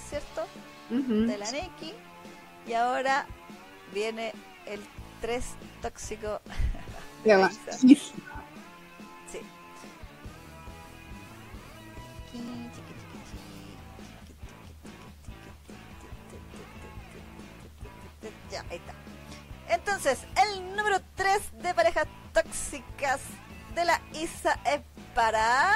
¿cierto? 0.09 0.45
De 0.89 1.37
la 1.39 1.51
Neki. 1.51 1.91
Y 2.67 2.73
ahora 2.73 3.25
viene 3.91 4.31
el 4.67 4.79
3 5.21 5.43
tóxico. 5.81 6.39
sí. 9.31 9.39
Ya, 18.51 18.63
ahí 18.69 18.77
está. 18.77 18.93
Entonces, 19.67 20.19
el 20.43 20.75
número 20.75 20.99
3 21.15 21.63
de 21.63 21.73
parejas 21.73 22.05
tóxicas 22.33 23.19
de 23.73 23.85
la 23.85 23.99
ISA 24.13 24.59
es 24.63 24.81
para... 25.15 25.73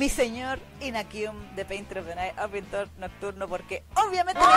Mi 0.00 0.08
señor 0.08 0.58
Inakium 0.80 1.36
de 1.54 1.66
Painter 1.66 1.98
of 1.98 2.06
the 2.06 2.14
Night, 2.14 2.32
o 2.42 2.48
pintor 2.48 2.88
nocturno, 2.98 3.46
porque 3.46 3.82
obviamente 3.96 4.40
porque 4.40 4.54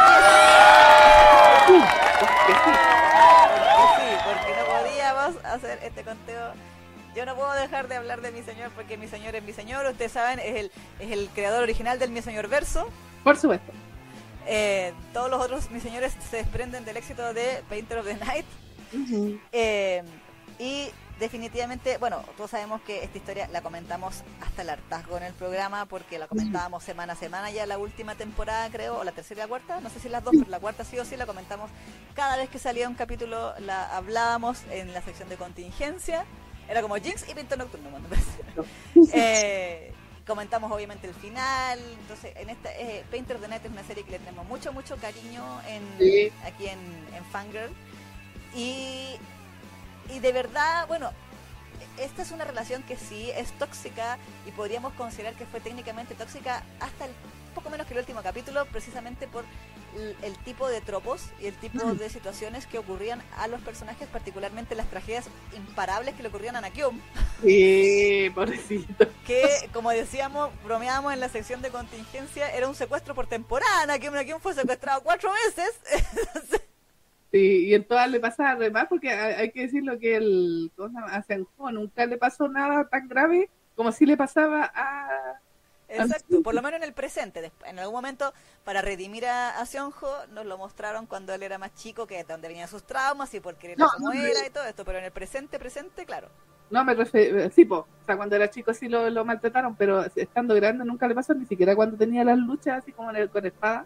sí, 3.97 4.07
porque 4.23 4.55
no 4.57 4.65
podíamos 4.71 5.35
hacer 5.43 5.79
este 5.83 6.03
conteo. 6.03 6.53
Yo 7.13 7.25
no 7.25 7.35
puedo 7.35 7.51
dejar 7.55 7.89
de 7.89 7.97
hablar 7.97 8.21
de 8.21 8.31
mi 8.31 8.41
señor 8.41 8.71
porque 8.71 8.95
mi 8.95 9.09
señor 9.09 9.35
es 9.35 9.43
mi 9.43 9.51
señor. 9.51 9.85
Ustedes 9.85 10.13
saben, 10.13 10.39
es 10.39 10.55
el, 10.55 10.71
es 10.99 11.11
el 11.11 11.27
creador 11.35 11.63
original 11.63 11.99
del 11.99 12.11
mi 12.11 12.21
señor 12.21 12.47
verso. 12.47 12.87
Por 13.25 13.35
supuesto. 13.35 13.73
Eh, 14.47 14.93
todos 15.11 15.29
los 15.29 15.41
otros 15.41 15.69
mis 15.71 15.83
señores 15.83 16.15
se 16.31 16.37
desprenden 16.37 16.85
del 16.85 16.95
éxito 16.95 17.33
de 17.33 17.61
Painter 17.67 17.97
of 17.97 18.05
the 18.05 18.15
Night. 18.15 18.45
Eh, 19.51 20.03
y 20.57 20.89
definitivamente, 21.19 21.97
bueno, 21.97 22.23
todos 22.37 22.51
sabemos 22.51 22.81
que 22.81 23.03
esta 23.03 23.17
historia 23.17 23.47
la 23.51 23.61
comentamos 23.61 24.23
hasta 24.41 24.61
el 24.61 24.69
hartazgo 24.69 25.17
en 25.17 25.23
el 25.23 25.33
programa 25.33 25.85
porque 25.85 26.17
la 26.17 26.27
comentábamos 26.27 26.83
semana 26.83 27.13
a 27.13 27.15
semana 27.15 27.51
ya 27.51 27.65
la 27.65 27.77
última 27.77 28.15
temporada, 28.15 28.69
creo, 28.69 28.99
o 28.99 29.03
la 29.03 29.11
tercera 29.11 29.41
y 29.41 29.43
la 29.43 29.47
cuarta, 29.47 29.79
no 29.79 29.89
sé 29.89 29.99
si 29.99 30.09
las 30.09 30.23
dos, 30.23 30.33
pero 30.37 30.49
la 30.49 30.59
cuarta 30.59 30.83
sí 30.83 30.97
o 30.99 31.05
sí 31.05 31.15
la 31.17 31.25
comentamos 31.25 31.69
cada 32.13 32.37
vez 32.37 32.49
que 32.49 32.59
salía 32.59 32.87
un 32.87 32.95
capítulo, 32.95 33.53
la 33.59 33.95
hablábamos 33.95 34.63
en 34.71 34.93
la 34.93 35.01
sección 35.01 35.29
de 35.29 35.37
contingencia. 35.37 36.25
Era 36.67 36.81
como 36.81 36.95
Jinx 36.95 37.29
y 37.29 37.33
Pinto 37.33 37.57
Nocturno, 37.57 37.89
eh, 39.13 39.93
comentamos 40.25 40.71
obviamente 40.71 41.07
el 41.07 41.13
final. 41.13 41.79
Entonces, 41.99 42.33
en 42.37 42.49
esta 42.49 42.71
eh, 42.73 43.03
Painter 43.11 43.37
the 43.37 43.47
Night 43.47 43.65
es 43.65 43.71
una 43.71 43.83
serie 43.83 44.03
que 44.03 44.11
le 44.11 44.19
tenemos 44.19 44.45
mucho, 44.47 44.71
mucho 44.71 44.95
cariño 44.97 45.43
en, 45.67 45.83
aquí 46.45 46.67
en, 46.67 46.79
en 47.13 47.25
Fangirl. 47.31 47.71
Y, 48.55 49.17
y 50.09 50.19
de 50.19 50.31
verdad, 50.31 50.87
bueno, 50.87 51.11
esta 51.97 52.21
es 52.21 52.31
una 52.31 52.45
relación 52.45 52.83
que 52.83 52.97
sí 52.97 53.29
es 53.35 53.51
tóxica 53.53 54.17
y 54.47 54.51
podríamos 54.51 54.93
considerar 54.93 55.35
que 55.35 55.45
fue 55.45 55.59
técnicamente 55.59 56.15
tóxica 56.15 56.63
hasta 56.79 57.05
el 57.05 57.11
poco 57.53 57.69
menos 57.69 57.85
que 57.87 57.93
el 57.93 57.99
último 57.99 58.21
capítulo, 58.23 58.65
precisamente 58.65 59.27
por 59.27 59.45
el, 60.23 60.37
tipo 60.39 60.67
de 60.67 60.81
tropos 60.81 61.21
y 61.39 61.45
el 61.45 61.55
tipo 61.55 61.85
mm. 61.85 61.97
de 61.97 62.09
situaciones 62.09 62.65
que 62.65 62.79
ocurrían 62.79 63.21
a 63.37 63.47
los 63.47 63.61
personajes, 63.61 64.07
particularmente 64.07 64.73
las 64.75 64.89
tragedias 64.89 65.25
imparables 65.55 66.15
que 66.15 66.23
le 66.23 66.29
ocurrían 66.29 66.55
a 66.55 66.61
Nakyum. 66.61 66.99
Sí, 67.43 68.31
pobrecito. 68.35 69.07
Que, 69.27 69.69
como 69.71 69.91
decíamos, 69.91 70.49
bromeábamos 70.63 71.13
en 71.13 71.19
la 71.19 71.29
sección 71.29 71.61
de 71.61 71.69
contingencia, 71.69 72.49
era 72.51 72.67
un 72.67 72.75
secuestro 72.75 73.13
por 73.13 73.27
temporada. 73.27 73.85
Nakyum, 73.85 74.15
Nakyum 74.15 74.41
fue 74.41 74.55
secuestrado 74.55 75.01
cuatro 75.03 75.31
veces. 75.45 76.59
Sí, 77.33 77.65
y 77.65 77.73
en 77.73 77.83
todas 77.83 78.11
le 78.11 78.19
pasa 78.19 78.51
además, 78.51 78.85
porque 78.87 79.09
hay, 79.09 79.49
que 79.49 79.61
decirlo 79.61 79.97
que 79.97 80.17
el 80.17 80.71
a 81.07 81.23
Senjo 81.23 81.71
nunca 81.71 82.05
le 82.05 82.17
pasó 82.17 82.47
nada 82.47 82.87
tan 82.87 83.07
grave 83.07 83.49
como 83.75 83.91
si 83.91 84.05
le 84.05 84.15
pasaba 84.15 84.71
a 84.71 85.39
Exacto, 85.89 86.43
por 86.43 86.53
lo 86.53 86.61
menos 86.61 86.77
en 86.77 86.83
el 86.83 86.93
presente. 86.93 87.51
En 87.65 87.79
algún 87.79 87.95
momento, 87.95 88.33
para 88.63 88.81
redimir 88.81 89.25
a, 89.25 89.59
a 89.59 89.65
nos 90.29 90.45
lo 90.45 90.57
mostraron 90.59 91.07
cuando 91.07 91.33
él 91.33 91.41
era 91.41 91.57
más 91.57 91.73
chico, 91.73 92.05
que 92.05 92.19
es 92.19 92.27
donde 92.27 92.47
venían 92.47 92.67
sus 92.67 92.83
traumas 92.83 93.33
y 93.33 93.39
porque 93.39 93.73
era 93.73 93.87
como 93.97 94.11
era 94.11 94.45
y 94.45 94.51
todo 94.51 94.65
esto, 94.65 94.85
pero 94.85 94.99
en 94.99 95.05
el 95.05 95.11
presente, 95.11 95.57
presente, 95.57 96.05
claro. 96.05 96.29
No, 96.69 96.85
me 96.85 96.93
refiero, 96.93 97.49
sí, 97.49 97.65
po. 97.65 97.77
o 97.77 98.05
sea, 98.05 98.15
cuando 98.15 98.35
era 98.35 98.49
chico 98.49 98.75
sí 98.75 98.87
lo, 98.87 99.09
lo, 99.09 99.25
maltrataron, 99.25 99.75
pero 99.75 100.05
estando 100.15 100.55
grande 100.55 100.85
nunca 100.85 101.07
le 101.07 101.15
pasó, 101.15 101.33
ni 101.33 101.45
siquiera 101.45 101.75
cuando 101.75 101.97
tenía 101.97 102.23
las 102.23 102.37
luchas 102.37 102.83
así 102.83 102.91
como 102.91 103.11
con 103.31 103.45
espada. 103.45 103.85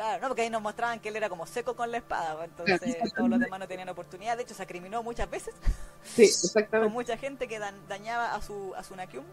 Claro, 0.00 0.22
no, 0.22 0.28
porque 0.28 0.40
ahí 0.40 0.48
nos 0.48 0.62
mostraban 0.62 0.98
que 0.98 1.10
él 1.10 1.16
era 1.16 1.28
como 1.28 1.46
seco 1.46 1.76
con 1.76 1.90
la 1.90 1.98
espada, 1.98 2.42
entonces 2.42 2.96
todos 3.14 3.28
los 3.28 3.38
demás 3.38 3.60
no 3.60 3.68
tenían 3.68 3.86
oportunidad, 3.90 4.34
de 4.34 4.44
hecho 4.44 4.54
se 4.54 4.62
acriminó 4.62 5.02
muchas 5.02 5.28
veces. 5.28 5.54
Sí, 6.02 6.22
exactamente. 6.24 6.86
con 6.86 6.92
mucha 6.94 7.18
gente 7.18 7.46
que 7.46 7.58
dañaba 7.86 8.34
a 8.34 8.40
su, 8.40 8.74
a 8.74 8.82
su 8.82 8.96
Nakyum. 8.96 9.26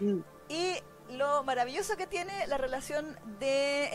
Mm. 0.00 0.18
Y 0.50 0.74
lo 1.12 1.42
maravilloso 1.44 1.96
que 1.96 2.06
tiene 2.06 2.46
la 2.46 2.58
relación 2.58 3.16
de 3.40 3.88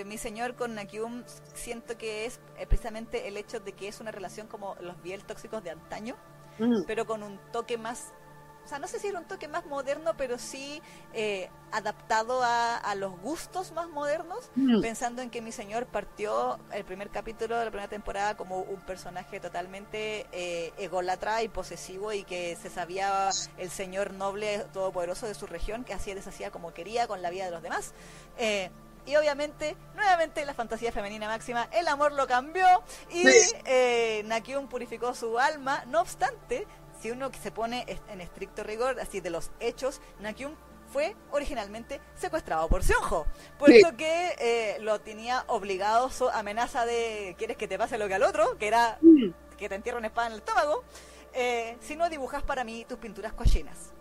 eh, 0.00 0.04
mi 0.04 0.16
señor 0.16 0.54
con 0.54 0.76
Nakyum, 0.76 1.24
siento 1.54 1.98
que 1.98 2.26
es 2.26 2.38
eh, 2.56 2.68
precisamente 2.68 3.26
el 3.26 3.36
hecho 3.36 3.58
de 3.58 3.72
que 3.72 3.88
es 3.88 3.98
una 3.98 4.12
relación 4.12 4.46
como 4.46 4.76
los 4.80 5.02
Biel 5.02 5.24
tóxicos 5.24 5.64
de 5.64 5.70
antaño, 5.70 6.14
mm. 6.60 6.84
pero 6.86 7.04
con 7.04 7.24
un 7.24 7.40
toque 7.50 7.78
más 7.78 8.12
o 8.64 8.68
sea, 8.68 8.78
no 8.78 8.88
sé 8.88 8.98
si 8.98 9.08
era 9.08 9.18
un 9.18 9.26
toque 9.26 9.48
más 9.48 9.66
moderno, 9.66 10.14
pero 10.16 10.38
sí 10.38 10.80
eh, 11.12 11.50
adaptado 11.72 12.40
a, 12.42 12.94
los 12.94 13.18
gustos 13.20 13.72
más 13.72 13.88
modernos, 13.88 14.50
mm. 14.54 14.80
pensando 14.80 15.20
en 15.20 15.30
que 15.30 15.42
mi 15.42 15.50
señor 15.50 15.86
partió 15.86 16.58
el 16.72 16.84
primer 16.84 17.10
capítulo 17.10 17.58
de 17.58 17.64
la 17.64 17.70
primera 17.70 17.88
temporada 17.88 18.36
como 18.36 18.60
un 18.60 18.80
personaje 18.80 19.40
totalmente 19.40 20.26
eh, 20.30 20.72
ególatra 20.78 21.42
y 21.42 21.48
posesivo 21.48 22.12
y 22.12 22.22
que 22.22 22.56
se 22.56 22.70
sabía 22.70 23.30
el 23.58 23.70
señor 23.70 24.12
noble 24.12 24.60
todopoderoso 24.72 25.26
de 25.26 25.34
su 25.34 25.46
región, 25.46 25.84
que 25.84 25.92
hacía 25.92 26.12
y 26.12 26.16
deshacía 26.16 26.50
como 26.50 26.72
quería 26.72 27.08
con 27.08 27.20
la 27.20 27.30
vida 27.30 27.46
de 27.46 27.50
los 27.50 27.62
demás. 27.62 27.92
Eh, 28.38 28.70
y 29.06 29.16
obviamente, 29.16 29.76
nuevamente 29.94 30.44
la 30.46 30.54
fantasía 30.54 30.90
femenina 30.90 31.28
máxima, 31.28 31.68
el 31.72 31.88
amor 31.88 32.12
lo 32.12 32.26
cambió 32.26 32.66
y 33.10 33.24
eh, 33.66 34.22
Nakyun 34.24 34.66
purificó 34.68 35.14
su 35.14 35.38
alma. 35.38 35.84
No 35.88 36.00
obstante, 36.00 36.66
si 37.04 37.10
uno 37.10 37.30
se 37.42 37.50
pone 37.50 37.84
en 38.08 38.22
estricto 38.22 38.62
rigor, 38.62 38.98
así 38.98 39.20
de 39.20 39.28
los 39.28 39.50
hechos, 39.60 40.00
Nakyun 40.20 40.56
fue 40.90 41.14
originalmente 41.32 42.00
secuestrado 42.14 42.66
por 42.66 42.82
Sionjo, 42.82 43.26
puesto 43.58 43.94
que 43.94 44.34
eh, 44.38 44.78
lo 44.80 44.98
tenía 45.02 45.44
obligado 45.48 46.08
su 46.08 46.30
amenaza 46.30 46.86
de 46.86 47.34
quieres 47.36 47.58
que 47.58 47.68
te 47.68 47.76
pase 47.76 47.98
lo 47.98 48.08
que 48.08 48.14
al 48.14 48.22
otro, 48.22 48.56
que 48.56 48.68
era 48.68 48.96
mm. 49.02 49.34
que 49.58 49.68
te 49.68 49.74
entierre 49.74 49.98
una 49.98 50.06
espada 50.06 50.28
en 50.28 50.32
el 50.32 50.38
estómago. 50.38 50.82
eh, 51.34 51.76
si 51.80 51.94
no 51.94 52.08
dibujas 52.08 52.42
para 52.42 52.64
mí 52.64 52.86
tus 52.88 52.96
pinturas 52.96 53.34
cochinas. 53.34 53.92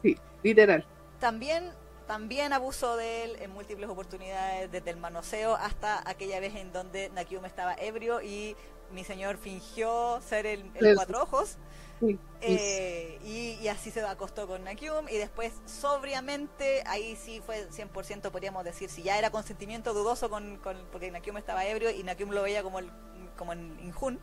Sí, 0.00 0.16
literal. 0.44 0.86
También, 1.18 1.72
también 2.06 2.52
abuso 2.52 2.96
de 2.96 3.24
él 3.24 3.36
en 3.40 3.50
múltiples 3.50 3.90
oportunidades, 3.90 4.70
desde 4.70 4.90
el 4.90 4.98
manoseo 4.98 5.56
hasta 5.56 6.08
aquella 6.08 6.38
vez 6.38 6.54
en 6.54 6.72
donde 6.72 7.10
Nakium 7.10 7.44
estaba 7.46 7.74
ebrio 7.74 8.22
y 8.22 8.54
mi 8.92 9.02
señor 9.02 9.38
fingió 9.38 10.20
ser 10.20 10.46
el, 10.46 10.70
el 10.76 10.94
cuatro 10.94 11.20
ojos. 11.20 11.58
Eh, 12.40 13.18
y, 13.24 13.68
así 13.68 13.90
se 13.90 14.00
acostó 14.02 14.46
con 14.46 14.64
Nakium 14.64 15.08
y 15.08 15.16
después 15.16 15.52
sobriamente, 15.66 16.82
ahí 16.86 17.16
sí 17.16 17.42
fue 17.44 17.68
100% 17.70 18.30
podríamos 18.30 18.64
decir, 18.64 18.88
si 18.88 19.02
ya 19.02 19.18
era 19.18 19.30
consentimiento 19.30 19.92
dudoso 19.92 20.30
con, 20.30 20.56
con 20.58 20.76
porque 20.92 21.10
Nakium 21.10 21.36
estaba 21.36 21.66
ebrio 21.66 21.90
y 21.90 22.02
Nakium 22.02 22.30
lo 22.30 22.42
veía 22.42 22.62
como, 22.62 22.78
el, 22.78 22.90
como 23.36 23.52
en 23.52 23.78
Injun. 23.80 24.18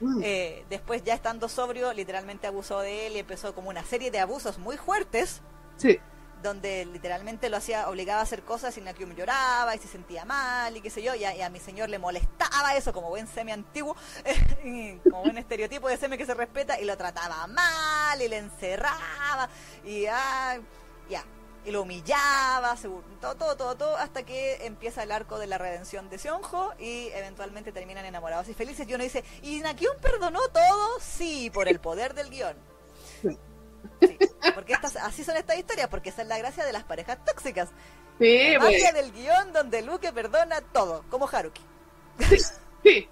Mm. 0.00 0.20
Eh, 0.22 0.64
después 0.68 1.02
ya 1.04 1.14
estando 1.14 1.48
sobrio, 1.48 1.92
literalmente 1.92 2.46
abusó 2.46 2.80
de 2.80 3.06
él 3.06 3.16
y 3.16 3.20
empezó 3.20 3.54
como 3.54 3.70
una 3.70 3.84
serie 3.84 4.10
de 4.10 4.18
abusos 4.18 4.58
muy 4.58 4.76
fuertes. 4.76 5.40
Sí 5.76 5.98
donde 6.44 6.84
literalmente 6.84 7.48
lo 7.48 7.56
hacía, 7.56 7.88
obligaba 7.88 8.20
a 8.20 8.22
hacer 8.22 8.42
cosas 8.42 8.76
y 8.76 8.82
Nakium 8.82 9.16
lloraba 9.16 9.74
y 9.74 9.78
se 9.78 9.88
sentía 9.88 10.24
mal 10.24 10.76
y 10.76 10.82
qué 10.82 10.90
sé 10.90 11.02
yo, 11.02 11.14
y 11.14 11.24
a, 11.24 11.48
mi 11.48 11.58
señor 11.58 11.88
le 11.88 11.98
molestaba 11.98 12.76
eso 12.76 12.92
como 12.92 13.08
buen 13.08 13.26
semi 13.26 13.50
antiguo, 13.50 13.96
como 15.10 15.22
buen 15.22 15.38
estereotipo 15.38 15.88
de 15.88 15.96
semi 15.96 16.18
que 16.18 16.26
se 16.26 16.34
respeta, 16.34 16.78
y 16.78 16.84
lo 16.84 16.96
trataba 16.96 17.46
mal 17.46 18.20
y 18.20 18.28
le 18.28 18.36
encerraba 18.38 19.48
y 19.84 20.02
ya, 20.02 20.60
y 21.64 21.70
lo 21.70 21.80
humillaba, 21.80 22.76
todo, 23.22 23.36
todo, 23.36 23.56
todo, 23.56 23.74
todo, 23.74 23.96
hasta 23.96 24.22
que 24.22 24.66
empieza 24.66 25.02
el 25.02 25.10
arco 25.10 25.38
de 25.38 25.46
la 25.46 25.56
redención 25.56 26.10
de 26.10 26.18
Sionjo 26.18 26.74
y 26.78 27.08
eventualmente 27.14 27.72
terminan 27.72 28.04
enamorados 28.04 28.50
y 28.50 28.54
felices. 28.54 28.86
Y 28.86 28.92
uno 28.92 29.02
dice, 29.02 29.24
¿y 29.40 29.60
Nakium 29.60 29.96
perdonó 29.98 30.40
todo? 30.52 31.00
Sí, 31.00 31.48
por 31.48 31.66
el 31.66 31.80
poder 31.80 32.12
del 32.12 32.28
guion 32.28 32.54
porque 34.54 34.72
estas, 34.72 34.96
así 34.96 35.24
son 35.24 35.36
estas 35.36 35.58
historias, 35.58 35.88
porque 35.88 36.10
esa 36.10 36.22
es 36.22 36.28
la 36.28 36.38
gracia 36.38 36.64
de 36.64 36.72
las 36.72 36.84
parejas 36.84 37.18
tóxicas. 37.24 37.70
Sí, 38.18 38.52
la 38.52 38.60
magia 38.60 38.92
del 38.92 39.12
guion 39.12 39.52
donde 39.52 39.82
Luke 39.82 40.12
perdona 40.12 40.60
todo, 40.60 41.04
como 41.10 41.28
Haruki. 41.28 41.62
Sí. 42.82 43.08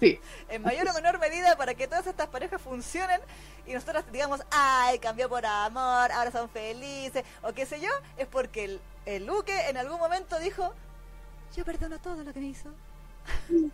sí. 0.00 0.20
En 0.48 0.62
mayor 0.62 0.88
o 0.88 0.94
menor 0.94 1.18
medida 1.18 1.56
para 1.56 1.74
que 1.74 1.88
todas 1.88 2.06
estas 2.06 2.28
parejas 2.28 2.60
funcionen 2.60 3.20
y 3.66 3.72
nosotros 3.72 4.04
digamos, 4.12 4.42
ay, 4.50 4.98
cambió 4.98 5.28
por 5.28 5.44
amor, 5.44 6.12
ahora 6.12 6.30
son 6.30 6.48
felices, 6.48 7.24
o 7.42 7.52
qué 7.52 7.66
sé 7.66 7.80
yo, 7.80 7.90
es 8.16 8.26
porque 8.26 8.64
el, 8.64 8.80
el 9.06 9.26
Luke 9.26 9.52
en 9.68 9.76
algún 9.76 9.98
momento 9.98 10.38
dijo, 10.38 10.72
yo 11.56 11.64
perdono 11.64 11.98
todo 11.98 12.22
lo 12.22 12.32
que 12.32 12.40
me 12.40 12.46
hizo. 12.46 12.70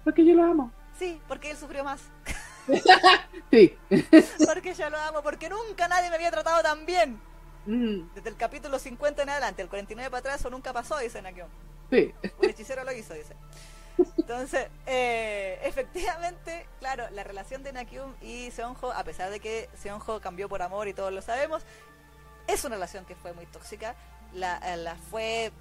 Porque 0.04 0.24
yo 0.24 0.34
lo 0.34 0.44
amo. 0.44 0.72
Sí, 0.98 1.20
porque 1.28 1.50
él 1.50 1.56
sufrió 1.56 1.84
más. 1.84 2.00
sí. 3.50 3.76
Porque 4.46 4.74
yo 4.74 4.90
lo 4.90 4.98
amo, 4.98 5.22
porque 5.22 5.48
nunca 5.48 5.88
nadie 5.88 6.10
me 6.10 6.16
había 6.16 6.30
tratado 6.30 6.62
tan 6.62 6.86
bien. 6.86 7.20
Mm. 7.66 8.14
Desde 8.14 8.28
el 8.28 8.36
capítulo 8.36 8.78
50 8.78 9.22
en 9.22 9.30
adelante, 9.30 9.62
el 9.62 9.68
49 9.68 10.10
para 10.10 10.18
atrás, 10.18 10.40
eso 10.40 10.50
nunca 10.50 10.72
pasó, 10.72 10.98
dice 10.98 11.22
Nakion. 11.22 11.48
Sí. 11.90 12.12
Un 12.38 12.50
hechicero 12.50 12.84
lo 12.84 12.92
hizo, 12.92 13.14
dice. 13.14 13.34
Entonces, 14.18 14.68
eh, 14.86 15.60
efectivamente, 15.62 16.66
claro, 16.80 17.04
la 17.10 17.22
relación 17.22 17.62
de 17.62 17.72
Nakyum 17.72 18.14
y 18.20 18.50
Seonjo, 18.50 18.92
a 18.92 19.04
pesar 19.04 19.30
de 19.30 19.40
que 19.40 19.68
Seonjo 19.74 20.20
cambió 20.20 20.48
por 20.48 20.62
amor 20.62 20.88
y 20.88 20.94
todos 20.94 21.12
lo 21.12 21.22
sabemos, 21.22 21.62
es 22.46 22.64
una 22.64 22.74
relación 22.74 23.04
que 23.04 23.14
fue 23.14 23.32
muy 23.32 23.46
tóxica. 23.46 23.94
La, 24.32 24.58
eh, 24.58 24.76
la 24.76 24.96
fue 24.96 25.52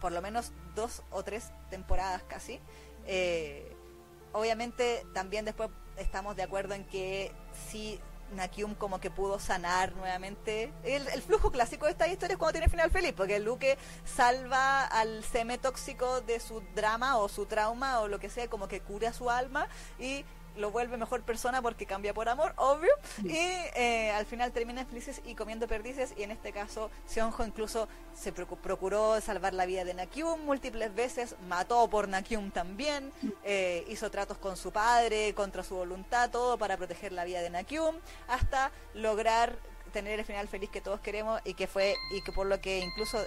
por 0.00 0.12
lo 0.12 0.22
menos 0.22 0.52
dos 0.74 1.02
o 1.10 1.22
tres 1.22 1.50
temporadas 1.68 2.22
casi. 2.22 2.60
Eh, 3.06 3.76
obviamente 4.32 5.04
también 5.12 5.44
después 5.44 5.70
estamos 6.00 6.34
de 6.36 6.42
acuerdo 6.42 6.74
en 6.74 6.84
que 6.84 7.32
si 7.70 8.00
Nakium 8.32 8.74
como 8.74 9.00
que 9.00 9.10
pudo 9.10 9.38
sanar 9.38 9.94
nuevamente. 9.96 10.72
El, 10.84 11.06
flujo 11.22 11.50
clásico 11.50 11.86
de 11.86 11.92
esta 11.92 12.08
historia 12.08 12.34
es 12.34 12.38
cuando 12.38 12.52
tiene 12.52 12.68
final 12.68 12.90
feliz, 12.90 13.12
porque 13.16 13.38
Luke 13.38 13.76
salva 14.04 14.84
al 14.84 15.24
seme 15.24 15.58
tóxico 15.58 16.20
de 16.20 16.40
su 16.40 16.62
drama 16.74 17.18
o 17.18 17.28
su 17.28 17.46
trauma 17.46 18.00
o 18.00 18.08
lo 18.08 18.18
que 18.18 18.30
sea, 18.30 18.48
como 18.48 18.68
que 18.68 18.80
cura 18.80 19.12
su 19.12 19.30
alma 19.30 19.68
y 19.98 20.24
lo 20.60 20.70
vuelve 20.70 20.96
mejor 20.96 21.22
persona 21.22 21.62
porque 21.62 21.86
cambia 21.86 22.14
por 22.14 22.28
amor, 22.28 22.52
obvio, 22.56 22.90
y 23.24 23.36
eh, 23.36 24.12
al 24.14 24.26
final 24.26 24.52
terminan 24.52 24.86
felices 24.86 25.20
y 25.24 25.34
comiendo 25.34 25.66
perdices, 25.66 26.14
y 26.16 26.22
en 26.22 26.30
este 26.30 26.52
caso 26.52 26.90
Seonjo 27.06 27.44
incluso 27.44 27.88
se 28.14 28.32
procuró 28.32 29.20
salvar 29.20 29.54
la 29.54 29.66
vida 29.66 29.84
de 29.84 29.94
Nakyum 29.94 30.44
múltiples 30.44 30.94
veces, 30.94 31.36
mató 31.48 31.88
por 31.88 32.08
Nakyum 32.08 32.50
también, 32.50 33.12
eh, 33.44 33.84
hizo 33.88 34.10
tratos 34.10 34.38
con 34.38 34.56
su 34.56 34.70
padre, 34.70 35.34
contra 35.34 35.64
su 35.64 35.74
voluntad, 35.74 36.30
todo 36.30 36.58
para 36.58 36.76
proteger 36.76 37.12
la 37.12 37.24
vida 37.24 37.40
de 37.42 37.50
Nakyum, 37.50 37.96
hasta 38.28 38.70
lograr 38.94 39.56
tener 39.92 40.20
el 40.20 40.24
final 40.24 40.46
feliz 40.48 40.70
que 40.70 40.80
todos 40.80 41.00
queremos 41.00 41.40
y 41.44 41.54
que 41.54 41.66
fue, 41.66 41.96
y 42.12 42.22
que 42.22 42.32
por 42.32 42.46
lo 42.46 42.60
que 42.60 42.78
incluso 42.78 43.18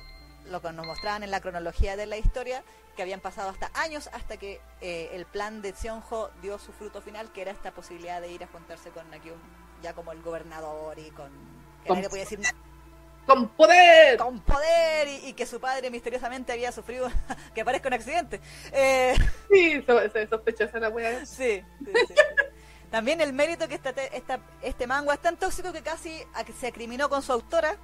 lo 0.46 0.62
que 0.62 0.72
nos 0.72 0.86
mostraban 0.86 1.24
en 1.24 1.32
la 1.32 1.42
cronología 1.42 1.96
de 1.96 2.06
la 2.06 2.18
historia, 2.18 2.64
que 2.96 3.02
habían 3.02 3.20
pasado 3.20 3.50
hasta 3.50 3.72
años 3.74 4.10
hasta 4.14 4.38
que 4.38 4.62
eh, 4.82 5.10
el 5.14 5.26
plan 5.26 5.62
de 5.62 5.74
Sionjo 5.74 6.30
dio 6.42 6.60
su 6.60 6.72
fruto 6.72 7.02
final, 7.02 7.32
que 7.32 7.42
era 7.42 7.52
esta 7.52 7.72
posibilidad 7.72 8.22
de 8.22 8.32
ir 8.32 8.44
a 8.44 8.48
juntarse 8.48 8.90
con 8.90 9.10
Nakyum 9.10 9.38
ya 9.82 9.94
como 9.94 10.12
el 10.12 10.22
gobernador 10.22 10.98
y 11.00 11.10
con... 11.12 11.30
con 11.86 12.02
decir 12.02 12.40
¡Con 13.26 13.48
poder! 13.50 14.18
Con 14.18 14.42
poder 14.42 15.08
y, 15.24 15.34
que 15.34 15.46
su 15.46 15.60
padre 15.60 15.90
misteriosamente 15.90 16.52
había 16.52 16.72
sufrido 16.72 17.10
que 17.56 17.64
parezca 17.64 17.88
un 17.88 17.94
accidente. 17.94 18.42
Eh, 18.72 19.16
sí, 19.50 19.82
sospechosa 20.30 20.80
la 20.80 20.90
wea. 20.90 21.26
Sí, 21.26 21.64
sí, 21.86 22.14
También 22.92 23.22
el 23.22 23.32
mérito 23.32 23.68
que 23.68 23.76
esta, 23.76 23.92
esta, 23.92 24.40
este 24.62 24.88
manga 24.88 25.14
es 25.14 25.22
tan 25.22 25.38
tóxico 25.38 25.72
que 25.72 25.82
casi 25.82 26.22
se 26.60 26.68
acriminó 26.68 27.08
con 27.08 27.22
su 27.22 27.32
autora, 27.32 27.78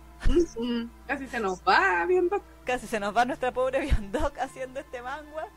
Casi 1.08 1.28
se 1.28 1.40
nos 1.40 1.62
va 1.62 2.06
viendo. 2.06 2.42
Casi 2.70 2.86
se 2.86 3.00
nos 3.00 3.18
va 3.18 3.26
nuestra 3.26 3.52
pobre 3.52 3.80
Biondok 3.82 4.38
haciendo 4.38 4.80
este 4.80 5.02
manga. 5.02 5.48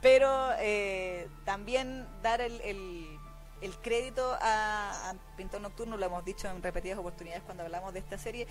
Pero 0.00 0.48
eh, 0.58 1.28
también 1.44 2.06
dar 2.22 2.40
el, 2.40 2.62
el, 2.62 3.76
crédito 3.82 4.38
a, 4.40 5.12
Pintor 5.36 5.60
Nocturno, 5.60 5.98
lo 5.98 6.06
hemos 6.06 6.24
dicho 6.24 6.48
en 6.48 6.62
repetidas 6.62 6.98
oportunidades 6.98 7.42
cuando 7.42 7.64
hablamos 7.64 7.92
de 7.92 7.98
esta 7.98 8.16
serie, 8.16 8.46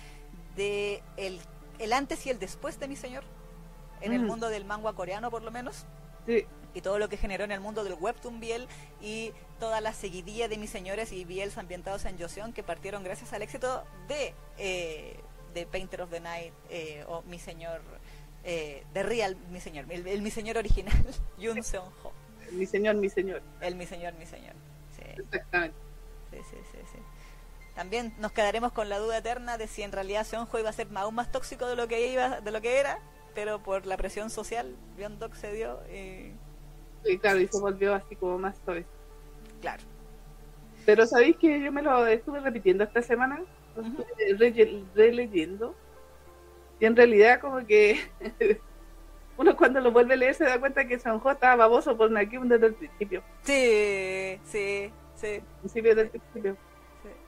de 0.54 1.02
el, 1.16 1.40
el 1.80 1.92
antes 1.92 2.24
y 2.26 2.30
el 2.30 2.38
después 2.38 2.78
de 2.78 2.86
mi 2.86 2.94
señor, 2.94 3.24
en 4.02 4.12
el 4.12 4.22
mm. 4.22 4.26
mundo 4.26 4.48
del 4.50 4.64
manga 4.64 4.92
coreano 4.92 5.28
por 5.28 5.42
lo 5.42 5.50
menos. 5.50 5.84
y 6.28 6.80
todo 6.82 7.00
lo 7.00 7.08
que 7.08 7.16
generó 7.16 7.42
en 7.42 7.50
el 7.50 7.58
mundo 7.58 7.82
del 7.82 7.94
webtoon 7.94 8.38
Biel 8.38 8.68
y 9.00 9.32
toda 9.58 9.80
la 9.80 9.92
seguidilla 9.92 10.46
de 10.46 10.58
mis 10.58 10.70
señores 10.70 11.10
y 11.10 11.24
Biels 11.24 11.58
ambientados 11.58 12.04
en 12.04 12.16
Joseon 12.20 12.52
que 12.52 12.62
partieron 12.62 13.02
gracias 13.02 13.32
al 13.32 13.42
éxito 13.42 13.82
de 14.06 14.32
eh, 14.58 15.18
de 15.54 15.66
Painter 15.66 16.02
of 16.02 16.10
the 16.10 16.20
Night 16.20 16.52
eh, 16.68 17.04
o 17.08 17.22
Mi 17.22 17.38
Señor, 17.38 17.80
eh, 18.44 18.84
de 18.92 19.02
Real 19.02 19.36
Mi 19.50 19.60
Señor, 19.60 19.86
el, 19.90 20.22
Mi 20.22 20.30
Señor 20.30 20.58
original, 20.58 21.04
Yun 21.38 21.62
Seon 21.62 21.88
Ho. 22.02 22.12
Mi 22.52 22.66
Señor, 22.66 22.96
Mi 22.96 23.08
Señor. 23.08 23.42
El 23.60 23.76
Mi 23.76 23.86
Señor, 23.86 24.14
Mi 24.14 24.26
Señor. 24.26 24.54
Sí. 24.96 25.02
Exactamente. 25.20 25.76
Sí, 26.30 26.38
sí, 26.50 26.56
sí, 26.72 26.78
sí. 26.92 26.98
También 27.74 28.12
nos 28.18 28.32
quedaremos 28.32 28.72
con 28.72 28.88
la 28.88 28.98
duda 28.98 29.18
eterna 29.18 29.56
de 29.56 29.66
si 29.66 29.82
en 29.82 29.92
realidad 29.92 30.24
Seonjo 30.24 30.58
iba 30.58 30.68
a 30.68 30.72
ser 30.72 30.88
aún 30.94 31.14
más 31.14 31.30
tóxico 31.30 31.66
de 31.66 31.76
lo 31.76 31.88
que 31.88 32.12
iba, 32.12 32.40
de 32.40 32.50
lo 32.50 32.60
que 32.60 32.78
era, 32.78 32.98
pero 33.34 33.62
por 33.62 33.86
la 33.86 33.96
presión 33.96 34.30
social, 34.30 34.76
Byung-dok 34.98 35.34
se 35.34 35.52
dio 35.52 35.80
y... 35.88 36.34
Sí, 37.04 37.18
claro, 37.18 37.40
y 37.40 37.48
se 37.48 37.58
volvió 37.58 37.94
así 37.94 38.16
como 38.16 38.38
más 38.38 38.56
suave. 38.64 38.84
Claro. 39.60 39.82
Pero 40.84 41.06
sabéis 41.06 41.36
que 41.36 41.60
yo 41.60 41.72
me 41.72 41.82
lo 41.82 42.06
estuve 42.06 42.40
repitiendo 42.40 42.84
esta 42.84 43.00
semana 43.00 43.40
releyendo. 44.94 45.74
Y 46.78 46.86
en 46.86 46.96
realidad 46.96 47.40
como 47.40 47.64
que 47.66 48.00
uno 49.36 49.56
cuando 49.56 49.80
lo 49.80 49.92
vuelve 49.92 50.14
a 50.14 50.16
leer 50.16 50.34
se 50.34 50.44
da 50.44 50.58
cuenta 50.58 50.86
que 50.86 50.98
San 50.98 51.18
J 51.18 51.32
estaba 51.32 51.56
baboso 51.56 51.96
por 51.96 52.10
Nakim 52.10 52.48
desde 52.48 52.66
el 52.66 52.74
principio. 52.74 53.22
Sí, 53.42 54.40
sí, 54.44 54.92
sí. 55.14 55.42
Principio 55.60 55.94
del 55.94 56.08
principio. 56.08 56.56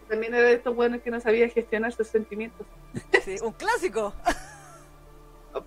También 0.08 0.34
era 0.34 0.48
de 0.48 0.54
estos 0.54 0.74
buenos 0.74 1.00
que 1.00 1.10
no 1.10 1.20
sabía 1.20 1.48
gestionar 1.48 1.92
sus 1.92 2.06
sentimientos. 2.08 2.66
Sí, 3.22 3.36
un 3.42 3.52
clásico. 3.52 4.12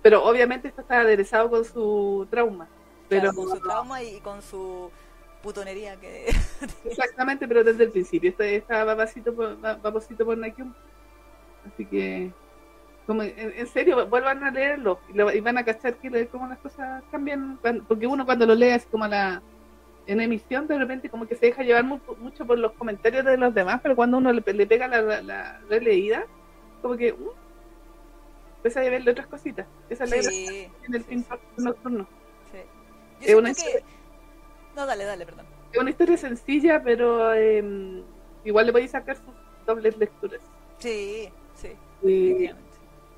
Pero 0.02 0.24
obviamente 0.24 0.68
esto 0.68 0.82
está 0.82 1.00
aderezado 1.00 1.50
con 1.50 1.64
su 1.64 2.26
trauma. 2.30 2.68
Pero 3.08 3.32
con 3.32 3.48
su 3.48 3.60
trauma 3.60 4.02
y 4.02 4.20
con 4.20 4.42
su 4.42 4.90
putonería 5.46 5.96
que... 5.96 6.26
Exactamente, 6.84 7.46
pero 7.48 7.64
desde 7.64 7.84
el 7.84 7.90
principio 7.90 8.34
estaba 8.38 8.94
babosito 8.94 9.34
por, 9.34 9.58
babosito 9.60 10.24
por 10.24 10.36
Nakium. 10.36 10.74
Así 11.66 11.86
que, 11.86 12.30
como 13.06 13.22
en, 13.22 13.66
serio, 13.68 14.06
vuelvan 14.06 14.44
a 14.44 14.50
leerlo 14.50 15.00
y, 15.08 15.40
van 15.40 15.58
a 15.58 15.64
cachar 15.64 15.94
que 15.94 16.26
cómo 16.28 16.46
las 16.48 16.58
cosas 16.58 17.02
cambian, 17.10 17.58
porque 17.88 18.06
uno 18.06 18.26
cuando 18.26 18.46
lo 18.46 18.54
lee 18.54 18.70
así 18.70 18.86
como 18.90 19.06
la 19.06 19.42
en 20.06 20.20
emisión 20.20 20.68
de 20.68 20.78
repente 20.78 21.10
como 21.10 21.26
que 21.26 21.34
se 21.34 21.46
deja 21.46 21.64
llevar 21.64 21.84
mucho, 21.84 22.46
por 22.46 22.58
los 22.58 22.72
comentarios 22.72 23.24
de 23.24 23.36
los 23.36 23.52
demás, 23.52 23.80
pero 23.82 23.96
cuando 23.96 24.18
uno 24.18 24.32
le, 24.32 24.66
pega 24.66 24.86
la, 24.86 25.20
la, 25.22 25.60
releída, 25.68 26.24
como 26.80 26.96
que 26.96 27.12
uh, 27.12 27.32
empieza 28.58 28.80
a 28.80 28.84
verle 28.84 29.10
otras 29.10 29.26
cositas. 29.26 29.66
Esa 29.90 30.04
es 30.04 30.10
la 30.10 30.16
en 30.16 30.94
el 30.94 31.04
sí, 31.04 31.24
nocturno. 31.58 32.06
Sí. 32.52 33.26
Yo 33.28 33.42
que 33.42 33.82
no, 34.76 34.86
dale, 34.86 35.04
dale, 35.04 35.24
perdón. 35.24 35.46
Es 35.72 35.80
una 35.80 35.90
historia 35.90 36.16
sencilla, 36.16 36.82
pero 36.82 37.32
em, 37.32 38.02
igual 38.44 38.66
le 38.66 38.72
podéis 38.72 38.92
sacar 38.92 39.16
sus 39.16 39.34
dobles 39.66 39.96
lecturas. 39.96 40.40
Sí, 40.78 41.30
sí. 41.54 41.72
Y, 42.02 42.50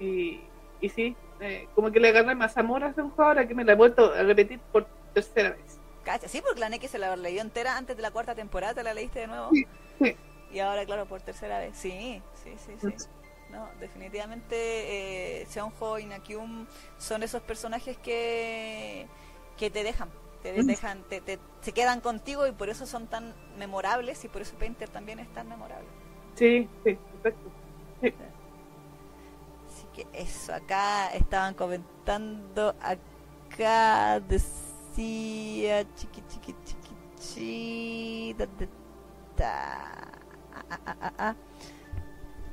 y, 0.05 0.41
y 0.81 0.89
sí, 0.89 1.17
eh, 1.41 1.69
como 1.75 1.91
que 1.91 2.01
le 2.01 2.09
agarré 2.09 2.35
más 2.35 2.57
amor 2.57 2.85
a 2.85 2.95
un 2.97 3.13
ahora 3.17 3.47
que 3.47 3.55
me 3.55 3.65
la 3.65 3.73
he 3.73 3.77
vuelto 3.77 4.13
a 4.13 4.23
repetir 4.23 4.61
por 4.73 4.87
tercera 5.13 5.51
vez. 5.51 5.79
Cacha, 6.05 6.29
sí, 6.29 6.41
porque 6.41 6.61
la 6.61 6.69
Neki 6.69 6.89
se 6.89 6.99
la 6.99 7.17
leyó 7.17 7.43
entera 7.43 7.77
antes 7.77 7.97
de 7.97 8.03
la 8.03 8.11
cuarta 8.11 8.35
temporada, 8.35 8.75
te 8.75 8.83
la 8.83 8.95
leíste 8.95 9.21
de 9.21 9.27
nuevo. 9.27 9.51
Sí, 9.53 9.67
sí. 9.99 10.17
Y 10.53 10.61
ahora, 10.61 10.87
claro, 10.87 11.07
por 11.07 11.21
tercera 11.21 11.59
vez. 11.59 11.77
Sí, 11.77 12.23
sí, 12.43 12.55
sí, 12.57 12.73
sí. 12.81 13.07
No, 13.51 13.69
definitivamente 13.81 14.57
eh, 15.41 15.47
Seonjo 15.47 15.99
y 15.99 16.05
Nakyum 16.05 16.67
son 16.99 17.23
esos 17.23 17.43
personajes 17.43 17.97
que, 17.97 19.07
que 19.57 19.71
te 19.71 19.83
dejan, 19.83 20.11
te 20.43 20.53
Mm. 20.57 20.67
dejan, 20.67 21.05
te, 21.05 21.21
te- 21.21 21.41
se 21.61 21.73
quedan 21.73 22.01
contigo 22.01 22.47
y 22.47 22.53
por 22.53 22.69
eso 22.71 22.87
son 22.87 23.09
tan 23.09 23.35
memorables 23.57 24.25
y 24.25 24.29
por 24.29 24.43
eso 24.43 24.57
Painter 24.59 24.89
también 24.91 25.19
es 25.21 25.33
tan 25.33 25.49
memorable. 25.49 25.89
Sí, 26.35 26.69
sí, 26.85 26.91
exacto. 26.91 27.51
Sí. 28.01 28.15
Así 29.67 29.87
que 29.93 30.07
eso, 30.13 30.55
acá 30.55 31.09
estaban 31.15 31.55
comentando, 31.55 32.75
acá 32.81 34.21
decía 34.21 35.85
chiqui 35.95 36.23
chiqui 36.29 36.55
chiqui 36.65 36.97
chi, 37.19 38.35
¿dónde 38.39 38.65
está? 39.31 39.85
Ah, 40.53 40.65
ah, 40.71 40.81
ah, 40.87 40.97
ah, 41.01 41.13
ah. 41.19 41.37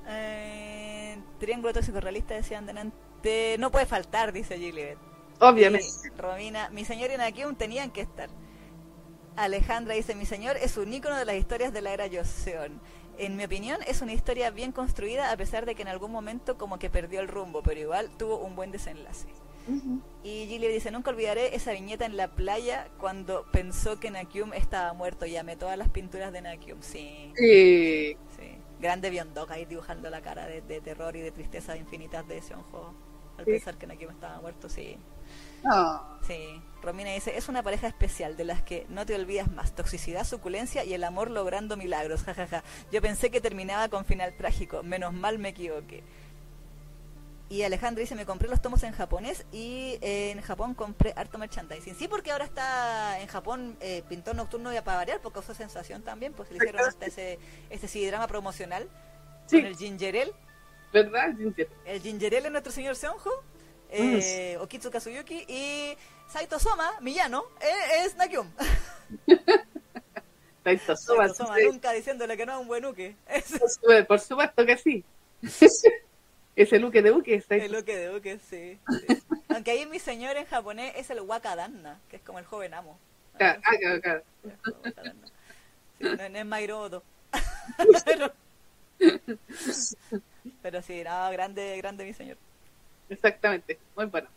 Eh, 0.08 1.18
triángulo 1.40 1.74
tóxico 1.74 2.00
realista 2.00 2.34
decían 2.36 2.66
delante, 2.66 3.56
no 3.60 3.72
puede 3.72 3.86
faltar, 3.86 4.32
dice 4.34 4.58
Gilibet. 4.58 5.00
Obviamente. 5.40 5.88
Y 6.04 6.10
Romina, 6.20 6.70
mi 6.70 6.86
señor 6.86 7.12
y 7.12 7.18
Nakium 7.18 7.56
tenían 7.56 7.92
que 7.92 8.02
estar. 8.02 8.30
Alejandra 9.36 9.96
dice, 9.96 10.16
mi 10.16 10.26
señor 10.26 10.56
es 10.58 10.78
un 10.78 10.94
ícono 10.94 11.18
de 11.18 11.26
las 11.26 11.36
historias 11.36 11.74
de 11.74 11.82
la 11.82 11.92
era 11.94 12.06
Joseon. 12.10 12.80
En 13.18 13.36
mi 13.36 13.44
opinión 13.46 13.80
es 13.88 14.02
una 14.02 14.14
historia 14.14 14.50
bien 14.52 14.72
construida 14.72 15.32
a 15.32 15.38
pesar 15.38 15.66
de 15.66 15.76
que 15.76 15.82
en 15.82 15.88
algún 15.90 16.12
momento 16.12 16.58
como 16.58 16.80
que 16.80 16.90
perdió 16.90 17.20
el 17.22 17.28
rumbo, 17.28 17.62
pero 17.64 17.80
igual 17.80 18.10
tuvo 18.18 18.38
un 18.38 18.56
buen 18.56 18.72
desenlace. 18.72 19.28
Y 20.24 20.46
Gilly 20.48 20.68
dice, 20.68 20.92
nunca 20.92 21.10
olvidaré 21.12 21.56
esa 21.56 21.72
viñeta 21.72 22.06
en 22.06 22.18
la 22.18 22.36
playa 22.36 22.88
cuando 23.00 23.46
pensó 23.52 24.00
que 24.00 24.12
Nakium 24.12 24.54
estaba 24.54 24.94
muerto 24.94 25.26
y 25.26 25.38
amé 25.38 25.56
todas 25.58 25.78
las 25.78 25.90
pinturas 25.90 26.32
de 26.32 26.42
Nakium. 26.42 26.82
Sí, 26.82 27.36
Sí. 27.36 28.18
sí. 28.38 28.58
Grande 28.80 29.10
Biondok 29.10 29.52
ahí 29.52 29.66
dibujando 29.66 30.10
la 30.10 30.22
cara 30.22 30.48
de, 30.48 30.62
de 30.62 30.82
terror 30.82 31.16
y 31.16 31.22
de 31.22 31.32
tristeza 31.32 31.78
infinitas 31.78 32.28
de 32.28 32.42
Seonjo 32.42 32.94
al 33.38 33.46
Sí. 33.46 33.52
pensar 33.52 33.78
que 33.78 33.88
Nakium 33.88 34.12
estaba 34.12 34.40
muerto, 34.42 34.70
sí. 34.70 34.98
No. 35.66 36.20
Sí, 36.26 36.62
Romina 36.82 37.12
dice, 37.12 37.38
es 37.38 37.50
una 37.50 37.64
pareja 37.64 37.88
especial 37.88 38.38
de 38.38 38.46
las 38.46 38.62
que 38.62 38.86
no 38.90 39.06
te 39.06 39.16
olvidas 39.16 39.52
más, 39.52 39.74
toxicidad, 39.76 40.24
suculencia 40.26 40.84
y 40.84 40.94
el 40.94 41.04
amor 41.04 41.30
logrando 41.32 41.76
milagros, 41.78 42.24
jajaja. 42.26 42.64
Yo 42.92 43.02
pensé 43.02 43.30
que 43.32 43.42
terminaba 43.42 43.90
con 43.90 44.06
final 44.06 44.36
trágico, 44.38 44.84
menos 44.84 45.14
mal 45.14 45.40
me 45.40 45.50
equivoqué. 45.50 46.04
Y 47.48 47.62
Alejandra 47.62 48.02
dice, 48.02 48.16
me 48.16 48.26
compré 48.26 48.50
los 48.50 48.60
tomos 48.60 48.82
en 48.84 48.92
japonés 48.92 49.46
y 49.52 50.00
eh, 50.02 50.32
en 50.32 50.42
Japón 50.42 50.74
compré 50.74 51.14
harto 51.16 51.38
merchandising. 51.38 51.96
Sí, 51.96 52.08
porque 52.08 52.32
ahora 52.32 52.46
está 52.46 53.20
en 53.20 53.28
Japón 53.28 53.78
eh, 53.82 54.02
Pintor 54.10 54.36
Nocturno 54.36 54.74
y 54.74 54.82
para 54.82 54.98
variar, 54.98 55.22
porque 55.22 55.36
causó 55.36 55.54
sensación 55.54 56.02
también, 56.02 56.34
pues 56.34 56.50
le 56.50 56.58
hicieron 56.58 56.82
hasta 56.82 57.06
ese, 57.06 57.38
ese 57.70 57.88
CD-drama 57.88 58.28
promocional 58.28 58.90
Sí. 59.46 59.58
con 59.58 59.68
el 59.68 59.78
ginger 59.78 60.16
ale. 60.18 60.34
¿Verdad? 60.92 61.36
El 61.86 62.02
ginger 62.02 62.36
ale 62.36 62.48
es 62.48 62.52
nuestro 62.52 62.72
señor 62.74 62.96
Seonjo, 62.96 63.30
eh, 63.90 64.58
Okitsu 64.60 64.92
Kazuyuki 64.92 65.46
y 65.48 65.98
Saito 66.28 66.60
Soma, 66.60 67.00
Millano, 67.02 67.44
eh, 67.62 68.06
es 68.06 68.16
Nakyum. 68.16 68.50
Saito 70.64 70.96
Soma 70.98 71.30
sí. 71.30 71.44
nunca 71.66 71.92
diciéndole 71.92 72.36
que 72.38 72.46
no 72.46 72.54
es 72.56 72.62
un 72.62 72.68
buen 72.68 72.86
uke. 72.86 73.16
Es 73.28 73.52
Por 73.60 73.70
supuesto- 73.70 74.08
Por 74.08 74.20
supuesto 74.20 74.66
que 74.66 74.78
sí. 74.78 75.04
Ese 76.56 76.80
Luque 76.80 77.02
de 77.02 77.12
Uke 77.12 77.44
el 77.50 77.76
uke 77.76 77.96
de 77.98 78.16
uke, 78.16 78.40
sí. 78.40 78.80
sí. 78.90 79.22
Aunque 79.50 79.72
ahí 79.72 79.86
mi 79.86 80.00
señor 80.00 80.38
en 80.38 80.46
japonés 80.46 80.94
es 80.96 81.10
el 81.10 81.20
Wakadanna, 81.20 82.00
que 82.10 82.16
es 82.16 82.22
como 82.22 82.40
el 82.40 82.46
joven 82.46 82.74
amo. 82.74 82.98
Ah, 83.42 83.58
ah, 83.62 83.72
claro, 83.78 84.02
claro. 84.02 84.24
Sí, 86.00 86.08
no, 86.18 86.30
no 86.30 86.38
es 86.40 86.46
Mairoto. 86.46 87.04
pero, 88.06 88.32
pero 90.62 90.82
sí, 90.82 91.04
no, 91.04 91.30
grande, 91.32 91.78
grande 91.78 92.06
mi 92.06 92.14
señor. 92.14 92.38
Exactamente. 93.10 93.80
Muy 93.96 94.06
bueno. 94.06 94.28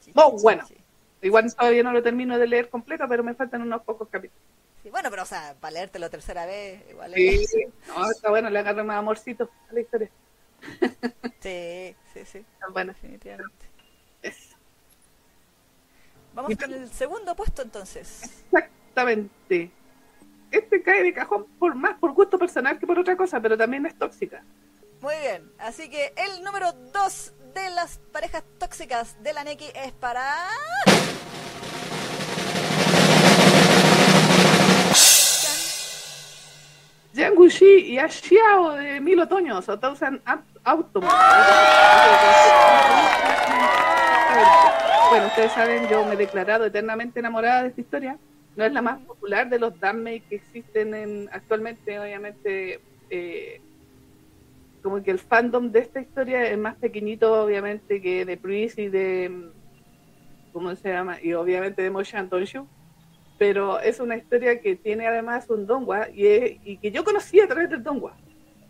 Sí, 0.00 0.12
Muy 0.14 0.24
sí, 0.38 0.42
bueno. 0.42 0.66
sí. 0.66 0.76
Igual 1.22 1.54
todavía 1.54 1.82
no 1.82 1.92
lo 1.92 2.02
termino 2.02 2.38
de 2.38 2.46
leer 2.46 2.68
completo, 2.68 3.04
pero 3.08 3.22
me 3.22 3.34
faltan 3.34 3.62
unos 3.62 3.82
pocos 3.82 4.08
capítulos. 4.08 4.42
Sí, 4.82 4.90
bueno, 4.90 5.10
pero 5.10 5.22
o 5.22 5.26
sea, 5.26 5.54
para 5.60 5.74
leértelo 5.74 6.10
tercera 6.10 6.44
vez, 6.46 6.82
igual 6.90 7.14
es... 7.14 7.48
Sí, 7.50 7.58
no, 7.88 8.10
está 8.10 8.30
bueno, 8.30 8.50
le 8.50 8.58
agarré 8.58 8.82
más 8.82 8.96
amorcito 8.98 9.48
a 9.70 9.72
la 9.74 9.80
historia. 9.80 10.10
Sí, 11.40 11.96
sí, 12.14 12.24
sí, 12.24 12.38
Está 12.38 12.68
bueno. 12.72 12.92
definitivamente. 12.92 13.66
Es- 14.22 14.54
Vamos 16.34 16.56
con 16.56 16.72
el 16.72 16.88
segundo 16.90 17.34
puesto 17.34 17.62
entonces. 17.62 18.44
Exactamente. 18.52 19.70
Este 20.52 20.82
cae 20.82 21.02
de 21.02 21.12
cajón 21.12 21.46
por 21.58 21.74
más 21.74 21.98
por 21.98 22.12
gusto 22.12 22.38
personal 22.38 22.78
que 22.78 22.86
por 22.86 22.98
otra 22.98 23.16
cosa, 23.16 23.40
pero 23.40 23.56
también 23.56 23.84
es 23.86 23.98
tóxica. 23.98 24.42
Muy 25.00 25.14
bien, 25.16 25.50
así 25.58 25.90
que 25.90 26.12
el 26.16 26.44
número 26.44 26.72
2 26.72 27.32
de 27.54 27.70
las 27.70 27.98
parejas 28.12 28.42
tóxicas 28.58 29.22
de 29.22 29.32
la 29.32 29.44
Neki 29.44 29.66
es 29.74 29.92
para... 29.92 30.22
Yangushi 37.12 37.92
y 37.92 37.98
Ashiao 37.98 38.72
de 38.72 39.00
Mil 39.00 39.20
Otoños, 39.20 39.68
o 39.68 39.78
Thousand 39.78 40.22
Autumn. 40.64 41.06
Bueno, 45.10 45.26
ustedes 45.26 45.52
saben, 45.52 45.88
yo 45.88 46.06
me 46.06 46.14
he 46.14 46.16
declarado 46.16 46.64
eternamente 46.64 47.20
enamorada 47.20 47.62
de 47.62 47.68
esta 47.68 47.80
historia. 47.82 48.16
No 48.56 48.64
es 48.64 48.72
la 48.72 48.80
más 48.80 48.98
popular 49.00 49.48
de 49.50 49.58
los 49.58 49.78
danmei 49.78 50.20
que 50.20 50.36
existen 50.36 50.94
en, 50.94 51.28
actualmente, 51.32 51.98
obviamente. 51.98 52.80
eh, 53.10 53.60
como 54.82 55.02
que 55.02 55.10
el 55.10 55.18
fandom 55.18 55.70
de 55.70 55.80
esta 55.80 56.00
historia 56.00 56.44
es 56.50 56.58
más 56.58 56.76
pequeñito, 56.76 57.44
obviamente, 57.44 58.00
que 58.00 58.24
de 58.24 58.36
Priest 58.36 58.78
y 58.78 58.88
de. 58.88 59.28
mm, 59.28 60.52
¿Cómo 60.52 60.74
se 60.76 60.88
llama? 60.90 61.18
Y 61.22 61.32
obviamente 61.32 61.82
de 61.82 61.90
Moshan 61.90 62.28
Tonshu 62.28 62.66
pero 63.38 63.80
es 63.80 63.98
una 63.98 64.16
historia 64.16 64.60
que 64.60 64.76
tiene 64.76 65.04
además 65.06 65.50
un 65.50 65.66
dongua 65.66 66.08
y, 66.10 66.26
es- 66.28 66.58
y 66.64 66.76
que 66.78 66.92
yo 66.92 67.02
conocí 67.02 67.40
a 67.40 67.48
través 67.48 67.68
del 67.70 67.82
dongua 67.82 68.16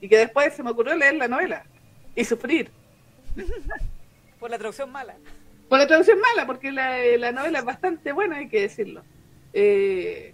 y 0.01 0.09
que 0.09 0.17
después 0.17 0.55
se 0.55 0.63
me 0.63 0.71
ocurrió 0.71 0.95
leer 0.97 1.15
la 1.17 1.29
novela 1.29 1.63
y 2.15 2.25
sufrir 2.25 2.71
Por 4.41 4.51
la 4.51 4.57
traducción 4.59 4.91
mala. 4.91 5.15
por 5.69 5.79
la 5.79 5.87
traducción 5.87 6.19
mala 6.21 6.47
porque 6.47 6.73
la, 6.73 6.97
la 7.19 7.33
novela 7.33 7.59
es 7.59 7.65
bastante 7.67 8.13
buena 8.13 8.37
hay 8.37 8.49
que 8.49 8.63
decirlo 8.63 9.03
Eh, 9.53 10.33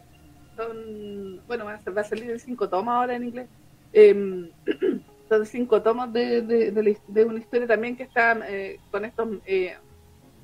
son 0.57 1.43
bueno 1.49 1.65
va 1.65 1.81
a, 2.01 2.05
salir 2.05 2.31
en 2.31 2.39
cinco 2.39 2.69
tomos 2.69 2.95
ahora 2.95 3.17
en 3.17 3.25
inglés 3.25 3.49
Em, 3.93 4.51
son 5.29 5.47
cinco 5.47 5.83
tomos 5.83 6.13
de, 6.13 6.43
de, 6.43 6.71
de 6.71 6.99
de 7.07 7.25
una 7.25 7.39
historia 7.39 7.67
también 7.67 7.97
que 7.97 8.05
está 8.05 8.39
eh, 8.49 8.81
con 8.91 9.05
estos 9.05 9.29
eh, 9.47 9.77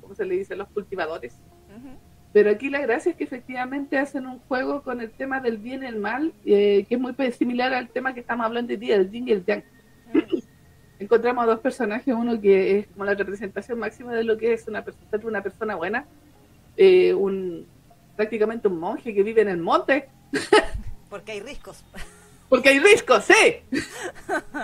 ¿cómo 0.01 0.15
se 0.15 0.25
le 0.25 0.35
dice? 0.35 0.55
los 0.55 0.67
cultivadores. 0.69 1.41
Pero 2.31 2.51
aquí 2.51 2.69
la 2.69 2.81
gracia 2.81 3.11
es 3.11 3.15
que 3.15 3.23
efectivamente 3.23 3.97
hacen 3.97 4.25
un 4.25 4.39
juego 4.39 4.81
con 4.83 4.99
el 4.99 5.09
tema 5.11 5.39
del 5.39 5.57
bien 5.57 5.83
y 5.83 5.85
el 5.85 5.95
mal, 5.95 6.33
eh, 6.45 6.85
que 6.87 6.95
es 6.95 6.99
muy 6.99 7.15
similar 7.31 7.73
al 7.73 7.87
tema 7.87 8.13
que 8.13 8.19
estamos 8.19 8.45
hablando 8.45 8.73
hoy 8.73 8.77
día, 8.77 8.97
el 8.97 9.09
yin 9.09 9.29
y 9.29 9.31
el 9.31 9.45
yang. 9.45 9.63
Mm. 10.13 10.19
Encontramos 10.99 11.45
a 11.45 11.47
dos 11.47 11.61
personajes, 11.61 12.13
uno 12.13 12.39
que 12.41 12.79
es 12.79 12.87
como 12.87 13.05
la 13.05 13.13
representación 13.13 13.79
máxima 13.79 14.13
de 14.13 14.25
lo 14.25 14.37
que 14.37 14.51
es 14.51 14.67
una, 14.67 14.83
una 15.23 15.41
persona 15.41 15.75
buena, 15.75 16.05
un 16.77 17.67
prácticamente 18.17 18.67
un 18.67 18.79
monje 18.79 19.13
que 19.13 19.23
vive 19.23 19.41
en 19.41 19.49
el 19.49 19.57
monte, 19.57 20.09
Porque 21.09 21.33
hay 21.33 21.39
riscos. 21.39 21.83
Porque 22.49 22.69
hay 22.69 22.79
riscos, 22.79 23.25
sí. 23.25 23.33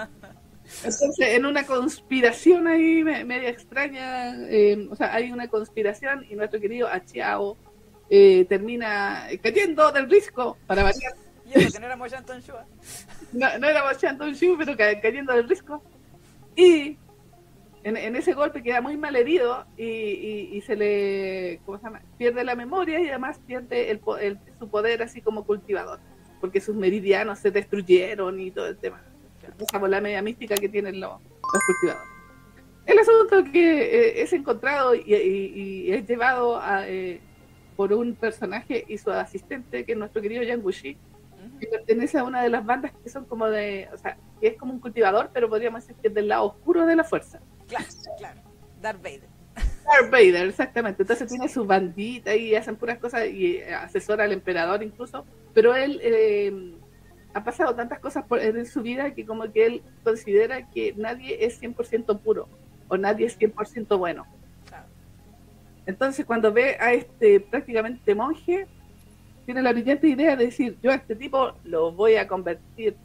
Entonces, 0.83 1.19
en 1.35 1.45
una 1.45 1.65
conspiración 1.65 2.67
ahí 2.67 3.03
me- 3.03 3.25
media 3.25 3.49
extraña, 3.49 4.33
eh, 4.49 4.87
o 4.89 4.95
sea, 4.95 5.13
hay 5.13 5.31
una 5.31 5.47
conspiración 5.47 6.25
y 6.29 6.35
nuestro 6.35 6.59
querido 6.61 6.87
Achiao 6.87 7.57
eh, 8.09 8.45
termina 8.47 9.27
cayendo 9.43 9.91
del 9.91 10.09
risco 10.09 10.57
para 10.67 10.83
variar. 10.83 11.13
Y 11.53 11.59
eso 11.59 11.73
que 11.73 11.79
no 11.81 11.87
era 11.87 11.97
Moyan 11.97 12.23
Shua. 12.25 12.65
No, 13.33 13.57
no 13.59 13.67
era 13.67 13.91
Shanton 13.91 14.31
Shu, 14.31 14.55
pero 14.57 14.77
ca- 14.77 15.01
cayendo 15.01 15.33
del 15.33 15.49
risco. 15.49 15.83
Y 16.55 16.97
en, 17.83 17.97
en 17.97 18.15
ese 18.15 18.31
golpe 18.33 18.63
queda 18.63 18.79
muy 18.79 18.95
mal 18.95 19.17
herido 19.17 19.65
y, 19.75 19.83
y- 19.83 20.49
y 20.53 20.61
se 20.61 20.77
le 20.77 21.59
¿cómo 21.65 21.77
se 21.77 21.83
llama? 21.83 22.01
pierde 22.17 22.45
la 22.45 22.55
memoria 22.55 23.01
y 23.01 23.09
además 23.09 23.37
pierde 23.45 23.91
el, 23.91 23.99
el- 24.21 24.39
su 24.59 24.69
poder 24.69 25.03
así 25.03 25.19
como 25.21 25.45
cultivador, 25.45 25.99
porque 26.41 26.59
sus 26.59 26.76
meridianos 26.76 27.39
se 27.39 27.51
destruyeron 27.51 28.39
y 28.39 28.51
todo 28.51 28.68
el 28.68 28.77
tema. 28.77 29.01
Esa 29.59 29.77
bola 29.77 30.01
media 30.01 30.22
mística 30.22 30.55
que 30.55 30.68
tienen 30.68 30.99
los, 30.99 31.11
los 31.22 31.63
cultivadores. 31.65 32.09
El 32.85 32.99
asunto 32.99 33.51
que 33.51 33.81
eh, 33.84 34.22
es 34.23 34.34
encontrado 34.34 34.95
y, 34.95 35.01
y- 35.13 35.85
y 35.88 35.91
es 35.93 36.05
llevado 36.07 36.59
a, 36.59 36.88
eh, 36.88 37.22
por 37.76 37.93
un 37.93 38.15
personaje 38.15 38.84
y 38.88 38.97
su 38.97 39.11
asistente, 39.11 39.85
que 39.85 39.91
es 39.93 39.97
nuestro 39.97 40.22
querido 40.22 40.41
Yang 40.43 40.65
Wuxi, 40.65 40.97
que 41.59 41.68
pertenece 41.68 42.18
a 42.18 42.23
una 42.23 42.41
de 42.41 42.49
las 42.49 42.65
bandas 42.65 42.91
que 43.03 43.09
son 43.09 43.26
como 43.26 43.47
de, 43.47 43.88
o 43.93 43.97
sea, 43.97 44.18
que 44.39 44.47
es 44.47 44.57
como 44.57 44.73
un 44.73 44.80
cultivador, 44.80 45.30
pero 45.31 45.47
podríamos 45.47 45.81
decir 45.81 45.95
que 46.01 46.07
es 46.07 46.13
del 46.13 46.27
lado 46.27 46.45
oscuro 46.45 46.85
de 46.88 46.95
la 46.95 47.03
fuerza. 47.03 47.39
Claro, 47.68 47.85
claro. 48.18 48.41
Darth 48.81 49.01
Vader. 49.01 49.30
Darth 49.91 50.11
Vader, 50.11 50.47
exactamente. 50.47 51.03
Entonces 51.03 51.27
tiene 51.27 51.49
su 51.49 51.65
bandita 51.65 52.35
y 52.35 52.55
hacen 52.55 52.76
puras 52.76 52.97
cosas 52.97 53.27
y 53.27 53.57
eh, 53.57 53.73
asesora 53.73 54.23
al 54.23 54.31
emperador 54.31 54.84
incluso, 54.84 55.26
pero 55.53 55.76
él 55.76 55.99
eh, 56.03 56.73
ha 57.34 57.43
pasado 57.43 57.76
tantas 57.76 57.99
cosas 57.99 58.26
por, 58.26 58.39
en 58.39 58.65
su 58.65 58.81
vida 58.81 59.13
que 59.13 59.26
como 59.26 59.51
que 59.51 59.65
él 59.65 59.81
considera 60.03 60.69
que 60.69 60.93
nadie 60.95 61.45
es 61.45 61.61
100% 61.61 62.19
puro 62.19 62.47
o 62.88 62.97
nadie 62.97 63.26
es 63.26 63.39
100% 63.39 63.97
bueno. 63.97 64.26
Entonces 65.85 66.26
cuando 66.26 66.53
ve 66.53 66.77
a 66.80 66.93
este 66.93 67.39
prácticamente 67.39 68.13
monje, 68.13 68.68
tiene 69.45 69.61
la 69.61 69.72
brillante 69.72 70.07
idea 70.07 70.35
de 70.35 70.45
decir, 70.45 70.77
yo 70.81 70.91
a 70.91 70.95
este 70.95 71.15
tipo 71.15 71.53
lo 71.63 71.91
voy 71.91 72.15
a 72.15 72.27
convertir, 72.27 72.95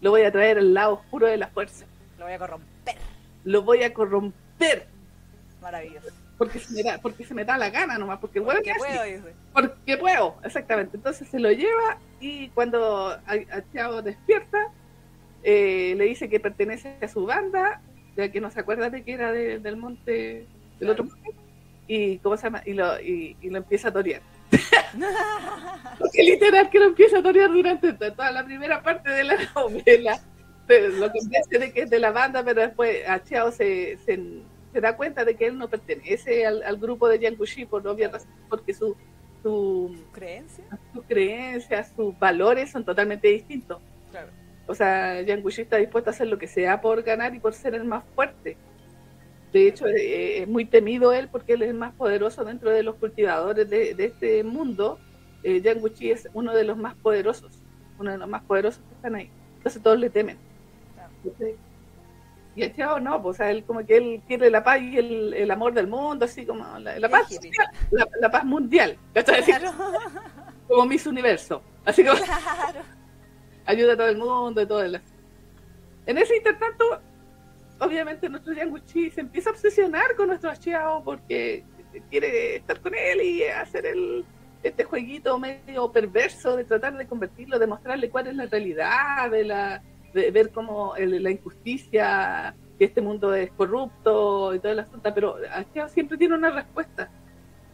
lo 0.00 0.10
voy 0.10 0.22
a 0.22 0.30
traer 0.30 0.58
al 0.58 0.74
lado 0.74 0.94
oscuro 0.94 1.26
de 1.26 1.38
la 1.38 1.48
fuerza. 1.48 1.86
Lo 2.18 2.26
voy 2.26 2.34
a 2.34 2.38
corromper. 2.38 2.96
Lo 3.44 3.62
voy 3.62 3.82
a 3.82 3.94
corromper. 3.94 4.86
Maravilloso. 5.62 6.25
Porque 6.38 6.58
se 6.58 6.74
me 6.74 6.82
da, 6.82 6.98
porque 6.98 7.24
se 7.24 7.34
me 7.34 7.44
da 7.44 7.56
la 7.56 7.70
gana 7.70 7.96
nomás, 7.96 8.18
porque, 8.18 8.42
porque 8.42 8.72
puedo, 8.76 9.04
dice. 9.04 9.34
Porque 9.52 9.96
puedo, 9.96 10.36
exactamente. 10.44 10.96
Entonces 10.96 11.28
se 11.28 11.40
lo 11.40 11.50
lleva 11.50 11.98
y 12.20 12.48
cuando 12.50 13.18
Chao 13.72 14.02
despierta, 14.02 14.70
eh, 15.42 15.94
le 15.96 16.04
dice 16.04 16.28
que 16.28 16.40
pertenece 16.40 16.96
a 17.00 17.08
su 17.08 17.24
banda, 17.24 17.80
ya 18.16 18.30
que 18.30 18.40
no 18.40 18.50
se 18.50 18.60
acuerda 18.60 18.90
de 18.90 19.02
que 19.02 19.12
era 19.12 19.32
del 19.32 19.76
monte, 19.76 20.46
del 20.78 20.90
otro 20.90 21.04
monte, 21.04 21.30
y 21.86 22.18
cómo 22.18 22.36
se 22.36 22.44
llama, 22.44 22.62
y 22.66 22.72
lo, 22.74 23.00
y, 23.00 23.36
lo 23.42 23.58
empieza 23.58 23.88
a 23.88 23.92
torear. 23.92 24.20
Porque 25.98 26.22
literal 26.22 26.68
que 26.68 26.78
lo 26.78 26.86
empieza 26.86 27.18
a 27.18 27.22
torear 27.22 27.50
durante 27.50 27.92
toda 27.92 28.30
la 28.30 28.44
primera 28.44 28.82
parte 28.82 29.10
de 29.10 29.24
la 29.24 29.36
novela. 29.54 30.20
lo 30.68 31.12
que 31.12 31.18
empieza 31.18 31.58
de 31.58 31.72
que 31.72 31.82
es 31.82 31.90
de 31.90 31.98
la 31.98 32.10
banda, 32.10 32.42
pero 32.44 32.60
después 32.60 33.08
a 33.08 33.22
Chao 33.22 33.52
se, 33.52 33.98
se, 34.04 34.18
da 34.80 34.96
cuenta 34.96 35.24
de 35.24 35.36
que 35.36 35.46
él 35.46 35.58
no 35.58 35.68
pertenece 35.68 36.46
al, 36.46 36.76
grupo 36.78 37.08
de 37.08 37.18
Yangushi 37.18 37.66
por 37.66 37.86
obvia 37.86 38.08
razón, 38.08 38.30
porque 38.48 38.74
su, 38.74 38.96
su, 39.42 39.96
creencia, 40.12 40.64
sus 40.92 41.04
creencias, 41.04 41.92
sus 41.94 42.18
valores 42.18 42.70
son 42.70 42.84
totalmente 42.84 43.28
distintos. 43.28 43.80
Claro. 44.10 44.30
O 44.66 44.74
sea, 44.74 45.20
Yangushi 45.22 45.62
está 45.62 45.76
dispuesto 45.76 46.10
a 46.10 46.12
hacer 46.12 46.26
lo 46.26 46.38
que 46.38 46.48
sea 46.48 46.80
por 46.80 47.02
ganar 47.02 47.34
y 47.34 47.38
por 47.38 47.54
ser 47.54 47.74
el 47.74 47.84
más 47.84 48.04
fuerte. 48.14 48.56
De 49.52 49.68
hecho, 49.68 49.86
eh, 49.86 50.42
es 50.42 50.48
muy 50.48 50.64
temido 50.64 51.12
él 51.12 51.28
porque 51.28 51.54
él 51.54 51.62
es 51.62 51.70
el 51.70 51.76
más 51.76 51.94
poderoso 51.94 52.44
dentro 52.44 52.70
de 52.70 52.82
los 52.82 52.96
cultivadores 52.96 53.70
de, 53.70 53.94
este 53.98 54.42
mundo. 54.42 54.98
Eh, 55.42 55.62
es 56.00 56.28
uno 56.34 56.52
de 56.52 56.64
los 56.64 56.76
más 56.76 56.96
poderosos, 56.96 57.62
uno 57.98 58.10
de 58.10 58.18
los 58.18 58.28
más 58.28 58.42
poderosos 58.42 58.82
que 58.88 58.94
están 58.94 59.14
ahí. 59.14 59.30
Entonces 59.56 59.82
todos 59.82 59.98
le 59.98 60.10
temen. 60.10 60.36
Y 62.56 62.62
a 62.62 62.74
Chao 62.74 62.98
no, 62.98 63.22
pues 63.22 63.38
él 63.40 63.64
como 63.64 63.84
que 63.84 63.98
él 63.98 64.22
quiere 64.26 64.50
la 64.50 64.64
paz 64.64 64.80
y 64.80 64.96
el, 64.96 65.50
amor 65.50 65.74
del 65.74 65.86
mundo, 65.86 66.24
así 66.24 66.46
como 66.46 66.64
la, 66.78 67.08
paz, 67.10 67.28
la, 67.90 68.30
paz 68.30 68.44
mundial, 68.46 68.96
como 70.66 70.86
Miss 70.86 71.06
Universo, 71.06 71.62
así 71.84 72.02
como 72.02 72.18
ayuda 73.66 73.92
a 73.92 73.96
todo 73.96 74.08
el 74.08 74.16
mundo 74.16 74.62
y 74.62 74.66
todo 74.66 74.82
el... 74.82 74.98
En 76.06 76.16
ese 76.16 76.36
intertanto, 76.36 76.98
obviamente 77.78 78.26
nuestro 78.30 78.54
Yanguchi 78.54 79.10
se 79.10 79.20
empieza 79.20 79.50
a 79.50 79.52
obsesionar 79.52 80.16
con 80.16 80.28
nuestro 80.28 80.54
Chiao 80.56 81.04
porque 81.04 81.62
quiere 82.08 82.56
estar 82.56 82.80
con 82.80 82.94
él 82.94 83.20
y 83.20 83.42
hacer 83.44 83.84
el, 83.84 84.24
este 84.62 84.84
jueguito 84.84 85.38
medio 85.38 85.92
perverso 85.92 86.56
de 86.56 86.64
tratar 86.64 86.96
de 86.96 87.06
convertirlo, 87.06 87.58
de 87.58 87.66
mostrarle 87.66 88.08
cuál 88.08 88.28
es 88.28 88.34
la 88.34 88.46
realidad, 88.46 89.30
de, 89.30 89.44
la, 89.44 89.82
de 90.16 90.30
ver 90.30 90.50
cómo 90.50 90.94
la 90.98 91.30
injusticia, 91.30 92.54
que 92.78 92.86
este 92.86 93.00
mundo 93.00 93.34
es 93.34 93.50
corrupto 93.52 94.54
y 94.54 94.58
toda 94.58 94.74
la 94.74 94.82
asunto, 94.82 95.12
pero 95.14 95.36
siempre 95.88 96.18
tiene 96.18 96.34
una 96.34 96.50
respuesta. 96.50 97.10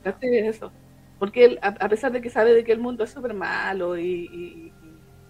es 0.05 0.56
eso. 0.56 0.70
Porque 1.19 1.44
él, 1.44 1.59
a, 1.62 1.89
pesar 1.89 2.12
de 2.12 2.20
que 2.20 2.31
sabe 2.31 2.52
de 2.52 2.64
que 2.64 2.73
el 2.73 2.81
mundo 2.81 3.05
es 3.05 3.10
súper 3.10 3.32
malo 3.32 3.97
y, 3.97 4.73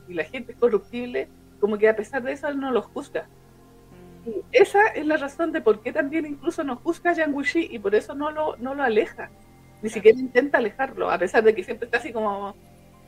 y 0.09 0.15
la 0.15 0.25
gente 0.25 0.53
es 0.53 0.59
corruptible, 0.59 1.29
como 1.61 1.79
que 1.79 1.89
a 1.89 1.97
pesar 1.97 2.23
de 2.23 2.33
eso 2.33 2.49
él 2.49 2.59
no 2.59 2.73
los 2.73 2.87
juzga 2.87 3.29
esa 4.53 4.87
es 4.89 5.07
la 5.07 5.17
razón 5.17 5.53
de 5.53 5.61
por 5.61 5.81
qué 5.83 5.93
también 5.93 6.27
incluso 6.27 6.63
nos 6.65 6.79
juzga 6.81 7.13
Yang 7.13 7.35
Wuxi 7.35 7.69
y 7.71 7.79
por 7.79 7.95
eso 7.95 8.15
no 8.15 8.31
lo, 8.31 8.57
no 8.57 8.75
lo 8.75 8.83
aleja. 8.83 9.31
Ni 9.81 9.91
siquiera 9.91 10.19
intenta 10.19 10.59
alejarlo, 10.59 11.11
a 11.11 11.19
pesar 11.19 11.43
de 11.43 11.55
que 11.55 11.65
siempre 11.65 11.87
está 11.87 11.99
así 11.99 12.13
como, 12.13 12.55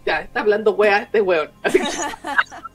ya, 0.04 0.22
está 0.22 0.40
hablando 0.40 0.74
wea 0.74 1.02
este 1.02 1.20
weón. 1.20 1.50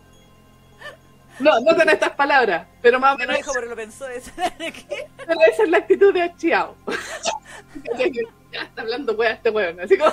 no, 1.40 1.60
no 1.62 1.76
con 1.76 1.90
estas 1.90 2.12
palabras, 2.12 2.68
pero 2.82 3.00
más 3.00 3.16
o 3.16 3.18
menos. 3.18 3.38
dijo, 3.38 3.52
pero 3.54 3.68
lo 3.68 3.76
pensó. 3.76 4.08
Esa, 4.08 4.32
pero 4.58 5.42
esa 5.52 5.64
es 5.64 5.70
la 5.70 5.78
actitud 5.78 6.14
de 6.14 6.22
Achiao. 6.24 6.76
ya 8.52 8.62
está 8.64 8.82
hablando 8.82 9.14
wea 9.14 9.32
este 9.32 9.50
weón. 9.50 9.80
Así 9.80 9.98
como. 9.98 10.12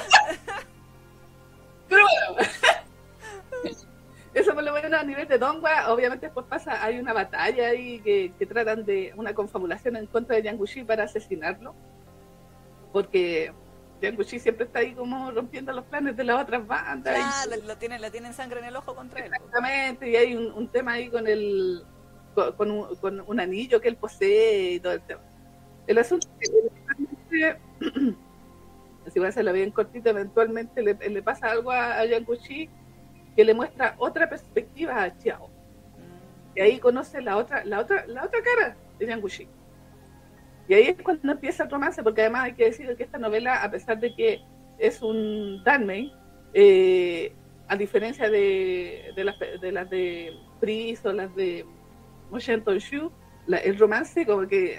pero 1.88 2.04
bueno 2.34 2.50
eso 4.36 4.52
por 4.52 4.62
lo 4.62 4.72
menos 4.72 4.92
a 4.92 5.02
nivel 5.02 5.26
de 5.26 5.38
Dongwa, 5.38 5.90
obviamente 5.90 6.26
después 6.26 6.44
pasa, 6.46 6.84
hay 6.84 6.98
una 6.98 7.14
batalla 7.14 7.68
ahí 7.68 8.00
que, 8.00 8.46
tratan 8.46 8.84
de 8.84 9.14
una 9.16 9.32
confabulación 9.32 9.96
en 9.96 10.06
contra 10.06 10.36
de 10.36 10.42
Yangushi 10.42 10.84
para 10.84 11.04
asesinarlo, 11.04 11.74
porque 12.92 13.54
Yangushi 14.00 14.38
siempre 14.38 14.66
está 14.66 14.80
ahí 14.80 14.92
como 14.92 15.30
rompiendo 15.30 15.72
los 15.72 15.84
planes 15.84 16.16
de 16.16 16.24
las 16.24 16.42
otras 16.42 16.66
bandas. 16.66 17.16
Ah, 17.18 17.44
lo, 17.64 17.76
tienen, 17.76 18.00
le 18.00 18.10
tienen 18.10 18.34
sangre 18.34 18.60
en 18.60 18.66
el 18.66 18.76
ojo 18.76 18.94
contra 18.94 19.20
él. 19.20 19.32
Exactamente, 19.32 20.10
y 20.10 20.16
hay 20.16 20.34
un, 20.34 20.68
tema 20.68 20.92
ahí 20.92 21.08
con 21.08 21.26
el 21.26 21.84
con, 22.56 22.70
un, 22.70 23.40
anillo 23.40 23.80
que 23.80 23.88
él 23.88 23.96
posee 23.96 24.72
y 24.72 24.80
todo 24.80 24.92
el 24.92 25.00
tema. 25.00 25.22
El 25.86 25.98
asunto 25.98 26.28
es 26.40 26.50
que 27.30 27.56
si 29.12 29.18
voy 29.18 29.26
a 29.26 29.28
hacerlo 29.28 29.52
bien 29.52 29.70
cortito, 29.70 30.10
eventualmente 30.10 30.82
le, 30.82 30.94
le 30.94 31.22
pasa 31.22 31.50
algo 31.50 31.70
a, 31.70 31.98
a 31.98 32.04
Yanguchi 32.04 32.68
que 33.34 33.44
le 33.44 33.54
muestra 33.54 33.94
otra 33.98 34.28
perspectiva 34.28 35.02
a 35.02 35.16
Chiao. 35.18 35.50
Y 36.54 36.60
ahí 36.60 36.78
conoce 36.78 37.20
la 37.20 37.36
otra, 37.36 37.64
la 37.64 37.80
otra, 37.80 38.06
la 38.06 38.24
otra 38.24 38.40
cara 38.42 38.76
de 38.98 39.06
Yangushi. 39.06 39.46
Y 40.68 40.74
ahí 40.74 40.88
es 40.88 41.02
cuando 41.02 41.32
empieza 41.32 41.64
el 41.64 41.70
romance, 41.70 42.02
porque 42.02 42.22
además 42.22 42.44
hay 42.44 42.54
que 42.54 42.64
decir 42.64 42.94
que 42.96 43.04
esta 43.04 43.18
novela, 43.18 43.62
a 43.62 43.70
pesar 43.70 43.98
de 43.98 44.14
que 44.14 44.40
es 44.78 45.00
un 45.02 45.62
Danmei, 45.64 46.12
eh, 46.54 47.32
a 47.68 47.76
diferencia 47.76 48.28
de, 48.30 49.12
de, 49.14 49.24
las, 49.24 49.38
de 49.38 49.72
las 49.72 49.88
de 49.90 50.36
Pris 50.60 51.04
o 51.04 51.12
las 51.12 51.34
de 51.34 51.64
Moshen 52.30 52.62
Tonshu, 52.62 53.10
el 53.48 53.78
romance 53.78 54.26
como 54.26 54.46
que 54.46 54.74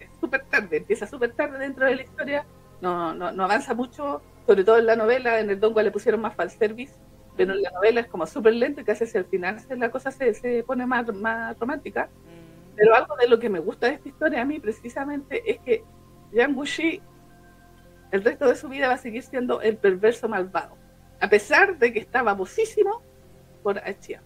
es 0.00 0.10
súper 0.20 0.44
tarde, 0.46 0.78
empieza 0.78 1.06
súper 1.06 1.32
tarde 1.32 1.58
dentro 1.58 1.86
de 1.86 1.96
la 1.96 2.02
historia, 2.02 2.46
no, 2.80 3.14
no, 3.14 3.32
no 3.32 3.44
avanza 3.44 3.74
mucho, 3.74 4.22
sobre 4.46 4.64
todo 4.64 4.78
en 4.78 4.86
la 4.86 4.96
novela, 4.96 5.38
en 5.40 5.50
el 5.50 5.60
Dongua 5.60 5.82
le 5.82 5.90
pusieron 5.90 6.20
más 6.20 6.34
service 6.58 6.94
pero 7.36 7.54
en 7.54 7.62
la 7.62 7.70
novela 7.70 8.00
es 8.00 8.06
como 8.06 8.26
súper 8.26 8.54
lento 8.54 8.80
y 8.80 8.84
casi 8.84 9.04
hacia 9.04 9.20
el 9.20 9.26
final 9.26 9.56
la 9.76 9.90
cosa 9.90 10.10
se, 10.10 10.34
se 10.34 10.62
pone 10.64 10.86
más, 10.86 11.12
más 11.14 11.58
romántica. 11.58 12.08
Mm. 12.26 12.41
Pero 12.76 12.94
algo 12.94 13.16
de 13.16 13.28
lo 13.28 13.38
que 13.38 13.48
me 13.48 13.58
gusta 13.58 13.86
de 13.88 13.94
esta 13.94 14.08
historia 14.08 14.42
a 14.42 14.44
mí 14.44 14.58
precisamente 14.60 15.42
es 15.50 15.58
que 15.60 15.84
Yang 16.32 16.56
Wuxi 16.56 17.02
el 18.12 18.22
resto 18.22 18.46
de 18.46 18.54
su 18.54 18.68
vida 18.68 18.88
va 18.88 18.94
a 18.94 18.98
seguir 18.98 19.22
siendo 19.22 19.62
el 19.62 19.78
perverso 19.78 20.28
malvado, 20.28 20.76
a 21.20 21.28
pesar 21.28 21.78
de 21.78 21.92
que 21.92 21.98
está 21.98 22.22
babosísimo 22.22 23.02
por 23.62 23.78
Achia. 23.78 24.22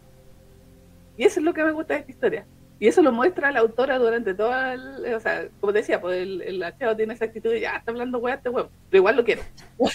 Y 1.16 1.24
eso 1.24 1.40
es 1.40 1.44
lo 1.44 1.55
que 1.55 1.64
me 1.64 1.70
gusta 1.70 1.94
de 1.94 2.01
esta 2.01 2.10
historia. 2.10 2.47
Y 2.78 2.89
eso 2.89 3.01
lo 3.01 3.12
muestra 3.12 3.52
la 3.52 3.60
autora 3.60 3.98
durante 3.98 4.35
toda 4.35 4.74
el, 4.74 5.14
o 5.14 5.20
sea, 5.20 5.48
como 5.60 5.73
decía, 5.73 6.01
pues 6.01 6.20
el, 6.20 6.43
el 6.43 6.64
tiene 6.97 7.14
esa 7.14 7.24
actitud 7.27 7.51
de 7.51 7.60
ya 7.60 7.77
está 7.77 7.93
hablando 7.93 8.18
weá 8.18 8.35
este 8.35 8.51
huevo, 8.51 8.70
pero 8.90 8.98
igual 8.98 9.16
lo 9.16 9.24
quiero. 9.24 9.43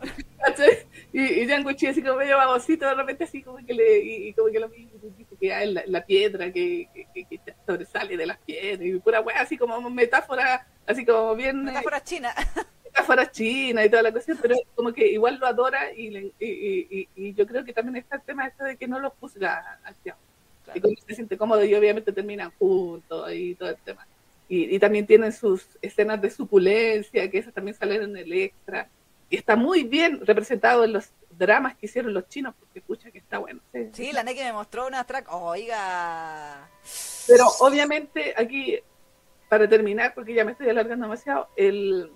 Y, 1.12 1.22
y 1.22 1.46
Yanguchi 1.46 1.88
así 1.88 2.02
como 2.02 2.16
medio 2.16 2.36
babosito, 2.36 2.86
de 2.86 2.94
repente 2.94 3.24
así 3.24 3.42
como 3.42 3.58
que 3.58 3.74
le, 3.74 3.98
y, 3.98 4.32
como 4.32 4.50
que 4.50 4.60
lo 4.60 4.68
mismo, 4.68 4.92
dice 5.16 5.34
que 5.40 5.52
hay 5.52 5.72
la, 5.72 5.82
la, 5.86 6.04
piedra 6.04 6.52
que, 6.52 6.88
que, 7.12 7.24
que, 7.24 7.40
sobresale 7.66 8.16
de 8.16 8.26
las 8.26 8.38
piedras, 8.38 8.86
y 8.86 8.98
pura 9.00 9.20
wea, 9.20 9.40
así 9.40 9.58
como 9.58 9.90
metáfora, 9.90 10.66
así 10.86 11.04
como 11.04 11.34
bien... 11.34 11.60
Eh, 11.60 11.72
metáfora 11.72 12.02
china. 12.02 12.32
Metáfora 12.84 13.30
china 13.30 13.84
y 13.84 13.90
toda 13.90 14.02
la 14.02 14.12
cuestión, 14.12 14.38
pero 14.40 14.56
como 14.74 14.92
que 14.92 15.06
igual 15.08 15.38
lo 15.38 15.46
adora 15.46 15.92
y, 15.92 16.10
le, 16.10 16.32
y, 16.38 17.08
y, 17.14 17.34
yo 17.34 17.46
creo 17.46 17.64
que 17.64 17.72
también 17.72 17.96
está 17.96 18.16
el 18.16 18.22
tema 18.22 18.46
esto 18.46 18.64
de 18.64 18.76
que 18.76 18.88
no 18.88 18.98
lo 18.98 19.10
juzga 19.10 19.80
al 19.84 19.94
Y 20.74 20.80
como 20.80 20.94
se 21.06 21.14
siente 21.14 21.36
cómodo 21.36 21.64
y 21.64 21.74
obviamente 21.74 22.12
terminan 22.12 22.52
juntos 22.58 23.32
y 23.32 23.54
todo 23.54 23.70
el 23.70 23.76
tema. 23.76 24.06
Y, 24.48 24.74
y 24.74 24.78
también 24.80 25.06
tienen 25.06 25.32
sus 25.32 25.66
escenas 25.80 26.20
de 26.20 26.30
supulencia, 26.30 27.30
que 27.30 27.38
esas 27.38 27.54
también 27.54 27.76
salen 27.76 28.02
en 28.02 28.16
el 28.16 28.32
extra 28.32 28.88
y 29.30 29.36
está 29.36 29.56
muy 29.56 29.84
bien 29.84 30.24
representado 30.26 30.84
en 30.84 30.92
los 30.92 31.12
dramas 31.30 31.76
que 31.76 31.86
hicieron 31.86 32.12
los 32.12 32.28
chinos, 32.28 32.54
porque 32.58 32.80
escucha 32.80 33.10
que 33.10 33.18
está 33.18 33.38
bueno. 33.38 33.60
Sí, 33.92 34.12
la 34.12 34.22
Neki 34.22 34.40
me 34.40 34.52
mostró 34.52 34.86
una 34.86 35.04
track, 35.04 35.32
oiga. 35.32 36.68
Pero 37.26 37.46
obviamente 37.60 38.34
aquí, 38.36 38.78
para 39.48 39.68
terminar, 39.68 40.12
porque 40.14 40.34
ya 40.34 40.44
me 40.44 40.52
estoy 40.52 40.68
alargando 40.68 41.06
demasiado, 41.06 41.48
el, 41.56 42.12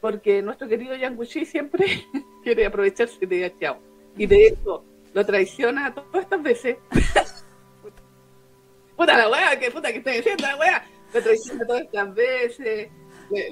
porque 0.00 0.42
nuestro 0.42 0.68
querido 0.68 0.96
Yanguchi 0.96 1.44
siempre 1.44 1.86
quiere 2.42 2.66
aprovecharse 2.66 3.26
de 3.26 3.54
Chao. 3.60 3.78
Y 4.16 4.26
de 4.26 4.46
eso 4.46 4.84
lo 5.12 5.26
traiciona 5.26 5.94
todas 5.94 6.24
estas 6.24 6.42
veces. 6.42 6.76
puta 8.96 9.16
la 9.16 9.28
wea, 9.28 9.58
que 9.58 9.70
puta 9.70 9.92
que 9.92 9.98
estoy 9.98 10.16
diciendo 10.16 10.46
la 10.46 10.56
wea. 10.56 10.84
Lo 11.12 11.22
traiciona 11.22 11.66
todas 11.66 11.82
estas 11.82 12.14
veces, 12.14 12.88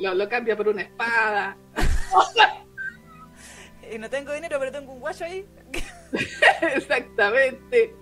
lo, 0.01 0.15
lo 0.15 0.29
cambia 0.29 0.57
por 0.57 0.69
una 0.69 0.83
espada. 0.83 1.57
y 3.93 3.99
no 3.99 4.09
tengo 4.09 4.33
dinero, 4.33 4.59
pero 4.59 4.73
tengo 4.73 4.93
un 4.93 5.01
guacho 5.01 5.25
ahí. 5.25 5.47
Exactamente. 6.75 7.95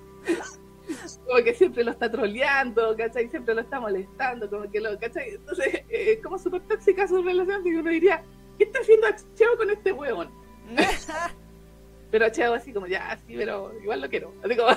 Como 1.26 1.44
que 1.44 1.54
siempre 1.54 1.84
lo 1.84 1.92
está 1.92 2.10
troleando, 2.10 2.96
¿cachai? 2.96 3.28
Siempre 3.28 3.54
lo 3.54 3.60
está 3.60 3.80
molestando, 3.80 4.48
como 4.48 4.70
que 4.70 4.80
lo, 4.80 4.98
¿cachai? 4.98 5.30
Entonces, 5.30 5.82
eh, 5.88 6.20
como 6.22 6.38
súper 6.38 6.62
tóxica 6.62 7.06
su 7.06 7.22
relación, 7.22 7.62
que 7.62 7.76
uno 7.76 7.90
diría, 7.90 8.22
¿qué 8.58 8.64
está 8.64 8.80
haciendo 8.80 9.06
Cheo 9.34 9.56
con 9.56 9.70
este 9.70 9.92
huevón? 9.92 10.30
pero 12.10 12.28
Cheo 12.30 12.54
así 12.54 12.72
como, 12.72 12.86
ya, 12.86 13.18
sí, 13.26 13.34
pero 13.36 13.72
igual 13.80 14.00
lo 14.00 14.08
quiero. 14.08 14.34
Así 14.44 14.56
como, 14.56 14.70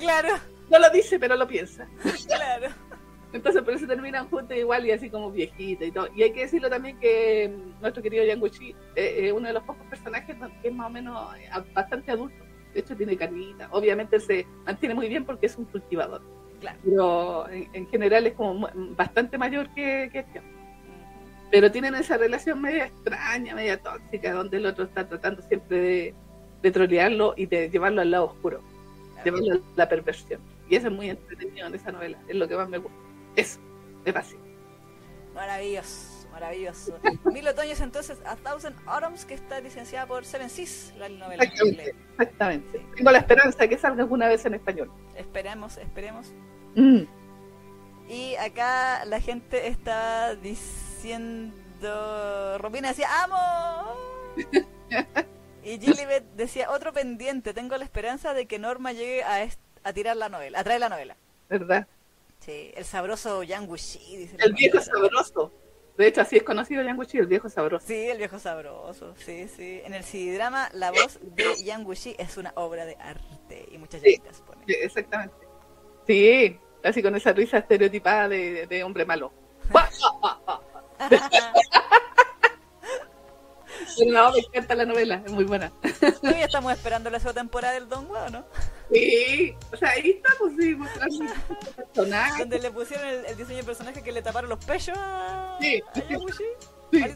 claro. 0.00 0.36
No 0.70 0.78
lo 0.78 0.90
dice, 0.90 1.18
pero 1.18 1.36
lo 1.36 1.46
piensa. 1.46 1.86
claro. 2.26 2.68
Entonces 3.32 3.62
por 3.62 3.72
eso 3.72 3.86
terminan 3.86 4.28
juntos 4.28 4.56
igual 4.56 4.86
y 4.86 4.90
así 4.90 5.08
como 5.08 5.30
viejita 5.30 5.84
y 5.84 5.90
todo. 5.90 6.08
Y 6.14 6.22
hay 6.22 6.32
que 6.32 6.42
decirlo 6.42 6.68
también 6.68 6.98
que 6.98 7.48
mm, 7.48 7.80
nuestro 7.80 8.02
querido 8.02 8.24
Yanguchi 8.24 8.70
es 8.70 8.76
eh, 8.96 9.26
eh, 9.26 9.32
uno 9.32 9.48
de 9.48 9.54
los 9.54 9.62
pocos 9.62 9.86
personajes 9.86 10.36
que 10.60 10.68
es 10.68 10.74
más 10.74 10.86
o 10.88 10.90
menos 10.90 11.36
eh, 11.36 11.48
bastante 11.74 12.12
adulto. 12.12 12.44
De 12.74 12.80
hecho 12.80 12.96
tiene 12.96 13.16
carnita. 13.16 13.68
Obviamente 13.72 14.20
se 14.20 14.46
mantiene 14.66 14.94
muy 14.94 15.08
bien 15.08 15.24
porque 15.24 15.46
es 15.46 15.56
un 15.56 15.64
cultivador. 15.64 16.22
Claro. 16.60 16.78
Pero 16.84 17.48
en, 17.50 17.86
general 17.88 18.26
es 18.26 18.34
como 18.34 18.68
bastante 18.96 19.36
mayor 19.36 19.68
que, 19.74 20.10
que 20.12 20.24
Pero 21.50 21.72
tienen 21.72 21.94
esa 21.96 22.16
relación 22.16 22.60
media 22.60 22.86
extraña, 22.86 23.54
media 23.54 23.80
tóxica, 23.80 24.32
donde 24.32 24.58
el 24.58 24.66
otro 24.66 24.84
está 24.84 25.08
tratando 25.08 25.42
siempre 25.42 25.80
de, 25.80 26.14
de 26.62 26.70
trolearlo 26.70 27.34
y 27.36 27.46
de 27.46 27.68
llevarlo 27.68 28.00
al 28.02 28.10
lado 28.10 28.26
oscuro. 28.26 28.60
Llevarlo 29.24 29.54
a 29.54 29.58
la 29.74 29.88
perversión. 29.88 30.40
Y 30.68 30.76
eso 30.76 30.86
es 30.86 30.92
muy 30.92 31.10
entretenido 31.10 31.66
en 31.66 31.74
esa 31.74 31.90
novela. 31.90 32.18
Es 32.28 32.36
lo 32.36 32.46
que 32.46 32.56
más 32.56 32.68
me 32.68 32.78
gusta. 32.78 33.11
Eso, 33.36 33.60
de 34.04 34.12
fácil. 34.12 34.38
Maravilloso, 35.34 36.28
maravilloso. 36.30 36.98
Mil 37.24 37.48
otoños 37.48 37.80
entonces, 37.80 38.18
A 38.26 38.36
Thousand 38.36 38.76
Autumns, 38.86 39.24
que 39.24 39.34
está 39.34 39.60
licenciada 39.60 40.06
por 40.06 40.24
Seven 40.24 40.50
Seas, 40.50 40.92
la 40.98 41.08
novela. 41.08 41.42
Exactamente, 41.44 41.94
exactamente. 42.10 42.86
Tengo 42.96 43.10
la 43.10 43.18
esperanza 43.18 43.58
de 43.58 43.68
que 43.68 43.78
salga 43.78 44.02
alguna 44.02 44.28
vez 44.28 44.44
en 44.44 44.54
español. 44.54 44.90
Esperemos, 45.16 45.78
esperemos. 45.78 46.32
Mm. 46.74 47.02
Y 48.08 48.36
acá 48.36 49.04
la 49.06 49.20
gente 49.20 49.68
está 49.68 50.34
diciendo... 50.36 51.58
Robina 52.58 52.88
decía, 52.88 53.08
¡amo! 53.24 53.96
y 55.64 55.78
Gillibet 55.78 56.24
decía, 56.36 56.70
otro 56.70 56.92
pendiente, 56.92 57.54
tengo 57.54 57.76
la 57.76 57.84
esperanza 57.84 58.34
de 58.34 58.46
que 58.46 58.58
Norma 58.58 58.92
llegue 58.92 59.22
a, 59.24 59.48
a 59.82 59.92
tirar 59.92 60.16
la 60.16 60.28
novela, 60.28 60.60
a 60.60 60.64
traer 60.64 60.80
la 60.80 60.90
novela. 60.90 61.16
¿Verdad? 61.48 61.86
Sí, 62.44 62.72
el 62.74 62.84
sabroso 62.84 63.44
Yang 63.44 63.70
Wuxi, 63.70 64.16
dice. 64.16 64.36
El 64.40 64.52
viejo 64.52 64.80
sabroso. 64.80 65.52
De 65.96 66.08
hecho, 66.08 66.22
así 66.22 66.36
es 66.36 66.42
conocido 66.42 66.82
Yang 66.82 66.98
Wuxi, 66.98 67.18
el 67.18 67.26
viejo 67.26 67.48
sabroso. 67.48 67.86
Sí, 67.86 68.08
el 68.08 68.18
viejo 68.18 68.40
sabroso, 68.40 69.14
sí, 69.16 69.46
sí. 69.46 69.80
En 69.84 69.94
el 69.94 70.02
CD-drama, 70.02 70.68
la 70.72 70.90
voz 70.90 71.20
de 71.22 71.62
Yang 71.62 71.86
Wuxi 71.86 72.16
es 72.18 72.36
una 72.36 72.52
obra 72.56 72.84
de 72.84 72.96
arte. 72.96 73.68
Y 73.70 73.78
muchas 73.78 74.00
sí, 74.00 74.20
Sí, 74.66 74.74
exactamente. 74.80 75.34
Sí, 76.06 76.58
así 76.82 77.00
con 77.00 77.14
esa 77.14 77.32
risa 77.32 77.58
estereotipada 77.58 78.28
de, 78.28 78.66
de 78.66 78.82
hombre 78.82 79.04
malo. 79.04 79.32
no, 84.06 84.32
me 84.32 84.38
encanta 84.38 84.74
la 84.74 84.84
novela, 84.84 85.22
es 85.24 85.32
muy 85.32 85.44
buena. 85.44 85.72
Todavía 86.20 86.46
estamos 86.46 86.72
esperando 86.72 87.10
la 87.10 87.18
segunda 87.18 87.40
temporada 87.40 87.74
del 87.74 87.88
Don 87.88 88.06
Juan, 88.06 88.32
¿no? 88.32 88.44
Sí, 88.92 89.54
o 89.72 89.76
sea, 89.76 89.90
ahí 89.90 90.10
estamos, 90.10 90.52
sí, 90.58 90.74
mostrando 90.74 91.24
personaje. 91.76 92.40
Donde 92.40 92.58
le 92.58 92.70
pusieron 92.70 93.06
el, 93.06 93.36
diseño 93.36 93.58
de 93.58 93.64
personaje 93.64 94.02
que 94.02 94.12
le 94.12 94.22
taparon 94.22 94.50
los 94.50 94.64
pechos 94.64 94.96
a, 94.98 95.58
sí. 95.60 95.82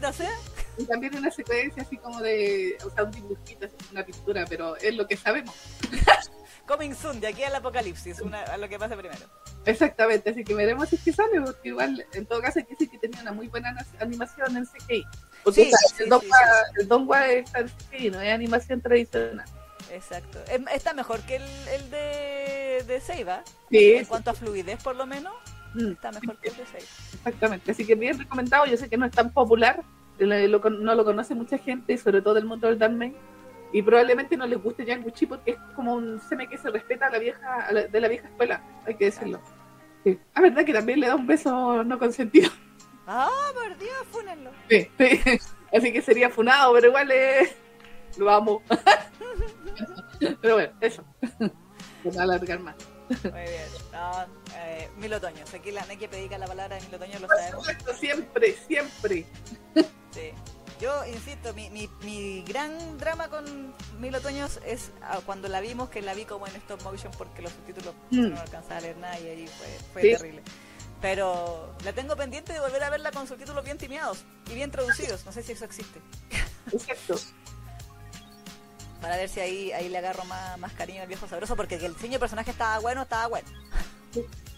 a 0.03 0.13
sea. 0.13 0.31
Y 0.77 0.85
también 0.85 1.15
una 1.15 1.31
secuencia 1.31 1.83
así 1.83 1.97
como 1.97 2.19
de, 2.21 2.77
o 2.85 2.89
sea, 2.89 3.03
un 3.03 3.11
dibujito, 3.11 3.67
una 3.91 4.05
pintura, 4.05 4.45
pero 4.47 4.75
es 4.77 4.95
lo 4.95 5.07
que 5.07 5.17
sabemos. 5.17 5.55
Coming 6.67 6.95
soon, 6.95 7.19
de 7.19 7.27
aquí 7.27 7.43
al 7.43 7.55
apocalipsis, 7.55 8.19
una, 8.21 8.41
a 8.43 8.57
lo 8.57 8.67
que 8.67 8.77
pasa 8.77 8.97
primero. 8.97 9.25
Exactamente, 9.65 10.29
así 10.29 10.43
que 10.43 10.53
veremos 10.53 10.89
si 10.89 10.97
es 10.97 11.03
que 11.03 11.13
sale, 11.13 11.41
porque 11.41 11.69
igual, 11.69 12.05
en 12.13 12.25
todo 12.25 12.41
caso, 12.41 12.59
hay 12.59 12.65
que 12.65 12.71
decir 12.71 12.89
que 12.89 12.99
tenía 12.99 13.21
una 13.21 13.31
muy 13.31 13.47
buena 13.47 13.75
animación 13.99 14.57
en 14.57 14.65
CGI. 14.65 15.03
Porque 15.47 15.71
sí, 15.71 16.03
el, 16.03 16.09
Don 16.89 17.07
el 17.15 17.71
CGI, 17.71 18.11
no 18.11 18.19
es 18.19 18.33
animación 18.33 18.81
tradicional. 18.81 19.45
Exacto. 19.89 20.39
Está 20.73 20.93
mejor 20.93 21.21
que 21.21 21.37
el, 21.37 21.43
el 21.73 21.89
de, 21.89 22.83
de 22.85 22.99
Seiba. 22.99 23.43
Sí, 23.69 23.93
en 23.93 24.03
cuanto 24.03 24.31
a 24.31 24.33
fluidez, 24.33 24.83
por 24.83 24.97
lo 24.97 25.05
menos, 25.05 25.33
mm. 25.73 25.93
está 25.93 26.11
mejor 26.11 26.37
que 26.41 26.49
el 26.49 26.57
de 26.57 26.65
Seiba. 26.65 26.85
Exactamente. 27.13 27.71
Así 27.71 27.85
que 27.85 27.95
bien 27.95 28.19
recomendado. 28.19 28.65
Yo 28.65 28.75
sé 28.75 28.89
que 28.89 28.97
no 28.97 29.05
es 29.05 29.13
tan 29.13 29.31
popular, 29.31 29.85
no 30.19 30.95
lo 30.95 31.05
conoce 31.05 31.33
mucha 31.33 31.57
gente, 31.57 31.97
sobre 31.97 32.21
todo 32.21 32.37
el 32.37 32.43
mundo 32.43 32.67
del 32.67 32.77
Danmen. 32.77 33.15
Y 33.71 33.81
probablemente 33.81 34.35
no 34.35 34.45
les 34.47 34.61
guste 34.61 34.83
Yanguchi 34.83 35.27
porque 35.27 35.51
es 35.51 35.57
como 35.77 35.93
un 35.93 36.19
seme 36.19 36.49
que 36.49 36.57
se 36.57 36.69
respeta 36.71 37.07
a 37.07 37.09
la 37.09 37.19
vieja, 37.19 37.69
de 37.71 38.01
la 38.01 38.07
vieja 38.09 38.27
escuela, 38.27 38.61
hay 38.85 38.95
que 38.95 39.05
decirlo. 39.05 39.39
Sí. 40.03 40.19
Ah, 40.33 40.41
verdad 40.41 40.65
que 40.65 40.73
también 40.73 40.99
le 40.99 41.07
da 41.07 41.15
un 41.15 41.25
beso 41.25 41.85
no 41.85 41.97
consentido. 41.97 42.51
Ah, 43.07 43.51
por 43.53 43.77
Dios, 43.77 43.97
fúnenlo. 44.11 44.51
Sí, 44.69 44.91
sí. 44.97 45.21
Así 45.73 45.93
que 45.93 46.01
sería 46.01 46.29
funado, 46.29 46.73
pero 46.73 46.87
igual 46.87 47.11
es... 47.11 47.55
lo 48.17 48.29
amo. 48.29 48.61
Pero 50.41 50.55
bueno, 50.55 50.73
eso. 50.81 51.03
No 51.39 52.11
va 52.11 52.21
a 52.21 52.23
alargar 52.23 52.59
más. 52.59 52.75
Muy 53.09 53.31
bien. 53.31 53.67
No, 53.91 54.25
eh, 54.55 54.89
mil 54.97 55.13
otoños. 55.13 55.53
Aquí 55.53 55.71
la 55.71 55.85
Neki 55.85 56.07
predica 56.07 56.39
la 56.39 56.47
palabra 56.47 56.75
de 56.75 56.81
mil 56.85 56.95
otoños, 56.95 57.21
lo 57.21 57.27
sabemos. 57.27 57.67
siempre, 57.99 58.55
siempre. 58.67 59.25
Sí. 60.11 60.31
Yo 60.79 61.05
insisto, 61.07 61.53
mi, 61.53 61.69
mi, 61.71 61.89
mi, 62.03 62.43
gran 62.43 62.97
drama 62.99 63.29
con 63.29 63.73
Mil 63.99 64.13
Otoños 64.13 64.59
es 64.63 64.91
ah, 65.01 65.19
cuando 65.25 65.47
la 65.47 65.59
vimos, 65.59 65.89
que 65.89 66.03
la 66.03 66.13
vi 66.13 66.25
como 66.25 66.45
en 66.45 66.55
stop 66.55 66.83
motion 66.83 67.11
porque 67.17 67.41
los 67.41 67.51
subtítulos 67.51 67.95
mm. 68.11 68.29
no 68.29 68.39
alcanzaba 68.39 68.77
a 68.77 68.81
leer 68.81 68.97
nada 68.97 69.19
y 69.19 69.27
ahí 69.27 69.47
fue, 69.47 69.67
fue 69.93 70.01
terrible. 70.03 70.43
Pero 71.01 71.75
la 71.83 71.93
tengo 71.93 72.15
pendiente 72.15 72.53
de 72.53 72.59
volver 72.59 72.83
a 72.83 72.89
verla 72.89 73.11
con 73.11 73.27
subtítulos 73.27 73.63
bien 73.63 73.77
timeados 73.77 74.25
y 74.49 74.55
bien 74.55 74.71
traducidos. 74.71 75.25
No 75.25 75.31
sé 75.31 75.43
si 75.43 75.51
eso 75.51 75.65
existe. 75.65 76.01
Exacto 76.71 77.15
para 79.01 79.17
ver 79.17 79.29
si 79.29 79.39
ahí, 79.39 79.71
ahí 79.71 79.89
le 79.89 79.97
agarro 79.97 80.25
más, 80.25 80.57
más 80.59 80.73
cariño 80.73 81.01
al 81.01 81.07
viejo 81.07 81.27
sabroso, 81.27 81.55
porque 81.55 81.75
el 81.75 81.93
diseño 81.93 82.13
de 82.13 82.19
personaje 82.19 82.51
estaba 82.51 82.79
bueno, 82.79 83.03
estaba 83.03 83.27
bueno. 83.27 83.47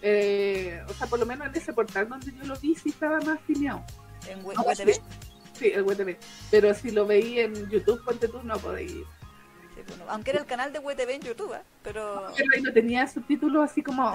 Eh, 0.02 0.82
o 0.88 0.94
sea, 0.94 1.08
por 1.08 1.20
lo 1.20 1.26
menos 1.26 1.48
en 1.48 1.56
ese 1.56 1.74
portal 1.74 2.08
donde 2.08 2.32
yo 2.34 2.46
lo 2.46 2.58
vi, 2.58 2.76
sí 2.76 2.90
estaba 2.90 3.20
más 3.20 3.40
cineado. 3.46 3.84
¿En 4.28 4.42
WTV? 4.44 5.02
Sí, 5.54 5.72
el 5.74 5.84
WTV. 5.84 6.18
Pero 6.52 6.74
si 6.74 6.92
lo 6.92 7.06
veí 7.06 7.40
en 7.40 7.70
YouTube, 7.70 8.04
ponte 8.06 8.28
tú, 8.28 8.42
no 8.44 8.58
podéis 8.58 8.92
ir. 8.92 9.06
Pues 9.86 10.00
aunque 10.10 10.32
era 10.32 10.42
el 10.42 10.46
canal 10.46 10.74
de 10.74 10.80
WTV 10.80 11.10
en 11.10 11.22
YouTube, 11.22 11.54
¿eh? 11.54 11.62
pero... 11.84 12.32
pero 12.36 12.50
ahí 12.56 12.62
no 12.62 12.74
tenía 12.74 13.08
subtítulos 13.08 13.70
así 13.70 13.82
como 13.82 14.12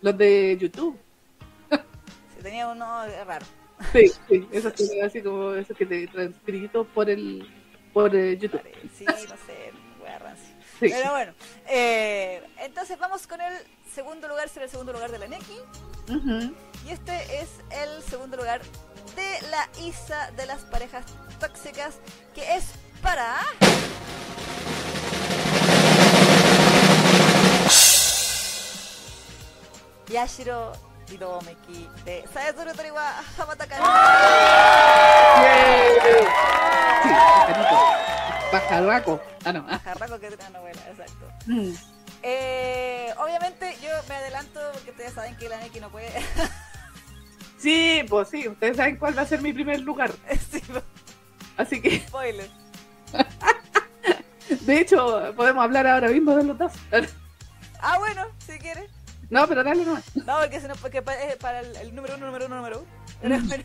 los 0.00 0.16
de 0.16 0.56
YouTube. 0.58 0.98
Sí, 1.70 2.42
tenía 2.42 2.68
uno 2.68 3.06
raro. 3.26 3.46
Sí, 3.92 4.12
sí, 4.28 4.48
esos 4.52 4.72
que, 4.72 5.02
así 5.02 5.22
como 5.22 5.54
esos 5.54 5.76
que 5.76 5.86
te 5.86 6.06
transcribí 6.08 6.68
por 6.68 7.10
el 7.10 7.48
por 7.92 8.14
eh, 8.14 8.36
YouTube. 8.38 8.60
Sí, 8.96 9.04
no 9.04 9.16
sé, 9.16 9.72
voy 9.98 10.08
a 10.08 10.36
Pero 10.80 11.10
bueno, 11.10 11.32
eh, 11.66 12.42
entonces 12.60 12.98
vamos 12.98 13.26
con 13.26 13.40
el 13.40 13.54
segundo 13.92 14.28
lugar, 14.28 14.48
será 14.48 14.66
el 14.66 14.70
segundo 14.70 14.92
lugar 14.92 15.10
de 15.10 15.18
la 15.18 15.26
Neki. 15.26 15.58
Y 16.86 16.90
este 16.90 17.12
es 17.40 17.48
el 17.70 18.02
segundo 18.02 18.36
lugar 18.36 18.62
de 19.14 19.48
la 19.50 19.68
ISA 19.84 20.30
de 20.32 20.46
las 20.46 20.62
parejas 20.62 21.04
tóxicas, 21.40 21.98
que 22.34 22.54
es 22.54 22.72
para... 23.02 23.36
Yashiro 30.08 30.72
Hidomeki 31.10 31.88
de 32.04 32.24
Saezuru 32.32 32.72
Toriwa 32.74 33.12
Hamataka. 33.38 33.76
Sí, 33.76 33.82
Pajarraco. 38.50 39.20
Ah, 39.44 39.52
no. 39.52 39.66
Pajarraco, 39.66 40.18
que 40.18 40.26
es 40.28 40.34
una 40.34 40.50
novela, 40.50 40.80
exacto. 40.88 41.30
Mm. 41.46 41.72
Eh, 42.22 43.14
obviamente, 43.18 43.76
yo 43.82 43.90
me 44.08 44.14
adelanto 44.14 44.60
porque 44.72 44.90
ustedes 44.90 45.12
saben 45.12 45.36
que 45.36 45.48
la 45.48 45.58
Neki 45.58 45.80
no 45.80 45.90
puede. 45.90 46.10
sí, 47.58 48.04
pues 48.08 48.28
sí, 48.28 48.48
ustedes 48.48 48.76
saben 48.76 48.96
cuál 48.96 49.16
va 49.16 49.22
a 49.22 49.26
ser 49.26 49.42
mi 49.42 49.52
primer 49.52 49.80
lugar. 49.80 50.10
Sí, 50.50 50.62
pues. 50.66 50.84
Así 51.56 51.82
que. 51.82 52.00
Spoiler. 52.00 52.48
De 54.60 54.80
hecho, 54.80 55.32
podemos 55.36 55.62
hablar 55.62 55.86
ahora 55.86 56.08
mismo 56.08 56.34
de 56.34 56.44
los 56.44 56.56
dos. 56.56 56.72
ah, 57.80 57.98
bueno, 57.98 58.26
si 58.46 58.58
quieres. 58.58 58.97
No, 59.30 59.46
pero 59.46 59.62
dale 59.62 59.84
nomás. 59.84 60.04
No, 60.16 60.38
porque, 60.38 60.60
si 60.60 60.68
no, 60.68 60.74
porque 60.76 60.98
es 60.98 61.36
para 61.36 61.60
el, 61.60 61.94
número 61.94 62.16
uno, 62.16 62.26
número 62.26 62.46
uno, 62.46 62.56
número 62.56 62.86
uno. 63.22 63.64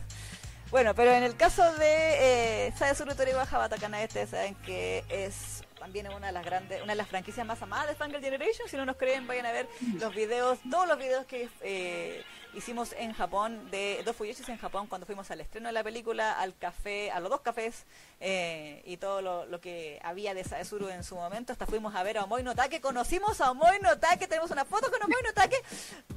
Bueno, 0.70 0.92
pero 0.92 1.12
en 1.12 1.22
el 1.22 1.36
caso 1.36 1.62
de 1.74 2.66
eh, 2.66 2.72
Saezuru 2.76 3.14
Toribaja 3.14 3.58
Batakana, 3.58 4.02
este 4.02 4.26
saben 4.26 4.56
que 4.56 5.04
es 5.08 5.62
también 5.78 6.12
una 6.12 6.26
de 6.26 6.32
las 6.32 6.44
grandes, 6.44 6.82
una 6.82 6.94
de 6.94 6.96
las 6.96 7.06
franquicias 7.06 7.46
más 7.46 7.62
amadas 7.62 7.88
de 7.88 7.94
Fangirl 7.94 8.24
Generation. 8.24 8.68
Si 8.68 8.76
no 8.76 8.84
nos 8.84 8.96
creen, 8.96 9.24
vayan 9.28 9.46
a 9.46 9.52
ver 9.52 9.68
los 10.00 10.12
videos, 10.12 10.58
todos 10.68 10.88
los 10.88 10.98
videos 10.98 11.26
que 11.26 11.48
eh, 11.60 12.24
hicimos 12.56 12.94
en 12.98 13.12
Japón, 13.12 13.70
de 13.70 14.02
dos 14.04 14.16
Fuyoshis 14.16 14.48
en 14.48 14.58
Japón, 14.58 14.86
cuando 14.86 15.06
fuimos 15.06 15.30
al 15.30 15.40
estreno 15.40 15.68
de 15.68 15.72
la 15.72 15.84
película, 15.84 16.38
al 16.40 16.56
café, 16.56 17.10
a 17.10 17.20
los 17.20 17.30
dos 17.30 17.40
cafés, 17.40 17.84
eh, 18.20 18.82
y 18.84 18.96
todo 18.96 19.46
lo, 19.46 19.60
que 19.60 20.00
había 20.02 20.34
de 20.34 20.44
Saezuru 20.44 20.88
en 20.88 21.04
su 21.04 21.14
momento. 21.16 21.52
Hasta 21.52 21.66
fuimos 21.66 21.94
a 21.94 22.02
ver 22.02 22.18
a 22.18 22.24
Omoi 22.24 22.42
Notake, 22.42 22.80
conocimos 22.80 23.40
a 23.40 23.50
Omoi 23.50 23.80
Notake, 23.80 24.26
tenemos 24.26 24.50
una 24.50 24.64
foto 24.64 24.90
con 24.90 25.02
Omoi 25.02 25.22
Notake, 25.24 25.56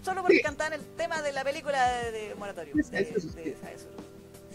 solo 0.03 0.21
porque 0.21 0.41
cantaban 0.41 0.73
el 0.73 0.85
tema 0.95 1.21
de 1.21 1.31
la 1.31 1.43
película 1.43 1.87
de, 2.03 2.35
Moratorio, 2.35 2.73
de, 2.75 2.83
Saezuru. 2.83 3.33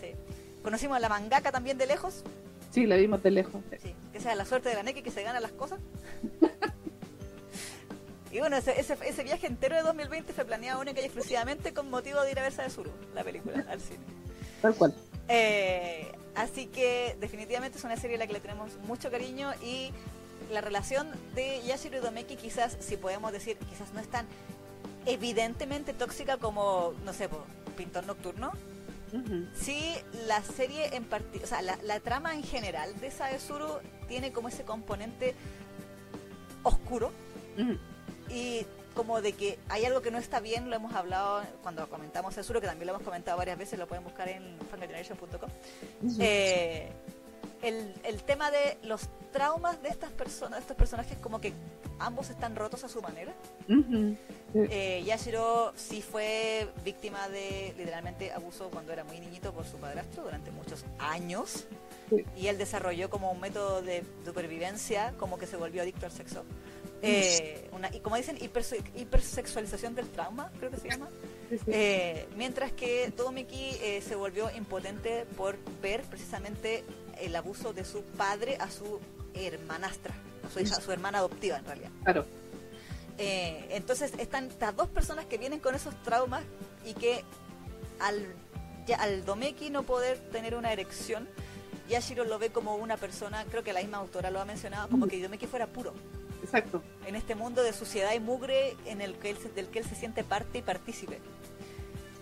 Sí. 0.00 0.14
Conocimos 0.62 0.96
a 0.96 1.00
la 1.00 1.08
mangaka 1.08 1.52
también 1.52 1.78
de 1.78 1.86
lejos. 1.86 2.24
Sí, 2.70 2.86
la 2.86 2.96
vimos 2.96 3.22
de 3.22 3.30
lejos. 3.30 3.62
Sí, 3.82 3.94
que 4.12 4.20
sea 4.20 4.34
la 4.34 4.44
suerte 4.44 4.70
de 4.70 4.76
la 4.76 4.82
Neki 4.82 5.02
que 5.02 5.10
se 5.10 5.22
gana 5.22 5.40
las 5.40 5.52
cosas. 5.52 5.80
Y 8.32 8.38
bueno, 8.38 8.56
ese, 8.56 8.80
ese, 8.80 9.22
viaje 9.24 9.46
entero 9.46 9.76
de 9.76 9.82
2020 9.82 10.32
fue 10.32 10.46
planeado 10.46 10.80
única 10.80 11.02
y 11.02 11.04
exclusivamente 11.04 11.74
con 11.74 11.90
motivo 11.90 12.22
de 12.22 12.30
ir 12.30 12.38
a 12.38 12.42
ver 12.42 12.70
Suru, 12.70 12.90
la 13.14 13.22
película, 13.22 13.62
al 13.68 13.78
cine. 13.78 14.00
Tal 14.62 14.74
cual. 14.74 14.94
Eh, 15.28 16.10
así 16.34 16.66
que 16.66 17.14
definitivamente 17.20 17.76
es 17.76 17.84
una 17.84 17.96
serie 17.96 18.16
a 18.16 18.20
la 18.20 18.26
que 18.26 18.32
le 18.32 18.40
tenemos 18.40 18.78
mucho 18.86 19.10
cariño 19.10 19.52
y 19.62 19.92
la 20.50 20.62
relación 20.62 21.10
de 21.34 21.60
Yashiro 21.66 21.98
y 21.98 22.00
Domeki 22.00 22.36
quizás, 22.36 22.78
si 22.80 22.96
podemos 22.96 23.32
decir, 23.32 23.58
quizás 23.58 23.92
no 23.92 24.00
es 24.00 24.08
tan 24.08 24.26
evidentemente 25.04 25.92
tóxica 25.92 26.38
como, 26.38 26.94
no 27.04 27.12
sé, 27.12 27.28
Pintor 27.76 28.06
Nocturno. 28.06 28.52
Sí, 29.54 29.94
la 30.26 30.42
serie 30.42 30.96
en 30.96 31.04
particular, 31.04 31.44
o 31.44 31.46
sea, 31.46 31.60
la, 31.60 32.00
trama 32.00 32.34
en 32.34 32.42
general 32.42 32.98
de 32.98 33.10
Saezuru 33.10 33.68
tiene 34.08 34.32
como 34.32 34.48
ese 34.48 34.62
componente 34.62 35.34
oscuro 36.62 37.12
y 38.32 38.66
como 38.94 39.20
de 39.22 39.32
que 39.32 39.58
hay 39.68 39.84
algo 39.84 40.02
que 40.02 40.10
no 40.10 40.18
está 40.18 40.40
bien, 40.40 40.68
lo 40.68 40.76
hemos 40.76 40.94
hablado 40.94 41.42
cuando 41.62 41.88
comentamos 41.88 42.34
Saezuru, 42.34 42.60
que 42.60 42.66
también 42.66 42.86
lo 42.86 42.94
hemos 42.94 43.04
comentado 43.04 43.38
varias 43.38 43.58
veces, 43.58 43.78
lo 43.78 43.86
pueden 43.86 44.04
buscar 44.04 44.28
en 44.28 44.58
fangeneration.com. 44.70 45.50
Eh, 46.18 46.90
el, 47.62 47.94
el, 48.04 48.22
tema 48.24 48.50
de 48.50 48.76
los 48.82 49.08
traumas 49.32 49.80
de 49.82 49.88
estas 49.88 50.10
personas, 50.10 50.58
de 50.58 50.60
estos 50.60 50.76
personajes, 50.76 51.16
como 51.18 51.40
que 51.40 51.52
ambos 51.98 52.30
están 52.30 52.56
rotos 52.56 52.84
a 52.84 52.88
su 52.88 53.00
manera. 53.00 53.32
Eh, 54.54 55.02
Yashiro 55.06 55.72
sí 55.76 56.02
fue 56.02 56.68
víctima 56.84 57.28
de 57.28 57.74
literalmente 57.78 58.32
abuso 58.32 58.70
cuando 58.70 58.92
era 58.92 59.04
muy 59.04 59.20
niñito 59.20 59.52
por 59.52 59.64
su 59.64 59.76
padrastro 59.76 60.24
durante 60.24 60.50
muchos 60.50 60.84
años. 60.98 61.66
Y 62.36 62.48
él 62.48 62.58
desarrolló 62.58 63.08
como 63.08 63.30
un 63.32 63.40
método 63.40 63.80
de 63.80 64.04
supervivencia, 64.24 65.14
como 65.18 65.38
que 65.38 65.46
se 65.46 65.56
volvió 65.56 65.82
adicto 65.82 66.04
al 66.04 66.12
sexo. 66.12 66.44
Eh, 67.02 67.68
una, 67.72 67.94
y 67.94 67.98
como 67.98 68.16
dicen, 68.16 68.38
hipersexualización 68.40 69.94
del 69.96 70.08
trauma, 70.08 70.52
creo 70.58 70.70
que 70.70 70.76
se 70.76 70.88
llama. 70.88 71.08
Eh, 71.66 72.28
mientras 72.36 72.72
que 72.72 73.12
Tomiki 73.16 73.76
eh, 73.82 74.02
se 74.06 74.14
volvió 74.14 74.50
impotente 74.56 75.26
por 75.36 75.58
ver 75.82 76.02
precisamente 76.02 76.84
el 77.20 77.34
abuso 77.34 77.72
de 77.72 77.84
su 77.84 78.02
padre 78.02 78.56
a 78.60 78.70
su 78.70 79.00
hermanastra, 79.34 80.14
a 80.46 80.50
su, 80.50 80.60
hija, 80.60 80.76
a 80.76 80.80
su 80.80 80.92
hermana 80.92 81.18
adoptiva 81.18 81.58
en 81.58 81.64
realidad. 81.64 81.90
Claro. 82.04 82.24
Entonces 83.18 84.12
están 84.18 84.46
estas 84.46 84.74
dos 84.74 84.88
personas 84.88 85.26
que 85.26 85.38
vienen 85.38 85.60
con 85.60 85.74
esos 85.74 86.00
traumas 86.02 86.42
y 86.84 86.94
que 86.94 87.22
al, 88.00 88.34
ya, 88.86 88.96
al 88.96 89.24
Domeki 89.24 89.70
no 89.70 89.82
poder 89.84 90.18
tener 90.30 90.56
una 90.56 90.72
erección, 90.72 91.28
Yashiro 91.88 92.24
lo 92.24 92.38
ve 92.38 92.50
como 92.50 92.74
una 92.76 92.96
persona, 92.96 93.44
creo 93.44 93.62
que 93.62 93.72
la 93.72 93.80
misma 93.80 93.98
autora 93.98 94.30
lo 94.30 94.40
ha 94.40 94.44
mencionado, 94.44 94.88
como 94.88 95.06
que 95.06 95.22
Domeki 95.22 95.46
fuera 95.46 95.66
puro. 95.66 95.92
Exacto. 96.42 96.82
En 97.06 97.14
este 97.14 97.34
mundo 97.34 97.62
de 97.62 97.72
suciedad 97.72 98.12
y 98.14 98.20
mugre 98.20 98.76
en 98.86 99.00
el 99.00 99.14
que 99.16 99.30
él, 99.30 99.38
del 99.54 99.68
que 99.68 99.80
él 99.80 99.84
se 99.84 99.94
siente 99.94 100.24
parte 100.24 100.58
y 100.58 100.62
partícipe. 100.62 101.18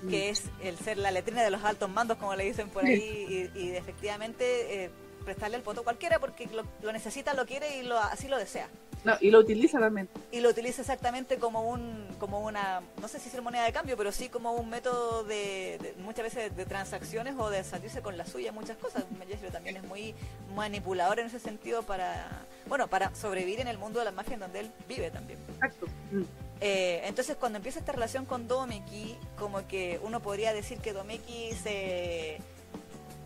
Que 0.08 0.28
mm. 0.28 0.32
es 0.32 0.44
el 0.62 0.78
ser 0.78 0.98
la 0.98 1.10
letrina 1.10 1.42
de 1.42 1.50
los 1.50 1.62
altos 1.64 1.90
mandos, 1.90 2.18
como 2.18 2.34
le 2.34 2.44
dicen 2.44 2.68
por 2.70 2.84
ahí, 2.84 3.50
y, 3.54 3.70
efectivamente 3.70 4.84
eh, 4.84 4.90
prestarle 5.24 5.56
el 5.56 5.62
voto 5.62 5.84
cualquiera 5.84 6.18
porque 6.18 6.48
lo, 6.82 6.92
necesita, 6.92 7.34
lo 7.34 7.46
quiere 7.46 7.78
y 7.78 7.82
lo, 7.82 7.98
así 7.98 8.28
lo 8.28 8.38
desea. 8.38 8.68
No, 9.04 9.14
y 9.20 9.30
lo 9.30 9.38
utiliza 9.38 9.78
realmente. 9.78 10.20
Y 10.30 10.40
lo 10.40 10.50
utiliza 10.50 10.82
exactamente 10.82 11.38
como 11.38 11.62
un 11.62 12.06
como 12.18 12.40
una, 12.40 12.82
no 13.00 13.08
sé 13.08 13.18
si 13.18 13.28
es 13.28 13.42
moneda 13.42 13.64
de 13.64 13.72
cambio, 13.72 13.96
pero 13.96 14.12
sí 14.12 14.28
como 14.28 14.52
un 14.52 14.68
método 14.68 15.24
de, 15.24 15.94
muchas 15.98 16.24
veces 16.24 16.54
de, 16.54 16.66
transacciones 16.66 17.34
o 17.38 17.48
de 17.48 17.64
salirse 17.64 18.02
con 18.02 18.18
la 18.18 18.26
suya, 18.26 18.52
muchas 18.52 18.76
cosas. 18.76 19.04
Melleslo 19.18 19.50
también 19.50 19.76
es 19.78 19.84
muy 19.84 20.14
manipulador 20.54 21.18
en 21.18 21.26
ese 21.26 21.40
sentido 21.40 21.82
para, 21.82 22.28
bueno, 22.66 22.88
para 22.88 23.14
sobrevivir 23.14 23.60
en 23.60 23.68
el 23.68 23.78
mundo 23.78 23.98
de 24.00 24.04
la 24.04 24.12
magia 24.12 24.34
en 24.34 24.40
donde 24.40 24.60
él 24.60 24.70
vive 24.86 25.10
también. 25.10 25.38
Exacto. 25.54 25.86
Mm. 26.12 26.22
Eh, 26.60 27.00
entonces 27.04 27.36
cuando 27.36 27.56
empieza 27.56 27.78
esta 27.78 27.92
relación 27.92 28.26
con 28.26 28.46
Domeki, 28.46 29.16
como 29.38 29.66
que 29.66 29.98
uno 30.02 30.20
podría 30.20 30.52
decir 30.52 30.78
que 30.78 30.92
Domeki 30.92 31.52
se... 31.54 32.38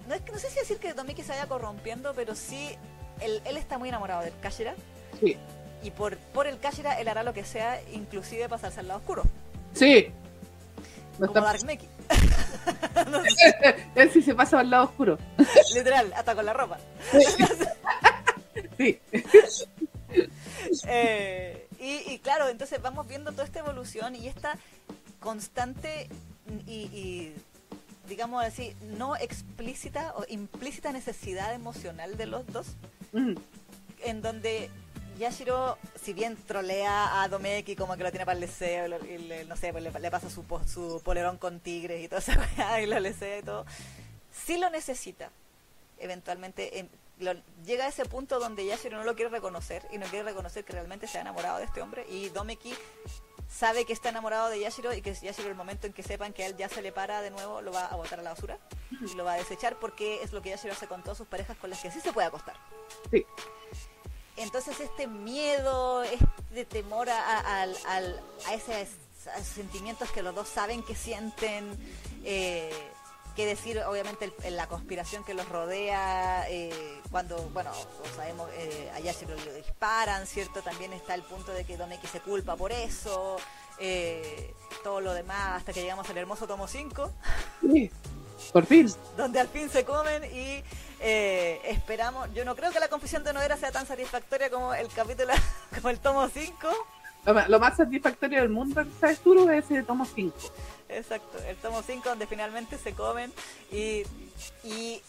No, 0.09 0.15
es 0.15 0.21
que, 0.21 0.31
no 0.31 0.39
sé 0.39 0.51
si 0.51 0.61
decir 0.61 0.77
que 0.79 0.95
Domeki 0.95 1.23
se 1.23 1.31
vaya 1.31 1.47
corrompiendo, 1.47 2.13
pero 2.15 2.37
sí, 2.37 2.77
él, 3.21 3.43
él 3.45 3.57
está 3.57 3.77
muy 3.79 3.89
enamorado 3.89 4.23
del 4.23 4.35
Kashira. 4.41 4.75
Sí 5.19 5.37
y 5.85 5.91
por, 5.91 6.17
por 6.17 6.47
el 6.47 6.59
Kashira 6.59 6.99
él 6.99 7.09
hará 7.09 7.23
lo 7.23 7.35
que 7.35 7.45
sea, 7.45 7.81
inclusive 7.93 8.49
pasarse 8.49 8.81
al 8.81 8.89
lado 8.89 9.01
oscuro. 9.01 9.23
Sí. 9.75 10.09
Como 11.19 11.33
Dark 11.33 11.63
Meki. 11.65 11.87
él 13.95 14.11
sí 14.11 14.23
se 14.23 14.35
pasa 14.35 14.61
al 14.61 14.71
lado 14.71 14.85
oscuro. 14.85 15.19
Literal, 15.75 16.13
hasta 16.15 16.35
con 16.35 16.47
la 16.47 16.53
ropa. 16.55 16.79
sí. 18.79 18.99
Eh, 20.89 21.69
y, 21.79 22.19
claro, 22.19 22.49
entonces 22.49 22.81
vamos 22.81 23.07
viendo 23.07 23.31
toda 23.33 23.45
esta 23.45 23.59
evolución 23.59 24.17
y 24.17 24.27
esta 24.29 24.57
constante 25.21 26.09
y, 26.67 27.33
digamos 28.09 28.43
así, 28.43 28.75
no 28.97 29.15
explícita 29.17 30.15
o 30.17 30.25
implícita 30.29 30.91
necesidad 30.93 31.53
emocional 31.55 32.17
de 32.17 32.27
los 32.27 32.47
dos, 32.47 32.67
mm. 33.13 33.35
en 34.05 34.23
donde 34.23 34.71
Yashiro, 35.19 35.79
si 36.01 36.13
bien 36.13 36.37
trolea 36.37 37.23
a 37.23 37.29
Domeki 37.29 37.77
como 37.77 37.97
que 37.97 38.03
lo 38.03 38.11
tiene 38.11 38.27
para 38.27 38.37
el 38.37 38.41
deseo, 38.41 38.87
y 38.87 39.47
no 39.47 39.57
sé, 39.57 39.73
pues 39.73 39.85
le, 39.85 40.11
pasa 40.11 40.29
su, 40.29 40.45
su 40.67 41.01
polerón 41.05 41.39
con 41.39 41.61
tigres 41.61 42.03
y 42.05 42.09
todo 42.09 42.19
eso, 42.19 42.33
y 42.83 42.87
lo 42.87 43.01
desea 43.01 43.39
y 43.39 43.43
todo, 43.43 43.65
sí 44.33 44.59
lo 44.59 44.71
necesita. 44.71 45.31
Eventualmente 45.99 46.89
llega 47.65 47.85
a 47.85 47.89
ese 47.89 48.05
punto 48.05 48.39
donde 48.39 48.67
Yashiro 48.67 48.99
no 48.99 49.05
lo 49.05 49.15
quiere 49.15 49.31
reconocer 49.31 49.87
y 49.93 49.99
no 49.99 50.07
quiere 50.07 50.25
reconocer 50.25 50.65
que 50.65 50.73
realmente 50.73 51.07
se 51.07 51.19
ha 51.19 51.21
enamorado 51.21 51.59
de 51.59 51.65
este 51.65 51.81
hombre 51.81 52.05
y 52.09 52.29
Domeki 52.31 52.75
sabe 53.49 53.85
que 53.85 53.93
está 53.93 54.09
enamorado 54.09 54.49
de 54.49 54.59
Yashiro 54.61 54.93
y 54.93 55.01
que 55.01 55.15
Yashiro 55.15 55.49
el 55.49 55.55
momento 55.55 55.87
en 55.87 55.93
que 55.93 56.03
sepan 56.03 56.33
que 56.33 56.45
él 56.45 56.57
ya 56.57 56.69
se 56.69 56.83
le 56.83 56.91
para 56.91 57.23
de 57.23 57.31
nuevo 57.31 57.63
lo 57.63 57.73
va 57.73 57.87
a 57.87 57.97
botar 57.97 58.19
a 58.19 58.23
la 58.23 58.31
basura 58.31 58.59
y 58.91 59.15
lo 59.15 59.25
va 59.25 59.35
a 59.35 59.37
desechar 59.37 59.79
porque 59.79 60.23
es 60.23 60.33
lo 60.33 60.43
que 60.43 60.51
Yashiro 60.51 60.73
hace 60.73 60.89
con 60.89 61.03
todas 61.03 61.19
sus 61.19 61.29
parejas 61.29 61.57
con 61.59 61.71
las 61.71 61.81
que 61.81 61.91
sí 61.91 62.01
se 62.01 62.13
puede 62.13 62.27
acostar. 62.27 62.57
Sí. 63.11 63.25
Entonces 64.37 64.81
este 64.81 65.07
miedo, 65.07 66.03
este 66.03 66.65
temor 66.65 67.09
a, 67.09 67.63
a, 67.63 67.67
esos 68.53 68.89
sentimientos 69.45 70.11
que 70.11 70.23
los 70.23 70.35
dos 70.35 70.49
saben 70.49 70.83
que 70.83 70.95
sienten, 70.95 71.77
eh, 72.25 72.73
que 73.35 73.47
decir 73.47 73.81
obviamente 73.81 74.33
la 74.51 74.69
conspiración 74.69 75.25
que 75.25 75.35
los 75.35 75.49
rodea, 75.49 76.49
eh, 76.49 77.01
cuando, 77.11 77.37
bueno, 77.53 77.71
sabemos, 78.15 78.49
eh, 78.55 78.91
allá 78.95 79.13
se 79.13 79.27
lo 79.27 79.35
disparan, 79.55 80.27
¿cierto? 80.27 80.63
También 80.63 80.93
está 80.93 81.15
el 81.15 81.23
punto 81.23 81.53
de 81.53 81.65
que 81.65 81.77
Domeki 81.77 82.07
se 82.07 82.21
culpa 82.21 82.57
por 82.57 82.71
eso, 82.71 83.37
eh, 83.79 84.55
todo 84.85 85.01
lo 85.01 85.13
demás, 85.13 85.57
hasta 85.57 85.73
que 85.73 85.83
llegamos 85.83 86.09
al 86.09 86.19
hermoso 86.19 86.47
tomo 86.47 86.69
5. 86.69 87.11
Sí, 87.61 87.91
por 88.53 88.67
fin. 88.67 88.93
Donde 89.17 89.41
al 89.41 89.49
fin 89.49 89.69
se 89.69 89.85
comen 89.85 90.25
y 90.25 90.63
eh, 91.07 91.61
esperamos, 91.67 92.33
yo 92.33 92.47
no 92.47 92.57
creo 92.57 92.73
que 92.73 92.81
la 92.81 92.89
confesión 92.89 93.23
de 93.25 93.35
Noera 93.35 93.59
sea 93.59 93.71
tan 93.71 93.87
satisfactoria 93.87 94.49
como 94.49 94.73
el 94.73 94.89
capítulo, 94.89 95.35
como 95.75 95.91
el 95.91 95.99
tomo 95.99 96.27
5. 96.31 96.55
Lo, 97.49 97.61
más 97.61 97.77
satisfactorio 97.77 98.41
del 98.41 98.49
mundo, 98.49 98.83
¿sabes 98.99 99.19
tú? 99.19 99.51
Es 99.51 99.71
el 99.71 99.85
tomo 99.85 100.07
5. 100.07 100.35
Exacto, 100.89 101.39
el 101.47 101.57
tomo 101.57 101.83
5 101.83 102.09
donde 102.09 102.27
finalmente 102.27 102.79
se 102.79 102.95
comen 102.95 103.31
y, 103.71 104.05
y 104.63 105.03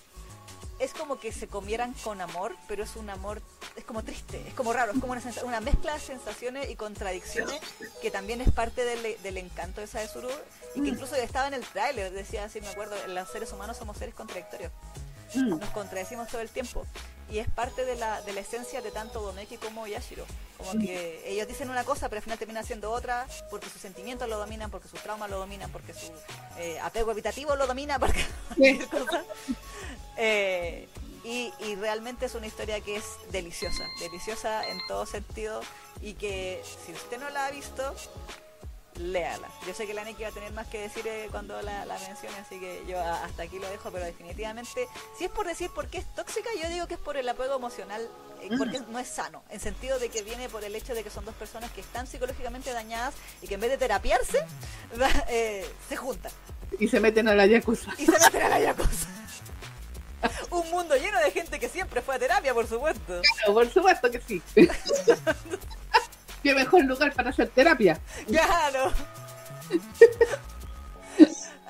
es 0.80 0.94
como 0.94 1.18
que 1.18 1.32
se 1.32 1.48
comieran 1.48 1.94
con 2.04 2.20
amor, 2.20 2.54
pero 2.68 2.84
es 2.84 2.98
un 2.98 3.10
amor, 3.10 3.42
es 3.78 3.86
como 3.86 4.04
triste, 4.04 4.46
es 4.46 4.54
como 4.54 4.74
raro, 4.74 4.92
es 4.92 5.00
como 5.00 5.14
una, 5.14 5.22
una 5.46 5.62
mezcla 5.62 5.94
de 5.94 6.02
sensaciones 6.02 6.70
y 6.70 6.76
contradicciones 6.76 7.62
que 8.02 8.12
también 8.12 8.42
es 8.42 8.52
parte 8.52 8.84
del, 8.84 9.16
del 9.24 9.38
encanto 9.38 9.80
de 9.80 9.88
Saezuru 9.88 10.28
y 10.76 10.82
que 10.82 10.92
mm. 10.92 10.94
incluso 10.96 11.16
estaba 11.16 11.48
en 11.48 11.54
el 11.54 11.64
tráiler, 11.64 12.12
decía 12.12 12.44
así, 12.44 12.60
me 12.60 12.68
acuerdo, 12.68 12.96
los 13.08 13.30
seres 13.30 13.54
humanos 13.54 13.78
somos 13.78 13.98
seres 13.98 14.14
contradictorios. 14.14 14.74
Mm. 15.38 15.60
nos 15.60 15.70
contradecimos 15.70 16.28
todo 16.28 16.42
el 16.42 16.50
tiempo. 16.50 16.86
Y 17.30 17.40
es 17.40 17.50
parte 17.50 17.86
de 17.86 17.96
la, 17.96 18.22
de 18.22 18.34
la 18.34 18.42
esencia 18.42 18.82
de 18.82 18.92
tanto 18.92 19.20
Domeki 19.22 19.58
como 19.58 19.88
Yashiro. 19.88 20.26
Como 20.58 20.76
mm. 20.76 20.80
que 20.80 21.24
ellos 21.26 21.48
dicen 21.48 21.70
una 21.70 21.84
cosa, 21.84 22.08
pero 22.08 22.20
al 22.20 22.24
final 22.24 22.38
terminan 22.38 22.64
haciendo 22.64 22.92
otra, 22.92 23.28
porque 23.50 23.70
sus 23.70 23.82
sentimientos 23.82 24.30
lo 24.30 24.38
dominan, 24.38 24.70
porque 24.70 24.88
sus 24.88 25.02
traumas 25.02 25.30
lo 25.30 25.40
dominan, 25.40 25.72
porque 25.72 25.94
su 25.94 26.12
eh, 26.58 26.80
apego 26.80 27.12
evitativo 27.12 27.56
lo 27.56 27.66
domina, 27.68 28.00
porque 28.00 28.24
eh, 30.18 30.88
y, 31.24 31.52
y, 31.60 31.76
realmente 31.76 32.28
es 32.28 32.36
una 32.36 32.46
historia 32.46 32.80
que 32.82 32.98
es 32.98 33.06
deliciosa, 33.32 33.84
deliciosa 34.00 34.68
en 34.70 34.78
todo 34.88 35.08
sentido 35.08 35.62
y 36.02 36.14
que 36.14 36.62
si 36.86 36.94
usted 36.94 37.20
no 37.20 37.30
la 37.32 37.48
ha 37.48 37.52
visto, 37.52 37.96
léala. 39.00 39.50
Yo 39.68 39.74
sé 39.74 39.86
que 39.88 39.94
la 39.94 40.04
Neki 40.04 40.24
va 40.24 40.30
a 40.30 40.32
tener 40.32 40.52
más 40.54 40.68
que 40.68 40.80
decir 40.82 41.06
eh, 41.08 41.28
cuando 41.32 41.62
la, 41.62 41.86
mencione, 42.08 42.38
así 42.38 42.60
que 42.60 42.84
yo 42.88 43.00
hasta 43.00 43.44
aquí 43.44 43.60
lo 43.60 43.70
dejo, 43.70 43.92
pero 43.92 44.06
definitivamente, 44.06 44.88
si 45.18 45.26
es 45.26 45.32
por 45.32 45.48
decir 45.48 45.70
por 45.72 45.88
qué 45.88 46.00
es 46.00 46.16
tóxica, 46.16 46.50
yo 46.62 46.70
digo 46.70 46.88
que 46.88 46.96
es 46.96 47.00
por 47.00 47.18
el 47.18 47.28
apego 47.28 47.56
emocional, 47.56 48.10
eh, 48.42 48.50
porque 48.58 48.80
no 48.90 49.00
es 49.00 49.08
sano, 49.08 49.44
en 49.50 49.60
sentido 49.60 50.00
de 50.00 50.10
que 50.10 50.24
viene 50.24 50.50
por 50.50 50.64
el 50.64 50.76
hecho 50.76 50.94
de 50.94 51.04
que 51.04 51.10
son 51.10 51.26
dos 51.26 51.36
personas 51.36 51.72
que 51.72 51.82
están 51.82 52.08
psicológicamente 52.08 52.72
dañadas 52.72 53.14
y 53.42 53.48
que 53.48 53.56
en 53.56 53.62
vez 53.62 53.72
de 53.72 53.78
terapiarse, 53.78 54.40
eh, 55.30 55.66
se 55.90 55.96
juntan. 55.96 56.32
Y 56.80 56.88
se 56.88 57.00
meten 57.00 57.28
a 57.28 57.36
la 57.36 57.46
yakuza. 57.46 57.92
Y 57.98 58.06
se 58.06 58.12
meten 58.12 58.42
a 58.42 58.50
la 58.50 58.60
yakuza. 58.60 59.08
Un 60.50 60.70
mundo 60.72 60.96
lleno 60.96 61.20
de 61.20 61.32
gente 61.32 61.60
que 61.60 61.70
siempre 61.70 62.02
fue 62.02 62.16
a 62.16 62.20
terapia, 62.20 62.54
por 62.54 62.68
supuesto. 62.68 63.22
por 63.46 63.70
supuesto 63.70 64.10
que 64.12 64.22
sí. 64.22 64.42
qué 66.46 66.54
mejor 66.54 66.86
lugar 66.86 67.12
para 67.14 67.32
hacer 67.32 67.50
terapia. 67.50 68.00
Claro. 68.28 68.92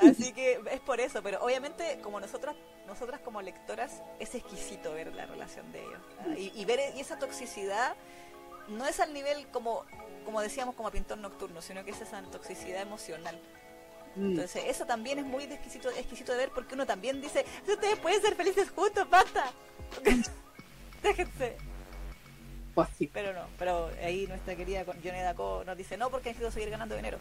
Así 0.02 0.34
que 0.34 0.60
es 0.70 0.82
por 0.82 1.00
eso, 1.00 1.24
pero 1.24 1.42
obviamente 1.42 2.00
como 2.04 2.20
nosotras, 2.20 2.58
nosotras 2.86 3.22
como 3.22 3.42
lectoras 3.42 4.04
es 4.20 4.36
exquisito 4.36 4.94
ver 4.94 5.16
la 5.16 5.26
relación 5.26 5.72
de 5.72 5.80
ellos 5.80 6.54
y, 6.54 6.66
ver 6.66 6.82
y 6.98 7.00
esa 7.00 7.18
toxicidad 7.18 7.96
no 8.68 8.86
es 8.86 9.00
al 9.00 9.14
nivel 9.14 9.48
como 9.48 9.86
como 10.26 10.42
decíamos 10.42 10.76
como 10.76 10.92
pintor 10.92 11.20
nocturno, 11.20 11.62
sino 11.62 11.86
que 11.86 11.92
es 11.92 12.02
esa 12.02 12.22
toxicidad 12.24 12.82
emocional. 12.82 13.40
Mm. 14.16 14.32
Entonces 14.32 14.64
eso 14.68 14.86
también 14.86 15.20
es 15.20 15.26
muy 15.26 15.46
exquisito, 15.46 15.90
exquisito 15.92 16.34
de 16.34 16.40
ver 16.40 16.50
porque 16.50 16.76
uno 16.76 16.86
también 16.86 17.22
dice 17.22 17.46
ustedes 17.66 17.98
pueden 18.00 18.22
ser 18.22 18.36
felices 18.36 18.70
juntos, 18.72 19.10
basta, 19.10 19.52
déjense. 21.02 21.75
Pues 22.76 22.90
sí. 22.98 23.10
Pero 23.14 23.34
no, 23.34 23.48
pero 23.58 23.90
ahí 24.04 24.28
nuestra 24.28 24.54
querida 24.54 24.84
Johnny 24.86 25.22
Daco 25.22 25.64
nos 25.66 25.78
dice 25.78 25.96
no 25.96 26.10
porque 26.10 26.30
necesito 26.30 26.52
seguir 26.52 26.70
ganando 26.70 26.96
dinero. 26.96 27.18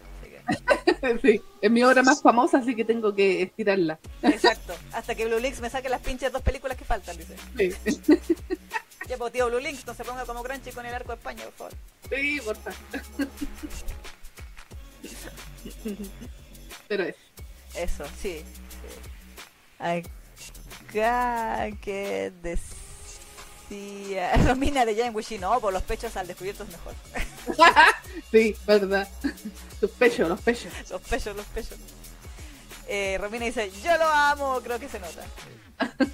sí, 1.22 1.40
es 1.62 1.70
mi 1.70 1.84
obra 1.84 2.02
más 2.02 2.20
famosa, 2.20 2.58
así 2.58 2.74
que 2.74 2.84
tengo 2.84 3.14
que 3.14 3.42
estirarla. 3.42 4.00
Exacto, 4.22 4.74
hasta 4.92 5.14
que 5.14 5.26
Blue 5.26 5.38
Links 5.38 5.60
me 5.60 5.70
saque 5.70 5.88
las 5.88 6.00
pinches 6.00 6.32
dos 6.32 6.42
películas 6.42 6.76
que 6.76 6.84
faltan, 6.84 7.16
dice. 7.16 7.36
Sí. 7.56 7.72
Ya, 9.06 9.18
pues 9.18 9.34
tío 9.34 9.48
Blue 9.48 9.58
Links, 9.58 9.86
no 9.86 9.92
se 9.92 10.02
ponga 10.02 10.24
como 10.24 10.42
Crunchy 10.42 10.70
con 10.72 10.86
el 10.86 10.94
arco 10.94 11.12
de 11.12 11.16
España, 11.16 11.44
por 11.44 11.52
favor. 11.52 11.72
Sí, 12.08 12.40
por 12.42 12.56
favor. 12.56 13.28
Pero 16.88 17.04
es. 17.04 17.16
Eso, 17.76 18.04
sí. 18.18 18.42
sí. 18.42 20.02
Acá 20.88 21.70
que 21.82 22.32
decir 22.42 22.83
decía 23.68 24.36
Romina 24.46 24.84
de 24.84 24.96
Jan 24.96 25.14
Wishi, 25.14 25.38
no, 25.38 25.60
por 25.60 25.72
los 25.72 25.82
pechos 25.82 26.16
al 26.16 26.26
descubierto 26.26 26.64
es 26.64 26.70
mejor. 26.70 26.94
sí, 28.30 28.56
verdad. 28.66 29.08
Los 29.80 29.90
pechos, 29.92 30.28
los 30.28 30.40
pechos. 30.40 30.72
Los 30.90 31.00
pechos, 31.02 31.36
los 31.36 31.46
pechos. 31.46 31.78
Eh, 32.86 33.16
Romina 33.20 33.46
dice, 33.46 33.70
yo 33.82 33.96
lo 33.96 34.04
amo, 34.04 34.60
creo 34.62 34.78
que 34.78 34.88
se 34.88 35.00
nota. 35.00 35.24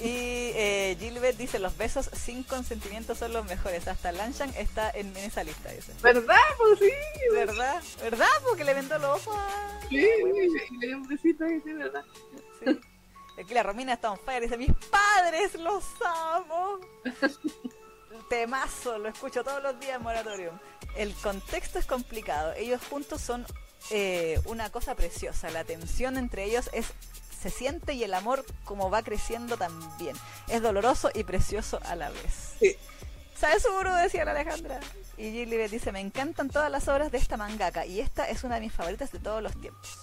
y 0.00 0.52
eh, 0.54 0.96
Gilbert 1.00 1.36
dice, 1.36 1.58
los 1.58 1.76
besos 1.76 2.10
sin 2.12 2.42
consentimiento 2.42 3.14
son 3.14 3.32
los 3.32 3.46
mejores. 3.46 3.88
Hasta 3.88 4.12
Lanshan 4.12 4.52
está 4.56 4.90
en, 4.90 5.16
esa 5.16 5.42
lista. 5.42 5.70
Dice. 5.70 5.92
¿Verdad? 6.02 6.36
Pues 6.58 6.78
sí. 6.80 6.90
¿Verdad? 7.32 7.82
¿Verdad? 8.02 8.26
Porque 8.46 8.64
le 8.64 8.74
vendó 8.74 8.98
los 8.98 9.26
ojos 9.26 9.40
Sí, 9.88 10.06
le 10.80 10.86
dio 10.86 10.96
un 10.98 11.08
besito 11.08 11.44
ahí, 11.44 11.60
sí, 11.64 11.72
¿verdad? 11.72 12.04
Sí. 12.64 12.78
Aquí 13.38 13.54
la 13.54 13.62
Romina 13.62 13.94
está 13.94 14.10
on 14.10 14.18
fire. 14.18 14.42
Dice, 14.42 14.56
mis 14.56 14.72
padres 14.90 15.54
los 15.54 15.84
amo. 16.04 16.78
Temazo, 18.28 18.98
lo 18.98 19.08
escucho 19.08 19.42
todos 19.42 19.62
los 19.62 19.78
días 19.80 19.96
en 19.96 20.02
Moratorium. 20.02 20.58
El 20.96 21.14
contexto 21.14 21.78
es 21.78 21.86
complicado. 21.86 22.52
Ellos 22.54 22.80
juntos 22.90 23.20
son 23.20 23.46
eh, 23.90 24.40
una 24.46 24.70
cosa 24.70 24.94
preciosa. 24.94 25.50
La 25.50 25.64
tensión 25.64 26.18
entre 26.18 26.44
ellos 26.44 26.68
es 26.72 26.92
se 27.40 27.50
siente 27.50 27.94
y 27.94 28.02
el 28.02 28.14
amor 28.14 28.44
como 28.64 28.90
va 28.90 29.02
creciendo 29.02 29.56
también. 29.56 30.16
Es 30.48 30.60
doloroso 30.60 31.10
y 31.14 31.24
precioso 31.24 31.78
a 31.84 31.94
la 31.94 32.10
vez. 32.10 32.56
Sí. 32.58 32.76
¿Sabes 33.38 33.62
seguro? 33.62 33.94
Decía 33.94 34.24
la 34.24 34.32
Alejandra. 34.32 34.80
Y 35.16 35.30
Gilly 35.30 35.68
dice, 35.68 35.92
me 35.92 36.00
encantan 36.00 36.50
todas 36.50 36.70
las 36.70 36.88
obras 36.88 37.12
de 37.12 37.18
esta 37.18 37.36
mangaka 37.36 37.86
y 37.86 38.00
esta 38.00 38.28
es 38.28 38.42
una 38.42 38.56
de 38.56 38.62
mis 38.62 38.72
favoritas 38.72 39.12
de 39.12 39.20
todos 39.20 39.42
los 39.42 39.58
tiempos. 39.60 39.98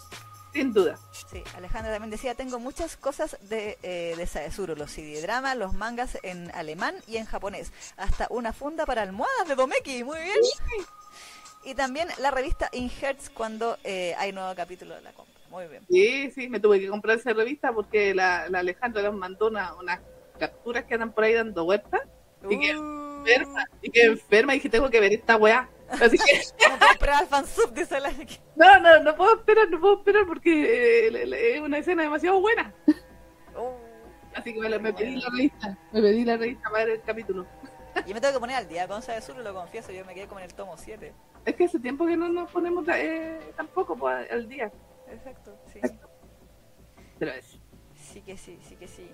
Sin 0.56 0.72
duda. 0.72 0.98
Sí, 1.12 1.44
Alejandra 1.58 1.92
también 1.92 2.12
decía, 2.12 2.34
tengo 2.34 2.60
muchas 2.60 2.96
cosas 2.96 3.38
de, 3.42 3.78
eh, 3.84 4.16
de 4.16 4.76
los 4.78 4.90
CD 4.90 5.22
drama, 5.22 5.54
los 5.54 5.74
mangas 5.74 6.18
en 6.24 6.50
alemán 6.56 6.96
y 7.08 7.18
en 7.18 7.26
japonés, 7.26 7.74
hasta 7.98 8.28
una 8.30 8.54
funda 8.54 8.86
para 8.86 9.02
almohadas 9.02 9.50
de 9.50 9.56
Domeki, 9.56 10.06
muy 10.06 10.18
bien. 10.22 10.38
Y 11.66 11.76
también 11.76 12.08
la 12.20 12.32
revista 12.32 12.70
In 12.72 12.90
Hertz 12.90 13.30
cuando 13.30 13.78
eh, 13.84 14.16
hay 14.18 14.32
nuevo 14.32 14.56
capítulo 14.56 14.96
de 14.96 15.02
la 15.02 15.12
compra, 15.12 15.36
muy 15.50 15.68
bien. 15.68 15.86
Sí, 15.90 16.32
sí, 16.32 16.48
me 16.48 16.62
tuve 16.62 16.80
que 16.80 16.88
comprar 16.88 17.18
esa 17.18 17.34
revista 17.34 17.74
porque 17.74 18.16
la, 18.16 18.48
la 18.48 18.60
Alejandra 18.60 19.04
nos 19.04 19.16
mandó 19.16 19.48
unas 19.48 20.00
capturas 20.40 20.86
que 20.86 20.94
andan 20.94 21.12
por 21.12 21.26
ahí 21.26 21.34
dando 21.34 21.66
vueltas. 21.66 22.00
Y 22.50 22.60
que 22.62 22.78
uh. 22.78 23.18
enferma, 23.26 23.66
y 23.82 23.90
que 23.90 24.04
enferma, 24.04 24.54
y 24.54 24.60
dije, 24.60 24.70
tengo 24.70 24.90
que 24.90 25.02
ver 25.02 25.12
esta 25.12 25.36
weá. 25.36 25.70
Así 25.90 26.18
que... 26.18 26.68
no 26.70 26.80
puedo 26.80 26.92
esperar 26.92 27.16
al 27.16 27.28
fansub. 27.28 27.74
No, 28.56 28.80
no, 28.80 29.00
no 29.04 29.16
puedo 29.16 29.36
esperar, 29.36 29.70
no 29.70 29.80
puedo 29.80 29.98
esperar 29.98 30.26
porque 30.26 31.08
eh, 31.08 31.56
es 31.56 31.62
una 31.62 31.78
escena 31.78 32.04
demasiado 32.04 32.42
buena. 32.42 32.74
Oh. 33.56 33.78
Así 34.34 34.54
que 34.54 34.60
me, 34.60 34.80
me 34.80 34.94
pedí 34.94 35.16
la 35.16 35.30
revista, 35.30 35.78
me 35.94 36.02
pedí 36.02 36.26
la 36.26 36.38
revista 36.38 36.70
para 36.70 36.86
ver 36.86 36.96
el 36.96 37.02
capítulo. 37.04 37.46
Yo 38.06 38.14
me 38.14 38.20
tengo 38.20 38.34
que 38.34 38.40
poner 38.40 38.58
al 38.58 38.68
día 38.68 38.88
con 38.88 39.00
de 39.00 39.22
Sur, 39.22 39.38
lo 39.38 39.54
confieso, 39.54 39.92
yo 39.92 40.04
me 40.04 40.14
quedé 40.14 40.28
como 40.28 40.40
en 40.40 40.46
el 40.46 40.54
tomo 40.54 40.76
7. 40.78 41.14
Es 41.46 41.56
que 41.56 41.66
hace 41.66 41.80
tiempo 41.80 42.06
que 42.06 42.18
no 42.18 42.28
nos 42.28 42.52
ponemos 42.52 42.86
eh, 42.90 43.40
tampoco 43.56 43.96
pues, 43.96 44.30
al 44.30 44.48
día. 44.50 44.72
Exacto, 45.10 45.58
sí. 45.72 45.80
Pero 47.18 47.32
es. 47.32 47.58
Sí 47.96 48.22
que 48.22 48.38
sí, 48.38 48.60
sí 48.68 48.76
que 48.76 48.88
sí. 48.88 49.10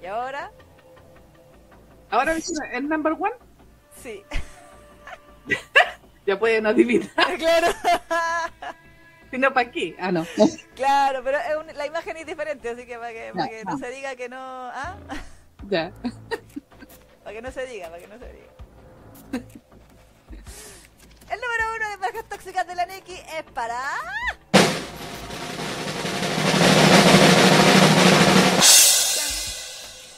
¿Y 0.00 0.06
ahora? 0.06 0.52
¿Ahora 2.10 2.34
es 2.34 2.52
el 2.72 2.88
number 2.88 3.12
one? 3.12 3.32
Sí. 3.96 4.22
ya 6.26 6.38
pueden 6.38 6.66
adivinar. 6.66 7.10
Claro. 7.38 7.68
Si 9.30 9.38
no, 9.38 9.52
¿para 9.52 9.70
qué? 9.70 9.96
Ah, 9.98 10.12
no. 10.12 10.26
Claro, 10.74 11.22
pero 11.24 11.38
la 11.74 11.86
imagen 11.86 12.16
es 12.18 12.26
diferente, 12.26 12.68
así 12.68 12.84
que 12.84 12.98
para 12.98 13.12
que, 13.12 13.62
no 13.64 13.78
se 13.78 13.90
diga 13.90 14.14
que 14.14 14.28
no. 14.28 14.38
¿ah? 14.38 14.96
Ya. 15.68 15.92
Para 17.22 17.36
que 17.36 17.42
no 17.42 17.50
se 17.50 17.66
diga, 17.66 17.88
para 17.88 18.00
que 18.00 18.08
no 18.08 18.18
se 18.18 18.32
diga. 18.32 18.52
El 21.30 21.40
número 21.40 21.64
uno 21.76 21.90
de 21.90 21.98
parejas 21.98 22.28
tóxicas 22.28 22.66
de 22.66 22.74
la 22.74 22.84
Neki 22.84 23.14
es 23.14 23.42
para. 23.54 23.80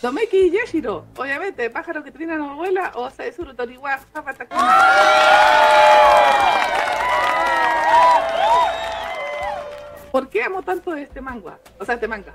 Tomeki 0.05 0.37
y 0.37 0.51
Yashiro, 0.51 1.07
obviamente, 1.17 1.71
pájaro 1.71 2.05
que 2.05 2.11
trina 2.11 2.37
no 2.37 2.51
abuela 2.51 2.93
o 2.95 3.09
Saesuru 3.09 3.55
Toriwa 3.55 3.99
¿Por 10.13 10.29
qué 10.29 10.43
amo 10.43 10.63
tanto 10.63 10.95
este 10.95 11.23
manga? 11.23 11.59
O 11.81 11.87
sea, 11.87 11.95
este 11.95 12.07
manga. 12.07 12.35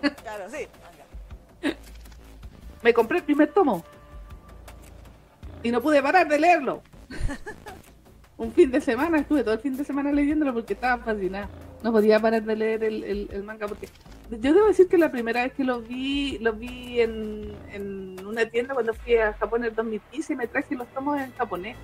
Claro, 0.00 0.50
sí, 0.50 0.66
manga. 0.82 1.76
Me 2.82 2.92
compré 2.92 3.18
el 3.18 3.22
primer 3.22 3.52
tomo 3.52 3.84
y 5.62 5.70
no 5.70 5.80
pude 5.80 6.02
parar 6.02 6.26
de 6.26 6.40
leerlo. 6.40 6.82
Un 8.36 8.50
fin 8.52 8.68
de 8.72 8.80
semana, 8.80 9.18
estuve 9.18 9.44
todo 9.44 9.54
el 9.54 9.60
fin 9.60 9.76
de 9.76 9.84
semana 9.84 10.10
leyéndolo 10.10 10.52
porque 10.52 10.72
estaba 10.72 11.00
fascinada. 11.04 11.48
No 11.82 11.92
podía 11.92 12.18
parar 12.20 12.42
de 12.42 12.56
leer 12.56 12.84
el, 12.84 13.42
manga 13.44 13.68
porque 13.68 13.88
yo 14.30 14.52
debo 14.52 14.66
decir 14.66 14.88
que 14.88 14.98
la 14.98 15.10
primera 15.10 15.42
vez 15.42 15.52
que 15.52 15.62
lo 15.62 15.80
vi, 15.80 16.38
lo 16.38 16.52
vi 16.52 17.00
en, 17.00 17.54
en 17.72 18.26
una 18.26 18.46
tienda 18.46 18.74
cuando 18.74 18.92
fui 18.94 19.16
a 19.16 19.34
Japón 19.34 19.62
en 19.62 19.70
el 19.70 19.74
2015 19.74 20.32
y 20.32 20.36
me 20.36 20.46
traje 20.46 20.74
los 20.74 20.88
tomos 20.88 21.20
en 21.20 21.32
japonés. 21.32 21.76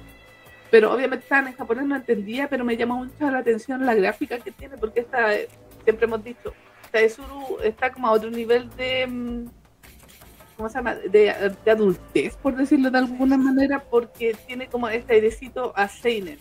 Pero 0.70 0.92
obviamente 0.92 1.24
estaban 1.24 1.48
en 1.48 1.54
japonés, 1.54 1.84
no 1.84 1.96
entendía, 1.96 2.48
pero 2.48 2.64
me 2.64 2.76
llamó 2.76 2.96
mucho 2.96 3.30
la 3.30 3.38
atención 3.38 3.84
la 3.84 3.94
gráfica 3.94 4.38
que 4.38 4.50
tiene, 4.50 4.78
porque 4.78 5.00
esta, 5.00 5.32
siempre 5.84 6.06
hemos 6.06 6.24
dicho, 6.24 6.54
Taesuru 6.90 7.58
está 7.62 7.92
como 7.92 8.08
a 8.08 8.12
otro 8.12 8.30
nivel 8.30 8.70
de, 8.76 9.06
mm, 9.06 9.44
¿cómo 10.56 10.68
se 10.70 10.74
llama? 10.76 10.94
De, 10.94 11.54
de 11.64 11.70
adultez, 11.70 12.36
por 12.36 12.56
decirlo 12.56 12.90
de 12.90 12.98
alguna 12.98 13.36
manera, 13.36 13.84
porque 13.84 14.34
tiene 14.46 14.66
como 14.66 14.88
este 14.88 15.12
airecito 15.12 15.74
a 15.76 15.88
Seinen 15.88 16.38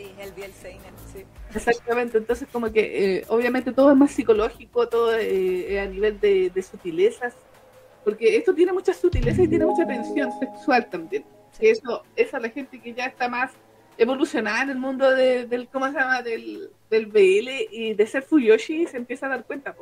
Sí, 0.00 0.14
el 0.18 0.32
Biel 0.32 0.52
Seinen, 0.54 0.94
sí. 1.12 1.24
Exactamente, 1.54 2.16
entonces 2.16 2.48
como 2.50 2.72
que 2.72 3.18
eh, 3.18 3.24
obviamente 3.28 3.72
todo 3.72 3.90
es 3.90 3.96
más 3.98 4.10
psicológico, 4.12 4.88
todo 4.88 5.14
eh, 5.14 5.78
a 5.78 5.86
nivel 5.86 6.18
de, 6.20 6.50
sutilezas 6.62 7.34
porque 8.02 8.36
esto 8.36 8.54
tiene 8.54 8.72
mucha 8.72 8.94
sutileza 8.94 9.42
y 9.42 9.48
tiene 9.48 9.66
mucha 9.66 9.86
tensión 9.86 10.30
sexual 10.38 10.88
también. 10.88 11.22
Eso, 11.60 12.02
esa 12.16 12.36
es 12.38 12.42
la 12.42 12.48
gente 12.48 12.80
que 12.80 12.94
ya 12.94 13.04
está 13.04 13.28
más 13.28 13.52
evolucionada 13.98 14.62
en 14.62 14.70
el 14.70 14.78
mundo 14.78 15.10
del, 15.10 15.68
¿cómo 15.70 15.86
se 15.88 15.98
llama? 15.98 16.22
Del, 16.22 16.70
del 16.88 17.06
BL 17.06 17.68
y 17.70 17.92
de 17.92 18.06
ser 18.06 18.22
Fuyoshi 18.22 18.86
se 18.86 18.96
empieza 18.96 19.26
a 19.26 19.30
dar 19.30 19.44
cuenta, 19.44 19.76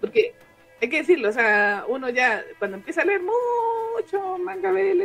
porque 0.00 0.34
hay 0.80 0.88
que 0.88 0.98
decirlo, 0.98 1.30
o 1.30 1.32
sea, 1.32 1.84
uno 1.88 2.08
ya 2.10 2.44
cuando 2.60 2.76
empieza 2.76 3.02
a 3.02 3.06
leer 3.06 3.22
mucho 3.22 4.38
manga 4.38 4.70
BL, 4.70 5.02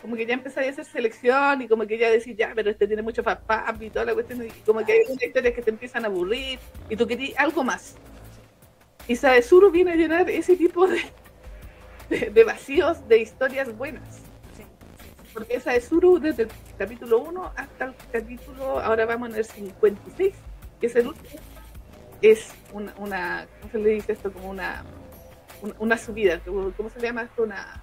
como 0.00 0.16
que 0.16 0.26
ya 0.26 0.34
empieza 0.34 0.60
a 0.60 0.68
hacer 0.68 0.84
selección 0.84 1.62
y 1.62 1.68
como 1.68 1.86
que 1.86 1.98
ya 1.98 2.10
decir, 2.10 2.36
ya, 2.36 2.52
pero 2.54 2.70
este 2.70 2.86
tiene 2.86 3.02
mucho 3.02 3.22
papá 3.22 3.74
y 3.80 3.90
toda 3.90 4.04
la 4.04 4.14
cuestión, 4.14 4.44
y 4.44 4.50
como 4.64 4.84
que 4.84 4.92
hay 4.92 5.00
unas 5.08 5.22
historias 5.22 5.54
que 5.54 5.62
te 5.62 5.70
empiezan 5.70 6.04
a 6.04 6.08
aburrir 6.08 6.58
y 6.88 6.96
tú 6.96 7.06
querías 7.06 7.38
algo 7.38 7.64
más. 7.64 7.96
Y 9.06 9.16
Saezuru 9.16 9.70
viene 9.70 9.92
a 9.92 9.96
llenar 9.96 10.28
ese 10.28 10.56
tipo 10.56 10.86
de, 10.86 11.00
de, 12.30 12.44
vacíos 12.44 13.06
de 13.08 13.18
historias 13.18 13.76
buenas. 13.76 14.22
Porque 15.32 15.60
Suru 15.80 16.18
desde 16.18 16.44
el 16.44 16.48
capítulo 16.76 17.20
1 17.20 17.52
hasta 17.54 17.84
el 17.84 17.94
capítulo, 18.10 18.80
ahora 18.80 19.06
vamos 19.06 19.30
en 19.30 19.36
el 19.36 19.44
56, 19.44 20.34
que 20.80 20.86
es 20.86 20.96
el 20.96 21.08
último, 21.08 21.40
es 22.22 22.50
una, 22.72 22.92
una 22.98 23.46
¿cómo 23.60 23.72
se 23.72 23.78
le 23.78 23.90
dice 23.90 24.12
esto? 24.12 24.32
Como 24.32 24.50
una, 24.50 24.84
una, 25.78 25.96
subida, 25.96 26.40
¿cómo 26.40 26.90
se 26.90 27.00
llama 27.00 27.22
esto? 27.22 27.42
Una, 27.44 27.82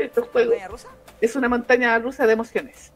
estos 0.00 0.28
juegos. 0.28 0.50
¿Montaña 0.54 0.68
rusa? 0.68 0.88
Es 1.20 1.36
una 1.36 1.48
montaña 1.48 1.98
rusa 1.98 2.26
de 2.26 2.32
emociones. 2.32 2.92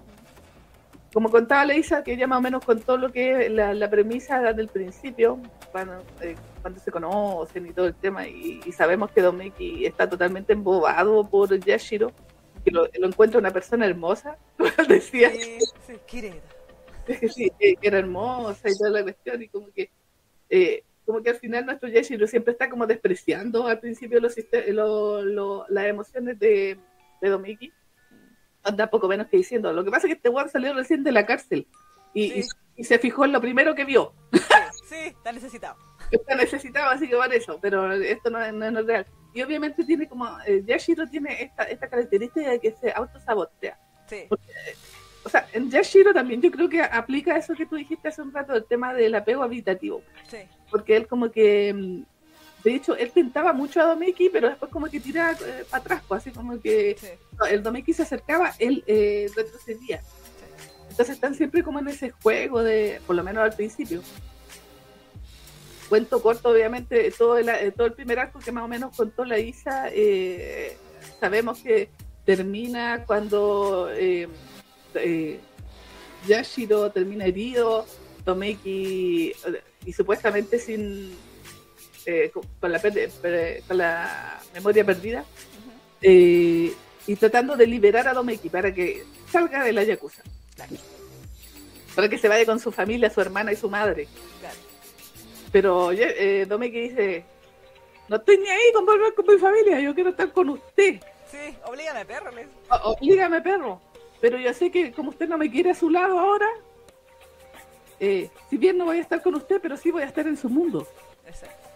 Como 1.13 1.29
contaba 1.29 1.65
Leisa, 1.65 2.05
que 2.05 2.13
ella 2.13 2.29
más 2.29 2.39
o 2.39 2.43
menos 2.43 2.65
contó 2.65 2.97
lo 2.97 3.11
que 3.11 3.47
es 3.47 3.51
la, 3.51 3.91
premisa 3.91 4.41
desde 4.41 4.63
el 4.63 4.69
principio, 4.69 5.41
cuando, 5.73 6.05
eh, 6.21 6.37
cuando 6.63 6.79
se 6.79 6.93
conocen 6.93 7.67
y 7.67 7.73
todo 7.73 7.87
el 7.87 7.95
tema, 7.95 8.29
y, 8.29 8.61
sabemos 8.73 9.11
que 9.11 9.21
Domeki 9.21 9.87
está 9.87 10.09
totalmente 10.09 10.53
embobado 10.53 11.29
por 11.29 11.59
Yashiro, 11.59 12.13
que 12.65 12.71
lo, 12.71 12.89
encuentra 12.95 13.41
una 13.41 13.51
persona 13.51 13.87
hermosa, 13.87 14.39
decía. 14.89 15.33
Sí, 15.33 15.59
sí, 15.87 17.29
sí, 17.29 17.53
que 17.59 17.77
era 17.83 17.99
hermosa 17.99 18.69
y 18.69 18.79
toda 18.79 18.91
la 18.91 19.03
cuestión, 19.03 19.43
y 19.43 19.49
como 19.49 19.67
que, 19.73 19.91
eh, 20.49 20.85
como 21.05 21.23
que 21.23 21.31
al 21.31 21.37
final 21.37 21.67
nuestro 21.67 21.89
Yashiro 21.89 22.29
siempre 22.29 22.53
está 22.53 22.71
como 22.71 22.87
despreciando 22.87 23.67
al 23.67 23.81
principio 23.81 24.21
los, 24.21 24.37
las 25.71 25.87
emociones 25.87 26.39
de, 26.39 26.79
de 27.21 27.29
Domeki, 27.29 27.73
anda 28.63 28.91
poco 28.91 29.09
menos 29.09 29.29
que 29.29 29.37
diciendo. 29.37 29.73
Lo 29.73 29.85
que 29.85 29.91
pasa 29.91 30.07
es 30.07 30.13
que 30.13 30.17
este 30.17 30.29
weón 30.29 30.49
salió 30.49 30.75
recién 30.75 31.05
de 31.05 31.13
la 31.13 31.27
cárcel 31.27 31.67
y, 32.15 32.45
y, 32.77 32.85
se 32.85 32.99
fijó 32.99 33.25
en 33.25 33.33
lo 33.33 33.41
primero 33.41 33.75
que 33.75 33.85
vio. 33.85 34.15
Sí, 34.89 34.97
está 34.97 35.31
necesitado. 35.31 35.77
Está 36.11 36.35
necesitado, 36.35 36.91
así 36.91 37.09
que 37.09 37.15
va 37.15 37.27
eso, 37.27 37.61
pero 37.63 37.93
esto 37.93 38.29
no, 38.29 38.51
no 38.51 38.81
es 38.81 38.87
real. 38.87 39.07
Y 39.33 39.43
obviamente 39.43 39.85
tiene 39.85 40.09
como, 40.09 40.27
eh, 40.47 40.65
Yashiro 40.67 41.09
tiene 41.09 41.43
esta, 41.43 41.63
esta 41.65 41.89
característica 41.89 42.51
de 42.51 42.59
que 42.59 42.73
se 42.73 42.91
autosabotea. 42.91 43.79
Sí. 44.09 44.27
o 45.23 45.29
sea, 45.29 45.47
en 45.53 45.71
Yashiro 45.71 46.13
también 46.13 46.43
yo 46.43 46.51
creo 46.51 46.69
que 46.69 46.83
aplica 46.83 47.37
eso 47.37 47.55
que 47.55 47.67
tú 47.67 47.77
dijiste 47.77 48.09
hace 48.09 48.23
un 48.23 48.33
rato, 48.33 48.55
el 48.55 48.65
tema 48.65 48.93
del 48.93 49.15
apego 49.15 49.45
habitativo. 49.45 50.03
Sí. 50.27 50.39
Porque 50.69 50.97
él 50.97 51.07
como 51.07 51.31
que, 51.31 51.73
mm, 51.73 52.03
de 52.63 52.75
hecho, 52.75 52.95
él 52.97 53.11
pintaba 53.11 53.53
mucho 53.53 53.81
a 53.81 53.85
Domeki, 53.85 54.29
pero 54.29 54.49
después 54.49 54.71
como 54.71 54.87
que 54.89 55.01
tira 55.01 55.33
eh, 55.33 55.65
para 55.71 55.81
atrás, 55.83 56.03
pues, 56.07 56.21
así 56.21 56.31
como 56.31 56.61
que 56.61 56.97
el 57.49 57.63
Domeki 57.63 57.95
se 57.95 58.03
acercaba, 58.03 58.55
él 58.59 58.85
eh, 58.87 59.31
retrocedía. 59.35 60.03
Entonces 60.91 61.15
están 61.15 61.35
siempre 61.35 61.63
como 61.63 61.79
en 61.79 61.89
ese 61.89 62.11
juego 62.11 62.63
de, 62.63 63.01
por 63.07 63.17
lo 63.17 63.25
menos 63.25 63.45
al 63.45 63.55
principio, 63.55 64.03
cuento 65.89 66.21
corto, 66.21 66.51
obviamente, 66.51 67.11
todo 67.17 67.39
el, 67.39 67.49
eh, 67.49 67.73
todo 67.75 67.87
el 67.87 67.95
primer 67.95 68.19
arco 68.19 68.41
que 68.41 68.53
más 68.53 68.65
o 68.65 68.69
menos 68.69 68.95
contó 68.95 69.25
la 69.25 69.39
Isa, 69.39 69.89
eh, 69.91 70.77
sabemos 71.19 71.61
que 71.61 71.89
termina 72.27 73.05
cuando 73.07 73.89
Yashiro 76.29 76.91
termina 76.91 77.25
herido, 77.25 77.87
Tomeki, 78.25 79.33
y 79.87 79.93
supuestamente 79.95 80.59
sin 80.59 81.17
con, 82.33 82.73
la, 82.73 82.81
con 82.81 83.79
la 83.79 84.41
memoria 84.55 84.85
perdida, 84.85 85.25
y 86.01 87.17
tratando 87.17 87.57
de 87.57 87.67
liberar 87.67 88.09
a 88.09 88.15
Domeki 88.15 88.49
para 88.49 88.73
que 88.73 89.05
salga 89.31 89.65
de 89.65 89.73
la 89.73 89.83
Yakuza. 89.83 90.23
Para 91.95 92.09
que 92.09 92.19
se 92.19 92.29
vaya 92.29 92.47
con 92.47 92.61
su 92.61 92.71
familia, 92.71 93.11
su 93.11 93.21
hermana 93.21 93.53
y 93.53 93.57
su 93.57 93.69
madre. 93.69 94.07
Pero 95.51 95.91
eh, 95.93 96.47
Domeki 96.47 96.81
dice, 96.81 97.25
no 98.09 98.17
estoy 98.17 98.39
ni 98.39 98.49
ahí 98.49 98.73
con 98.73 98.87
volver 98.87 99.13
con 99.15 99.27
mi 99.27 99.39
familia, 99.39 99.81
yo 99.81 99.95
quiero 99.95 100.11
estar 100.11 100.33
con 100.33 100.51
usted. 100.51 101.01
Sí, 101.31 101.57
oblígame, 101.65 102.05
perro. 102.05 102.31
oblígame, 102.85 103.41
perro. 103.41 103.81
Pero 104.21 104.39
yo 104.39 104.53
sé 104.53 104.71
que 104.71 104.93
como 104.93 105.11
usted 105.11 105.29
no 105.29 105.39
me 105.39 105.51
quiere 105.51 105.71
a 105.71 105.75
su 105.75 105.91
lado 105.91 106.19
ahora, 106.19 106.49
eh, 107.99 108.31
si 108.49 108.57
bien 108.57 108.79
no 108.79 108.85
voy 108.85 108.99
a 108.99 109.03
estar 109.03 109.23
con 109.23 109.35
usted, 109.35 109.61
pero 109.61 109.77
sí 109.77 109.91
voy 109.91 110.03
a 110.03 110.07
estar 110.07 110.27
en 110.27 110.37
su 110.37 110.49
mundo. 110.49 110.87
Exacto. 111.27 111.70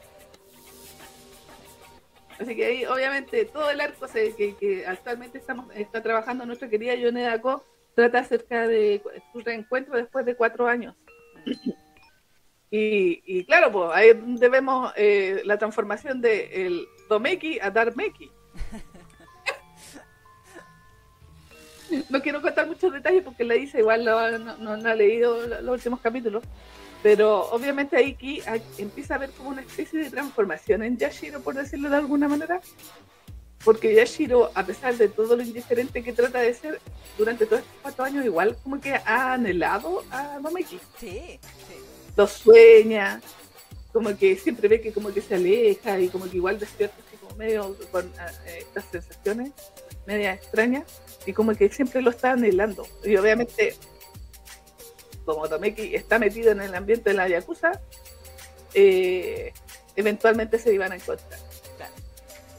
Así 2.38 2.56
que 2.56 2.64
ahí, 2.64 2.84
obviamente, 2.84 3.44
todo 3.44 3.70
el 3.70 3.80
arco 3.80 4.06
que, 4.12 4.84
actualmente 4.86 5.38
estamos 5.38 5.66
está 5.74 6.02
trabajando 6.02 6.44
nuestra 6.44 6.68
querida 6.68 6.94
Yoneda 6.94 7.40
Ko 7.40 7.64
trata 7.94 8.20
acerca 8.20 8.66
de 8.66 9.00
su 9.32 9.40
reencuentro 9.40 9.96
después 9.96 10.26
de 10.26 10.34
cuatro 10.34 10.66
años. 10.66 10.96
Y, 12.76 13.44
claro, 13.44 13.70
pues 13.70 13.90
ahí 13.92 14.12
vemos 14.50 14.92
eh, 14.96 15.42
la 15.44 15.56
transformación 15.58 16.20
de 16.20 16.66
el 16.66 16.88
Domeki 17.08 17.60
a 17.60 17.70
Darmeki. 17.70 18.32
no 22.10 22.20
quiero 22.20 22.42
contar 22.42 22.66
muchos 22.66 22.92
detalles 22.92 23.22
porque 23.22 23.44
la 23.44 23.54
dice 23.54 23.78
igual 23.78 24.04
no, 24.04 24.18
ha 24.18 24.94
leído 24.94 25.46
los 25.46 25.74
últimos 25.74 26.00
capítulos, 26.00 26.42
pero 27.04 27.50
obviamente 27.50 27.98
ahí 27.98 28.16
aquí 28.46 28.64
empieza 28.78 29.12
a 29.12 29.16
haber 29.18 29.30
como 29.32 29.50
una 29.50 29.60
especie 29.60 30.02
de 30.02 30.08
transformación 30.08 30.82
en 30.82 30.96
Yashiro, 30.96 31.40
por 31.40 31.54
decirlo 31.54 31.90
de 31.90 31.96
alguna 31.96 32.28
manera, 32.28 32.62
porque 33.62 33.94
Yashiro, 33.94 34.50
a 34.54 34.64
pesar 34.64 34.96
de 34.96 35.08
todo 35.08 35.36
lo 35.36 35.42
indiferente 35.42 36.02
que 36.02 36.14
trata 36.14 36.40
de 36.40 36.54
ser, 36.54 36.80
durante 37.18 37.44
todos 37.44 37.60
estos 37.60 37.76
cuatro 37.82 38.06
años 38.06 38.24
igual 38.24 38.56
como 38.62 38.80
que 38.80 38.94
ha 38.94 39.34
anhelado 39.34 40.02
a 40.10 40.38
Domeki. 40.40 40.80
Sí, 40.98 41.38
sí 41.68 41.74
lo 42.16 42.26
sueña, 42.26 43.20
como 43.92 44.16
que 44.16 44.36
siempre 44.36 44.66
ve 44.68 44.80
que 44.80 44.90
como 44.90 45.12
que 45.12 45.20
se 45.20 45.34
aleja 45.34 46.00
y 46.00 46.08
como 46.08 46.24
que 46.24 46.38
igual 46.38 46.58
despierta 46.58 46.96
así 47.06 47.18
como 47.18 47.36
medio 47.36 47.76
con 47.90 48.06
eh, 48.06 48.60
estas 48.60 48.86
sensaciones 48.90 49.52
media 50.06 50.32
extrañas 50.32 50.84
y 51.26 51.34
como 51.34 51.54
que 51.54 51.68
siempre 51.68 52.00
lo 52.00 52.10
está 52.10 52.32
anhelando. 52.32 52.86
Y 53.04 53.14
obviamente, 53.16 53.74
como 55.24 55.48
Tomeki 55.48 55.94
está 55.94 56.18
metido 56.18 56.52
en 56.52 56.60
el 56.60 56.74
ambiente 56.74 57.10
de 57.10 57.16
la 57.16 57.28
Yakuza, 57.28 57.80
eh, 58.74 59.52
eventualmente 59.96 60.58
se 60.58 60.72
iban 60.72 60.92
a 60.92 60.96
encontrar. 60.96 61.40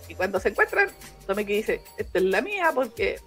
Y 0.07 0.15
cuando 0.15 0.39
se 0.39 0.49
encuentran, 0.49 0.89
Tomeki 1.25 1.53
dice, 1.53 1.81
esta 1.97 2.19
es 2.19 2.23
la 2.25 2.41
mía 2.41 2.71
porque 2.73 3.19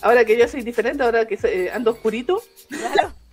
ahora 0.00 0.24
que 0.24 0.36
yo 0.36 0.48
soy 0.48 0.62
diferente, 0.62 1.02
ahora 1.02 1.26
que 1.26 1.38
eh, 1.42 1.70
ando 1.72 1.92
oscurito, 1.92 2.42
claro. 2.68 3.12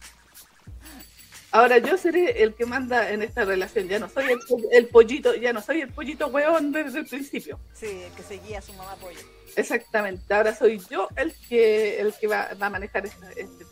Ahora 1.53 1.77
yo 1.77 1.99
seré 1.99 2.41
el 2.41 2.56
que 2.56 2.65
manda 2.65 3.11
en 3.11 3.22
esta 3.22 3.45
relación. 3.45 3.88
Ya 3.88 3.99
no 3.99 4.10
soy 4.10 4.26
el, 4.72 4.88
pollito, 4.88 5.35
ya 5.35 5.53
no 5.53 5.61
soy 5.61 5.81
el 5.81 5.90
pollito 5.90 6.26
weón 6.26 6.72
desde 6.72 7.02
el 7.02 7.06
principio. 7.06 7.60
Sí, 7.73 7.85
el 7.85 8.11
que 8.14 8.23
seguía 8.23 8.57
a 8.57 8.61
su 8.64 8.73
mamá 8.73 8.95
pollo. 8.95 9.19
Exactamente. 9.56 10.34
Ahora 10.34 10.56
soy 10.56 10.81
yo 10.90 11.07
el 11.15 11.31
que 11.48 12.02
el 12.02 12.11
que 12.15 12.26
va, 12.26 12.49
a 12.60 12.69
manejar 12.72 13.06
esta, 13.06 13.30
este, 13.34 13.65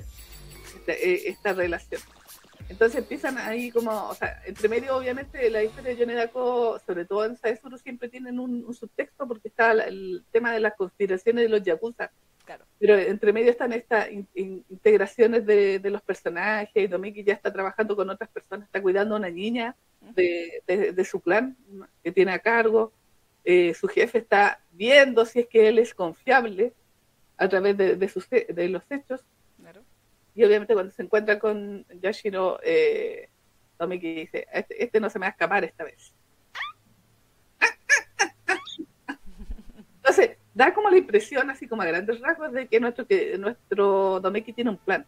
este, 0.88 1.12
eh, 1.12 1.30
esta, 1.30 1.53
relación. 1.53 2.02
Entonces 2.70 2.99
empiezan 2.99 3.38
ahí 3.38 3.72
como, 3.72 4.10
o 4.10 4.16
sea, 4.16 4.41
entre 4.45 4.70
medio 4.70 4.95
obviamente 4.95 5.49
la 5.49 5.64
historia 5.64 5.91
de 5.91 5.98
Yonedako, 5.98 6.80
sobre 6.86 7.06
todo 7.06 7.26
en 7.26 7.38
Saesuru, 7.38 7.78
siempre 7.78 8.10
tienen 8.10 8.40
un, 8.40 8.74
subtexto 8.74 9.28
porque 9.28 9.49
está 9.49 9.72
el 9.72 10.24
tema 10.32 10.53
de 10.53 10.62
las 10.62 10.76
conspiraciones 10.76 11.44
de 11.44 11.49
los 11.49 11.64
Yakuza 11.64 12.12
pero 12.80 12.98
entre 12.98 13.34
medio 13.34 13.52
están 13.52 13.74
estas 13.74 14.10
integraciones 14.34 15.45
de, 15.45 15.80
los 15.84 16.02
personajes, 16.02 16.90
Domiki 16.90 17.24
ya 17.24 17.34
está 17.34 17.53
trabajando 17.53 17.95
con 17.95 18.10
otras 18.10 18.30
personas, 18.30 18.66
está 18.66 18.82
cuidando 18.82 19.16
a 19.16 19.20
una 19.20 19.30
niña 19.30 19.76
de, 20.16 21.06
su 21.10 21.22
clan 21.22 21.56
que 22.03 22.12
tiene 22.12 22.32
a 22.32 22.40
cargo, 22.40 22.91
eh, 23.44 23.74
su 23.74 23.88
jefe 23.88 24.20
está 24.20 24.64
viendo 24.72 25.26
si 25.26 25.40
es 25.40 25.48
que 25.48 25.68
él 25.68 25.80
es 25.80 25.94
confiable 25.94 26.74
a 27.38 27.48
través 27.48 27.78
de, 27.78 28.10
sus, 28.10 28.28
de 28.30 28.70
los 28.70 28.84
hechos. 28.90 29.22
Y 30.34 30.44
obviamente 30.44 30.74
cuando 30.74 30.91
se 30.91 31.03
encuentra 31.03 31.40
con 31.40 31.86
Yashiro, 32.02 32.60
eh, 32.64 33.30
dice, 33.90 34.48
este, 34.53 34.84
este 34.84 34.99
no 34.99 35.10
se 35.10 35.20
me 35.20 35.24
va 35.24 35.28
a 35.28 35.32
escapar 35.32 35.64
esta 35.64 35.84
vez. 35.84 36.14
Entonces, 39.98 40.38
da 40.53 40.74
como 40.74 40.90
la 40.90 40.98
impresión, 40.98 41.49
así 41.49 41.68
como 41.68 41.82
a 41.82 41.86
grandes 41.86 42.20
rasgos, 42.20 42.52
de 42.52 42.68
que 42.68 42.80
nuestro, 42.80 43.06
que 43.08 43.38
nuestro 43.38 44.20
Domeki 44.20 44.53
tiene 44.53 44.72
un 44.72 44.78
plan. 44.78 45.06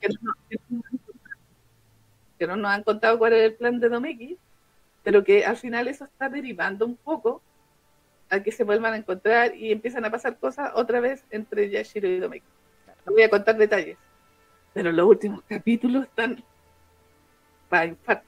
Que 0.00 0.08
no, 2.46 2.56
nos 2.56 2.70
han 2.70 2.82
contado 2.82 3.18
cuál 3.18 3.34
es 3.34 3.42
el 3.44 3.54
plan 3.54 3.78
de 3.78 3.88
Domeki, 3.88 4.38
pero 5.02 5.22
que 5.22 5.44
al 5.44 5.56
final 5.56 5.88
eso 5.88 6.04
está 6.04 6.28
derivando 6.28 6.86
un 6.86 6.96
poco 6.96 7.42
a 8.30 8.42
que 8.42 8.52
se 8.52 8.64
vuelvan 8.64 8.94
a 8.94 8.96
encontrar 8.96 9.54
y 9.54 9.72
empiezan 9.72 10.04
a 10.04 10.10
pasar 10.10 10.38
cosas 10.38 10.72
otra 10.74 11.00
vez 11.00 11.24
entre 11.30 11.68
Yashiro 11.68 12.08
y 12.08 12.18
Domeki. 12.18 12.46
No 13.06 13.12
voy 13.12 13.22
a 13.22 13.30
contar 13.30 13.56
detalles, 13.56 13.98
pero 14.72 14.92
los 14.92 15.06
últimos 15.06 15.42
capítulos 15.48 16.04
están 16.04 16.42
para 17.68 17.86
infarto. 17.86 18.26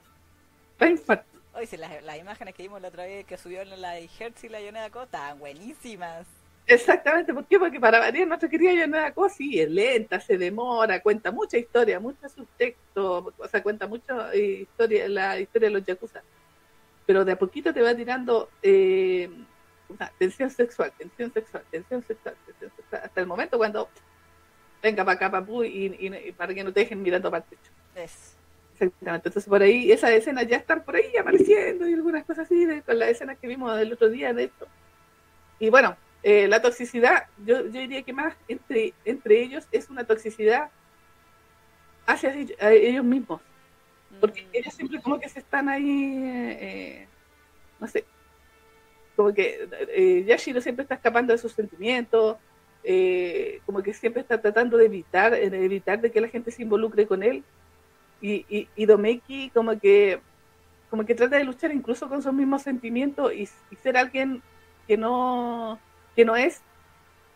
Para 0.79 0.91
infarto. 0.91 1.39
Hoy 1.55 1.67
sí, 1.67 1.77
las, 1.77 2.03
las, 2.03 2.19
imágenes 2.19 2.55
que 2.55 2.63
vimos 2.63 2.81
la 2.81 2.89
otra 2.89 3.05
vez 3.05 3.27
que 3.27 3.37
subió 3.37 3.65
la 3.65 3.99
Hertz 3.99 4.45
y 4.45 4.49
la 4.49 4.61
Yoneda 4.61 4.91
Co 4.91 5.03
estaban 5.03 5.39
buenísimas. 5.39 6.27
Exactamente, 6.67 7.35
¿por 7.35 7.45
qué? 7.47 7.59
Porque 7.59 7.81
para 7.81 7.99
variar 7.99 8.27
nuestra 8.27 8.49
querida 8.49 8.73
Yoneda 8.73 9.13
Co 9.13 9.29
sí 9.29 9.61
es 9.61 9.71
lenta, 9.71 10.21
se 10.21 10.39
demora, 10.39 11.03
cuenta 11.03 11.31
mucha 11.31 11.59
historia, 11.59 12.01
mucho 12.01 12.29
subtexto, 12.29 13.33
o 13.37 13.49
sea, 13.49 13.63
cuenta 13.63 13.87
mucha 13.87 14.35
historia, 14.35 15.09
la 15.09 15.39
historia 15.39 15.69
de 15.69 15.75
los 15.75 15.85
Yakuza. 15.85 16.23
Pero 17.05 17.25
de 17.25 17.33
a 17.33 17.39
poquito 17.39 17.75
te 17.75 17.83
va 17.83 17.95
tirando 17.95 18.49
eh, 18.63 19.29
tensión 20.19 20.51
sexual, 20.51 20.93
tensión 20.97 21.33
sexual, 21.33 21.65
tensión 21.71 22.03
sexual, 22.07 22.37
tensión 22.47 22.71
sexual, 22.77 23.03
hasta 23.05 23.21
el 23.21 23.27
momento 23.27 23.59
cuando 23.59 23.89
venga 24.83 25.05
para 25.05 25.17
acá, 25.17 25.31
papú, 25.31 25.63
y, 25.65 25.97
y, 25.99 26.33
para 26.33 26.53
que 26.53 26.65
no 26.65 26.73
te 26.73 26.81
dejen 26.81 27.03
mirando 27.03 27.31
para 27.31 27.45
el 27.45 27.51
techo. 27.51 27.71
Exactamente, 28.75 29.29
entonces 29.29 29.49
por 29.49 29.63
ahí, 29.63 29.93
esas 29.93 30.11
escenas 30.11 30.47
ya 30.49 30.57
están 30.57 30.83
por 30.83 30.97
ahí 30.97 31.17
apareciendo 31.17 31.89
y 31.89 31.95
algunas 31.95 32.25
cosas 32.25 32.47
así, 32.47 32.65
de, 32.65 32.83
con 32.83 32.99
las 32.99 33.11
escenas 33.11 33.39
que 33.39 33.47
vimos 33.47 33.79
el 33.79 33.93
otro 33.93 34.09
día, 34.09 34.33
de 34.33 34.45
esto. 34.45 34.67
Y 35.61 35.71
bueno, 35.71 35.97
eh, 36.23 36.49
la 36.49 36.61
toxicidad, 36.61 37.27
yo, 37.45 37.65
yo 37.67 37.81
diría 37.81 38.03
que 38.03 38.13
más 38.13 38.35
entre, 38.49 38.95
entre 39.05 39.41
ellos 39.43 39.67
es 39.71 39.89
una 39.89 40.05
toxicidad 40.05 40.71
hacia 42.07 42.35
ellos 42.35 43.05
mismos, 43.05 43.41
porque 44.21 44.43
mm. 44.43 44.49
ellos 44.53 44.75
siempre 44.75 45.01
como 45.01 45.21
que 45.21 45.29
se 45.29 45.39
están 45.39 45.69
ahí, 45.69 46.21
eh, 46.25 47.07
no 47.79 47.87
sé, 47.87 48.05
como 49.15 49.33
que 49.33 49.69
eh, 49.95 50.25
Yashiro 50.27 50.61
siempre 50.61 50.83
está 50.83 50.97
escapando 50.97 51.33
de 51.33 51.39
sus 51.39 51.53
sentimientos, 51.53 52.37
eh, 52.85 53.61
como 53.65 53.83
que 53.83 53.95
siempre 53.95 54.23
está 54.23 54.41
tratando 54.41 54.77
de 54.77 54.87
evitar, 54.87 55.33
de 55.33 55.65
evitar 55.65 56.01
de 56.01 56.11
que 56.11 56.21
la 56.21 56.29
gente 56.29 56.51
se 56.51 56.63
involucre 56.63 57.07
con 57.07 57.23
él. 57.23 57.45
Y, 58.21 58.69
y, 58.77 58.87
Domeki 58.87 59.51
como 59.51 59.79
que 59.81 60.21
como 60.89 61.05
que 61.05 61.15
trata 61.15 61.39
de 61.39 61.45
luchar 61.45 61.73
incluso 61.73 62.09
con 62.09 62.23
sus 62.23 62.33
mismos 62.33 62.63
sentimientos 62.63 63.33
y, 63.35 63.49
ser 63.83 63.97
alguien 63.97 64.43
que 64.87 64.97
no 64.97 65.81
que 66.15 66.25
no 66.25 66.37
es 66.37 66.61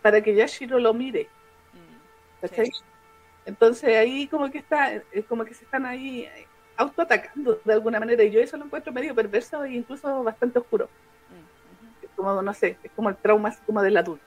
para 0.01 0.21
que 0.21 0.35
Yashiro 0.35 0.79
lo 0.79 0.95
mire. 0.95 1.29
Mm, 1.73 2.61
Entonces 3.47 3.97
ahí 3.97 4.29
como 4.29 4.49
que 4.51 4.59
está, 4.59 5.03
como 5.29 5.45
que 5.45 5.55
se 5.55 5.65
están 5.65 5.87
ahí 5.87 6.29
autoatacando 6.77 7.61
de 7.65 7.73
alguna 7.73 7.99
manera. 7.99 8.23
Y 8.23 8.31
yo 8.31 8.41
eso 8.41 8.57
lo 8.57 8.67
encuentro 8.67 8.93
medio 8.93 9.15
perverso 9.15 9.65
e 9.65 9.75
incluso 9.75 10.23
bastante 10.23 10.59
oscuro. 10.59 10.89
Como, 12.15 12.41
no 12.41 12.55
sé, 12.55 12.79
es 12.83 12.91
como 12.93 13.11
el 13.11 13.17
trauma 13.17 13.55
como 13.67 13.83
del 13.83 13.97
adulto, 13.97 14.25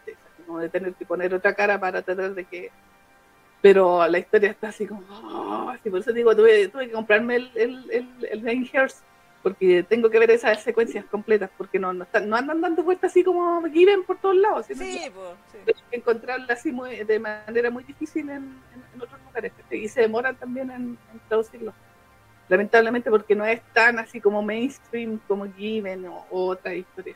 como 0.49 0.59
de 0.59 0.69
tener 0.69 0.93
que 0.95 1.05
poner 1.05 1.33
otra 1.33 1.53
cara 1.53 1.79
para 1.79 2.01
tratar 2.01 2.33
de 2.33 2.45
que... 2.45 2.71
Pero 3.61 4.07
la 4.07 4.17
historia 4.17 4.49
está 4.49 4.69
así 4.69 4.87
como... 4.87 5.01
Oh, 5.11 5.69
así 5.69 5.89
por 5.89 5.99
eso 5.99 6.11
digo, 6.11 6.35
tuve, 6.35 6.69
tuve 6.69 6.87
que 6.87 6.93
comprarme 6.93 7.35
el, 7.35 7.51
el, 7.55 7.91
el, 7.91 8.07
el 8.31 8.43
porque 9.43 9.83
tengo 9.83 10.09
que 10.09 10.19
ver 10.19 10.31
esas 10.31 10.61
secuencias 10.61 11.05
completas, 11.05 11.49
porque 11.57 11.79
no, 11.79 11.93
no, 11.93 12.03
están, 12.03 12.27
no 12.27 12.35
andan 12.35 12.59
dando 12.59 12.83
vueltas 12.83 13.11
así 13.11 13.23
como 13.23 13.63
Given 13.69 14.03
por 14.03 14.17
todos 14.17 14.35
lados. 14.35 14.65
Sí, 14.65 14.73
pues, 14.75 15.37
sí. 15.51 15.83
encontrarla 15.91 16.53
así 16.53 16.71
muy, 16.71 17.03
de 17.03 17.19
manera 17.19 17.69
muy 17.69 17.83
difícil 17.85 18.29
en, 18.29 18.59
en, 18.93 19.01
otros 19.01 19.21
lugares. 19.25 19.53
Y 19.71 19.87
se 19.87 20.01
demoran 20.01 20.35
también 20.35 20.69
en, 20.71 20.97
en, 21.13 21.19
traducirlo. 21.29 21.73
Lamentablemente 22.49 23.09
porque 23.09 23.35
no 23.35 23.45
es 23.45 23.61
tan 23.71 23.99
así 23.99 24.19
como 24.19 24.41
mainstream 24.41 25.19
como 25.27 25.45
Given 25.53 26.05
o, 26.07 26.25
o 26.31 26.47
otra 26.47 26.73
historia. 26.73 27.15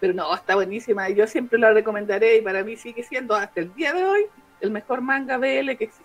Pero 0.00 0.12
no, 0.12 0.34
está 0.34 0.54
buenísima. 0.54 1.08
Yo 1.08 1.26
siempre 1.26 1.58
la 1.58 1.72
recomendaré 1.72 2.36
y 2.36 2.42
para 2.42 2.62
mí 2.62 2.76
sigue 2.76 3.02
siendo 3.02 3.34
hasta 3.34 3.60
el 3.60 3.74
día 3.74 3.92
de 3.92 4.04
hoy 4.04 4.26
el 4.60 4.70
mejor 4.70 5.00
manga 5.00 5.36
BL 5.38 5.76
que 5.76 5.84
existe. 5.84 6.04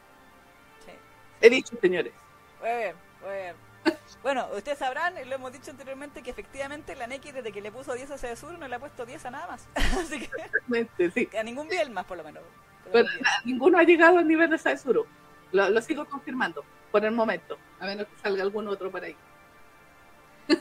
He 1.42 1.50
dicho, 1.50 1.76
señores. 1.82 2.14
Muy 2.62 2.70
bien, 2.70 2.96
muy 3.22 3.36
bien. 3.36 3.56
Bueno, 4.22 4.46
ustedes 4.56 4.78
sabrán, 4.78 5.16
lo 5.16 5.36
hemos 5.36 5.52
dicho 5.52 5.72
anteriormente, 5.72 6.22
que 6.22 6.30
efectivamente 6.30 6.96
la 6.96 7.08
Neki 7.08 7.32
desde 7.32 7.52
que 7.52 7.60
le 7.60 7.72
puso 7.72 7.96
10 7.96 8.12
a 8.12 8.18
Cesur 8.20 8.60
no 8.60 8.68
le 8.68 8.76
ha 8.76 8.80
puesto 8.80 9.04
10 9.04 9.26
a 9.26 9.32
nada 9.32 9.48
más. 9.48 9.68
Así 9.76 10.20
que, 10.20 11.10
sí. 11.10 11.28
a 11.36 11.42
ningún 11.42 11.68
biel 11.68 11.90
más, 11.90 12.06
por 12.06 12.18
lo 12.18 12.24
menos. 12.24 12.44
Pero 12.92 13.08
ninguno 13.46 13.80
ha 13.80 13.84
llegado 13.84 14.20
al 14.20 14.28
nivel 14.28 14.52
de 14.52 14.60
Saezuru. 14.60 15.08
Lo, 15.52 15.70
lo 15.72 15.82
sigo 15.82 16.06
confirmando 16.06 16.64
por 16.92 17.04
el 17.04 17.12
momento, 17.12 17.58
a 17.80 17.88
menos 17.88 18.06
que 18.06 18.18
salga 18.22 18.44
algún 18.44 18.68
otro 18.68 18.92
por 18.92 19.04
ahí. 19.04 19.16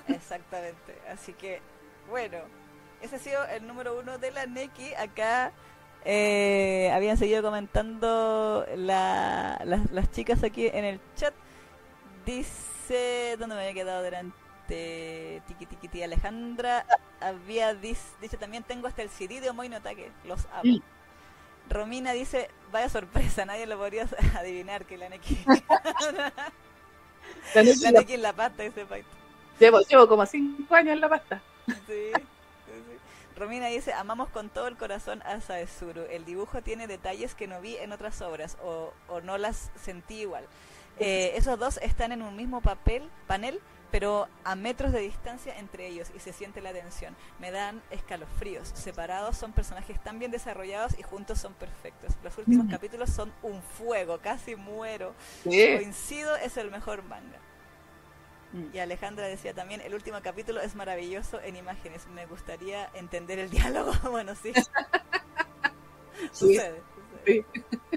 Exactamente. 0.09 0.97
Así 1.11 1.35
que, 1.35 1.61
bueno, 2.09 2.39
ese 3.03 3.17
ha 3.17 3.19
sido 3.19 3.45
el 3.47 3.67
número 3.67 3.99
uno 3.99 4.19
de 4.19 4.31
la 4.31 4.47
Neki. 4.47 4.95
Acá 4.95 5.53
eh, 6.05 6.91
habían 6.95 7.17
seguido 7.17 7.43
comentando 7.43 8.67
la, 8.77 9.61
las 9.65 10.11
chicas 10.11 10.43
aquí 10.43 10.67
en 10.67 10.85
el 10.85 11.01
chat. 11.17 11.35
Dice, 12.25 13.37
¿dónde 13.39 13.57
me 13.57 13.63
había 13.63 13.75
quedado 13.75 14.03
delante? 14.03 14.41
Tiki 15.49 15.67
Tiki 15.67 15.89
Tiki 15.89 16.03
Alejandra 16.05 16.87
había 17.21 17.75
dicho 17.75 18.39
también 18.39 18.63
tengo 18.63 18.87
hasta 18.87 19.03
el 19.03 19.11
CD 19.11 19.41
de 19.41 19.51
Omoy 19.51 19.69
que 19.69 20.13
los 20.25 20.47
amo. 20.53 20.81
Romina 21.69 22.13
dice, 22.13 22.49
vaya 22.73 22.89
sorpresa, 22.89 23.45
nadie 23.45 23.67
lo 23.67 23.79
podría 23.79 24.09
adivinar 24.39 24.87
que 24.87 24.97
la 24.97 25.09
Neki. 25.09 25.39
la 27.55 27.93
Neki, 27.93 28.15
en 28.15 28.23
la 28.23 28.33
pasta, 28.33 28.65
ese 28.65 28.87
paito. 28.87 29.09
Llevo, 29.59 29.81
llevo 29.81 30.09
como 30.09 30.25
cinco 30.27 30.75
años 30.75 30.95
en 30.95 31.01
la 31.01 31.09
pasta. 31.09 31.41
Sí. 31.87 32.13
Romina 33.41 33.69
dice, 33.69 33.95
amamos 33.95 34.29
con 34.29 34.51
todo 34.51 34.67
el 34.67 34.77
corazón 34.77 35.23
a 35.23 35.41
Saezuru. 35.41 36.03
El 36.11 36.27
dibujo 36.27 36.61
tiene 36.61 36.87
detalles 36.87 37.35
que 37.35 37.47
no 37.47 37.59
vi 37.63 37.75
en 37.79 37.91
otras 37.91 38.21
obras 38.21 38.59
o, 38.63 38.93
no 39.25 39.39
las 39.39 39.71
sentí 39.83 40.21
igual. 40.21 40.45
Eh, 40.99 41.33
esos 41.37 41.59
dos 41.59 41.79
están 41.79 42.13
en 42.13 42.21
un 42.21 42.37
mismo 42.37 42.61
papel, 42.61 43.09
panel, 43.27 43.59
pero 43.91 44.29
a 44.45 44.57
metros 44.57 44.93
de 44.93 45.01
distancia 45.01 45.59
entre 45.59 45.87
ellos 45.87 46.09
y 46.15 46.21
se 46.21 46.35
siente 46.35 46.61
la 46.61 46.75
tensión. 46.75 47.17
Me 47.39 47.51
dan 47.51 47.81
escalofríos. 47.91 48.69
Separados 48.75 49.39
son 49.39 49.53
personajes 49.53 49.99
tan 50.05 50.19
bien 50.19 50.31
desarrollados 50.31 50.99
y 50.99 51.03
juntos 51.03 51.41
son 51.41 51.55
perfectos. 51.55 52.13
Los 52.23 52.37
últimos 52.37 52.67
capítulos 52.71 53.09
son 53.09 53.33
un 53.43 53.63
fuego, 53.63 54.19
casi 54.19 54.55
muero. 54.55 55.15
Coincido, 55.45 56.37
es 56.37 56.59
el 56.59 56.71
mejor 56.71 57.03
manga. 57.05 57.39
Y 58.73 58.79
Alejandra 58.79 59.29
decía 59.29 59.55
también, 59.55 59.81
el 59.81 59.95
último 59.95 60.19
capítulo 60.23 60.61
es 60.61 60.75
maravilloso 60.75 61.41
en 61.41 61.57
imágenes. 61.57 62.07
Me 62.09 62.27
gustaría 62.27 62.91
entender 62.95 63.39
el 63.39 63.51
diálogo. 63.51 63.93
bueno, 64.11 64.35
sí. 64.35 64.53
sucede, 66.33 66.83
Sí. 67.25 67.45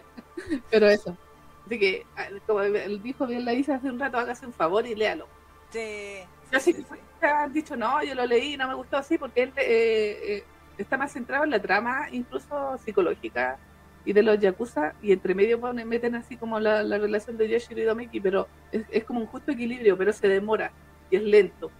Pero 0.69 0.87
eso. 0.87 1.17
Así 1.65 1.79
que, 1.79 2.05
como 2.45 2.61
dijo 2.61 3.25
bien 3.25 3.45
la 3.45 3.53
Isa 3.53 3.75
hace 3.75 3.89
un 3.89 3.99
rato, 3.99 4.17
hágase 4.17 4.45
un 4.45 4.53
favor 4.53 4.85
y 4.85 4.95
léalo. 4.95 5.27
Sí. 5.71 6.19
Yo 6.51 6.59
sí, 6.59 6.73
sí, 6.73 6.83
han 7.21 7.53
dicho, 7.53 7.75
no, 7.75 8.03
yo 8.03 8.13
lo 8.13 8.25
leí, 8.25 8.57
no 8.57 8.67
me 8.67 8.75
gustó 8.75 8.97
así, 8.97 9.17
porque 9.17 9.43
él 9.43 9.53
eh, 9.55 10.19
eh, 10.27 10.43
está 10.77 10.97
más 10.97 11.13
centrado 11.13 11.45
en 11.45 11.51
la 11.51 11.61
trama, 11.61 12.09
incluso 12.11 12.77
psicológica 12.77 13.57
y 14.05 14.13
de 14.13 14.23
los 14.23 14.39
Yakuza, 14.39 14.93
y 15.01 15.11
entre 15.11 15.33
medio 15.33 15.59
ponen, 15.59 15.87
meten 15.87 16.15
así 16.15 16.35
como 16.35 16.59
la, 16.59 16.83
la 16.83 16.97
relación 16.97 17.37
de 17.37 17.47
Yoshiro 17.47 17.81
y 17.81 17.85
Domeki, 17.85 18.19
pero 18.19 18.47
es, 18.71 18.83
es, 18.91 19.03
como 19.05 19.21
un 19.21 19.27
justo 19.27 19.51
equilibrio, 19.51 19.97
pero 19.97 20.11
se 20.11 20.27
demora 20.27 20.71
y 21.09 21.15
es 21.15 21.23
lento. 21.23 21.71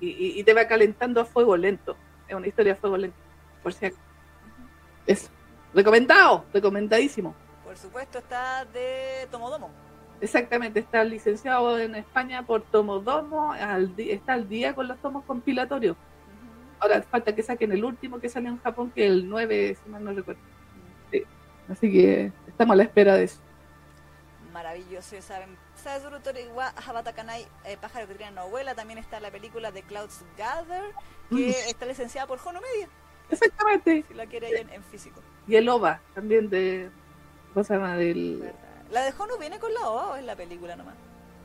Y, 0.00 0.38
y, 0.38 0.42
te 0.44 0.52
va 0.52 0.66
calentando 0.66 1.20
a 1.20 1.24
fuego 1.24 1.56
lento. 1.56 1.96
Es 2.26 2.34
una 2.34 2.48
historia 2.48 2.72
a 2.72 2.76
fuego 2.76 2.96
lento, 2.96 3.16
por 3.62 3.72
si 3.72 3.86
acaso. 3.86 4.02
Eso. 5.06 5.30
Recomendado, 5.72 6.44
recomendadísimo. 6.52 7.34
Por 7.64 7.76
supuesto, 7.76 8.18
está 8.18 8.64
de 8.66 9.26
Tomodomo. 9.30 9.70
Exactamente, 10.20 10.80
está 10.80 11.02
licenciado 11.04 11.78
en 11.78 11.94
España 11.94 12.44
por 12.44 12.62
Tomodomo, 12.62 13.52
al, 13.52 13.92
está 13.96 14.34
al 14.34 14.48
día 14.48 14.74
con 14.74 14.86
los 14.88 14.98
tomos 14.98 15.24
compilatorios. 15.24 15.96
Ahora 16.78 17.00
falta 17.02 17.34
que 17.34 17.42
saquen 17.42 17.72
el 17.72 17.84
último 17.84 18.20
que 18.20 18.28
salió 18.28 18.50
en 18.50 18.58
Japón, 18.60 18.92
que 18.94 19.06
el 19.06 19.28
9, 19.28 19.76
si 19.82 19.90
mal 19.90 20.04
no 20.04 20.12
recuerdo. 20.12 20.40
Sí. 21.80 21.86
Así 21.86 21.92
que 21.92 22.32
estamos 22.46 22.74
a 22.74 22.76
la 22.76 22.82
espera 22.84 23.14
de 23.14 23.24
eso. 23.24 23.40
Maravilloso, 24.52 25.16
ya 25.16 25.22
saben. 25.22 25.56
¿Sabes, 25.74 26.04
igual 26.46 26.72
Habatakanai, 26.86 27.46
eh, 27.64 27.76
Pájaro 27.80 28.06
que 28.06 28.14
tiene 28.14 28.32
novela? 28.32 28.74
También 28.74 28.98
está 28.98 29.18
la 29.18 29.30
película 29.30 29.72
de 29.72 29.82
Clouds 29.82 30.24
Gather, 30.36 30.84
que 31.30 31.50
está 31.50 31.86
licenciada 31.86 32.26
por 32.26 32.38
Jono 32.38 32.60
Media. 32.60 32.88
Exactamente. 33.30 34.04
Si 34.06 34.14
la 34.14 34.26
quiere 34.26 34.60
en, 34.60 34.70
en, 34.70 34.84
físico. 34.84 35.20
Y 35.48 35.56
el 35.56 35.68
OVA, 35.68 36.00
también 36.14 36.50
de. 36.50 36.90
¿Cómo 37.52 37.64
se 37.64 37.74
llama? 37.74 37.96
Del... 37.96 38.52
¿La 38.90 39.02
de 39.02 39.12
Jono 39.12 39.38
viene 39.38 39.58
con 39.58 39.72
la 39.72 39.88
OVA 39.88 40.10
o 40.10 40.16
es 40.16 40.24
la 40.24 40.36
película 40.36 40.76
nomás? 40.76 40.94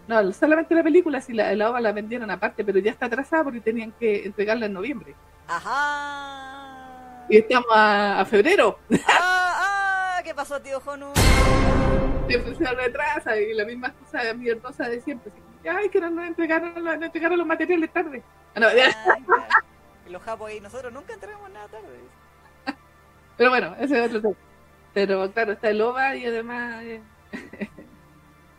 No, 0.07 0.31
solamente 0.33 0.75
la 0.75 0.83
película, 0.83 1.21
si 1.21 1.33
la, 1.33 1.53
la 1.55 1.69
OVA 1.69 1.81
la 1.81 1.91
vendieron 1.93 2.29
aparte, 2.29 2.63
pero 2.63 2.79
ya 2.79 2.91
está 2.91 3.07
atrasada 3.07 3.45
porque 3.45 3.61
tenían 3.61 3.93
que 3.93 4.25
entregarla 4.25 4.65
en 4.65 4.73
noviembre. 4.73 5.15
Ajá. 5.47 7.25
Y 7.29 7.37
estamos 7.37 7.67
a, 7.73 8.19
a 8.21 8.25
febrero. 8.25 8.79
Ah 9.07 9.36
¿qué 10.27 10.35
pasó, 10.35 10.61
tío 10.61 10.81
Jonu? 10.81 11.13
Se 12.27 12.73
retrasa 12.75 13.37
y 13.39 13.53
la 13.53 13.63
misma 13.63 13.93
cosa 13.93 14.33
mierdosa 14.33 14.89
de 14.89 14.99
siempre. 14.99 15.31
Ay, 15.63 15.87
que 15.87 16.01
no 16.01 16.09
nos 16.09 16.27
entregaron, 16.27 16.83
no 16.83 16.91
entregaron 16.91 17.37
los 17.37 17.47
materiales 17.47 17.93
tarde. 17.93 18.21
Ah, 18.53 18.59
no, 18.59 18.67
los 20.09 20.21
japos 20.21 20.49
ahí, 20.49 20.59
nosotros 20.59 20.91
nunca 20.91 21.13
entrenamos 21.13 21.49
nada 21.51 21.69
tarde. 21.69 22.75
Pero 23.37 23.49
bueno, 23.49 23.75
ese 23.79 23.97
es 23.99 24.07
otro 24.07 24.21
tema. 24.21 24.35
Pero 24.93 25.31
claro, 25.31 25.53
está 25.53 25.69
el 25.69 25.81
OVA 25.81 26.15
y 26.17 26.25
además 26.25 26.83
eh, 26.83 27.01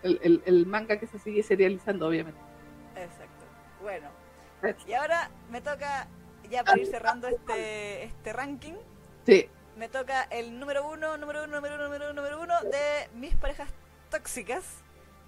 el, 0.03 0.21
el, 0.23 0.43
el 0.47 0.67
manga 0.67 0.99
que 0.99 1.07
se 1.07 1.19
sigue 1.19 1.43
serializando, 1.43 2.09
obviamente. 2.09 2.41
Exacto. 2.97 3.45
Bueno, 3.83 4.09
y 4.87 4.93
ahora 4.95 5.31
me 5.51 5.61
toca, 5.61 6.09
ya 6.49 6.65
para 6.65 6.79
ir 6.79 6.87
cerrando 6.87 7.29
este, 7.29 8.05
este 8.05 8.33
ranking, 8.33 8.75
Sí, 9.29 9.47
me 9.79 9.89
toca 9.89 10.25
el 10.31 10.59
número 10.59 10.89
uno, 10.89 11.17
número 11.17 11.45
uno, 11.45 11.55
número 11.55 11.77
uno, 11.77 11.85
número 11.85 12.11
uno, 12.11 12.15
número 12.15 12.43
uno 12.43 12.61
de 12.63 13.09
mis 13.15 13.35
parejas 13.37 13.69
tóxicas. 14.11 14.65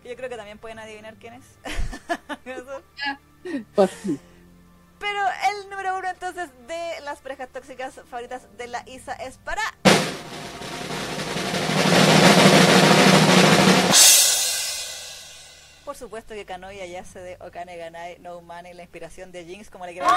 Que 0.03 0.09
yo 0.09 0.17
creo 0.17 0.29
que 0.29 0.37
también 0.37 0.59
pueden 0.59 0.79
adivinar 0.79 1.15
quién 1.15 1.35
es. 1.35 1.45
Pues. 3.75 3.91
Pero 4.99 5.21
el 5.49 5.71
número 5.71 5.97
uno 5.97 6.09
entonces 6.11 6.51
de 6.69 7.01
las 7.03 7.21
parejas 7.21 7.49
tóxicas 7.49 7.95
favoritas 8.11 8.43
de 8.59 8.67
la 8.67 8.87
ISA 8.87 9.15
es 9.15 9.39
para... 9.39 9.63
Por 15.87 15.97
supuesto 15.97 16.35
que 16.35 16.45
Kanoya 16.45 16.85
Yase 16.85 17.21
de 17.21 17.39
Okane 17.41 17.79
Ganai 17.79 18.19
No 18.19 18.43
Money, 18.43 18.75
la 18.75 18.83
inspiración 18.83 19.33
de 19.33 19.47
Jinx, 19.47 19.71
como 19.71 19.87
le 19.87 19.93
quieran 19.93 20.11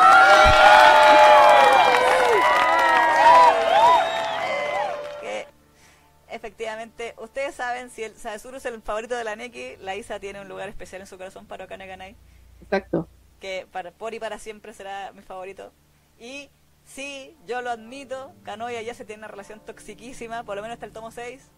efectivamente, 6.33 7.13
ustedes 7.17 7.55
saben, 7.55 7.89
si 7.89 8.03
el 8.03 8.15
Saezuru 8.15 8.57
es 8.57 8.65
el 8.65 8.81
favorito 8.81 9.15
de 9.15 9.23
la 9.23 9.35
Neki, 9.35 9.77
la 9.77 9.95
Isa 9.95 10.19
tiene 10.19 10.41
un 10.41 10.49
lugar 10.49 10.69
especial 10.69 11.01
en 11.01 11.07
su 11.07 11.17
corazón 11.17 11.45
para 11.45 11.65
Okane 11.65 11.87
Ganai 11.87 12.15
Exacto. 12.61 13.07
que 13.39 13.67
para, 13.71 13.91
por 13.91 14.13
y 14.13 14.19
para 14.19 14.39
siempre 14.39 14.73
será 14.73 15.11
mi 15.13 15.21
favorito. 15.21 15.71
Y 16.19 16.49
sí, 16.85 17.35
yo 17.45 17.61
lo 17.61 17.69
admito, 17.69 18.33
Kanoya 18.43 18.81
ya 18.81 18.93
se 18.93 19.05
tiene 19.05 19.21
una 19.21 19.27
relación 19.27 19.59
toxiquísima, 19.59 20.43
por 20.43 20.55
lo 20.55 20.61
menos 20.61 20.75
hasta 20.75 20.85
el 20.85 20.93
tomo 20.93 21.11
6. 21.11 21.49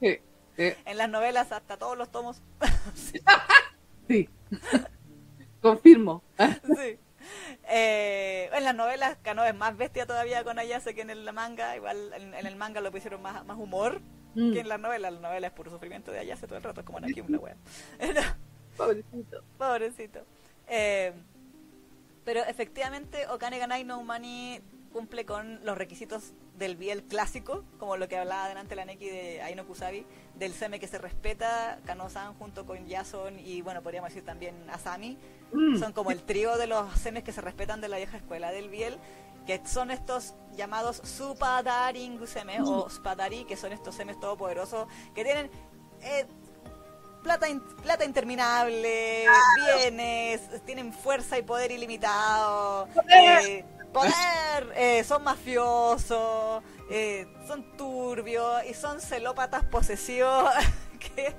Sí, 0.00 0.18
sí, 0.56 0.72
En 0.84 0.98
las 0.98 1.08
novelas 1.08 1.52
hasta 1.52 1.76
todos 1.76 1.96
los 1.96 2.10
tomos. 2.10 2.42
sí. 4.08 4.28
Confirmo. 5.62 6.22
sí. 6.76 6.98
Eh, 7.68 8.50
en 8.52 8.64
las 8.64 8.74
novelas 8.74 9.16
Kano 9.22 9.44
es 9.44 9.54
más 9.54 9.76
bestia 9.76 10.06
todavía 10.06 10.44
con 10.44 10.58
Ayase 10.58 10.94
que 10.94 11.02
en 11.02 11.10
el 11.10 11.30
manga. 11.32 11.76
Igual 11.76 12.12
en, 12.14 12.34
en 12.34 12.46
el 12.46 12.56
manga 12.56 12.80
lo 12.80 12.90
pusieron 12.90 13.22
más, 13.22 13.44
más 13.44 13.58
humor 13.58 14.00
Mm, 14.34 14.52
que 14.52 14.60
en 14.60 14.68
las 14.68 14.80
novelas. 14.80 15.12
La 15.12 15.20
novela 15.20 15.46
es 15.46 15.52
puro 15.52 15.70
sufrimiento 15.70 16.10
de 16.10 16.20
Ayase 16.20 16.46
todo 16.46 16.56
el 16.56 16.64
rato, 16.64 16.80
es 16.80 16.86
como 16.86 17.00
Nakim, 17.00 17.26
la 17.28 17.38
wea. 17.38 17.56
Pobrecito. 18.76 19.42
Pobrecito. 19.58 20.20
Eh, 20.66 21.12
pero 22.24 22.40
efectivamente, 22.40 23.26
Okane 23.28 23.58
Ganai 23.58 23.84
no 23.84 23.98
Umani 23.98 24.60
cumple 24.92 25.24
con 25.24 25.64
los 25.64 25.76
requisitos 25.76 26.32
del 26.58 26.76
Biel 26.76 27.02
clásico, 27.04 27.64
como 27.78 27.96
lo 27.96 28.08
que 28.08 28.16
hablaba 28.18 28.48
delante 28.48 28.76
la 28.76 28.84
Neki 28.84 29.08
de 29.08 29.42
Aino 29.42 29.66
Kusabi, 29.66 30.06
del 30.34 30.52
seme 30.54 30.78
que 30.78 30.86
se 30.86 30.98
respeta, 30.98 31.78
Kano-san 31.84 32.34
junto 32.34 32.66
con 32.66 32.86
Yason 32.86 33.38
y, 33.38 33.62
bueno, 33.62 33.82
podríamos 33.82 34.10
decir 34.10 34.24
también 34.24 34.54
Asami. 34.70 35.18
Mm, 35.52 35.78
Son 35.78 35.92
como 35.92 36.10
el 36.10 36.22
trío 36.22 36.56
de 36.56 36.66
los 36.66 36.92
semes 36.98 37.24
que 37.24 37.32
se 37.32 37.40
respetan 37.40 37.80
de 37.80 37.88
la 37.88 37.96
vieja 37.96 38.16
escuela 38.18 38.50
del 38.52 38.68
Biel, 38.68 38.98
que 39.46 39.60
son 39.66 39.90
estos 39.90 40.34
llamados 40.54 40.98
Supadaringu 41.04 42.26
seme 42.26 42.60
o 42.62 42.88
Spadari, 42.88 43.44
que 43.44 43.56
son 43.56 43.72
estos 43.72 43.94
semes 43.94 44.20
todopoderosos 44.20 44.86
que 45.14 45.24
tienen 45.24 45.50
eh, 46.02 46.26
plata, 47.24 47.48
in- 47.48 47.60
plata 47.82 48.04
interminable, 48.04 49.24
bienes, 49.76 50.40
tienen 50.64 50.92
fuerza 50.92 51.38
y 51.38 51.42
poder 51.42 51.70
ilimitado, 51.72 52.88
eh, 53.10 53.64
poder, 53.92 54.72
eh, 54.76 55.04
son 55.04 55.24
mafiosos, 55.24 56.62
eh, 56.90 57.26
son 57.46 57.76
turbios 57.76 58.64
y 58.68 58.74
son 58.74 59.00
celópatas 59.00 59.64
posesivos 59.64 60.50
que 60.98 61.34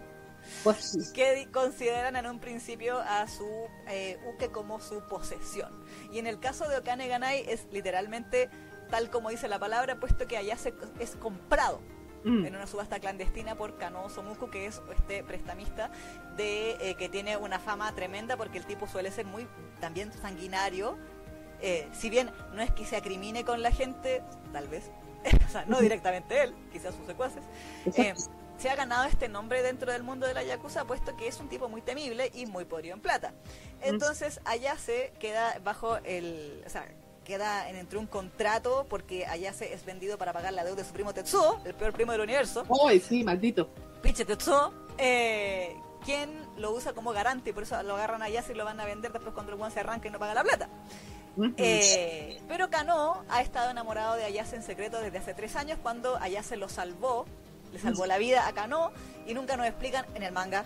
que 1.14 1.48
consideran 1.52 2.16
en 2.16 2.28
un 2.28 2.40
principio 2.40 3.00
a 3.00 3.28
su 3.28 3.48
eh, 3.88 4.20
uke 4.28 4.50
como 4.52 4.80
su 4.80 5.02
posesión. 5.08 5.84
Y 6.12 6.20
en 6.20 6.28
el 6.28 6.40
caso 6.40 6.68
de 6.68 6.78
Okane 6.78 7.08
Ganai 7.08 7.46
es 7.50 7.68
literalmente 7.72 8.50
tal 8.90 9.10
como 9.10 9.30
dice 9.30 9.48
la 9.48 9.58
palabra, 9.58 10.00
puesto 10.00 10.28
que 10.28 10.38
allá 10.38 10.58
se, 10.58 10.74
es 11.00 11.16
comprado 11.16 11.82
Mm, 12.24 12.46
en 12.46 12.56
una 12.56 12.68
subasta 12.68 13.00
clandestina 13.00 13.56
por 13.56 13.78
Kano 13.78 14.10
Somuku, 14.10 14.50
que 14.50 14.66
es 14.66 14.82
este 14.96 15.24
prestamista 15.24 15.92
de 16.38 16.72
eh, 16.80 16.96
que 16.96 17.10
tiene 17.10 17.36
una 17.36 17.60
fama 17.60 17.94
tremenda 17.96 18.38
porque 18.38 18.58
el 18.58 18.66
tipo 18.66 18.88
suele 18.88 19.12
ser 19.12 19.26
muy 19.26 19.48
también 19.82 20.12
sanguinario. 20.14 20.98
Eh, 21.66 21.88
si 21.94 22.10
bien 22.10 22.30
no 22.54 22.62
es 22.62 22.72
que 22.72 22.86
se 22.86 22.98
acrimine 22.98 23.46
con 23.46 23.62
la 23.62 23.72
gente, 23.72 24.22
tal 24.52 24.68
vez, 24.68 24.92
o 25.48 25.50
sea, 25.50 25.64
no 25.66 25.80
directamente 25.80 26.44
él, 26.44 26.54
quizás 26.74 26.94
sus 26.94 27.06
secuaces, 27.08 27.42
eh, 27.96 28.14
se 28.58 28.70
ha 28.70 28.76
ganado 28.76 29.06
este 29.06 29.30
nombre 29.30 29.64
dentro 29.64 29.90
del 29.90 30.04
mundo 30.04 30.28
de 30.28 30.34
la 30.34 30.44
Yakuza, 30.44 30.84
puesto 30.84 31.16
que 31.16 31.26
es 31.26 31.40
un 31.40 31.48
tipo 31.48 31.70
muy 31.70 31.82
temible 31.82 32.30
y 32.34 32.48
muy 32.48 32.66
podrido 32.66 32.96
en 32.96 33.02
plata. 33.02 33.34
Entonces, 33.82 34.42
Ayase 34.44 35.14
queda 35.20 35.58
bajo 35.64 35.98
el. 36.04 36.62
O 36.66 36.70
sea, 36.70 36.86
queda 37.24 37.70
en, 37.70 37.78
entre 37.78 37.98
un 37.98 38.08
contrato, 38.08 38.86
porque 38.90 39.26
Ayase 39.26 39.74
es 39.74 39.86
vendido 39.86 40.18
para 40.18 40.34
pagar 40.34 40.52
la 40.52 40.66
deuda 40.66 40.82
de 40.82 40.86
su 40.86 40.94
primo 40.94 41.14
Tetsuo, 41.14 41.62
el 41.64 41.76
peor 41.76 41.94
primo 41.94 42.12
del 42.12 42.22
universo. 42.22 42.66
Ay, 42.86 43.00
sí, 43.00 43.24
maldito. 43.24 43.70
Pinche 44.02 44.26
Tetsuo, 44.26 44.74
eh, 44.98 45.78
quien 46.04 46.30
lo 46.58 46.72
usa 46.74 46.92
como 46.92 47.14
garante, 47.14 47.52
y 47.52 47.54
por 47.54 47.64
eso 47.64 47.82
lo 47.84 47.96
agarran 47.96 48.22
a 48.22 48.26
Ayase 48.26 48.52
y 48.52 48.56
lo 48.56 48.66
van 48.66 48.82
a 48.82 48.86
vender 48.86 49.14
después 49.14 49.34
cuando 49.34 49.54
el 49.54 49.58
guan 49.58 49.72
se 49.72 49.80
arranca 49.80 50.10
y 50.10 50.12
no 50.12 50.20
paga 50.20 50.34
la 50.34 50.44
plata. 50.44 50.68
Eh, 51.58 52.40
pero 52.48 52.70
Kano 52.70 53.24
ha 53.30 53.42
estado 53.42 53.72
enamorado 53.72 54.16
de 54.16 54.24
Ayase 54.24 54.56
en 54.56 54.64
secreto 54.64 55.00
desde 55.00 55.18
hace 55.18 55.34
tres 55.34 55.56
años 55.56 55.80
cuando 55.82 56.18
Ayase 56.18 56.58
lo 56.58 56.70
salvó, 56.70 57.26
le 57.72 57.80
salvó 57.80 58.06
la 58.06 58.18
vida 58.18 58.48
a 58.48 58.54
Kano 58.54 58.92
y 59.26 59.34
nunca 59.34 59.58
nos 59.58 59.66
explican 59.66 60.06
en 60.14 60.24
el 60.24 60.32
manga 60.32 60.64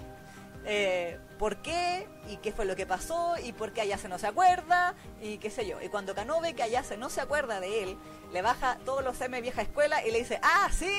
eh, 0.66 1.18
por 1.40 1.62
qué 1.62 2.06
y 2.30 2.38
qué 2.38 2.52
fue 2.52 2.66
lo 2.66 2.76
que 2.76 2.86
pasó 2.86 3.36
y 3.42 3.54
por 3.54 3.72
qué 3.72 3.82
Ayase 3.82 4.10
no 4.10 4.20
se 4.20 4.28
acuerda 4.28 4.96
y 5.22 5.38
qué 5.38 5.50
sé 5.50 5.66
yo. 5.66 5.82
Y 5.82 5.88
cuando 5.88 6.14
Kano 6.14 6.42
ve 6.42 6.54
que 6.54 6.64
Ayase 6.64 6.98
no 6.98 7.10
se 7.10 7.22
acuerda 7.22 7.62
de 7.62 7.84
él, 7.84 7.98
le 8.34 8.42
baja 8.42 8.78
todos 8.84 9.04
los 9.04 9.20
M 9.22 9.40
vieja 9.40 9.62
escuela 9.62 10.06
y 10.06 10.12
le 10.12 10.20
dice, 10.20 10.40
ah, 10.44 10.70
sí. 10.72 10.92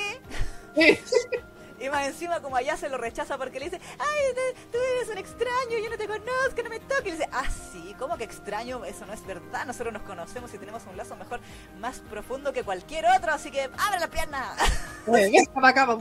Y 1.80 1.88
más 1.88 2.06
encima 2.06 2.40
como 2.40 2.56
Ayase 2.56 2.88
lo 2.88 2.98
rechaza 2.98 3.38
porque 3.38 3.58
le 3.60 3.66
dice, 3.66 3.80
ay, 3.98 4.34
tú 4.72 4.78
eres 4.96 5.08
un 5.10 5.18
extraño, 5.18 5.78
yo 5.82 5.90
no 5.90 5.96
te 5.96 6.06
conozco, 6.06 6.62
no 6.62 6.70
me 6.70 6.80
toques. 6.80 7.06
Y 7.06 7.10
le 7.10 7.16
dice, 7.18 7.28
ah, 7.32 7.48
sí, 7.72 7.94
¿cómo 7.98 8.16
que 8.16 8.24
extraño? 8.24 8.84
Eso 8.84 9.06
no 9.06 9.12
es 9.12 9.24
verdad, 9.24 9.64
nosotros 9.66 9.92
nos 9.92 10.02
conocemos 10.02 10.52
y 10.54 10.58
tenemos 10.58 10.82
un 10.90 10.96
lazo 10.96 11.14
mejor, 11.16 11.40
más 11.78 12.00
profundo 12.00 12.52
que 12.52 12.64
cualquier 12.64 13.06
otro, 13.16 13.32
así 13.32 13.50
que 13.50 13.62
abre 13.62 14.00
la 14.00 14.08
pierna. 14.08 14.54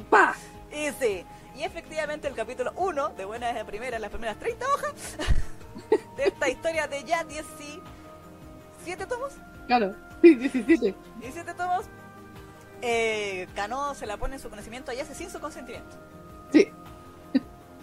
Pa. 0.10 0.36
y 0.72 0.92
sí, 1.00 1.26
y 1.56 1.64
efectivamente 1.64 2.28
el 2.28 2.36
capítulo 2.36 2.72
1, 2.76 3.10
de 3.10 3.26
buena 3.26 3.48
desde 3.48 3.66
primera, 3.66 4.00
las 4.00 4.10
primeras 4.10 4.38
30 4.38 4.66
hojas, 4.66 4.94
de 6.18 6.24
esta 6.26 6.50
historia 6.50 6.88
de 6.88 7.04
ya 7.04 7.24
17 7.24 9.06
tomos, 9.08 9.34
Claro. 9.68 9.96
Sí, 10.22 10.34
17. 10.36 10.96
17 11.20 11.54
tomos, 11.54 11.86
eh, 12.82 13.48
Kano 13.56 13.96
se 13.96 14.06
la 14.06 14.18
pone 14.18 14.36
en 14.36 14.42
su 14.42 14.50
conocimiento 14.50 14.92
a 14.92 14.94
Ayase 14.94 15.16
sin 15.16 15.30
su 15.30 15.40
consentimiento. 15.40 15.98
Sí, 16.52 16.72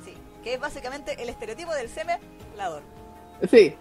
Sí, 0.04 0.14
que 0.42 0.54
es 0.54 0.60
básicamente 0.60 1.22
el 1.22 1.28
estereotipo 1.28 1.72
del 1.74 1.88
semelador. 1.88 2.82
sí. 3.50 3.76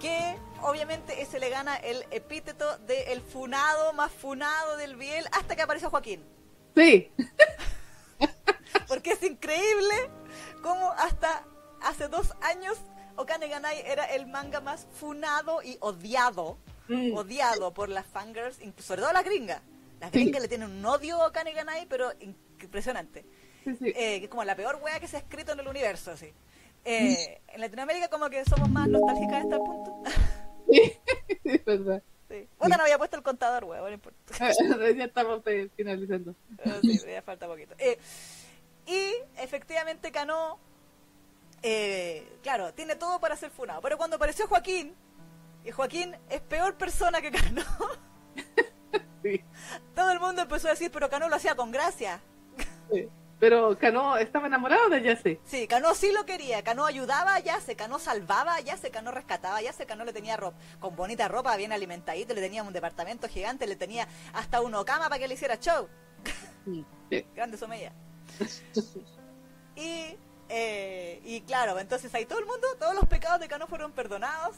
Que 0.00 0.36
obviamente 0.62 1.22
ese 1.22 1.38
le 1.38 1.48
gana 1.48 1.76
el 1.76 2.04
epíteto 2.10 2.78
de 2.78 3.12
el 3.12 3.20
funado 3.22 3.92
más 3.94 4.12
funado 4.12 4.76
del 4.76 4.96
Biel 4.96 5.26
hasta 5.32 5.56
que 5.56 5.62
apareció 5.62 5.90
Joaquín. 5.90 6.22
Sí. 6.74 7.10
Porque 8.88 9.12
es 9.12 9.22
increíble 9.22 10.10
cómo 10.62 10.92
hasta 10.92 11.44
hace 11.82 12.08
dos 12.08 12.34
años 12.42 12.78
Okane 13.16 13.48
Ganai 13.48 13.80
era 13.86 14.04
el 14.04 14.26
manga 14.26 14.60
más 14.60 14.86
funado 14.92 15.62
y 15.62 15.78
odiado. 15.80 16.58
Mm, 16.88 17.14
Odiado 17.16 17.72
por 17.74 17.88
las 17.88 18.06
fangirls, 18.06 18.60
incluso 18.60 18.88
sobre 18.88 19.02
todo 19.02 19.12
las 19.12 19.24
gringas. 19.24 19.60
Las 20.00 20.10
Sí. 20.12 20.18
gringas 20.20 20.42
le 20.42 20.48
tienen 20.48 20.70
un 20.70 20.84
odio 20.84 21.20
a 21.22 21.28
Okane 21.28 21.52
Ganai, 21.52 21.86
pero 21.86 22.12
impresionante. 22.60 23.24
Sí, 23.64 23.74
sí. 23.76 23.92
eh, 23.96 24.28
como 24.28 24.44
la 24.44 24.54
peor 24.54 24.78
wea 24.82 25.00
que 25.00 25.08
se 25.08 25.16
ha 25.16 25.20
escrito 25.20 25.52
en 25.52 25.60
el 25.60 25.66
universo, 25.68 26.12
así. 26.12 26.32
Eh, 26.84 27.40
en 27.48 27.60
Latinoamérica 27.60 28.08
como 28.08 28.30
que 28.30 28.44
somos 28.44 28.68
más 28.70 28.88
nostálgicas 28.88 29.34
a 29.34 29.40
este 29.40 29.56
punto. 29.58 30.02
Sí, 30.68 30.92
es 31.44 31.64
verdad. 31.64 32.02
sí. 32.28 32.48
Puta, 32.58 32.76
no 32.76 32.82
había 32.82 32.98
puesto 32.98 33.16
el 33.16 33.22
contador, 33.22 33.64
wea, 33.64 33.80
no 33.80 33.88
importa. 33.90 34.18
ya 34.96 35.04
estamos 35.04 35.42
eh, 35.46 35.68
finalizando. 35.76 36.34
Pero 36.56 36.80
sí, 36.80 37.00
ya 37.06 37.22
falta 37.22 37.46
poquito. 37.46 37.74
Eh, 37.78 37.98
y 38.86 39.12
efectivamente 39.40 40.10
Cano, 40.10 40.58
eh, 41.62 42.26
claro, 42.42 42.74
tiene 42.74 42.96
todo 42.96 43.20
para 43.20 43.36
ser 43.36 43.50
funado. 43.50 43.80
Pero 43.80 43.96
cuando 43.96 44.16
apareció 44.16 44.46
Joaquín, 44.48 44.92
y 45.66 45.70
Joaquín 45.72 46.16
es 46.30 46.40
peor 46.42 46.76
persona 46.76 47.20
que 47.20 47.30
Cano, 47.32 47.62
Sí. 49.22 49.44
todo 49.94 50.10
el 50.12 50.20
mundo 50.20 50.42
empezó 50.42 50.68
a 50.68 50.70
decir, 50.70 50.90
pero 50.92 51.10
Cano 51.10 51.28
lo 51.28 51.34
hacía 51.36 51.56
con 51.56 51.72
gracia. 51.72 52.20
Sí. 52.92 53.08
Pero 53.38 53.76
Cano 53.76 54.16
estaba 54.16 54.46
enamorado 54.46 54.88
de 54.88 55.02
Yase. 55.02 55.40
Sí, 55.44 55.66
Cano 55.66 55.94
sí 55.94 56.10
lo 56.12 56.24
quería. 56.24 56.62
Cano 56.62 56.86
ayudaba 56.86 57.34
a 57.34 57.40
Yase, 57.40 57.76
Cano 57.76 57.98
salvaba 57.98 58.54
a 58.54 58.60
Yase, 58.60 58.90
Cano 58.90 59.10
rescataba 59.10 59.58
a 59.58 59.62
Yase, 59.62 59.84
Cano 59.84 60.04
le 60.04 60.12
tenía 60.14 60.36
ropa, 60.38 60.56
con 60.80 60.96
bonita 60.96 61.28
ropa, 61.28 61.54
bien 61.56 61.72
alimentadito, 61.72 62.32
le 62.32 62.40
tenía 62.40 62.62
un 62.62 62.72
departamento 62.72 63.28
gigante, 63.28 63.66
le 63.66 63.76
tenía 63.76 64.08
hasta 64.32 64.62
una 64.62 64.82
cama 64.84 65.08
para 65.10 65.18
que 65.18 65.28
le 65.28 65.34
hiciera 65.34 65.58
show. 65.58 65.88
Sí. 66.64 66.86
Grande 67.34 67.58
Someya. 67.58 67.92
y, 69.76 70.16
eh, 70.48 71.20
y 71.24 71.40
claro, 71.42 71.78
entonces 71.78 72.14
ahí 72.14 72.24
todo 72.24 72.38
el 72.38 72.46
mundo, 72.46 72.66
todos 72.78 72.94
los 72.94 73.04
pecados 73.06 73.40
de 73.40 73.48
Cano 73.48 73.66
fueron 73.66 73.92
perdonados 73.92 74.56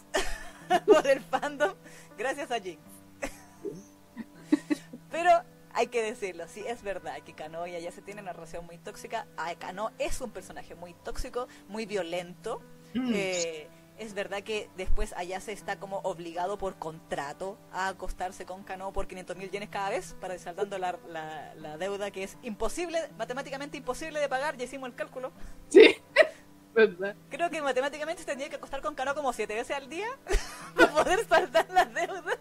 por 0.87 1.07
el 1.07 1.21
fandom 1.21 1.75
gracias 2.17 2.51
a 2.51 2.61
Jinx. 2.61 2.81
Pero 5.11 5.31
hay 5.73 5.87
que 5.87 6.03
decirlo, 6.03 6.47
sí, 6.49 6.65
es 6.67 6.83
verdad 6.83 7.19
que 7.25 7.35
Kano 7.35 7.67
y 7.67 7.75
ella 7.75 7.93
se 7.93 8.03
tienen 8.03 8.25
una 8.25 8.33
relación 8.33 8.67
muy 8.67 8.79
tóxica. 8.79 9.27
Kano 9.59 9.93
es 9.99 10.21
un 10.21 10.31
personaje 10.31 10.75
muy 10.75 10.95
tóxico, 11.05 11.47
muy 11.69 11.87
violento. 11.87 12.61
Mm. 12.95 13.13
Eh, 13.15 13.69
es 13.99 14.15
verdad 14.15 14.43
que 14.43 14.71
después 14.77 15.13
Ayase 15.17 15.53
está 15.53 15.79
como 15.79 15.99
obligado 15.99 16.57
por 16.57 16.77
contrato 16.79 17.59
a 17.73 17.89
acostarse 17.89 18.47
con 18.47 18.63
Kano 18.63 18.93
por 18.93 19.09
500 19.09 19.37
mil 19.37 19.51
yenes 19.51 19.69
cada 19.69 19.91
vez 19.91 20.15
para 20.21 20.39
saldando 20.39 20.79
la, 20.79 20.99
la, 21.09 21.55
la 21.57 21.77
deuda 21.79 22.11
que 22.11 22.23
es 22.23 22.39
imposible, 22.43 23.01
matemáticamente 23.19 23.77
imposible 23.77 24.21
de 24.21 24.29
pagar, 24.29 24.57
ya 24.57 24.65
hicimos 24.65 24.89
el 24.89 24.95
cálculo. 24.95 25.33
Sí, 25.69 25.97
verdad. 26.87 27.17
Creo 27.29 27.51
que 27.51 27.61
matemáticamente 27.61 28.25
tendría 28.25 28.49
que 28.49 28.57
acostar 28.57 28.81
con 28.81 28.95
Kano 28.95 29.15
como 29.15 29.33
siete 29.33 29.55
veces 29.55 29.77
al 29.77 29.89
día 29.89 30.07
para 30.77 30.93
poder 30.93 31.27
saldar 31.29 31.67
la 31.71 31.85
deuda. 31.85 32.39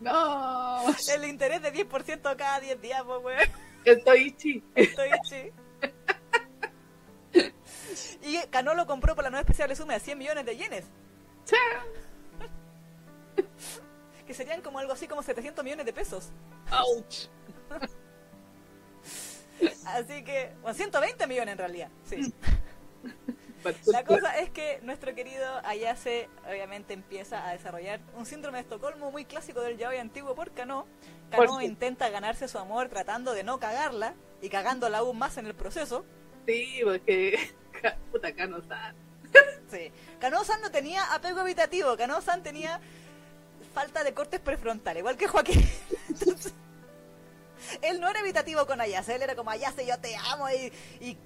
No, 0.00 0.84
El 1.14 1.24
interés 1.24 1.60
de 1.60 1.72
10% 1.74 2.36
cada 2.36 2.60
10 2.60 2.80
días, 2.80 3.02
pues, 3.04 3.22
weón. 3.22 3.50
estoy 3.84 4.32
chi. 4.36 4.64
Estoy 4.74 5.10
chi. 5.28 5.52
Y 8.22 8.38
Cano 8.50 8.74
lo 8.74 8.86
compró 8.86 9.14
por 9.14 9.24
la 9.24 9.30
nueva 9.30 9.42
especial 9.42 9.68
de 9.68 9.76
Sume 9.76 9.94
a 9.94 9.98
100 10.00 10.16
millones 10.18 10.46
de 10.46 10.56
yenes. 10.56 10.84
Que 14.26 14.32
serían 14.34 14.62
como 14.62 14.78
algo 14.78 14.92
así 14.92 15.08
como 15.08 15.22
700 15.22 15.64
millones 15.64 15.84
de 15.86 15.92
pesos. 15.92 16.30
Ouch. 16.70 17.26
Así 19.86 20.22
que, 20.24 20.52
bueno, 20.62 20.74
120 20.74 21.26
millones 21.26 21.52
en 21.52 21.58
realidad. 21.58 21.88
Sí. 22.08 22.32
La 23.86 24.04
cosa 24.04 24.38
es 24.38 24.50
que 24.50 24.80
nuestro 24.82 25.14
querido 25.14 25.46
Ayase 25.64 26.28
obviamente 26.48 26.94
empieza 26.94 27.46
a 27.46 27.52
desarrollar 27.52 28.00
un 28.16 28.24
síndrome 28.24 28.58
de 28.58 28.62
Estocolmo 28.62 29.10
muy 29.10 29.24
clásico 29.24 29.60
del 29.60 29.76
yaoi 29.76 29.98
antiguo 29.98 30.34
por 30.34 30.52
Kano. 30.52 30.86
Kano 31.30 31.60
intenta 31.60 32.08
ganarse 32.08 32.48
su 32.48 32.58
amor 32.58 32.88
tratando 32.88 33.34
de 33.34 33.44
no 33.44 33.60
cagarla 33.60 34.14
y 34.40 34.48
cagándola 34.48 34.98
aún 34.98 35.18
más 35.18 35.36
en 35.36 35.46
el 35.46 35.54
proceso. 35.54 36.04
Sí, 36.46 36.80
porque. 36.82 37.50
Puta 38.12 38.34
Cano 38.34 38.58
está. 38.58 38.94
Sí. 39.70 39.92
Kano-san 40.18 40.60
no 40.60 40.70
tenía 40.70 41.14
apego 41.14 41.40
evitativo, 41.42 41.96
Kano-san 41.96 42.42
tenía 42.42 42.80
falta 43.72 44.02
de 44.02 44.12
cortes 44.14 44.40
prefrontales, 44.40 45.00
igual 45.00 45.16
que 45.16 45.28
Joaquín. 45.28 45.64
Entonces, 46.08 46.52
él 47.82 48.00
no 48.00 48.08
era 48.08 48.20
evitativo 48.20 48.66
con 48.66 48.80
Ayase, 48.80 49.14
él 49.14 49.22
era 49.22 49.36
como 49.36 49.50
Ayase, 49.50 49.86
yo 49.86 49.98
te 50.00 50.16
amo 50.16 50.48
y, 50.50 50.72
y 51.00 51.16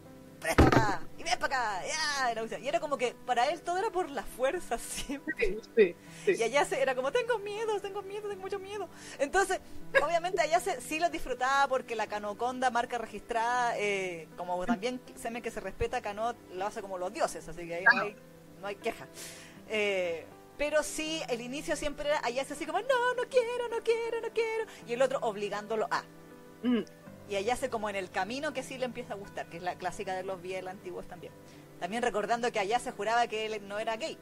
presta 0.45 0.71
para 0.71 0.87
acá, 0.87 1.01
y 1.19 1.23
ven 1.23 1.39
para 1.39 1.79
acá, 1.79 2.59
y 2.61 2.69
era 2.69 2.81
como 2.81 2.99
que 2.99 3.15
para 3.27 3.49
él 3.49 3.63
todo 3.63 3.79
era 3.79 3.91
por 3.91 4.11
la 4.11 4.23
fuerza 4.23 4.79
siempre. 4.79 5.59
Sí, 5.75 5.95
sí. 6.25 6.33
Y 6.39 6.43
Ayase 6.43 6.81
era 6.81 6.95
como, 6.95 7.11
tengo 7.13 7.39
miedo, 7.39 7.81
tengo 7.81 8.03
miedo, 8.03 8.29
tengo 8.29 8.43
mucho 8.43 8.59
miedo. 8.59 8.89
Entonces, 9.19 9.61
obviamente 10.03 10.43
Ayase 10.43 10.81
sí 10.81 10.99
lo 10.99 11.09
disfrutaba 11.09 11.69
porque 11.69 11.97
la 11.97 12.07
Canoconda, 12.07 12.71
marca 12.71 12.99
registrada, 12.99 13.79
eh, 13.79 14.29
como 14.37 14.65
también 14.67 15.01
se 15.17 15.31
me 15.31 15.43
que 15.43 15.51
se 15.51 15.61
respeta, 15.61 16.03
Cano 16.03 16.35
lo 16.53 16.67
hace 16.67 16.83
como 16.83 16.99
los 16.99 17.13
dioses, 17.13 17.49
así 17.49 17.67
que 17.67 17.77
ahí 17.77 17.85
no 17.85 18.03
hay, 18.03 18.17
no 18.61 18.67
hay 18.67 18.75
queja. 18.77 19.07
Eh, 19.69 20.27
pero 20.57 20.83
sí, 20.83 21.21
el 21.29 21.41
inicio 21.41 21.75
siempre 21.75 22.09
era 22.09 22.21
Ayase 22.23 22.53
así 22.53 22.67
como, 22.67 22.81
no, 22.81 23.15
no 23.17 23.23
quiero, 23.29 23.69
no 23.71 23.83
quiero, 23.83 24.21
no 24.21 24.29
quiero. 24.33 24.65
Y 24.87 24.93
el 24.93 25.03
otro 25.03 25.19
obligándolo 25.23 25.89
a. 25.91 26.03
Mm, 26.63 26.85
Y 27.29 27.37
Ayase 27.37 27.71
como 27.71 27.89
en 27.89 27.97
el 27.97 28.11
camino 28.11 28.53
que 28.53 28.63
sí 28.63 28.77
le 28.79 28.85
empieza 28.85 29.15
a 29.15 29.17
gustar, 29.17 29.47
que 29.47 29.57
es 29.57 29.63
la 29.63 29.77
clásica 29.77 30.15
de 30.15 30.25
los 30.25 30.41
Biel 30.43 30.69
antiguos 30.69 31.07
también. 31.09 31.33
También 31.81 32.03
recordando 32.03 32.51
que 32.53 32.59
Ayase 32.61 32.91
juraba 32.93 33.27
que 33.27 33.47
él 33.47 33.67
no 33.67 33.79
era 33.79 33.97
gay. 33.97 34.19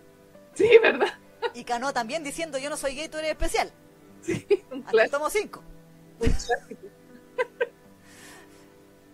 Sí, 0.55 0.69
verdad. 0.83 1.09
Y 1.55 1.65
Cano 1.65 1.93
también 1.93 2.23
diciendo, 2.23 2.59
yo 2.59 2.71
no 2.71 2.77
soy 2.77 2.95
gay, 2.95 3.09
tú 3.09 3.19
eres 3.19 3.31
especial. 3.33 3.73
Sí, 4.23 4.47
un 4.71 4.79
Hasta 4.87 5.03
el 5.03 5.11
clásico. 5.11 5.19
tomo 5.19 5.31
5. 5.31 5.65
Un 6.21 6.27
clásico. 6.31 6.87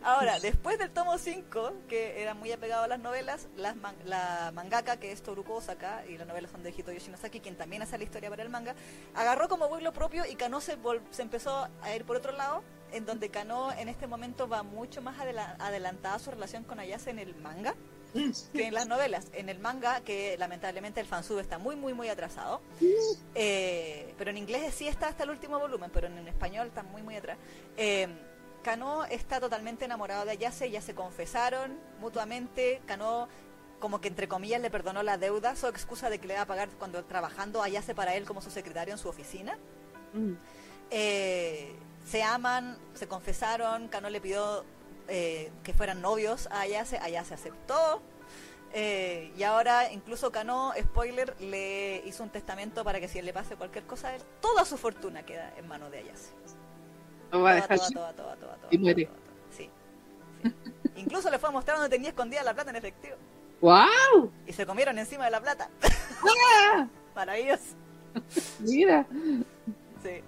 Ahora, 0.02 0.39
después 0.39 0.78
del 0.78 0.90
tomo 0.90 1.19
5, 1.19 1.73
que 1.89 2.23
era 2.23 2.32
muy 2.32 2.52
apegado 2.52 2.85
a 2.85 2.89
las 2.89 3.01
novelas, 3.01 3.48
las 3.56 3.74
man- 3.77 3.97
la 4.05 4.52
mangaka, 4.55 4.98
que 4.98 5.10
es 5.12 5.23
Toruko 5.23 5.56
Osaka, 5.56 6.05
y 6.06 6.16
las 6.16 6.27
novelas 6.27 6.51
son 6.52 6.62
de 6.62 6.70
Hito 6.70 6.93
Yoshinosaki, 6.93 7.40
quien 7.40 7.56
también 7.56 7.82
hace 7.82 7.98
la 7.98 8.05
historia 8.05 8.31
para 8.31 8.43
el 8.44 8.48
manga, 8.48 8.74
agarró 9.15 9.48
como 9.48 9.69
vuelo 9.69 9.93
propio 9.93 10.24
y 10.24 10.36
Kano 10.36 10.60
se, 10.60 10.78
se 11.10 11.23
empezó 11.23 11.69
a 11.82 11.94
ir 11.94 12.05
por 12.05 12.16
otro 12.16 12.31
lado, 12.32 12.62
en 12.93 13.06
donde 13.06 13.28
Kano 13.31 13.73
en 13.73 13.89
este 13.89 14.06
momento 14.06 14.48
va 14.48 14.62
mucho 14.62 15.01
más 15.02 15.19
adela- 15.20 15.56
adelantada 15.59 16.19
su 16.19 16.31
relación 16.31 16.65
con 16.65 16.78
Ayase 16.81 17.10
en 17.10 17.19
el 17.19 17.35
manga 17.36 17.74
que 18.55 18.66
en 18.66 18.73
las 18.74 18.86
novelas. 18.89 19.27
En 19.35 19.51
el 19.51 19.59
manga, 19.59 20.01
que 20.01 20.36
lamentablemente 20.39 20.98
el 20.98 21.06
fansub 21.06 21.39
está 21.40 21.59
muy, 21.59 21.77
muy, 21.77 21.93
muy 21.93 22.09
atrasado. 22.09 22.62
Eh, 23.35 24.15
pero 24.16 24.31
en 24.31 24.39
inglés 24.39 24.74
sí 24.74 24.89
está 24.89 25.09
hasta 25.09 25.24
el 25.24 25.31
último 25.31 25.59
volumen, 25.59 25.90
pero 25.93 26.06
en 26.06 26.27
español 26.27 26.69
está 26.69 26.82
muy, 26.82 27.02
muy 27.02 27.16
atrás. 27.16 27.36
Eh, 27.77 28.09
Kano 28.62 29.05
está 29.05 29.40
totalmente 29.40 29.85
enamorado 29.85 30.24
de 30.24 30.32
Ayase, 30.32 30.70
ya 30.70 30.81
se 30.81 30.94
confesaron 30.94 31.78
mutuamente. 32.01 32.81
Kano, 32.86 33.28
como 33.78 34.01
que 34.01 34.09
entre 34.09 34.27
comillas, 34.27 34.60
le 34.62 34.70
perdonó 34.70 35.02
la 35.02 35.19
deuda, 35.19 35.55
su 35.55 35.66
excusa 35.66 36.09
de 36.10 36.19
que 36.19 36.27
le 36.28 36.35
va 36.35 36.43
a 36.43 36.47
pagar 36.47 36.70
cuando 36.78 37.05
trabajando 37.05 37.62
Ayase 37.62 37.94
para 37.94 38.15
él 38.16 38.24
como 38.24 38.40
su 38.40 38.51
secretario 38.51 38.94
en 38.94 38.98
su 38.98 39.09
oficina. 39.09 39.59
mm. 40.15 40.32
Eh, 40.90 41.74
se 42.09 42.22
aman, 42.22 42.78
se 42.94 43.06
confesaron, 43.06 43.89
Kano 43.89 44.09
le 44.09 44.20
pidió 44.20 44.64
eh, 45.09 45.51
que 45.62 45.74
fueran 45.74 46.01
novios 46.01 46.48
a 46.51 46.60
Ayase, 46.60 46.98
Ayase 46.98 47.35
aceptó. 47.35 48.01
eh, 48.72 49.32
y 49.36 49.43
ahora 49.43 49.93
incluso 49.93 50.30
Kano, 50.32 50.72
spoiler, 50.80 51.35
le 51.40 52.02
hizo 52.06 52.22
un 52.22 52.30
testamento 52.30 52.85
para 52.85 53.01
que 53.01 53.09
si 53.09 53.20
le 53.22 53.32
pase 53.32 53.56
cualquier 53.56 53.85
cosa 53.85 54.09
a 54.09 54.14
él, 54.16 54.22
toda 54.40 54.64
su 54.64 54.76
fortuna 54.76 55.24
queda 55.24 55.52
en 55.56 55.68
manos 55.68 55.90
de 55.90 55.98
Ayase. 55.98 56.32
Lo 57.30 57.43
va 57.43 57.51
a 57.51 57.55
dejar. 57.56 57.78
toda, 57.93 58.12
toda, 58.14 58.36
toda, 58.36 58.56
Y 58.70 58.78
muere. 58.78 59.09
Sí, 59.55 59.70
sí. 60.43 60.52
Incluso 60.97 61.30
le 61.30 61.39
fue 61.39 61.51
a 61.51 61.52
mostrar 61.52 61.76
donde 61.76 61.94
tenía 61.94 62.10
escondida 62.10 62.43
la 62.43 62.55
plata 62.55 62.70
en 62.70 62.76
efectivo. 62.76 63.16
¡Wow! 63.60 64.32
Y 64.47 64.52
se 64.52 64.64
comieron 64.64 64.98
encima 64.98 65.26
de 65.26 65.30
la 65.32 65.40
plata. 65.40 65.68
Maravilloso. 67.14 67.74
Mira. 68.60 69.06
Sí. 70.02 70.22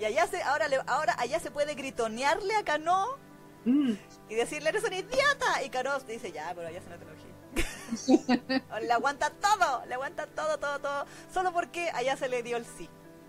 Y 0.00 0.04
allá 0.06 0.26
se, 0.26 0.42
ahora, 0.42 0.68
le, 0.68 0.78
ahora 0.86 1.14
allá 1.18 1.38
se 1.40 1.50
puede 1.50 1.74
gritonearle 1.74 2.56
a 2.56 2.64
Cano 2.64 3.18
Mm, 3.64 3.92
y 4.28 4.34
decirle, 4.34 4.70
eres 4.70 4.84
un 4.84 4.92
idiota. 4.92 5.62
Y 5.64 5.70
Cano 5.70 5.98
dice, 6.00 6.32
ya, 6.32 6.52
pero 6.54 6.68
allá 6.68 6.80
se 6.80 6.88
no 6.90 6.96
te 6.98 7.04
enojé. 7.04 8.86
le 8.86 8.92
aguanta 8.92 9.30
todo, 9.30 9.84
le 9.86 9.94
aguanta 9.94 10.26
todo, 10.26 10.58
todo, 10.58 10.78
todo. 10.80 11.06
Solo 11.32 11.52
porque 11.52 11.90
allá 11.90 12.16
se 12.16 12.28
le 12.28 12.42
dio 12.42 12.56
el 12.56 12.64
sí. 12.64 12.88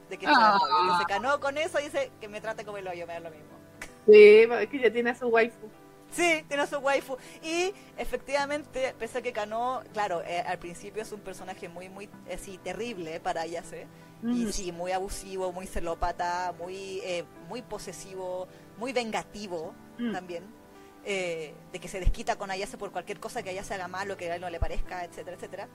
De 0.09 0.17
que 0.17 0.27
Ah. 0.27 0.57
Entonces 0.79 1.05
Cano 1.07 1.39
con 1.39 1.57
eso 1.57 1.79
dice 1.79 2.11
que 2.19 2.27
me 2.27 2.41
trate 2.41 2.65
como 2.65 2.77
el 2.77 2.87
hoyo, 2.87 3.05
me 3.07 3.13
da 3.13 3.19
lo 3.19 3.31
mismo. 3.31 3.61
Sí, 4.05 4.47
es 4.49 4.69
que 4.69 4.79
ya 4.79 4.91
tiene 4.91 5.11
a 5.11 5.15
su 5.15 5.27
waifu. 5.27 5.69
Sí, 6.11 6.43
tiene 6.47 6.63
a 6.63 6.67
su 6.67 6.77
waifu. 6.79 7.17
Y 7.41 7.73
efectivamente, 7.97 8.93
pese 8.99 9.19
a 9.19 9.21
que 9.21 9.31
Kano, 9.33 9.81
claro, 9.93 10.21
eh, 10.23 10.41
al 10.41 10.59
principio 10.59 11.01
es 11.01 11.11
un 11.11 11.21
personaje 11.21 11.69
muy, 11.69 11.89
muy, 11.89 12.09
eh, 12.27 12.37
sí, 12.37 12.57
terrible 12.57 13.19
para 13.19 13.41
Ayase. 13.41 13.87
Y 14.23 14.51
sí, 14.53 14.71
muy 14.71 14.91
abusivo, 14.91 15.51
muy 15.51 15.65
celópata, 15.67 16.53
muy, 16.59 16.99
eh, 17.03 17.23
muy 17.49 17.61
posesivo, 17.61 18.47
muy 18.77 18.93
vengativo 18.93 19.73
Mm. 19.97 20.11
también. 20.13 20.61
eh, 21.03 21.55
de 21.73 21.79
que 21.79 21.87
se 21.87 21.99
desquita 21.99 22.35
con 22.35 22.51
Ayase 22.51 22.77
por 22.77 22.91
cualquier 22.91 23.19
cosa 23.19 23.41
que 23.41 23.49
Ayase 23.49 23.73
haga 23.73 23.87
mal 23.87 24.11
o 24.11 24.17
que 24.17 24.31
a 24.31 24.35
él 24.35 24.41
no 24.41 24.51
le 24.51 24.59
parezca, 24.59 25.03
etcétera, 25.03 25.35
etcétera. 25.35 25.67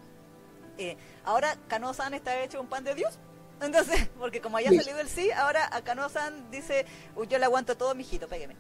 Eh, 0.78 0.96
ahora 1.24 1.56
Kano-san 1.66 2.14
está 2.14 2.40
hecho 2.44 2.60
un 2.60 2.68
pan 2.68 2.84
de 2.84 2.94
Dios. 2.94 3.18
Entonces, 3.60 4.08
porque 4.20 4.40
como 4.40 4.56
Ayase 4.58 4.78
Sí. 4.78 4.84
le 4.84 4.92
dio 4.92 5.00
el 5.00 5.08
sí, 5.08 5.32
ahora 5.32 5.68
a 5.74 5.82
Kano-san 5.82 6.48
dice, 6.52 6.86
"Uy, 7.16 7.26
yo 7.26 7.38
le 7.38 7.44
aguanto 7.44 7.76
todo, 7.76 7.92
mijito, 7.96 8.28
pégueme. 8.28 8.54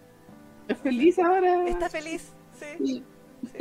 Es 0.66 0.78
feliz 0.78 1.16
ahora. 1.20 1.68
Está 1.68 1.88
feliz. 1.88 2.32
Sí, 2.58 3.04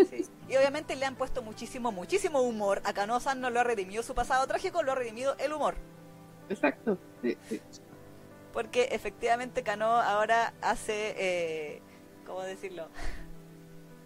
sí. 0.10 0.26
Y 0.50 0.56
obviamente 0.56 0.96
le 0.96 1.06
han 1.06 1.16
puesto 1.16 1.44
muchísimo, 1.44 1.92
muchísimo 1.92 2.42
humor. 2.42 2.82
A 2.86 2.94
Kano-san 2.94 3.40
no 3.40 3.52
lo 3.52 3.60
ha 3.60 3.64
redimido 3.64 4.02
su 4.02 4.16
pasado 4.16 4.48
trágico, 4.48 4.82
lo 4.82 4.94
ha 4.94 4.96
redimido 4.96 5.36
el 5.38 5.54
humor. 5.54 5.76
Exacto. 6.50 6.98
Sí, 7.22 7.38
sí. 7.50 7.62
Porque 8.54 8.90
efectivamente 8.92 9.64
Kano 9.64 9.86
ahora 9.86 10.54
hace, 10.62 11.16
eh, 11.18 11.82
¿cómo 12.26 12.42
decirlo? 12.42 12.88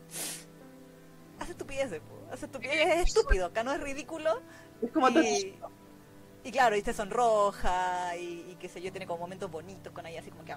Hace 1.39 1.51
estupideces, 1.51 2.01
po. 2.01 2.33
hace 2.33 2.47
estupideces, 2.47 2.87
es 2.87 3.15
estúpido. 3.15 3.53
Kano 3.53 3.71
es 3.71 3.79
ridículo 3.79 4.41
Es 4.81 4.91
como 4.91 5.07
y, 5.09 5.57
y 6.43 6.51
claro, 6.51 6.75
y 6.75 6.81
se 6.81 6.91
sonroja 6.91 8.17
y, 8.17 8.45
y 8.51 8.57
qué 8.59 8.67
sé 8.67 8.81
yo, 8.81 8.91
tiene 8.91 9.07
como 9.07 9.19
momentos 9.19 9.49
bonitos 9.49 9.93
con 9.93 10.05
ella, 10.05 10.19
así 10.19 10.31
como 10.31 10.43
que... 10.43 10.53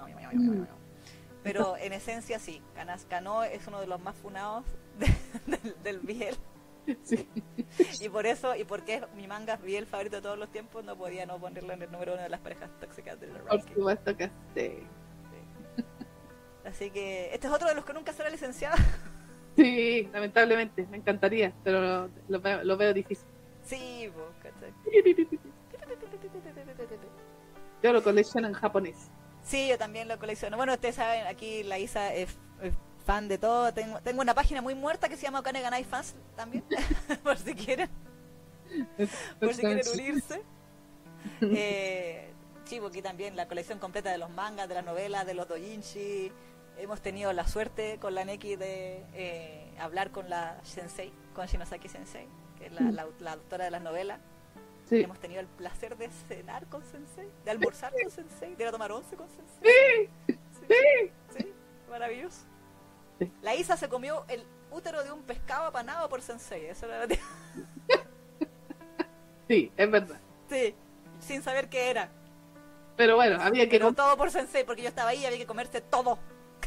Pero 1.43 1.77
en 1.77 1.93
esencia 1.93 2.39
sí, 2.39 2.61
Kano 3.09 3.43
es 3.43 3.67
uno 3.67 3.79
de 3.79 3.87
los 3.87 4.01
más 4.01 4.15
funados 4.15 4.65
del 5.83 5.99
Biel. 5.99 6.35
Sí. 7.03 7.27
Y 8.01 8.09
por 8.09 8.25
eso, 8.25 8.55
y 8.55 8.63
porque 8.65 8.95
es 8.95 9.03
mi 9.15 9.27
manga 9.27 9.55
Biel 9.57 9.85
favorito 9.85 10.17
de 10.17 10.21
todos 10.21 10.37
los 10.37 10.51
tiempos, 10.51 10.83
no 10.83 10.97
podía 10.97 11.25
no 11.25 11.39
ponerlo 11.39 11.73
en 11.73 11.81
el 11.81 11.91
número 11.91 12.13
uno 12.13 12.21
de 12.21 12.29
las 12.29 12.39
parejas 12.39 12.69
tóxicas 12.79 13.19
del 13.19 13.33
ranking. 13.33 13.59
Por 13.59 13.73
supuesto 13.73 14.17
que 14.17 14.29
sí. 14.55 14.87
Así 16.65 16.91
que 16.91 17.33
este 17.33 17.47
es 17.47 17.53
otro 17.53 17.67
de 17.67 17.75
los 17.75 17.85
que 17.85 17.93
nunca 17.93 18.13
será 18.13 18.29
licenciado. 18.29 18.75
Sí, 19.55 20.09
lamentablemente, 20.11 20.87
me 20.89 20.97
encantaría, 20.97 21.53
pero 21.63 22.09
lo, 22.27 22.41
veo, 22.41 22.63
lo 22.63 22.75
veo 22.75 22.91
difícil. 22.91 23.27
Sí, 23.63 24.07
vos, 24.07 24.33
Yo 27.83 27.93
lo 27.93 28.01
colecciono 28.01 28.47
en 28.47 28.53
japonés. 28.55 29.11
Sí, 29.43 29.67
yo 29.67 29.77
también 29.77 30.07
lo 30.07 30.17
colecciono. 30.17 30.57
Bueno, 30.57 30.73
ustedes 30.73 30.95
saben, 30.95 31.27
aquí 31.27 31.61
la 31.61 31.77
Isa 31.77 32.15
es, 32.15 32.35
fan 33.03 33.27
de 33.27 33.37
todo. 33.37 33.73
Tengo, 33.73 33.99
tengo 34.01 34.21
una 34.21 34.33
página 34.33 34.61
muy 34.61 34.75
muerta 34.75 35.09
que 35.09 35.15
se 35.15 35.23
llama 35.23 35.39
Okane 35.39 35.61
Ganai 35.61 35.83
Fans 35.83 36.15
también, 36.35 36.63
por 37.23 37.37
si 37.37 37.53
quieren. 37.53 37.89
por 39.39 39.53
si 39.53 39.61
quieren 39.61 39.85
unirse. 39.93 40.41
Eh, 41.41 42.33
sí, 42.65 42.81
aquí 42.85 43.01
también 43.01 43.37
la 43.37 43.47
colección 43.47 43.79
completa 43.79 44.11
de 44.11 44.17
los 44.17 44.29
mangas, 44.29 44.67
de 44.67 44.75
las 44.75 44.83
novelas, 44.83 45.25
de 45.25 45.33
los 45.33 45.47
doujinshi. 45.47 46.33
Hemos 46.77 46.99
tenido 46.99 47.31
la 47.31 47.47
suerte 47.47 47.97
con 47.97 48.13
la 48.13 48.25
Neki 48.25 48.57
de 48.57 49.05
eh, 49.13 49.73
hablar 49.79 50.11
con 50.11 50.29
la 50.29 50.59
Sensei, 50.63 51.13
con 51.33 51.45
Shinosaki 51.45 51.87
Sensei, 51.87 52.27
que 52.57 52.65
es 52.65 52.73
la, 52.73 53.05
la, 53.19 53.31
autora 53.31 53.63
de 53.63 53.71
las 53.71 53.81
novelas. 53.81 54.19
Hemos 54.91 55.17
tenido 55.19 55.39
el 55.39 55.47
placer 55.47 55.97
de 55.97 56.09
cenar 56.27 56.67
con 56.67 56.83
Sensei, 56.83 57.29
de 57.45 57.51
almorzar 57.51 57.93
con 57.93 58.11
Sensei, 58.11 58.53
de 58.55 58.63
ir 58.63 58.67
a 58.67 58.71
tomar 58.73 58.91
once 58.91 59.15
con 59.15 59.29
Sensei. 59.29 60.09
Sí, 60.27 60.37
sí, 60.67 61.11
sí, 61.37 61.53
maravilloso. 61.89 62.52
La 63.41 63.55
Isa 63.55 63.77
se 63.77 63.89
comió 63.89 64.25
el 64.27 64.45
útero 64.71 65.03
de 65.03 65.11
un 65.11 65.23
pescado 65.23 65.67
apanado 65.67 66.09
por 66.09 66.21
Sensei, 66.21 66.65
eso 66.65 66.87
era 66.87 67.05
la 67.05 67.07
Sí, 69.47 69.71
es 69.75 69.91
verdad. 69.91 70.19
Sí, 70.49 70.75
sin 71.19 71.41
saber 71.41 71.69
qué 71.69 71.89
era. 71.89 72.09
Pero 72.95 73.15
bueno, 73.15 73.41
había 73.41 73.69
que... 73.69 73.77
Pero 73.77 73.93
todo 73.93 74.17
por 74.17 74.31
Sensei, 74.31 74.63
porque 74.63 74.81
yo 74.81 74.89
estaba 74.89 75.11
ahí 75.11 75.19
y 75.19 75.25
había 75.25 75.37
que 75.37 75.45
comerse 75.45 75.81
todo. 75.81 76.17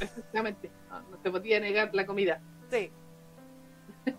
Exactamente. 0.00 0.70
No, 0.90 1.02
se 1.22 1.30
podía 1.30 1.60
negar 1.60 1.94
la 1.94 2.06
comida. 2.06 2.40
Sí. 2.70 2.90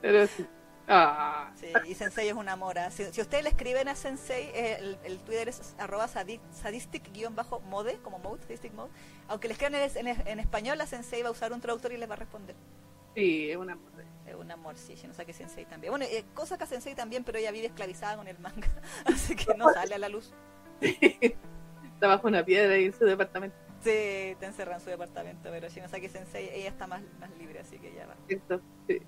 Pero 0.00 0.26
sí. 0.26 0.46
Ah. 0.88 1.50
Sí, 1.56 1.66
y 1.86 1.94
Sensei 1.94 2.28
es 2.28 2.34
una 2.34 2.56
mora. 2.56 2.90
Si, 2.90 3.02
ustedes 3.02 3.42
le 3.42 3.50
escriben 3.50 3.88
a 3.88 3.94
Sensei, 3.94 4.50
eh, 4.54 4.96
el, 5.04 5.18
Twitter 5.18 5.48
es 5.48 5.74
arroba 5.78 6.06
sadistic-mode, 6.06 7.98
como 8.02 8.18
mode, 8.18 8.42
sadistic 8.42 8.72
mode. 8.72 8.90
Aunque 9.28 9.48
le 9.48 9.54
escriban 9.54 9.74
en, 9.74 10.06
en, 10.26 10.40
español, 10.40 10.78
la 10.78 10.86
Sensei 10.86 11.22
va 11.22 11.28
a 11.28 11.32
usar 11.32 11.52
un 11.52 11.60
traductor 11.60 11.92
y 11.92 11.96
les 11.96 12.08
va 12.08 12.14
a 12.14 12.18
responder. 12.18 12.54
Sí, 13.14 13.50
es 13.50 13.56
un 13.56 13.70
amor. 13.70 13.90
Es 14.26 14.34
un 14.34 14.50
amor, 14.50 14.76
sí, 14.76 14.96
no 15.06 15.14
sé 15.14 15.24
que 15.24 15.32
Sensei 15.32 15.64
también. 15.66 15.92
Bueno, 15.92 16.04
eh, 16.04 16.24
cosa 16.34 16.58
que 16.58 16.66
Sensei 16.66 16.94
también, 16.94 17.24
pero 17.24 17.38
ella 17.38 17.52
vive 17.52 17.66
esclavizada 17.66 18.16
con 18.16 18.26
el 18.28 18.38
manga, 18.38 18.68
así 19.06 19.36
que 19.36 19.54
no 19.54 19.72
sale 19.72 19.94
a 19.94 19.98
la 19.98 20.08
luz. 20.08 20.32
está 20.80 22.08
bajo 22.08 22.26
una 22.26 22.44
piedra 22.44 22.76
y 22.78 22.86
en 22.86 22.92
su 22.92 23.04
departamento. 23.04 23.56
Sí, 23.82 23.90
está 23.90 24.46
encerrada 24.46 24.78
en 24.78 24.84
su 24.84 24.90
departamento, 24.90 25.48
pero 25.50 25.68
Shinosaki 25.68 26.08
Sensei, 26.08 26.50
ella 26.52 26.70
está 26.70 26.86
más, 26.86 27.02
más 27.20 27.30
libre, 27.38 27.60
así 27.60 27.78
que 27.78 27.94
ya 27.94 28.06
va. 28.06 28.16
Esto, 28.28 28.60
sí. 28.88 29.00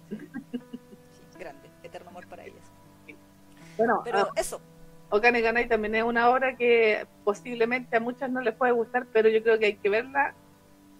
Bueno, 3.79 4.03
pero 4.05 4.19
ah, 4.19 4.33
eso. 4.37 4.61
Okane 5.11 5.41
Ganai 5.41 5.69
también 5.69 5.95
es 5.95 6.03
una 6.03 6.29
obra 6.29 6.57
que 6.57 7.07
posiblemente 7.25 7.97
a 7.97 8.01
muchas 8.01 8.31
no 8.31 8.41
les 8.41 8.55
puede 8.55 8.73
gustar, 8.73 9.07
pero 9.13 9.29
yo 9.29 9.43
creo 9.43 9.59
que 9.59 9.67
hay 9.67 9.77
que 9.77 9.89
verla 9.89 10.35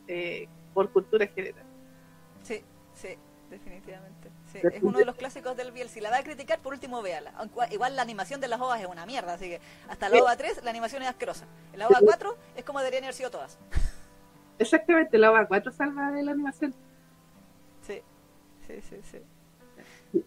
eh, 0.07 0.49
por 0.73 0.91
cultura 0.91 1.27
general. 1.27 1.65
Sí, 2.43 2.63
sí, 2.95 3.19
definitivamente. 3.51 4.31
es 4.55 4.83
uno 4.83 4.99
de 4.99 5.05
los 5.05 5.17
clásicos 5.17 5.57
del 5.57 5.73
Biel. 5.73 5.91
Si 5.91 6.01
la 6.01 6.11
va 6.11 6.19
a 6.19 6.23
criticar, 6.23 6.59
por 6.61 6.73
último, 6.73 7.03
véala. 7.03 7.33
Igual 7.71 7.97
la 7.97 8.03
animación 8.03 8.41
de 8.41 8.49
las 8.49 8.61
ovas 8.61 8.81
es 8.81 8.87
una 8.87 9.05
mierda, 9.05 9.35
así 9.35 9.49
que 9.51 9.61
hasta 9.89 10.09
la 10.09 10.23
OVA 10.23 10.37
3 10.37 10.65
la 10.65 10.71
animación 10.71 11.03
es 11.03 11.09
asquerosa. 11.09 11.47
En 11.75 11.81
la 11.81 11.89
OVA 11.89 11.99
4 12.03 12.37
es 12.57 12.65
como 12.65 12.79
deberían 12.79 13.05
haber 13.05 13.15
sido 13.15 13.31
todas. 13.31 13.59
Exactamente, 14.59 15.19
la 15.19 15.31
OVA 15.33 15.47
4 15.47 15.73
salva 15.73 16.13
de 16.13 16.23
la 16.23 16.31
animación. 16.31 16.75
Sí, 17.83 18.01
sí, 18.67 18.81
sí, 18.81 19.01
sí. 19.03 20.25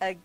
Aquí 0.00 0.20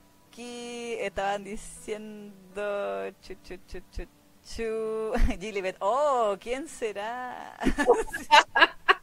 estaban 1.00 1.44
diciendo... 1.44 3.12
Chu, 3.22 3.36
chu, 3.44 3.58
chu, 3.68 3.82
chu, 3.92 4.08
chu. 4.46 5.14
Gilibet. 5.40 5.78
Oh, 5.80 6.38
¿quién 6.40 6.68
será? 6.68 7.58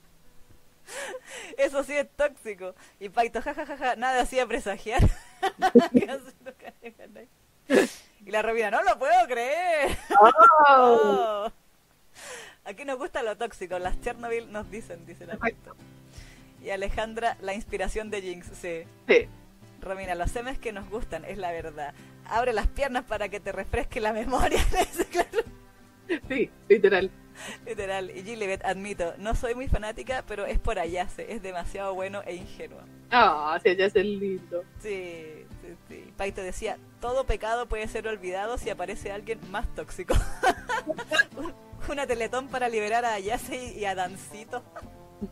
Eso 1.56 1.82
sí 1.84 1.94
es 1.94 2.08
tóxico. 2.16 2.74
Y 3.00 3.08
Paito, 3.08 3.42
jajajaja, 3.42 3.96
nada 3.96 4.22
hacía 4.22 4.46
presagiar. 4.46 5.02
y 8.24 8.30
la 8.30 8.42
Robina, 8.42 8.70
no 8.70 8.82
lo 8.82 8.98
puedo 8.98 9.26
creer. 9.26 9.96
Oh. 10.68 11.50
Aquí 12.64 12.84
nos 12.84 12.98
gusta 12.98 13.22
lo 13.22 13.36
tóxico, 13.36 13.78
las 13.78 14.00
Chernobyl 14.00 14.50
nos 14.50 14.70
dicen, 14.70 15.06
dice 15.06 15.26
la 15.26 15.36
Paito. 15.36 15.76
Y 16.62 16.70
Alejandra, 16.70 17.36
la 17.40 17.54
inspiración 17.54 18.10
de 18.10 18.22
Jinx, 18.22 18.46
sí. 18.60 18.84
Sí. 19.06 19.28
Romina, 19.86 20.14
los 20.14 20.30
semes 20.30 20.58
que 20.58 20.72
nos 20.72 20.88
gustan, 20.90 21.24
es 21.24 21.38
la 21.38 21.52
verdad. 21.52 21.94
Abre 22.26 22.52
las 22.52 22.66
piernas 22.66 23.04
para 23.04 23.28
que 23.28 23.40
te 23.40 23.52
refresque 23.52 24.00
la 24.00 24.12
memoria. 24.12 24.60
sí, 26.28 26.50
literal. 26.68 27.10
Literal. 27.66 28.10
Y 28.10 28.22
Gilibet, 28.22 28.64
admito, 28.64 29.14
no 29.18 29.34
soy 29.34 29.54
muy 29.54 29.68
fanática, 29.68 30.24
pero 30.26 30.46
es 30.46 30.58
por 30.58 30.78
Ayase. 30.78 31.32
Es 31.32 31.42
demasiado 31.42 31.94
bueno 31.94 32.22
e 32.26 32.34
ingenuo. 32.34 32.80
Ah, 33.10 33.58
sí, 33.62 33.70
Ayase 33.70 34.00
es 34.00 34.06
lindo. 34.06 34.64
Sí, 34.80 35.46
sí, 35.62 35.76
sí. 35.88 36.12
Paito 36.16 36.42
decía, 36.42 36.78
todo 37.00 37.24
pecado 37.24 37.66
puede 37.66 37.86
ser 37.88 38.08
olvidado 38.08 38.58
si 38.58 38.70
aparece 38.70 39.12
alguien 39.12 39.38
más 39.50 39.72
tóxico. 39.74 40.14
Una 41.88 42.06
teletón 42.06 42.48
para 42.48 42.68
liberar 42.68 43.04
a 43.04 43.14
Ayase 43.14 43.74
y 43.74 43.84
a 43.84 43.94
Dancito. 43.94 44.62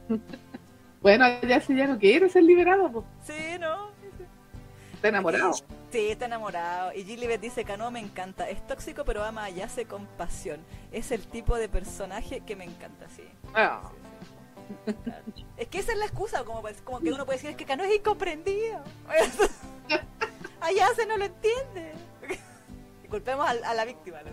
bueno, 1.02 1.24
Ayase 1.24 1.74
ya 1.74 1.86
no 1.86 1.98
quiere 1.98 2.28
ser 2.28 2.44
liberado, 2.44 2.92
pues. 2.92 3.04
Sí, 3.22 3.58
no. 3.58 3.93
Está 5.04 5.18
enamorado. 5.18 5.52
Sí, 5.92 6.08
está 6.08 6.24
enamorado. 6.24 6.94
Y 6.94 7.04
Gilibet 7.04 7.38
dice, 7.38 7.62
Cano 7.62 7.90
me 7.90 8.00
encanta. 8.00 8.48
Es 8.48 8.66
tóxico, 8.66 9.04
pero 9.04 9.22
ama 9.22 9.44
a 9.44 9.50
Yase 9.50 9.84
con 9.84 10.06
pasión. 10.06 10.64
Es 10.92 11.10
el 11.10 11.26
tipo 11.26 11.58
de 11.58 11.68
personaje 11.68 12.40
que 12.40 12.56
me 12.56 12.64
encanta, 12.64 13.06
sí. 13.10 13.28
Ah. 13.52 13.82
Es 15.58 15.68
que 15.68 15.80
esa 15.80 15.92
es 15.92 15.98
la 15.98 16.06
excusa, 16.06 16.42
como, 16.44 16.62
como 16.84 17.00
que 17.00 17.12
uno 17.12 17.26
puede 17.26 17.36
decir, 17.36 17.50
es 17.50 17.56
que 17.56 17.66
Cano 17.66 17.84
es 17.84 17.94
incomprendido. 17.94 18.82
a 20.62 20.72
Yase 20.72 21.04
no 21.04 21.18
lo 21.18 21.26
entiende. 21.26 21.92
Disculpemos 23.02 23.46
a, 23.46 23.74
la 23.74 23.84
víctima. 23.84 24.20
¿no? 24.22 24.30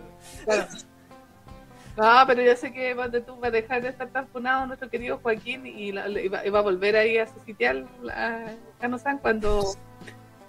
pero 2.26 2.42
yo 2.42 2.56
sé 2.56 2.72
que 2.72 2.96
tú 3.26 3.36
vas 3.36 3.48
a 3.48 3.50
dejar 3.50 3.82
de 3.82 3.90
estar 3.90 4.08
tan 4.08 4.26
funado 4.28 4.66
nuestro 4.66 4.88
querido 4.88 5.18
Joaquín 5.18 5.66
y, 5.66 5.92
va, 5.92 6.58
a 6.58 6.62
volver 6.62 6.96
ahí 6.96 7.18
a 7.18 7.26
su 7.26 7.38
sitial 7.40 7.86
a 8.10 8.54
Cano-san 8.80 9.18
cuando 9.18 9.76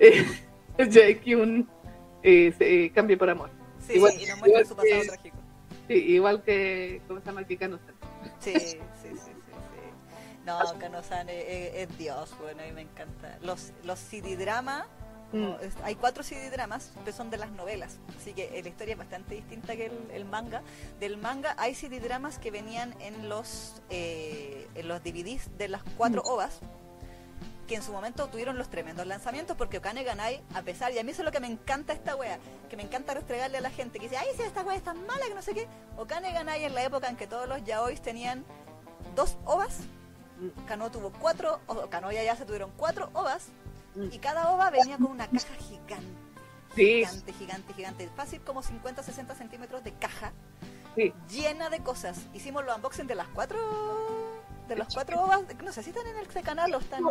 eh, 0.78 0.90
Jae 0.92 1.22
eh, 2.24 2.54
se, 2.58 2.86
eh, 2.86 2.92
cambie 2.92 3.18
por 3.18 3.30
amor. 3.30 3.50
Sí, 3.86 3.94
igual, 3.94 4.14
y 4.20 4.26
nos 4.26 4.40
muestra 4.40 4.66
su 4.66 4.76
pasado 4.76 5.02
trágico. 5.08 5.38
Sí, 5.88 5.94
igual 5.94 6.44
que, 6.44 7.02
¿cómo 7.08 7.20
se 7.20 7.26
llama? 7.26 7.44
Que 7.46 7.58
Kano-san. 7.58 7.96
Sí, 8.40 8.54
sí, 8.54 8.60
sí, 9.02 9.10
sí, 9.12 9.16
sí. 9.16 9.32
No, 10.46 10.60
Kano-san 10.80 11.28
es, 11.30 11.46
es, 11.76 11.98
Dios, 11.98 12.34
bueno, 12.42 12.64
a 12.64 12.66
mí 12.66 12.72
me 12.72 12.82
encanta. 12.82 13.38
Los, 13.42 13.74
los 13.84 14.00
CD-drama, 14.00 14.88
mm. 15.34 15.52
hay 15.84 15.96
cuatro 15.96 16.24
CD-dramas 16.24 16.94
que 17.04 17.12
son 17.12 17.30
de 17.30 17.38
las 17.38 17.52
novelas, 17.52 18.00
así 18.18 18.34
que 18.34 18.50
la 18.64 18.70
historia 18.70 18.94
es 18.94 18.98
bastante 18.98 19.36
distinta 19.36 19.76
que 19.76 19.88
el, 19.88 20.12
el 20.14 20.26
manga. 20.26 20.62
Del 21.02 21.18
manga 21.18 21.56
hay 21.58 21.76
CD-dramas 21.76 22.40
que 22.40 22.52
venían 22.52 22.96
en 23.02 23.28
los, 23.28 23.82
eh, 23.90 24.68
en 24.76 24.88
los 24.88 25.04
DVDs 25.04 25.58
de 25.58 25.68
las 25.68 25.84
cuatro 25.98 26.24
mm. 26.24 26.30
ovas 26.30 26.62
que 27.68 27.76
en 27.76 27.84
su 27.84 27.92
momento 27.92 28.28
tuvieron 28.28 28.58
los 28.58 28.70
tremendos 28.70 29.08
lanzamientos 29.08 29.56
porque 29.56 29.78
Okane 29.78 30.04
Ganai, 30.04 30.42
a 30.54 30.62
pesar, 30.62 30.92
y 30.92 31.00
a 31.00 31.04
mí 31.04 31.12
eso 31.12 31.22
es 31.22 31.26
lo 31.26 31.32
que 31.32 31.40
me 31.40 31.48
encanta 31.48 31.94
esta 31.94 32.16
wea, 32.16 32.40
que 32.70 32.76
me 32.76 32.84
encanta 32.84 33.14
restregarle 33.14 33.58
a 33.58 33.62
la 33.62 33.70
gente 33.70 34.00
que 34.00 34.06
dice, 34.06 34.18
ay, 34.18 34.28
si 34.36 34.42
esta 34.42 34.64
wea 34.64 34.76
es 34.76 34.84
tan 34.84 35.06
mala 35.06 35.26
que 35.28 35.34
no 35.34 35.42
sé 35.42 35.54
qué. 35.54 35.68
Okane 35.98 36.34
Ganai 36.34 36.66
en 36.66 36.76
la 36.76 36.84
época 36.84 37.10
en 37.10 37.16
que 37.16 37.28
todos 37.28 37.48
los 37.48 37.64
yaois 37.64 38.02
tenían 38.02 38.44
dos 39.16 39.38
ovas, 39.46 39.80
Kano 40.68 40.92
tuvo 40.92 41.12
cuatro, 41.12 41.62
o 41.68 41.88
Kano 41.90 42.12
y 42.12 42.16
se 42.16 42.46
tuvieron 42.46 42.72
cuatro 42.76 43.10
ovas, 43.14 43.48
y 43.96 44.18
cada 44.18 44.52
ova 44.52 44.70
venía 44.70 44.98
con 44.98 45.12
una 45.12 45.28
caja 45.28 45.54
gigante. 45.56 46.24
Gigante, 46.76 47.34
gigante, 47.34 47.74
gigante. 47.74 48.10
Fácil 48.16 48.42
como 48.42 48.64
50, 48.64 49.04
60 49.04 49.36
centímetros 49.36 49.84
de 49.84 49.94
caja. 49.94 50.34
Llena 51.30 51.70
de 51.70 51.80
cosas. 51.80 52.18
Hicimos 52.34 52.66
los 52.66 52.76
unboxing 52.76 53.06
de 53.06 53.16
las 53.16 53.28
cuatro 53.28 53.60
de 54.68 54.76
los 54.76 54.88
cuatro 54.94 55.22
ovas, 55.22 55.42
no 55.62 55.72
sé 55.72 55.84
si 55.84 55.90
están 55.90 56.08
en 56.08 56.18
el 56.18 56.28
canal 56.44 56.74
o 56.74 56.80
están 56.80 57.04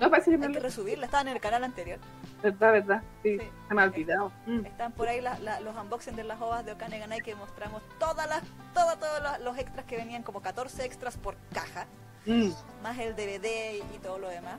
No, 0.00 0.10
parece 0.10 0.36
que 0.38 0.44
Hay 0.44 0.52
que 0.52 0.60
resubirla, 0.60 1.06
estaban 1.06 1.28
en 1.28 1.34
el 1.34 1.40
canal 1.40 1.64
anterior. 1.64 1.98
Verdad, 2.42 2.72
verdad. 2.72 3.02
Sí, 3.22 3.38
Sí. 3.38 3.48
se 3.68 3.74
me 3.74 3.82
ha 3.82 3.84
olvidado. 3.86 4.30
Mm. 4.46 4.66
Están 4.66 4.92
por 4.92 5.08
ahí 5.08 5.20
la- 5.22 5.38
la- 5.38 5.60
los 5.60 5.74
unboxings 5.76 6.16
de 6.16 6.24
las 6.24 6.40
ovas 6.40 6.64
de 6.66 6.72
Okane 6.72 6.98
Ganai 6.98 7.22
que 7.22 7.34
mostramos 7.34 7.82
todas 7.98 8.28
las, 8.28 8.42
todas, 8.74 8.98
todos 8.98 9.22
los, 9.22 9.40
los 9.40 9.58
extras 9.58 9.86
que 9.86 9.96
venían, 9.96 10.22
como 10.22 10.42
14 10.42 10.84
extras 10.84 11.16
por 11.16 11.36
caja, 11.52 11.86
Mm. 12.26 12.50
más 12.82 12.98
el 12.98 13.14
DVD 13.16 13.76
y, 13.76 13.96
y 13.96 13.98
todo 14.02 14.18
lo 14.18 14.28
demás. 14.28 14.58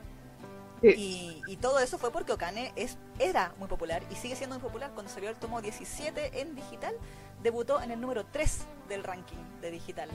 Sí. 0.80 0.88
Y, 0.96 1.42
y 1.52 1.56
todo 1.56 1.78
eso 1.80 1.98
fue 1.98 2.10
porque 2.10 2.32
Okane 2.32 2.72
es, 2.76 2.98
era 3.18 3.52
muy 3.58 3.68
popular 3.68 4.02
y 4.10 4.14
sigue 4.16 4.34
siendo 4.36 4.56
muy 4.58 4.62
popular. 4.62 4.90
Cuando 4.92 5.10
salió 5.12 5.28
el 5.28 5.36
tomo 5.36 5.60
17 5.60 6.40
en 6.40 6.54
digital, 6.54 6.94
debutó 7.42 7.80
en 7.80 7.90
el 7.90 8.00
número 8.00 8.24
3 8.26 8.64
del 8.88 9.04
ranking 9.04 9.36
de 9.60 9.70
digital. 9.70 10.08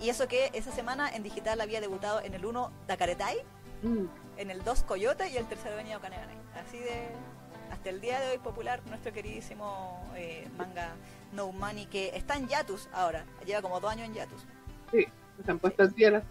Y 0.00 0.08
eso 0.10 0.28
que 0.28 0.50
esa 0.54 0.70
semana 0.72 1.08
en 1.14 1.22
digital 1.22 1.60
había 1.60 1.80
debutado 1.80 2.20
en 2.20 2.34
el 2.34 2.44
1 2.46 2.70
Dakaretai, 2.86 3.38
Mm. 3.82 4.06
En 4.36 4.50
el 4.50 4.62
2 4.64 4.82
Coyote 4.82 5.28
y 5.30 5.36
el 5.36 5.46
tercero 5.46 5.76
venía 5.76 5.96
Okane 5.96 6.16
Ganai. 6.16 6.36
Así 6.64 6.78
de 6.78 7.08
hasta 7.70 7.90
el 7.90 8.00
día 8.00 8.20
de 8.20 8.30
hoy 8.30 8.38
popular 8.38 8.80
nuestro 8.86 9.12
queridísimo 9.12 10.00
eh, 10.16 10.48
manga 10.56 10.94
No 11.32 11.52
Money 11.52 11.86
que 11.86 12.16
está 12.16 12.36
en 12.36 12.48
Yatus 12.48 12.88
ahora, 12.92 13.24
lleva 13.44 13.62
como 13.62 13.80
dos 13.80 13.90
años 13.90 14.06
en 14.06 14.14
Yatus. 14.14 14.46
Sí, 14.92 15.06
se 15.44 15.50
han 15.50 15.58
puesto 15.58 15.82
al 15.82 15.92
día 15.94 16.10
las 16.10 16.24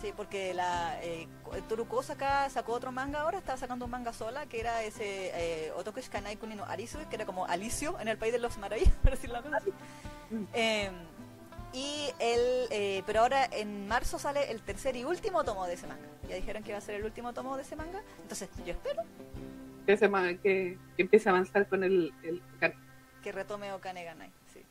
sí. 0.00 0.12
Porque 0.16 0.52
la 0.52 1.02
eh, 1.02 1.26
Toruko 1.68 2.02
acá 2.08 2.50
sacó 2.50 2.72
otro 2.72 2.92
manga 2.92 3.20
ahora, 3.20 3.38
estaba 3.38 3.56
sacando 3.56 3.86
un 3.86 3.90
manga 3.90 4.12
sola 4.12 4.46
que 4.46 4.60
era 4.60 4.82
ese 4.82 5.30
eh, 5.34 5.72
Otoku 5.76 6.00
Shikanai 6.00 6.36
Kuni 6.36 6.56
no 6.56 6.64
Arisu, 6.64 6.98
que 7.08 7.16
era 7.16 7.24
como 7.24 7.46
Alicio 7.46 7.98
en 8.00 8.08
el 8.08 8.18
país 8.18 8.32
de 8.32 8.38
los 8.38 8.58
maravillas, 8.58 8.94
por 9.02 9.12
decirlo 9.12 9.38
así. 9.38 9.70
Mm. 10.30 10.44
Eh, 10.52 10.90
y 11.74 12.08
el, 12.20 12.68
eh, 12.70 13.02
pero 13.04 13.20
ahora 13.20 13.44
en 13.52 13.86
marzo 13.88 14.18
sale 14.18 14.50
el 14.50 14.62
tercer 14.62 14.96
y 14.96 15.04
último 15.04 15.44
tomo 15.44 15.66
de 15.66 15.74
ese 15.74 15.86
manga. 15.86 16.06
Ya 16.28 16.36
dijeron 16.36 16.62
que 16.62 16.72
va 16.72 16.78
a 16.78 16.80
ser 16.80 16.94
el 16.94 17.04
último 17.04 17.34
tomo 17.34 17.56
de 17.56 17.62
ese 17.62 17.76
manga. 17.76 18.00
Entonces 18.22 18.48
yo 18.64 18.72
espero 18.72 19.02
Que, 19.84 19.96
se 19.96 20.08
ma- 20.08 20.28
que, 20.34 20.78
que 20.96 21.02
empiece 21.02 21.28
a 21.28 21.32
avanzar 21.32 21.66
con 21.68 21.82
el, 21.84 22.14
el 22.22 22.40
que 23.22 23.32
retome 23.32 23.72
Okane 23.72 24.04
Ganai. 24.04 24.30
Sí. 24.52 24.62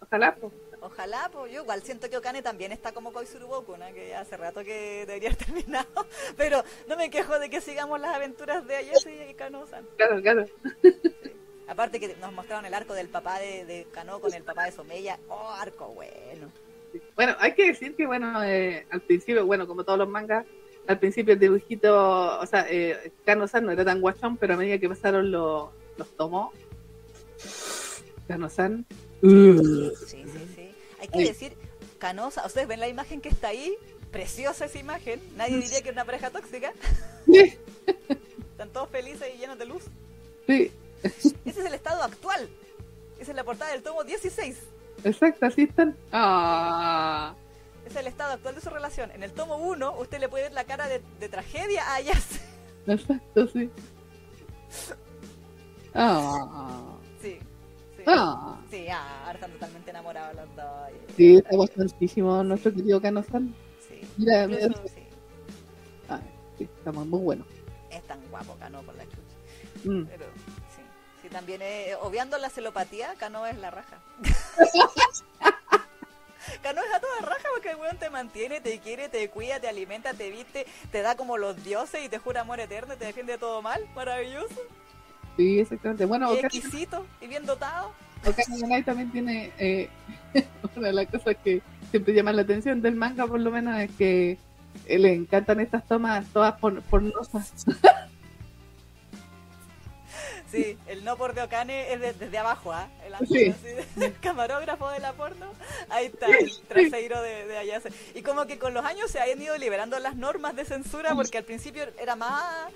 Ojalá, 0.00 0.34
pues. 0.36 0.52
Ojalá, 0.80 1.28
pues 1.32 1.52
yo 1.52 1.62
igual 1.62 1.82
siento 1.82 2.08
que 2.08 2.18
Okane 2.18 2.42
también 2.42 2.70
está 2.70 2.92
como 2.92 3.12
Koizuruboku, 3.12 3.76
¿no? 3.78 3.86
que 3.94 4.14
hace 4.14 4.36
rato 4.36 4.62
que 4.62 5.04
debería 5.06 5.30
haber 5.30 5.44
terminado. 5.44 6.06
Pero 6.36 6.62
no 6.86 6.96
me 6.96 7.10
quejo 7.10 7.38
de 7.38 7.50
que 7.50 7.60
sigamos 7.60 7.98
las 8.00 8.14
aventuras 8.14 8.64
de 8.66 8.76
Ayase 8.76 9.30
y 9.30 9.34
Kano-san. 9.34 9.84
Claro, 9.96 10.20
claro. 10.22 10.44
Aparte 11.68 11.98
que 12.00 12.14
nos 12.16 12.32
mostraron 12.32 12.64
el 12.64 12.74
arco 12.74 12.94
del 12.94 13.08
papá 13.08 13.38
de, 13.40 13.64
de 13.64 13.86
Kano 13.90 14.20
con 14.20 14.32
el 14.32 14.42
papá 14.44 14.64
de 14.64 14.72
Someya. 14.72 15.18
Oh, 15.28 15.48
arco 15.50 15.88
bueno. 15.88 16.50
Bueno, 17.14 17.34
hay 17.40 17.52
que 17.54 17.66
decir 17.66 17.94
que, 17.96 18.06
bueno, 18.06 18.42
eh, 18.44 18.86
al 18.90 19.00
principio, 19.02 19.44
bueno, 19.44 19.66
como 19.66 19.84
todos 19.84 19.98
los 19.98 20.08
mangas, 20.08 20.46
al 20.86 20.98
principio 20.98 21.34
el 21.34 21.40
dibujito, 21.40 22.38
o 22.38 22.46
sea, 22.46 22.66
eh, 22.70 23.12
Kano-san 23.24 23.64
no 23.66 23.72
era 23.72 23.84
tan 23.84 24.00
guachón, 24.00 24.36
pero 24.36 24.54
a 24.54 24.56
medida 24.56 24.78
que 24.78 24.88
pasaron 24.88 25.30
los, 25.30 25.70
los 25.96 26.16
tomos, 26.16 26.54
Kano-san. 28.28 28.86
uh, 29.22 29.90
Sí, 30.06 30.24
sí, 30.24 30.46
sí. 30.54 30.70
Hay 31.00 31.08
que 31.08 31.18
Ay. 31.18 31.24
decir, 31.24 31.52
Canosa, 31.98 32.46
ustedes 32.46 32.68
ven 32.68 32.80
la 32.80 32.88
imagen 32.88 33.20
que 33.20 33.28
está 33.28 33.48
ahí, 33.48 33.76
preciosa 34.10 34.64
esa 34.66 34.78
imagen. 34.78 35.20
Nadie 35.36 35.56
diría 35.56 35.82
que 35.82 35.88
es 35.90 35.94
una 35.94 36.04
pareja 36.04 36.30
tóxica. 36.30 36.72
sí, 37.26 37.54
Están 38.52 38.70
todos 38.70 38.88
felices 38.88 39.28
y 39.34 39.38
llenos 39.38 39.58
de 39.58 39.66
luz. 39.66 39.82
sí, 40.46 40.70
Ese 41.02 41.36
es 41.44 41.56
el 41.66 41.74
estado 41.74 42.02
actual. 42.02 42.48
Esa 43.18 43.30
es 43.30 43.36
la 43.36 43.44
portada 43.44 43.72
del 43.72 43.82
tomo 43.82 44.04
16. 44.04 44.58
exacto, 45.04 45.46
así 45.46 45.62
están. 45.62 45.96
Ah, 46.12 47.34
es 47.86 47.94
el 47.96 48.06
estado 48.08 48.32
actual 48.32 48.54
de 48.56 48.60
su 48.60 48.70
relación. 48.70 49.10
En 49.12 49.22
el 49.22 49.32
tomo 49.32 49.56
1, 49.56 49.98
usted 49.98 50.18
le 50.20 50.28
puede 50.28 50.44
ver 50.44 50.52
la 50.52 50.64
cara 50.64 50.88
de, 50.88 51.00
de 51.20 51.28
tragedia 51.28 51.84
a 51.84 51.94
Ayase. 51.94 52.40
exacto, 52.86 53.46
sí. 53.48 53.70
Ah, 55.94 56.96
Sí. 57.22 57.38
Sí. 57.96 58.02
ah. 58.06 58.60
Sí, 58.70 58.86
ah, 58.88 59.20
ahora 59.24 59.34
están 59.34 59.52
totalmente 59.52 59.90
enamorados 59.90 60.36
los 60.36 60.56
dos. 60.56 60.66
Sí, 61.16 61.36
está 61.36 61.56
bastantísimo 61.56 62.42
nuestro 62.44 62.72
querido 62.74 63.00
Kano-san. 63.00 63.54
Sí. 63.88 64.00
Mira, 64.18 64.46
mira. 64.46 64.68
Sí. 64.68 65.02
Ah, 66.08 66.20
sí, 66.58 66.64
estamos 66.64 67.06
muy 67.06 67.20
buenos. 67.20 67.46
Es 67.90 68.02
tan 68.02 68.20
guapo 68.28 68.54
Cano 68.58 68.82
por 68.82 68.94
la 68.96 69.04
chucha. 69.04 69.84
Mm. 69.84 70.04
Pero 70.06 70.25
también 71.36 71.60
eh, 71.60 71.94
obviando 72.00 72.38
la 72.38 72.48
celopatía, 72.48 73.14
Cano 73.18 73.44
es 73.44 73.58
la 73.58 73.70
raja. 73.70 73.98
Cano 76.62 76.80
es 76.80 76.94
a 76.94 77.00
toda 77.00 77.20
raja 77.20 77.46
porque 77.52 77.72
el 77.72 77.76
weón 77.76 77.98
te 77.98 78.08
mantiene, 78.08 78.62
te 78.62 78.78
quiere, 78.78 79.10
te 79.10 79.28
cuida, 79.28 79.60
te 79.60 79.68
alimenta, 79.68 80.14
te 80.14 80.30
viste, 80.30 80.64
te 80.90 81.02
da 81.02 81.14
como 81.14 81.36
los 81.36 81.62
dioses 81.62 82.02
y 82.02 82.08
te 82.08 82.16
jura 82.16 82.40
amor 82.40 82.58
eterno 82.58 82.94
y 82.94 82.96
te 82.96 83.04
defiende 83.04 83.32
de 83.32 83.38
todo 83.38 83.60
mal. 83.60 83.86
Maravilloso. 83.94 84.62
Sí, 85.36 85.60
exactamente. 85.60 86.06
Bueno, 86.06 86.34
y 86.34 86.38
exquisito 86.38 87.04
y 87.20 87.26
bien 87.26 87.44
dotado. 87.44 87.92
Ganai 88.58 88.82
también 88.82 89.12
tiene 89.12 89.52
eh, 89.58 89.90
una 90.74 90.86
de 90.86 90.94
las 90.94 91.06
cosas 91.08 91.36
que 91.44 91.60
siempre 91.90 92.14
llaman 92.14 92.36
la 92.36 92.42
atención 92.42 92.80
del 92.80 92.94
manga, 92.94 93.26
por 93.26 93.40
lo 93.40 93.50
menos, 93.50 93.78
es 93.78 93.90
que 93.90 94.38
eh, 94.86 94.98
le 94.98 95.12
encantan 95.12 95.60
estas 95.60 95.86
tomas 95.86 96.24
todas 96.32 96.58
por, 96.58 96.80
pornosas. 96.80 97.66
Sí, 100.56 100.78
el 100.86 101.04
no 101.04 101.16
por 101.16 101.34
de 101.34 101.42
Okane 101.42 101.92
es 101.92 102.00
de- 102.00 102.12
desde 102.14 102.38
abajo, 102.38 102.72
¿ah? 102.72 102.88
El 103.04 103.26
Sí. 103.28 103.34
de- 103.62 103.84
el 104.06 104.14
camarógrafo 104.20 104.88
de 104.90 105.00
la 105.00 105.12
porno. 105.12 105.46
Ahí 105.88 106.06
está, 106.06 106.26
el 106.26 106.50
traseiro 106.68 107.20
de, 107.22 107.46
de 107.46 107.58
Ayase. 107.58 107.90
Y 108.14 108.22
como 108.22 108.46
que 108.46 108.58
con 108.58 108.74
los 108.74 108.84
años 108.84 109.10
se 109.10 109.20
han 109.20 109.40
ido 109.40 109.56
liberando 109.58 109.98
las 109.98 110.16
normas 110.16 110.56
de 110.56 110.64
censura 110.64 111.14
porque 111.14 111.38
al 111.38 111.44
principio 111.44 111.84
era 112.00 112.16
más 112.16 112.72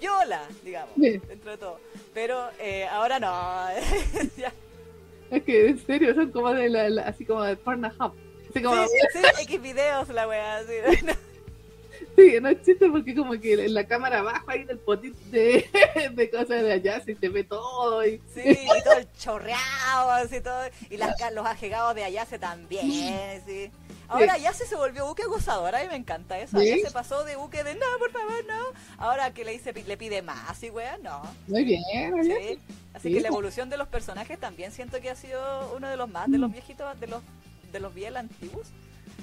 viola, 0.00 0.42
digamos, 0.64 0.94
Sí. 0.96 1.18
dentro 1.26 1.50
de 1.50 1.58
todo. 1.58 1.80
Pero 2.14 2.48
eh, 2.58 2.86
ahora 2.88 3.18
no. 3.18 3.66
Ya. 4.36 4.52
Es 5.30 5.42
que 5.42 5.68
en 5.68 5.86
serio 5.86 6.14
son 6.14 6.30
como 6.32 6.52
de 6.54 6.68
la, 6.68 6.88
la- 6.88 7.02
así 7.02 7.24
como 7.26 7.42
de 7.42 7.56
Pornhub. 7.56 8.14
Así 8.50 8.62
como, 8.62 8.82
Sí, 8.86 8.92
sí, 9.12 9.42
X 9.42 9.60
videos 9.60 10.08
la 10.08 10.26
wea, 10.26 10.56
así. 10.58 10.72
sí, 12.18 12.40
no 12.40 12.48
es 12.48 12.62
chiste 12.62 12.88
porque 12.90 13.14
como 13.14 13.32
que 13.40 13.52
en 13.54 13.74
la 13.74 13.86
cámara 13.86 14.18
abajo 14.18 14.50
ahí 14.50 14.64
del 14.64 14.78
potito 14.78 15.18
de, 15.30 15.64
de 16.14 16.30
cosas 16.30 16.62
de 16.62 16.72
allá 16.72 17.00
se 17.04 17.14
te 17.14 17.28
ve 17.28 17.44
todo 17.44 18.04
y 18.06 18.20
Sí, 18.34 18.42
y 18.44 18.82
todo 18.82 18.94
el 18.98 19.08
chorreado, 19.18 20.10
así 20.10 20.40
todo. 20.40 20.60
Y 20.90 20.96
las, 20.96 21.14
los 21.32 21.46
ajegados 21.46 21.94
de 21.94 22.04
Ayase 22.04 22.38
también, 22.38 23.42
sí. 23.46 23.70
Ahora 24.08 24.32
Ayase 24.34 24.64
se 24.66 24.74
volvió 24.74 25.06
buque 25.06 25.24
gozadora 25.26 25.84
y 25.84 25.88
me 25.88 25.96
encanta 25.96 26.38
eso. 26.38 26.58
¿Sí? 26.58 26.72
Ayase 26.72 26.90
pasó 26.92 27.24
de 27.24 27.36
buque 27.36 27.62
de 27.62 27.74
no, 27.74 27.86
por 27.98 28.10
favor, 28.10 28.44
no. 28.46 28.62
Ahora 28.96 29.32
que 29.34 29.44
le 29.44 29.52
dice, 29.52 29.72
le 29.72 29.96
pide 29.96 30.22
más 30.22 30.62
y 30.62 30.70
wea, 30.70 30.98
no. 31.02 31.22
muy 31.46 31.64
bien, 31.64 31.82
muy 32.10 32.26
bien. 32.26 32.38
Sí. 32.40 32.58
Así 32.94 33.08
Sí. 33.08 33.14
que 33.14 33.20
la 33.20 33.28
evolución 33.28 33.68
de 33.70 33.76
los 33.76 33.86
personajes 33.86 34.40
también 34.40 34.72
siento 34.72 35.00
que 35.00 35.10
ha 35.10 35.14
sido 35.14 35.72
uno 35.76 35.88
de 35.88 35.96
los 35.96 36.08
más, 36.08 36.30
de 36.30 36.38
los 36.38 36.50
viejitos, 36.50 36.98
de 36.98 37.06
los 37.06 37.22
de 37.70 37.80
los 37.80 37.94
bien 37.94 38.16
antiguos. 38.16 38.66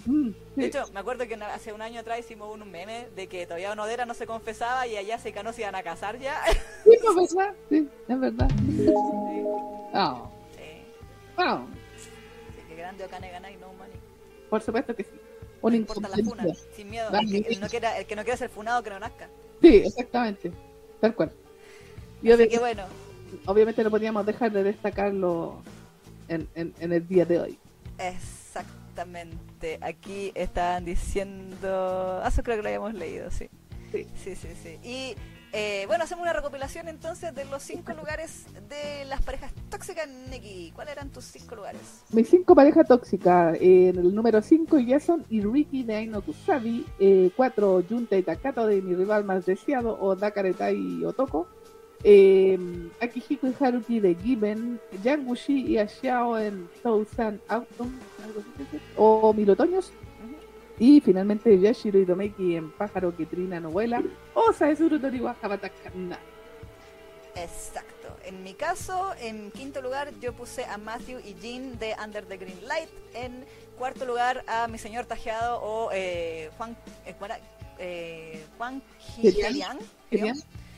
De 0.55 0.65
hecho, 0.65 0.85
me 0.93 0.99
acuerdo 0.99 1.27
que 1.27 1.35
hace 1.35 1.73
un 1.73 1.81
año 1.81 1.99
atrás 1.99 2.19
hicimos 2.19 2.53
un 2.53 2.69
meme 2.71 3.07
de 3.15 3.27
que 3.27 3.45
todavía 3.45 3.71
Onodera 3.71 4.05
no 4.05 4.13
se 4.13 4.25
confesaba 4.27 4.87
y 4.87 4.95
allá 4.97 5.17
se 5.19 5.31
Cano 5.33 5.51
se 5.53 5.61
iban 5.61 5.75
a 5.75 5.83
casar 5.83 6.17
ya. 6.19 6.41
Sí, 6.83 6.91
no, 7.03 7.15
¿verdad? 7.15 7.53
Sí, 7.69 7.89
es 8.07 8.19
verdad. 8.19 8.49
Ah, 9.93 10.29
Sí. 10.55 10.61
ah, 11.37 11.65
Sí, 11.97 12.61
qué 12.69 12.75
grande 12.75 13.03
Okane 13.05 13.31
gana 13.31 13.51
y 13.51 13.57
no 13.57 13.67
money. 13.73 13.97
por 14.49 14.61
supuesto 14.61 14.95
que 14.95 15.03
sí. 15.03 15.09
No 15.61 15.69
Un 15.69 15.75
importa 15.75 16.07
la 16.09 16.17
funa, 16.23 16.45
sin 16.75 16.89
miedo. 16.91 17.09
Ah, 17.11 17.19
El 17.21 17.43
que, 17.43 17.53
el 17.53 17.59
no 17.59 17.67
quiera, 17.67 17.97
el 17.97 18.05
que 18.05 18.15
no 18.15 18.23
quiera 18.23 18.37
ser 18.37 18.49
funado, 18.49 18.83
que 18.83 18.91
no 18.91 18.99
nazca. 18.99 19.27
Sí, 19.61 19.77
exactamente. 19.77 20.51
Tal 21.01 21.15
cual. 21.15 21.31
Y 22.21 22.31
Así 22.31 22.47
que 22.47 22.59
bueno, 22.59 22.83
obviamente 23.47 23.83
no 23.83 23.89
podíamos 23.89 24.25
dejar 24.27 24.51
de 24.51 24.63
destacarlo 24.63 25.57
en, 26.27 26.47
en, 26.53 26.73
en 26.79 26.93
el 26.93 27.07
día 27.07 27.25
de 27.25 27.39
hoy. 27.39 27.59
Exactamente. 28.95 29.77
Aquí 29.81 30.31
estaban 30.35 30.85
diciendo. 30.85 32.21
Ah, 32.23 32.29
eso 32.29 32.43
creo 32.43 32.57
que 32.57 32.63
lo 32.63 32.67
habíamos 32.69 32.93
leído, 32.93 33.29
sí. 33.29 33.49
Sí. 33.91 34.07
Sí, 34.23 34.35
sí, 34.35 34.49
sí. 34.61 34.79
Y 34.83 35.15
eh, 35.53 35.83
bueno, 35.87 36.03
hacemos 36.03 36.23
una 36.23 36.33
recopilación 36.33 36.87
entonces 36.87 37.33
de 37.33 37.45
los 37.45 37.61
cinco 37.63 37.93
lugares 37.93 38.45
de 38.69 39.05
las 39.05 39.21
parejas 39.21 39.51
tóxicas, 39.69 40.07
Neki. 40.07 40.71
¿Cuáles 40.75 40.93
eran 40.93 41.09
tus 41.09 41.25
cinco 41.25 41.55
lugares? 41.55 41.81
Mis 42.11 42.29
cinco 42.29 42.55
parejas 42.55 42.87
tóxicas. 42.87 43.55
eh, 43.55 43.89
en 43.89 43.99
el 43.99 44.13
número 44.15 44.41
5, 44.41 44.77
Jason 44.87 45.25
y 45.29 45.41
Ricky 45.41 45.83
de 45.83 45.95
Aino 45.95 46.21
Kusabi. 46.21 46.85
4, 47.35 47.83
Junta 47.87 48.15
y 48.17 48.23
Takato 48.23 48.65
de 48.67 48.81
Mi 48.81 48.95
Rival 48.95 49.23
Más 49.25 49.45
Deseado 49.45 49.97
o 49.99 50.15
Dakareta 50.15 50.71
y 50.71 51.03
Otoko. 51.03 51.47
Eh, 52.03 52.59
Akihiko 53.01 53.47
y 53.47 53.55
Haruki 53.59 53.99
de 53.99 54.15
Given. 54.15 54.79
Yangushi 55.03 55.67
y 55.67 55.77
Ashiao 55.77 56.37
en 56.37 56.67
Tousan 56.83 57.39
Autumn. 57.47 57.97
Algo 58.25 58.41
así 58.41 58.79
O 58.97 59.33
Mil 59.33 59.49
Otoños. 59.49 59.87
Ujú. 60.23 60.35
Y 60.79 61.01
finalmente 61.01 61.57
Yashiro 61.59 61.99
y 61.99 62.05
Domeki 62.05 62.55
en 62.55 62.71
Pájaro 62.71 63.15
que 63.15 63.25
Trina 63.25 63.59
Novela. 63.59 64.03
O 64.33 64.51
Saezuru 64.53 64.99
Toriwa 64.99 65.35
Habatakana. 65.41 66.19
Exacto. 67.35 68.17
En 68.23 68.43
mi 68.43 68.53
caso, 68.53 69.13
en 69.19 69.51
quinto 69.51 69.81
lugar, 69.81 70.11
yo 70.21 70.33
puse 70.33 70.63
a 70.65 70.77
Matthew 70.77 71.19
y 71.19 71.35
Jean 71.41 71.77
de 71.79 71.95
Under 72.03 72.25
the 72.25 72.37
Green 72.37 72.65
Light. 72.67 72.89
En 73.13 73.45
cuarto 73.77 74.05
lugar, 74.05 74.43
a 74.47 74.67
mi 74.67 74.77
señor 74.77 75.05
tajeado 75.05 75.61
o 75.61 75.89
eh, 75.91 76.49
Juan. 76.57 76.77
eh, 77.05 77.13
eh, 77.77 78.45
Juan 78.57 78.81
Genial. 79.21 79.79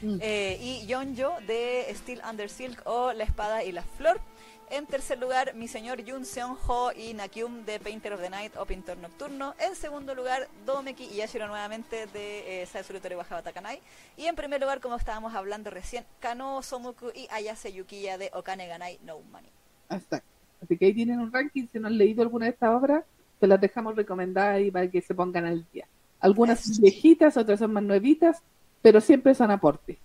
Mm. 0.02 0.18
eh, 0.22 0.60
y 0.62 0.86
Yonjo 0.86 1.34
de 1.48 1.88
Steel 1.96 2.22
Under 2.30 2.50
Silk 2.50 2.82
o 2.86 3.14
La 3.14 3.24
Espada 3.24 3.64
y 3.64 3.72
la 3.72 3.82
Flor. 3.84 4.20
En 4.70 4.86
tercer 4.86 5.18
lugar, 5.18 5.56
mi 5.56 5.70
señor 5.70 6.02
Yun 6.04 6.26
Seon 6.26 6.58
Ho 6.68 6.92
y 6.92 7.14
Nakyum 7.14 7.64
de 7.66 7.80
Painter 7.80 8.12
of 8.14 8.20
the 8.22 8.30
Night 8.30 8.54
o 8.58 8.66
Pintor 8.66 8.98
Nocturno. 8.98 9.56
En 9.60 9.76
segundo 9.76 10.14
lugar, 10.14 10.50
Domeki 10.66 11.06
y 11.06 11.16
Yashiro 11.18 11.48
nuevamente 11.48 12.06
de 12.08 12.62
eh, 12.64 12.66
Satsuru 12.66 13.00
Bajaba 13.16 13.42
Takanai. 13.42 13.80
Y 14.18 14.26
en 14.26 14.36
primer 14.36 14.60
lugar, 14.60 14.82
como 14.82 14.98
estábamos 14.98 15.34
hablando 15.36 15.70
recién, 15.70 16.06
Kano 16.20 16.62
Somuku 16.62 17.12
y 17.16 17.28
Ayase 17.32 17.72
Yukiya 17.72 18.18
de 18.18 18.30
Okane 18.34 18.68
Ganai 18.68 19.00
No 19.06 19.20
Money. 19.32 19.50
Hasta. 19.88 20.22
Así 20.62 20.78
que 20.78 20.88
ahí 20.88 20.94
tienen 20.94 21.20
un 21.22 21.32
ranking. 21.32 21.68
Si 21.72 21.80
no 21.80 21.88
han 21.88 21.98
leído 21.98 22.22
alguna 22.22 22.48
de 22.48 22.52
estas 22.52 22.70
obras, 22.76 23.06
se 23.40 23.48
las 23.48 23.62
dejamos 23.62 23.96
recomendadas 23.96 24.56
ahí 24.58 24.70
para 24.70 24.90
que 24.92 25.02
se 25.02 25.16
pongan 25.16 25.46
al 25.46 25.66
día. 25.72 25.88
Algunas 26.20 26.60
son 26.60 26.82
viejitas, 26.82 27.38
otras 27.38 27.60
son 27.60 27.72
más 27.72 27.84
nuevitas, 27.84 28.42
pero 28.82 29.00
siempre 29.00 29.34
son 29.34 29.50
aportes. 29.50 29.98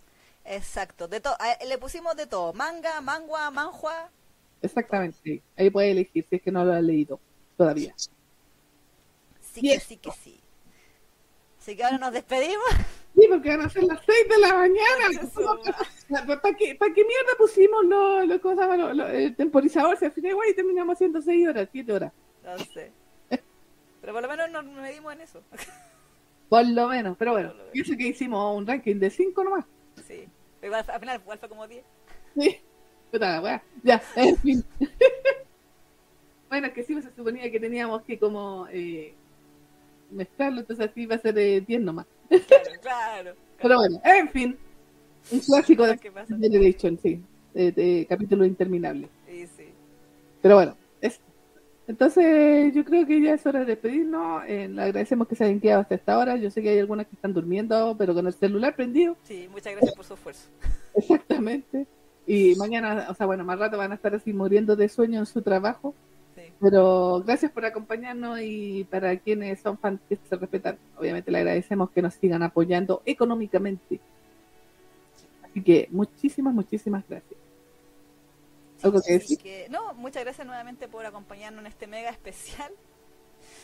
Exacto, 0.45 1.09
de 1.09 1.21
todo. 1.21 1.35
a- 1.41 1.65
Le 1.65 1.79
pusimos 1.79 2.15
de 2.15 2.27
todo: 2.29 2.53
manga, 2.53 3.01
mangua, 3.01 3.51
manhua. 3.51 4.09
Exactamente. 4.63 5.43
Ahí 5.57 5.71
puede 5.71 5.91
elegir 5.91 6.25
si 6.29 6.37
es 6.37 6.43
que 6.43 6.51
no 6.53 6.65
lo 6.65 6.73
ha 6.73 6.81
leído 6.81 7.21
todavía. 7.57 7.95
Sí 7.97 9.61
Y 9.61 9.71
que 9.71 9.81
sí 9.81 9.97
que 9.99 10.11
sí. 10.13 10.39
Así 11.61 11.77
que 11.77 11.85
ahora 11.85 11.99
nos 11.99 12.13
despedimos. 12.13 12.65
Sí, 13.15 13.27
porque 13.29 13.51
van 13.51 13.61
a 13.61 13.69
ser 13.69 13.83
las 13.85 14.01
6 14.07 14.29
de 14.29 14.39
la 14.39 14.55
mañana. 14.55 16.37
¿Para 16.41 16.57
qué, 16.57 16.75
pa' 16.75 16.87
qué 16.95 17.05
mierda 17.05 17.33
pusimos 17.39 17.85
los 17.85 18.27
lo, 18.27 18.41
cosas, 18.41 18.79
lo- 18.79 18.93
lo- 18.95 19.07
el 19.09 19.37
temporizador? 19.37 19.97
Si 19.99 20.05
al 20.07 20.13
final 20.13 20.31
igual 20.33 20.49
terminamos 20.57 20.95
haciendo 20.95 21.21
6 21.21 21.49
horas, 21.49 21.69
7 21.71 21.93
horas. 21.93 22.13
No 22.43 22.59
sé. 22.59 22.91
Pero 24.01 24.13
por 24.15 24.23
lo 24.23 24.29
menos 24.29 24.51
nos 24.51 24.65
medimos 24.65 25.13
en 25.13 25.21
eso. 25.21 25.43
Por 26.49 26.67
lo 26.67 26.89
menos, 26.89 27.17
pero 27.19 27.33
bueno. 27.33 27.53
Pienso 27.73 27.97
que 27.97 28.09
hicimos 28.09 28.57
un 28.57 28.67
ranking 28.67 28.97
de 28.97 29.11
5 29.11 29.45
nomás. 29.45 29.65
Sí. 30.07 30.27
Pero 30.61 30.73
igual, 30.73 30.85
al 30.91 31.01
final 31.01 31.21
igual 31.21 31.39
fue 31.39 31.49
como 31.49 31.69
10. 31.69 31.85
Sí. 32.37 32.61
Puta 33.13 33.41
la. 33.41 33.63
Ya, 33.85 34.03
en 34.17 34.37
fin. 34.39 34.65
bueno, 36.49 36.73
que 36.73 36.83
sí, 36.83 36.95
pues, 36.95 37.05
se 37.05 37.13
suponía 37.15 37.51
que 37.51 37.61
teníamos 37.61 38.03
que 38.03 38.19
como 38.19 38.67
eh, 38.73 39.15
mezclarlo, 40.11 40.61
entonces 40.61 40.89
así 40.91 41.03
iba 41.03 41.15
a 41.17 41.19
ser 41.19 41.39
eh, 41.39 41.61
10 41.61 41.81
nomás. 41.83 42.07
Claro, 42.29 42.65
claro. 42.83 43.35
Pero 43.63 43.77
bueno, 43.77 44.01
en 44.05 44.29
fin. 44.31 44.59
Un 45.31 45.39
clásico 45.41 45.87
de. 45.87 45.99
Generation, 46.27 46.99
sí. 47.01 47.23
De, 47.55 47.71
de 47.71 48.07
capítulo 48.09 48.45
interminable. 48.45 49.09
Sí, 49.29 49.47
sí. 49.57 49.67
Pero 50.41 50.57
bueno, 50.57 50.77
es- 51.01 51.21
entonces 51.87 52.75
yo 52.75 52.85
creo 52.85 53.07
que 53.07 53.21
ya 53.21 53.35
es 53.35 53.45
hora 53.47 53.61
de 53.61 53.67
despedirnos. 53.67 54.43
Eh, 54.49 54.69
le 54.69 54.83
agradecemos 54.83 55.29
que 55.29 55.37
se 55.37 55.45
hayan 55.45 55.61
quedado 55.61 55.83
hasta 55.83 55.95
esta 55.95 56.19
hora. 56.19 56.37
Yo 56.37 56.51
sé 56.51 56.63
que 56.63 56.71
hay 56.71 56.79
algunas 56.79 57.07
que 57.07 57.15
están 57.15 57.33
durmiendo, 57.35 57.95
pero 57.99 58.15
con 58.15 58.27
el 58.27 58.33
celular 58.33 58.75
prendido. 58.75 59.17
Sí, 59.25 59.49
muchas 59.53 59.73
gracias 59.75 59.95
por 59.95 60.05
su 60.05 60.15
esfuerzo. 60.15 60.49
Exactamente. 60.95 61.87
Y 62.27 62.55
mañana, 62.57 63.07
o 63.11 63.15
sea, 63.15 63.27
bueno, 63.27 63.45
más 63.45 63.59
rato 63.59 63.77
van 63.79 63.93
a 63.93 63.97
estar 63.97 64.15
así 64.15 64.33
muriendo 64.33 64.77
de 64.77 64.89
sueño 64.89 65.19
en 65.21 65.27
su 65.27 65.43
trabajo. 65.43 65.95
Sí. 66.37 66.43
Pero 66.61 67.23
gracias 67.27 67.51
por 67.53 67.65
acompañarnos 67.65 68.41
y 68.41 68.85
para 68.85 69.17
quienes 69.19 69.61
son 69.61 69.77
fans 69.79 70.01
que 70.09 70.17
se 70.29 70.37
respetan, 70.37 70.79
obviamente 70.97 71.31
le 71.31 71.39
agradecemos 71.39 71.91
que 71.91 72.01
nos 72.03 72.15
sigan 72.15 72.43
apoyando 72.43 73.03
económicamente. 73.05 74.01
Así 75.43 75.63
que 75.63 75.89
muchísimas, 75.91 76.55
muchísimas 76.55 77.05
gracias. 77.09 77.39
¿Algo 78.83 79.01
que 79.01 79.13
decir? 79.13 79.39
que- 79.39 79.69
no, 79.71 79.93
muchas 79.95 80.25
gracias 80.25 80.47
nuevamente 80.47 80.89
por 80.89 81.05
acompañarnos 81.07 81.61
en 81.61 81.67
este 81.67 81.87
mega 81.87 82.11
especial. 82.11 82.73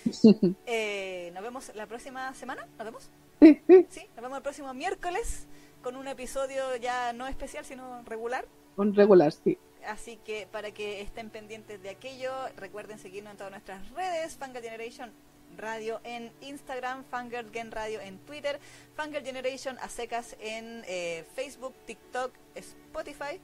Eh, 0.67 1.31
nos 1.35 1.43
vemos 1.43 1.73
la 1.75 1.87
próxima 1.87 2.33
semana. 2.35 2.67
¿Nos 2.77 2.85
vemos? 2.85 3.11
Sí, 3.41 3.61
sí, 3.67 3.87
Sí, 3.89 4.01
nos 4.15 4.23
vemos 4.23 4.37
el 4.39 4.43
próximo 4.43 4.75
miércoles 4.75 5.47
con 5.83 5.97
un 5.97 6.09
episodio 6.09 6.77
ya 6.77 7.13
no 7.13 7.27
especial, 7.27 7.65
sino 7.65 8.03
regular. 8.03 8.47
un 8.77 8.95
regular, 8.95 9.33
sí. 9.33 9.59
Así 9.87 10.17
que 10.17 10.47
para 10.51 10.73
que 10.73 11.01
estén 11.01 11.31
pendientes 11.31 11.83
de 11.83 11.91
aquello, 11.91 12.33
recuerden 12.57 12.99
seguirnos 12.99 13.33
en 13.33 13.37
todas 13.39 13.53
nuestras 13.53 13.89
redes, 13.91 14.37
Fangirl 14.37 14.65
Generation 14.65 15.13
Radio 15.57 16.01
en 16.05 16.31
Instagram, 16.41 17.05
Fangirl 17.05 17.51
Gen 17.53 17.71
Radio 17.71 18.01
en 18.01 18.19
Twitter, 18.19 18.61
Fangirl 18.95 19.25
Generation 19.25 19.79
a 19.81 19.89
secas 19.89 20.37
en 20.41 20.85
eh, 20.87 21.25
Facebook, 21.35 21.75
TikTok, 21.87 22.33
Spotify. 22.55 23.41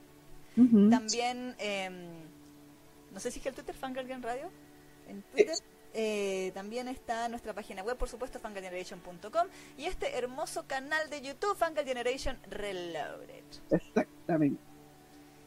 También, 0.55 1.53
em, 1.59 2.23
no 3.11 3.19
sé 3.19 3.29
si 3.29 3.39
es 3.39 3.43
que 3.43 3.49
el 3.49 3.55
Twitter, 3.55 3.75
Fangirl 3.75 4.07
Gen 4.07 4.23
Radio 4.23 4.49
en 5.09 5.21
Twitter. 5.23 5.55
Eh, 5.97 6.51
también 6.53 6.89
está 6.89 7.29
nuestra 7.29 7.53
página 7.53 7.81
web, 7.81 7.95
por 7.95 8.09
supuesto, 8.09 8.37
fangirlgeneration.com 8.37 9.47
y 9.77 9.85
este 9.85 10.17
hermoso 10.17 10.65
canal 10.67 11.09
de 11.09 11.21
YouTube, 11.21 11.55
Fangirl 11.55 11.87
Generation 11.87 12.37
Reloaded. 12.49 13.45
Exactamente. 13.71 14.61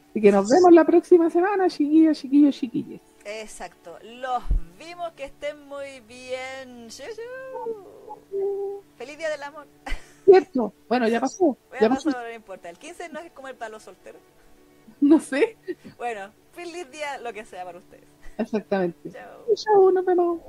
Así 0.09 0.21
que 0.21 0.31
nos 0.31 0.47
vemos 0.49 0.71
la 0.71 0.83
próxima 0.85 1.29
semana, 1.29 1.69
chiquillos, 1.69 2.17
chiquillos, 2.17 2.55
chiquilles. 2.55 2.99
Exacto. 3.25 3.99
Los 4.01 4.41
vimos 4.79 5.11
que 5.11 5.25
estén 5.25 5.67
muy 5.67 5.99
bien. 6.07 6.89
Yuyu. 6.89 8.81
Feliz 8.97 9.17
Día 9.19 9.29
del 9.29 9.43
Amor. 9.43 9.67
¿Cierto? 10.25 10.73
Bueno, 10.87 11.07
ya 11.07 11.19
pasó. 11.19 11.55
Ya 11.79 11.89
pasó. 11.89 12.09
menos 12.09 12.23
no 12.23 12.33
importa. 12.33 12.71
El 12.71 12.79
15 12.79 13.09
no 13.09 13.19
es 13.19 13.31
como 13.33 13.49
el 13.49 13.55
palo 13.55 13.79
soltero. 13.79 14.17
No 14.99 15.19
sé. 15.19 15.57
Bueno, 15.97 16.31
feliz 16.53 16.89
día, 16.89 17.19
lo 17.19 17.31
que 17.33 17.45
sea 17.45 17.63
para 17.63 17.77
ustedes. 17.77 18.07
Exactamente. 18.39 19.11
Chao. 19.11 19.45
Chao, 19.55 19.91
nos 19.91 20.05
vemos. 20.05 20.41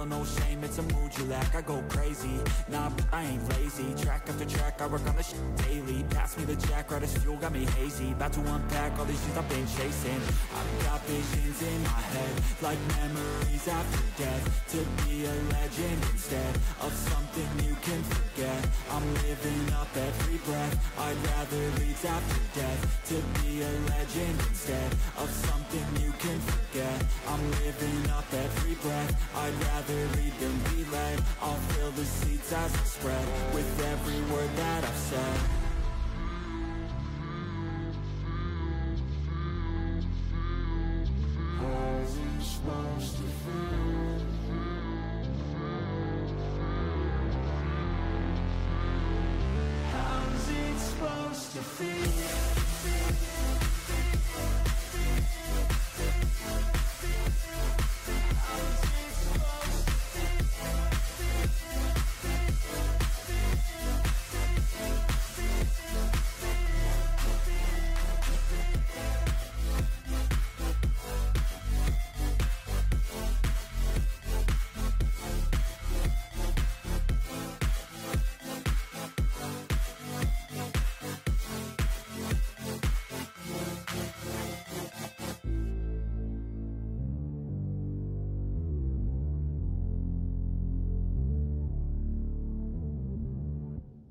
Feel 0.00 0.18
no 0.18 0.24
shame, 0.24 0.64
it's 0.64 0.78
a 0.78 0.82
mood 0.82 1.16
you 1.18 1.24
lack. 1.24 1.54
I 1.54 1.60
go 1.60 1.82
crazy, 1.88 2.40
nah, 2.68 2.90
I 3.12 3.24
ain't 3.24 3.48
lazy. 3.50 3.94
Track 4.02 4.28
after 4.28 4.44
track, 4.44 4.80
I 4.80 4.86
work 4.86 5.06
on 5.06 5.16
the 5.16 5.22
shit 5.22 5.40
daily. 5.56 6.04
Pass 6.10 6.36
me 6.38 6.44
the 6.44 6.56
jack, 6.66 6.90
right 6.90 7.02
as 7.02 7.16
fuel, 7.18 7.36
got 7.36 7.52
me 7.52 7.64
hazy. 7.76 8.12
About 8.12 8.32
to 8.34 8.40
unpack 8.40 8.98
all 8.98 9.04
these 9.04 9.20
things 9.20 9.36
I've 9.36 9.48
been 9.48 9.66
chasing. 9.66 10.20
got 10.52 10.59
visions 11.10 11.62
in 11.62 11.82
my 11.82 12.02
head 12.14 12.34
Like 12.62 12.80
memories 13.00 13.66
after 13.66 14.04
death 14.22 14.44
To 14.72 14.80
be 15.02 15.26
a 15.26 15.36
legend 15.56 15.98
instead 16.12 16.54
Of 16.86 16.92
something 17.10 17.50
you 17.66 17.74
can 17.86 18.02
forget. 18.14 18.62
I'm 18.94 19.06
living 19.26 19.64
up 19.80 19.90
every 20.08 20.38
breath 20.46 20.76
I'd 21.06 21.18
rather 21.32 21.62
lead 21.78 21.98
after 22.16 22.42
death. 22.60 22.82
To 23.10 23.16
be 23.38 23.62
a 23.62 23.72
legend 23.94 24.36
instead 24.50 24.90
Of 25.22 25.28
something 25.48 25.86
you 26.04 26.12
can 26.24 26.38
forget. 26.52 26.98
I'm 27.26 27.44
living 27.64 28.02
up 28.18 28.28
every 28.46 28.76
breath 28.84 29.12
I'd 29.42 29.56
rather 29.70 30.00
lead 30.16 30.34
than 30.42 30.56
be 30.70 30.80
led. 30.90 31.18
I'll 31.42 31.62
fill 31.74 31.92
the 31.92 32.04
seats 32.04 32.52
as 32.52 32.70
I 32.82 32.84
spread 32.96 33.26
With 33.54 33.70
every 33.92 34.20
word 34.32 34.50
that 34.56 34.84
I've 34.84 35.02
said 35.10 35.69